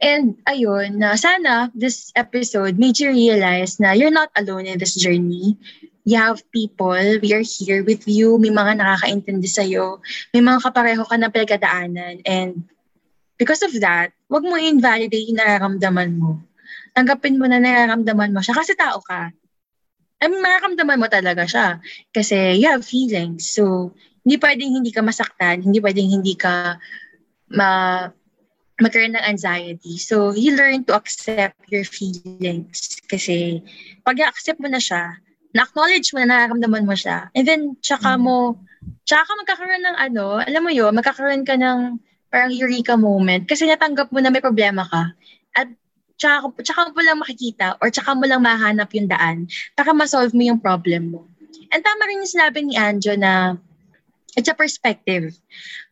And 0.00 0.40
ayun, 0.48 0.96
na 0.96 1.14
sana 1.20 1.68
this 1.76 2.10
episode 2.16 2.80
made 2.80 2.96
you 2.96 3.12
realize 3.12 3.76
na 3.76 3.92
you're 3.92 4.10
not 4.10 4.32
alone 4.34 4.64
in 4.64 4.80
this 4.80 4.96
journey. 4.96 5.60
You 6.02 6.18
have 6.18 6.42
people, 6.50 6.98
we 7.22 7.30
are 7.30 7.46
here 7.46 7.86
with 7.86 8.10
you, 8.10 8.34
may 8.42 8.50
mga 8.50 8.82
nakakaintindi 8.82 9.46
sa'yo, 9.46 10.02
may 10.34 10.42
mga 10.42 10.58
kapareho 10.66 11.06
ka 11.06 11.14
na 11.14 11.30
pinagdadaanan. 11.30 12.26
And 12.26 12.66
because 13.38 13.62
of 13.62 13.70
that, 13.78 14.10
wag 14.26 14.42
mo 14.42 14.58
invalidate 14.58 15.30
yung 15.30 15.38
nararamdaman 15.38 16.18
mo. 16.18 16.42
Tanggapin 16.98 17.38
mo 17.38 17.46
na 17.46 17.62
nararamdaman 17.62 18.34
mo 18.34 18.42
siya 18.42 18.58
kasi 18.58 18.74
tao 18.74 18.98
ka. 18.98 19.30
I 20.18 20.26
mean, 20.26 20.42
mararamdaman 20.42 20.98
mo 20.98 21.06
talaga 21.06 21.46
siya 21.46 21.78
kasi 22.10 22.58
you 22.58 22.66
have 22.66 22.82
feelings. 22.82 23.54
So, 23.54 23.94
hindi 24.26 24.42
pwedeng 24.42 24.74
hindi 24.82 24.90
ka 24.90 25.06
masaktan, 25.06 25.62
hindi 25.62 25.78
pwedeng 25.78 26.10
hindi 26.10 26.34
ka 26.34 26.82
ma 27.52 28.08
magkaroon 28.82 29.14
ng 29.14 29.28
anxiety. 29.28 30.00
So, 30.00 30.34
you 30.34 30.58
learn 30.58 30.82
to 30.90 30.96
accept 30.98 31.60
your 31.70 31.86
feelings. 31.86 32.98
Kasi, 33.06 33.62
pag 34.02 34.18
accept 34.18 34.58
mo 34.58 34.66
na 34.66 34.82
siya, 34.82 35.22
na-acknowledge 35.54 36.10
mo 36.16 36.24
na 36.24 36.48
nararamdaman 36.48 36.88
mo 36.88 36.96
siya, 36.96 37.30
and 37.36 37.46
then, 37.46 37.78
tsaka 37.78 38.16
mm-hmm. 38.16 38.26
mo, 38.26 38.58
tsaka 39.06 39.28
ka 39.28 39.32
magkakaroon 39.44 39.84
ng 39.86 39.96
ano, 40.00 40.24
alam 40.42 40.62
mo 40.64 40.70
yun, 40.72 40.90
magkakaroon 40.96 41.44
ka 41.46 41.54
ng 41.54 42.00
parang 42.32 42.48
eureka 42.48 42.96
moment 42.96 43.44
kasi 43.44 43.68
natanggap 43.68 44.08
mo 44.08 44.18
na 44.24 44.32
may 44.32 44.40
problema 44.40 44.88
ka. 44.88 45.12
At 45.52 45.68
tsaka, 46.16 46.48
tsaka 46.64 46.96
mo 46.96 47.04
lang 47.04 47.20
makikita 47.20 47.76
or 47.84 47.92
tsaka 47.92 48.16
mo 48.16 48.24
lang 48.24 48.40
mahanap 48.40 48.88
yung 48.96 49.06
daan 49.12 49.44
para 49.76 49.92
ma-solve 49.92 50.32
mo 50.32 50.40
yung 50.40 50.56
problem 50.56 51.12
mo. 51.12 51.28
And 51.68 51.84
tama 51.84 52.08
rin 52.08 52.24
yung 52.24 52.32
sinabi 52.32 52.64
ni 52.64 52.80
Anjo 52.80 53.12
na 53.20 53.60
it's 54.36 54.48
a 54.48 54.56
perspective. 54.56 55.36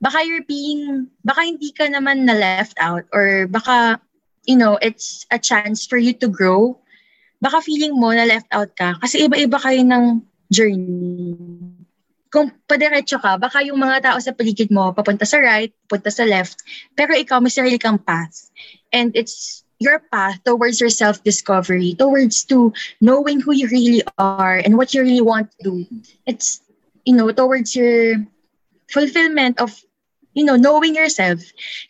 Baka 0.01 0.25
you're 0.25 0.45
being, 0.45 1.09
baka 1.25 1.45
hindi 1.45 1.73
ka 1.73 1.89
naman 1.89 2.25
na 2.25 2.35
left 2.35 2.77
out 2.81 3.05
or 3.13 3.47
baka, 3.47 4.01
you 4.45 4.57
know, 4.57 4.79
it's 4.81 5.27
a 5.31 5.39
chance 5.39 5.87
for 5.87 5.99
you 5.99 6.13
to 6.17 6.29
grow. 6.29 6.79
Baka 7.41 7.61
feeling 7.65 7.97
mo 7.97 8.13
na 8.13 8.29
left 8.29 8.49
out 8.53 8.73
ka 8.77 8.97
kasi 9.01 9.25
iba-iba 9.25 9.57
kayo 9.61 9.81
ng 9.85 10.21
journey. 10.53 11.37
Kung 12.31 12.53
padiretso 12.69 13.19
ka, 13.19 13.41
baka 13.41 13.65
yung 13.67 13.81
mga 13.81 14.13
tao 14.13 14.19
sa 14.23 14.31
paligid 14.31 14.71
mo 14.71 14.95
papunta 14.95 15.27
sa 15.27 15.43
right, 15.43 15.75
papunta 15.89 16.15
sa 16.15 16.23
left, 16.23 16.63
pero 16.95 17.11
ikaw 17.17 17.43
may 17.43 17.51
sarili 17.51 17.81
kang 17.81 17.99
path. 17.99 18.53
And 18.95 19.11
it's 19.19 19.67
your 19.81 19.99
path 20.13 20.39
towards 20.45 20.79
your 20.79 20.93
self-discovery, 20.93 21.97
towards 21.99 22.45
to 22.53 22.71
knowing 23.01 23.41
who 23.41 23.57
you 23.57 23.67
really 23.67 24.05
are 24.21 24.61
and 24.63 24.77
what 24.77 24.95
you 24.95 25.03
really 25.03 25.25
want 25.25 25.51
to 25.59 25.59
do. 25.65 25.75
It's 26.29 26.63
you 27.05 27.15
know, 27.15 27.31
towards 27.33 27.75
your 27.75 28.25
fulfillment 28.91 29.61
of, 29.61 29.75
you 30.35 30.45
know, 30.45 30.57
knowing 30.57 30.95
yourself. 30.95 31.41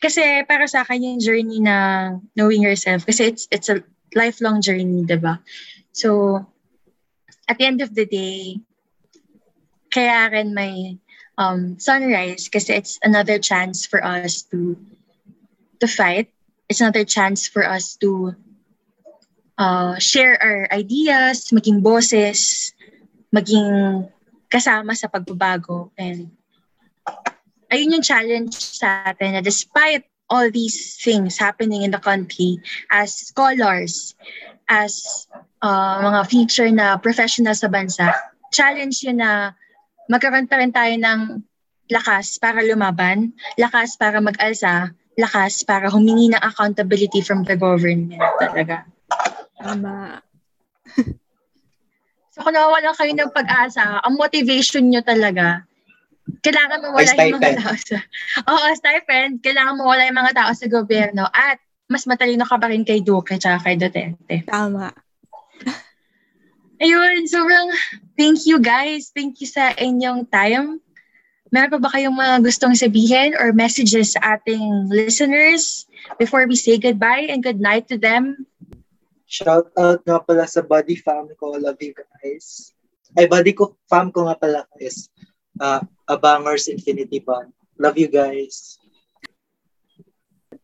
Kasi 0.00 0.44
para 0.48 0.68
sa 0.68 0.82
akin 0.82 1.02
yung 1.02 1.20
journey 1.20 1.60
na 1.60 2.18
knowing 2.36 2.62
yourself, 2.62 3.06
kasi 3.06 3.30
it's, 3.30 3.48
it's 3.50 3.68
a 3.68 3.82
lifelong 4.14 4.62
journey, 4.62 5.04
di 5.04 5.16
ba? 5.16 5.40
So, 5.92 6.46
at 7.48 7.58
the 7.58 7.66
end 7.66 7.82
of 7.82 7.94
the 7.94 8.06
day, 8.06 8.60
kaya 9.90 10.30
rin 10.30 10.54
may 10.54 10.98
um, 11.36 11.78
sunrise 11.78 12.46
kasi 12.48 12.78
it's 12.78 12.98
another 13.02 13.38
chance 13.42 13.84
for 13.84 13.98
us 14.04 14.46
to 14.54 14.78
to 15.82 15.86
fight. 15.90 16.30
It's 16.70 16.80
another 16.80 17.02
chance 17.02 17.50
for 17.50 17.66
us 17.66 17.98
to 17.98 18.38
uh, 19.58 19.98
share 19.98 20.38
our 20.38 20.68
ideas, 20.70 21.50
maging 21.50 21.82
bosses, 21.82 22.72
maging 23.34 24.06
kasama 24.50 24.92
sa 24.98 25.06
pagbabago. 25.06 25.94
And 25.94 26.34
ayun 27.70 27.96
yung 27.96 28.04
challenge 28.04 28.58
sa 28.58 29.06
atin 29.06 29.38
na 29.38 29.42
despite 29.42 30.04
all 30.30 30.50
these 30.50 30.98
things 30.98 31.38
happening 31.38 31.82
in 31.86 31.94
the 31.94 32.02
country 32.02 32.58
as 32.90 33.14
scholars, 33.30 34.14
as 34.70 35.26
uh, 35.62 36.02
mga 36.02 36.20
future 36.30 36.70
na 36.70 36.98
professional 36.98 37.54
sa 37.54 37.70
bansa, 37.70 38.10
challenge 38.50 39.06
yun 39.06 39.22
na 39.22 39.54
magkaroon 40.10 40.50
pa 40.50 40.58
rin 40.58 40.74
tayo 40.74 40.94
ng 40.98 41.42
lakas 41.90 42.38
para 42.38 42.62
lumaban, 42.62 43.34
lakas 43.58 43.98
para 43.98 44.22
mag-alsa, 44.22 44.94
lakas 45.18 45.66
para 45.66 45.90
humingi 45.90 46.30
ng 46.30 46.42
accountability 46.42 47.22
from 47.22 47.42
the 47.46 47.58
government 47.58 48.14
talaga. 48.38 48.86
Tama. 49.58 50.22
Kung 52.40 52.54
nawawalan 52.56 52.96
kayo 52.96 53.12
ng 53.14 53.32
pag-asa, 53.36 54.00
ang 54.00 54.16
motivation 54.16 54.88
nyo 54.88 55.04
talaga, 55.04 55.64
kailangan 56.40 56.80
mawala 56.80 57.12
yung 57.26 57.36
mga 57.36 57.58
tao 57.60 57.74
sa... 57.76 57.96
Oo, 58.48 58.66
stipend. 58.76 59.44
Kailangan 59.44 59.76
mawala 59.76 60.08
yung 60.08 60.20
mga 60.20 60.34
tao 60.36 60.50
sa 60.56 60.66
gobyerno 60.70 61.28
at 61.28 61.60
mas 61.90 62.06
matalino 62.06 62.46
ka 62.46 62.56
pa 62.56 62.70
rin 62.70 62.86
kay 62.86 63.02
Duque 63.02 63.34
at 63.36 63.44
kay 63.44 63.74
Duterte. 63.74 64.46
Tama. 64.46 64.94
Ayun, 66.80 67.28
sobrang 67.28 67.68
thank 68.16 68.48
you 68.48 68.56
guys. 68.56 69.12
Thank 69.12 69.42
you 69.44 69.48
sa 69.50 69.76
inyong 69.76 70.32
time. 70.32 70.80
Meron 71.50 71.76
pa 71.76 71.78
ba 71.82 71.90
kayong 71.92 72.14
mga 72.14 72.46
gustong 72.46 72.78
sabihin 72.78 73.34
or 73.36 73.50
messages 73.50 74.14
sa 74.14 74.38
ating 74.38 74.88
listeners 74.88 75.84
before 76.16 76.46
we 76.46 76.54
say 76.54 76.78
goodbye 76.78 77.26
and 77.26 77.42
good 77.42 77.58
night 77.58 77.90
to 77.90 77.98
them? 77.98 78.46
Shout 79.30 79.70
out 79.78 80.02
nga 80.02 80.18
pala 80.18 80.42
sa 80.50 80.58
body 80.58 80.98
fam 80.98 81.30
ko. 81.38 81.54
Love 81.54 81.78
you 81.78 81.94
guys. 81.94 82.74
Ay, 83.14 83.30
body 83.30 83.54
ko, 83.54 83.78
fam 83.86 84.10
ko 84.10 84.26
nga 84.26 84.34
pala 84.34 84.66
guys. 84.74 85.06
Uh, 85.54 85.78
Abangers 86.10 86.66
Infinity 86.66 87.22
Bond. 87.22 87.54
Love 87.78 87.94
you 87.94 88.10
guys. 88.10 88.74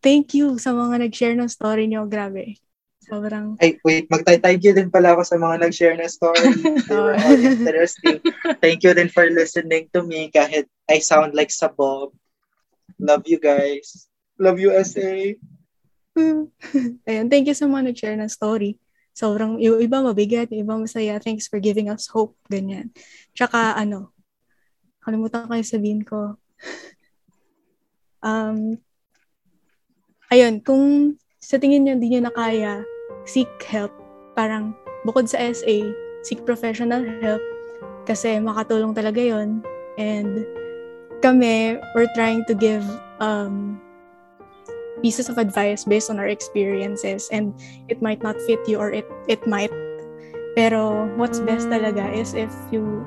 Thank 0.03 0.35
you 0.35 0.59
sa 0.59 0.75
mga 0.75 1.07
nag-share 1.07 1.39
ng 1.39 1.47
story 1.47 1.87
niyo. 1.87 2.11
Grabe. 2.11 2.59
Sobrang... 3.07 3.55
Ay, 3.63 3.79
wait. 3.87 4.11
Mag-thank 4.11 4.59
you 4.67 4.75
din 4.75 4.91
pala 4.91 5.15
ako 5.15 5.23
sa 5.23 5.39
mga 5.39 5.63
nag-share 5.63 5.95
ng 5.95 6.11
story. 6.11 6.59
They 6.91 6.99
were 6.99 7.15
all 7.15 7.39
interesting. 7.39 8.19
Thank 8.59 8.83
you 8.83 8.91
din 8.91 9.07
for 9.07 9.31
listening 9.31 9.87
to 9.95 10.03
me 10.03 10.27
kahit 10.27 10.67
I 10.91 10.99
sound 10.99 11.39
like 11.39 11.55
sabog. 11.55 12.11
Love 12.99 13.23
you 13.31 13.39
guys. 13.39 14.11
Love 14.35 14.59
you, 14.59 14.75
SA. 14.83 15.39
Ayun, 17.07 17.27
thank 17.29 17.45
you 17.45 17.53
sa 17.53 17.69
mga 17.69 17.93
nag-share 17.93 18.17
ng 18.17 18.31
story. 18.31 18.81
Sobrang, 19.13 19.57
yung 19.61 19.81
iba 19.81 20.01
mabigat, 20.01 20.49
yung 20.53 20.61
iba 20.65 20.75
masaya. 20.77 21.17
Thanks 21.21 21.49
for 21.49 21.57
giving 21.61 21.89
us 21.89 22.09
hope. 22.09 22.37
Ganyan. 22.49 22.93
Tsaka, 23.33 23.77
ano, 23.77 24.13
kalimutan 25.01 25.49
ko 25.49 25.53
yung 25.57 25.71
sabihin 25.73 26.03
ko. 26.05 26.37
um, 28.27 28.77
ayun, 30.29 30.61
kung 30.61 31.17
sa 31.41 31.57
tingin 31.57 31.85
nyo 31.85 31.93
hindi 31.97 32.13
nyo 32.13 32.29
na 32.29 32.33
kaya, 32.33 32.81
seek 33.25 33.49
help. 33.65 33.93
Parang, 34.37 34.73
bukod 35.05 35.25
sa 35.25 35.41
SA, 35.49 35.75
seek 36.25 36.43
professional 36.45 37.01
help 37.21 37.41
kasi 38.07 38.39
makatulong 38.39 38.95
talaga 38.95 39.19
yon 39.19 39.63
And 39.97 40.45
kami, 41.19 41.81
we're 41.97 42.11
trying 42.13 42.45
to 42.45 42.53
give 42.53 42.85
um, 43.17 43.81
pieces 45.01 45.29
of 45.29 45.37
advice 45.37 45.83
based 45.83 46.09
on 46.09 46.19
our 46.19 46.27
experiences 46.27 47.29
and 47.31 47.53
it 47.87 48.01
might 48.01 48.21
not 48.23 48.35
fit 48.49 48.59
you 48.67 48.77
or 48.77 48.91
it 48.91 49.05
it 49.27 49.45
might. 49.45 49.71
Pero 50.57 51.05
what's 51.15 51.39
best 51.41 51.69
talaga 51.69 52.09
is 52.09 52.33
if 52.33 52.51
you 52.73 53.05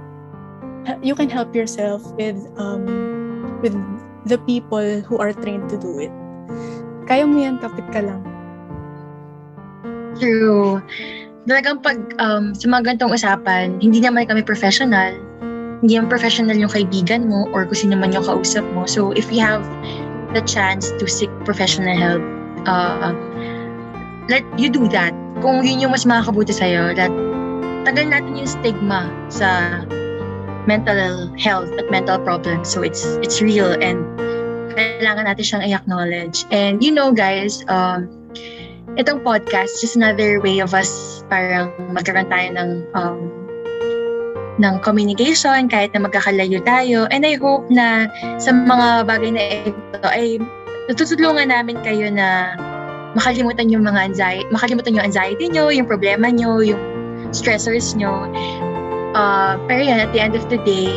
you 1.03 1.15
can 1.15 1.29
help 1.29 1.55
yourself 1.55 2.01
with 2.15 2.39
um 2.57 2.87
with 3.61 3.75
the 4.27 4.39
people 4.47 5.01
who 5.03 5.19
are 5.19 5.33
trained 5.33 5.69
to 5.69 5.77
do 5.77 5.99
it. 5.99 6.13
Kaya 7.11 7.27
mo 7.27 7.43
yan 7.43 7.59
kapit 7.59 7.87
ka 7.91 8.01
lang. 8.05 8.23
True. 10.21 10.79
Talagang 11.49 11.83
pag 11.83 11.99
um, 12.21 12.53
sa 12.53 12.69
mga 12.69 12.95
gantong 12.95 13.17
usapan 13.17 13.81
hindi 13.83 13.99
naman 13.99 14.29
kami 14.29 14.45
professional. 14.45 15.17
Hindi 15.81 15.97
naman 15.97 16.13
professional 16.13 16.55
yung 16.61 16.71
kaibigan 16.71 17.25
mo 17.27 17.49
or 17.57 17.65
kung 17.65 17.89
sino 17.89 17.97
man 17.97 18.13
yung 18.13 18.29
kausap 18.29 18.63
mo. 18.77 18.85
So 18.85 19.17
if 19.17 19.33
you 19.33 19.41
have 19.41 19.65
the 20.33 20.43
chance 20.43 20.91
to 20.99 21.05
seek 21.09 21.31
professional 21.45 21.97
help, 21.97 22.23
uh, 22.67 23.13
let 24.29 24.45
you 24.59 24.71
do 24.71 24.89
that. 24.89 25.15
Kung 25.41 25.65
yun 25.65 25.81
yung 25.81 25.93
mas 25.93 26.05
makakabuti 26.05 26.53
sa'yo, 26.53 26.95
that 26.95 27.11
tagal 27.89 28.07
natin 28.13 28.37
yung 28.37 28.51
stigma 28.51 29.09
sa 29.33 29.83
mental 30.69 31.33
health 31.41 31.73
at 31.81 31.89
mental 31.91 32.21
problems. 32.21 32.69
So 32.69 32.85
it's 32.85 33.03
it's 33.25 33.41
real 33.41 33.73
and 33.73 34.05
kailangan 34.77 35.27
natin 35.27 35.45
siyang 35.45 35.63
i-acknowledge. 35.67 36.45
And 36.53 36.85
you 36.85 36.93
know 36.93 37.11
guys, 37.11 37.65
um, 37.67 38.07
itong 39.01 39.25
podcast 39.25 39.81
just 39.81 39.97
another 39.97 40.39
way 40.39 40.61
of 40.61 40.77
us 40.77 41.23
parang 41.33 41.73
magkaroon 41.91 42.29
tayo 42.29 42.49
ng 42.55 42.71
um, 42.93 43.19
ng 44.61 44.85
communication 44.85 45.67
kahit 45.67 45.91
na 45.97 46.05
magkakalayo 46.05 46.61
tayo. 46.63 47.09
And 47.09 47.25
I 47.25 47.41
hope 47.41 47.67
na 47.73 48.13
sa 48.37 48.53
mga 48.53 49.09
bagay 49.09 49.31
na 49.33 49.43
ito 49.73 50.07
ay 50.07 50.37
natutulungan 50.93 51.49
namin 51.49 51.81
kayo 51.81 52.13
na 52.13 52.55
makalimutan 53.17 53.73
yung 53.73 53.83
mga 53.83 54.13
anxiety, 54.13 54.47
makalimutan 54.53 54.95
yung 54.95 55.07
anxiety 55.09 55.49
nyo, 55.51 55.73
yung 55.73 55.89
problema 55.89 56.31
nyo, 56.31 56.63
yung 56.63 56.79
stressors 57.33 57.97
nyo. 57.97 58.29
Uh, 59.17 59.59
pero 59.67 59.83
yan, 59.83 59.99
at 59.99 60.11
the 60.15 60.21
end 60.23 60.39
of 60.39 60.47
the 60.53 60.61
day, 60.63 60.93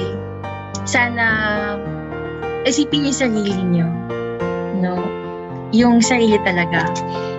sana 0.85 1.25
isipin 2.67 3.07
niyo 3.07 3.09
yung 3.09 3.19
sarili 3.19 3.53
nyo. 3.73 3.87
No? 4.83 4.93
Yung 5.73 6.03
sarili 6.03 6.37
talaga. 6.45 6.85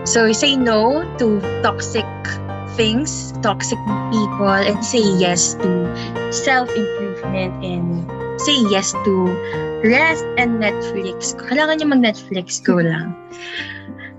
So, 0.02 0.34
say 0.34 0.58
no 0.58 1.06
to 1.22 1.38
toxic 1.62 2.06
things, 2.74 3.32
toxic 3.42 3.78
people, 4.10 4.60
and 4.60 4.78
say 4.84 5.02
yes 5.18 5.54
to 5.62 5.70
self-improvement 6.30 7.52
and 7.64 8.06
say 8.40 8.54
yes 8.70 8.92
to 9.06 9.30
rest 9.86 10.24
and 10.38 10.58
Netflix. 10.62 11.36
Kailangan 11.48 11.80
nyo 11.80 11.86
mag-Netflix, 11.94 12.58
go 12.58 12.80
lang. 12.82 13.14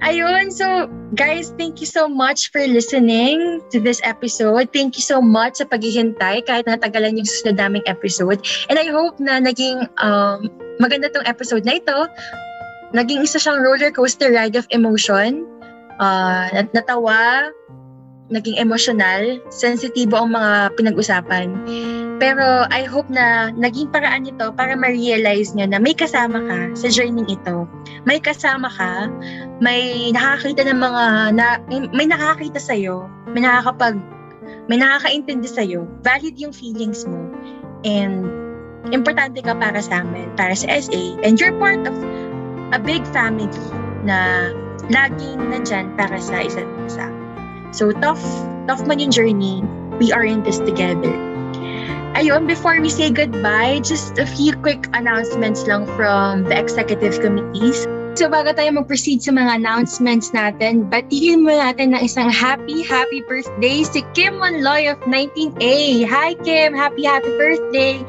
Ayun, 0.05 0.53
so 0.53 0.85
guys, 1.17 1.55
thank 1.57 1.81
you 1.81 1.89
so 1.89 2.05
much 2.05 2.51
for 2.53 2.61
listening 2.67 3.63
to 3.73 3.81
this 3.81 3.97
episode. 4.05 4.69
Thank 4.69 4.99
you 4.99 5.05
so 5.05 5.17
much 5.17 5.63
sa 5.63 5.65
paghihintay 5.65 6.45
kahit 6.45 6.69
natagalan 6.69 7.17
yung 7.17 7.25
susunod 7.25 7.57
naming 7.57 7.85
episode. 7.89 8.43
And 8.69 8.77
I 8.77 8.91
hope 8.91 9.17
na 9.17 9.41
naging 9.41 9.89
um, 9.97 10.51
maganda 10.77 11.09
tong 11.09 11.25
episode 11.25 11.65
na 11.65 11.81
ito. 11.81 12.05
Naging 12.93 13.25
isa 13.25 13.41
siyang 13.41 13.65
roller 13.65 13.89
coaster 13.89 14.29
ride 14.29 14.53
of 14.53 14.69
emotion. 14.69 15.47
Uh, 15.97 16.53
natawa, 16.75 17.49
naging 18.33 18.57
emotional, 18.57 19.37
sensitibo 19.53 20.17
ang 20.17 20.33
mga 20.33 20.73
pinag-usapan. 20.73 21.53
Pero 22.17 22.65
I 22.71 22.87
hope 22.87 23.11
na 23.11 23.51
naging 23.53 23.91
paraan 23.91 24.25
nito 24.25 24.49
para 24.55 24.73
ma-realize 24.73 25.53
nyo 25.53 25.67
na 25.69 25.77
may 25.77 25.93
kasama 25.93 26.41
ka 26.47 26.59
sa 26.73 26.87
journey 26.89 27.27
ito. 27.27 27.69
May 28.07 28.17
kasama 28.17 28.71
ka, 28.71 29.11
may 29.61 30.09
nakakita 30.15 30.65
ng 30.65 30.79
mga, 30.79 31.03
na, 31.37 31.45
may 31.69 32.07
nakakita 32.09 32.57
sa'yo, 32.57 33.05
may 33.35 33.45
nakakapag, 33.45 33.99
may 34.71 34.81
nakakaintindi 34.81 35.49
sa'yo, 35.49 35.85
valid 36.01 36.39
yung 36.39 36.55
feelings 36.55 37.05
mo, 37.05 37.29
and 37.85 38.25
importante 38.89 39.41
ka 39.41 39.53
para 39.57 39.77
sa 39.81 40.01
amin, 40.01 40.29
para 40.33 40.53
sa 40.57 40.69
SA, 40.69 41.19
and 41.21 41.37
you're 41.37 41.53
part 41.61 41.81
of 41.85 41.93
a 42.73 42.79
big 42.81 43.05
family 43.13 43.49
na 44.05 44.49
laging 44.89 45.41
nandyan 45.49 45.89
para 45.97 46.17
sa 46.21 46.41
isa't 46.45 46.69
isa. 46.85 47.14
So 47.75 47.91
tough, 47.91 48.23
tough 48.71 48.87
man 48.87 49.03
yung 49.03 49.11
journey, 49.11 49.59
we 49.99 50.15
are 50.15 50.23
in 50.23 50.47
this 50.47 50.63
together. 50.63 51.11
Ayun, 52.15 52.47
before 52.47 52.79
we 52.79 52.87
say 52.87 53.11
goodbye, 53.11 53.83
just 53.83 54.15
a 54.15 54.23
few 54.23 54.55
quick 54.55 54.87
announcements 54.95 55.67
lang 55.67 55.83
from 55.99 56.47
the 56.47 56.55
executive 56.55 57.19
committees. 57.19 57.83
So 58.15 58.31
bago 58.31 58.55
tayo 58.55 58.79
mag-proceed 58.79 59.19
sa 59.19 59.35
mga 59.35 59.59
announcements 59.59 60.31
natin, 60.31 60.87
batiin 60.87 61.43
mo 61.43 61.51
natin 61.51 61.91
ng 61.91 61.99
isang 61.99 62.31
happy, 62.31 62.79
happy 62.79 63.19
birthday 63.27 63.83
si 63.83 64.07
Kim 64.15 64.39
Monloy 64.39 64.87
of 64.87 64.95
19A. 65.03 66.07
Hi 66.07 66.39
Kim! 66.47 66.71
Happy, 66.71 67.03
happy 67.03 67.27
birthday! 67.35 67.99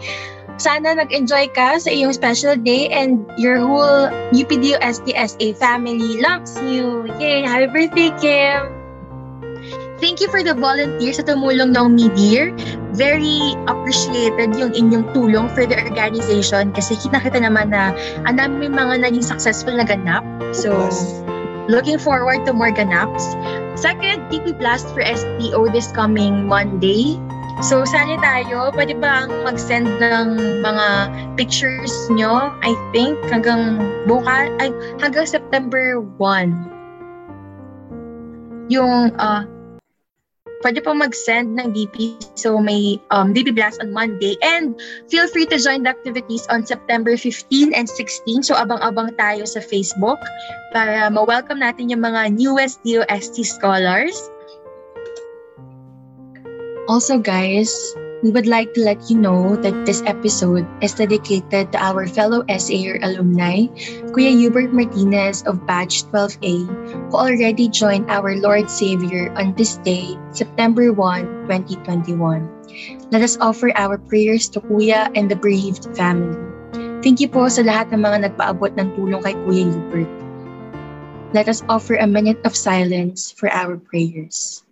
Sana 0.62 0.94
nag-enjoy 0.94 1.50
ka 1.58 1.82
sa 1.82 1.90
iyong 1.90 2.14
special 2.14 2.54
day 2.54 2.86
and 2.94 3.26
your 3.34 3.58
whole 3.58 4.14
UPDO 4.30 4.78
STSA 4.78 5.58
family 5.58 6.22
loves 6.22 6.54
you. 6.62 7.10
Yay! 7.18 7.42
Happy 7.42 7.66
birthday, 7.66 8.14
Kim! 8.22 8.75
Thank 9.96 10.20
you 10.20 10.28
for 10.28 10.44
the 10.44 10.52
volunteers 10.52 11.16
sa 11.16 11.24
tumulong 11.24 11.72
ng 11.72 11.96
Medir. 11.96 12.52
Very 12.92 13.56
appreciated 13.64 14.52
yung 14.52 14.76
inyong 14.76 15.08
tulong 15.16 15.48
for 15.56 15.64
the 15.64 15.72
organization 15.72 16.68
kasi 16.76 17.00
kita-kita 17.00 17.40
naman 17.40 17.72
na 17.72 17.96
ang 18.28 18.36
dami 18.36 18.68
mga 18.68 19.08
naging 19.08 19.24
successful 19.24 19.72
na 19.72 19.88
ganap. 19.88 20.20
So, 20.52 20.76
looking 21.72 21.96
forward 21.96 22.44
to 22.44 22.52
more 22.52 22.68
ganaps. 22.68 23.24
Second, 23.72 24.20
TP 24.28 24.52
Blast 24.60 24.84
for 24.92 25.00
SPO 25.00 25.72
this 25.72 25.88
coming 25.96 26.44
Monday. 26.44 27.16
So, 27.64 27.88
sana 27.88 28.20
tayo, 28.20 28.76
pwede 28.76 29.00
bang 29.00 29.32
mag-send 29.48 29.88
ng 29.88 30.60
mga 30.60 30.88
pictures 31.40 31.92
nyo, 32.12 32.52
I 32.60 32.76
think, 32.92 33.16
hanggang 33.32 33.80
bukas, 34.04 34.52
ay, 34.60 34.76
hanggang 35.00 35.24
September 35.24 36.04
1. 36.20 36.52
Yung, 38.68 39.16
uh, 39.16 39.48
pwede 40.66 40.82
po 40.82 40.90
mag-send 40.90 41.54
ng 41.54 41.70
DP. 41.70 42.18
So 42.34 42.58
may 42.58 42.98
um, 43.14 43.30
DP 43.30 43.54
Blast 43.54 43.78
on 43.78 43.94
Monday. 43.94 44.34
And 44.42 44.74
feel 45.06 45.30
free 45.30 45.46
to 45.54 45.62
join 45.62 45.86
the 45.86 45.94
activities 45.94 46.42
on 46.50 46.66
September 46.66 47.14
15 47.14 47.70
and 47.70 47.86
16. 47.86 48.42
So 48.42 48.58
abang-abang 48.58 49.14
tayo 49.14 49.46
sa 49.46 49.62
Facebook 49.62 50.18
para 50.74 51.06
ma-welcome 51.06 51.62
natin 51.62 51.94
yung 51.94 52.02
mga 52.02 52.34
newest 52.34 52.82
DOST 52.82 53.46
scholars. 53.46 54.18
Also 56.90 57.22
guys, 57.22 57.70
we 58.26 58.34
would 58.34 58.50
like 58.50 58.74
to 58.74 58.82
let 58.82 58.98
you 59.06 59.14
know 59.14 59.54
that 59.62 59.86
this 59.86 60.02
episode 60.02 60.66
is 60.82 60.98
dedicated 60.98 61.70
to 61.70 61.78
our 61.78 62.10
fellow 62.10 62.42
SAR 62.50 62.98
alumni, 63.06 63.70
Kuya 64.10 64.34
Hubert 64.34 64.74
Martinez 64.74 65.46
of 65.46 65.62
Batch 65.62 66.02
12A, 66.10 66.66
who 67.06 67.14
already 67.14 67.70
joined 67.70 68.10
our 68.10 68.34
Lord 68.34 68.66
Savior 68.66 69.30
on 69.38 69.54
this 69.54 69.78
day, 69.86 70.18
September 70.34 70.90
1, 70.90 71.46
2021. 71.46 72.50
Let 73.14 73.22
us 73.22 73.38
offer 73.38 73.70
our 73.78 73.94
prayers 73.94 74.50
to 74.58 74.60
Kuya 74.60 75.06
and 75.14 75.30
the 75.30 75.38
bereaved 75.38 75.86
family. 75.94 76.34
Thank 77.06 77.22
you 77.22 77.30
po 77.30 77.46
sa 77.46 77.62
lahat 77.62 77.94
ng 77.94 78.02
mga 78.02 78.26
nagpaabot 78.26 78.74
ng 78.74 78.90
tulong 78.98 79.22
kay 79.22 79.38
Kuya 79.46 79.70
Hubert. 79.70 80.10
Let 81.30 81.46
us 81.46 81.62
offer 81.70 81.94
a 81.94 82.10
minute 82.10 82.42
of 82.42 82.58
silence 82.58 83.30
for 83.30 83.46
our 83.54 83.78
prayers. 83.78 84.65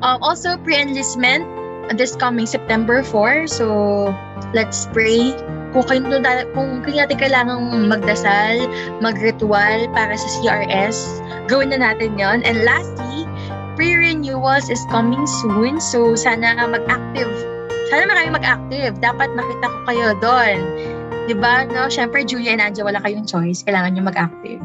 Um, 0.00 0.22
also, 0.24 0.56
pre-enlistment 0.56 1.44
this 1.96 2.16
coming 2.16 2.46
September 2.46 3.02
4. 3.02 3.46
So, 3.46 3.66
let's 4.56 4.88
pray. 4.96 5.36
Kung 5.76 5.84
kayo, 5.86 6.02
kung 6.56 6.82
natin 6.82 7.16
kailangang 7.20 7.86
magdasal, 7.86 8.64
mag-ritual 8.98 9.86
para 9.92 10.14
sa 10.16 10.28
CRS, 10.40 11.20
gawin 11.46 11.70
na 11.70 11.84
natin 11.84 12.16
yon 12.16 12.42
And 12.42 12.64
lastly, 12.64 13.28
pre-renewals 13.76 14.72
is 14.72 14.80
coming 14.88 15.26
soon. 15.44 15.78
So, 15.78 16.16
sana 16.16 16.56
mag-active. 16.64 17.30
Sana 17.92 18.08
marami 18.08 18.40
mag-active. 18.40 18.98
Dapat 19.04 19.36
makita 19.36 19.66
ko 19.68 19.78
kayo 19.84 20.08
doon. 20.22 20.58
Diba? 21.28 21.68
No? 21.70 21.92
Siyempre, 21.92 22.24
Julia 22.24 22.56
and 22.56 22.62
Anja, 22.62 22.82
wala 22.82 22.98
kayong 23.04 23.28
choice. 23.28 23.62
Kailangan 23.62 23.94
nyo 23.98 24.02
mag-active. 24.08 24.62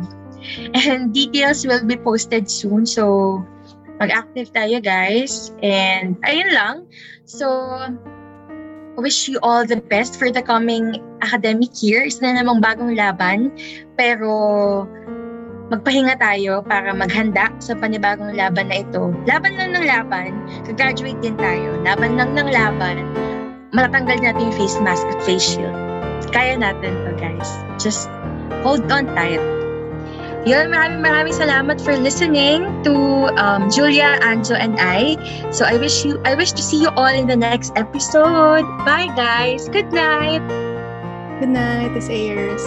And 0.77 1.09
details 1.09 1.65
will 1.65 1.81
be 1.81 1.97
posted 1.97 2.49
soon. 2.49 2.85
So, 2.85 3.41
mag-active 3.99 4.51
tayo 4.51 4.79
guys. 4.83 5.51
And 5.63 6.19
ayun 6.27 6.51
lang. 6.51 6.75
So, 7.25 7.47
wish 8.99 9.27
you 9.27 9.39
all 9.43 9.65
the 9.65 9.79
best 9.91 10.15
for 10.19 10.31
the 10.31 10.41
coming 10.41 10.99
academic 11.23 11.83
year. 11.83 12.03
Isa 12.07 12.23
na 12.27 12.39
namang 12.39 12.63
bagong 12.63 12.95
laban. 12.95 13.51
Pero 13.95 14.29
magpahinga 15.73 16.21
tayo 16.21 16.61
para 16.61 16.93
maghanda 16.93 17.49
sa 17.57 17.73
panibagong 17.73 18.37
laban 18.37 18.69
na 18.69 18.85
ito. 18.85 19.09
Laban 19.25 19.57
lang 19.57 19.73
ng 19.73 19.85
laban, 19.85 20.31
gagraduate 20.69 21.17
din 21.25 21.33
tayo. 21.41 21.81
Laban 21.81 22.21
lang 22.21 22.37
ng 22.37 22.49
laban, 22.53 23.01
matatanggal 23.73 24.21
natin 24.21 24.45
yung 24.45 24.57
face 24.57 24.77
mask 24.85 25.05
at 25.09 25.19
face 25.25 25.57
shield. 25.57 25.73
Kaya 26.29 26.59
natin 26.59 26.93
to, 27.07 27.11
guys. 27.17 27.49
Just 27.81 28.11
hold 28.61 28.85
on 28.91 29.09
tight. 29.17 29.41
Yun, 30.45 30.69
maraming 30.69 31.01
maraming 31.01 31.33
salamat 31.33 31.81
for 31.81 31.97
listening 31.97 32.69
to 32.85 32.93
um, 33.33 33.65
Julia, 33.73 34.21
Anjo, 34.21 34.53
and 34.53 34.77
I. 34.77 35.17
So 35.49 35.65
I 35.65 35.81
wish 35.81 36.05
you, 36.05 36.21
I 36.21 36.37
wish 36.37 36.53
to 36.53 36.61
see 36.61 36.77
you 36.77 36.93
all 36.93 37.09
in 37.09 37.25
the 37.25 37.35
next 37.35 37.73
episode. 37.73 38.61
Bye, 38.85 39.09
guys. 39.17 39.65
Good 39.65 39.89
night. 39.89 40.45
Good 41.41 41.49
night, 41.49 41.97
Sayers. 41.97 42.61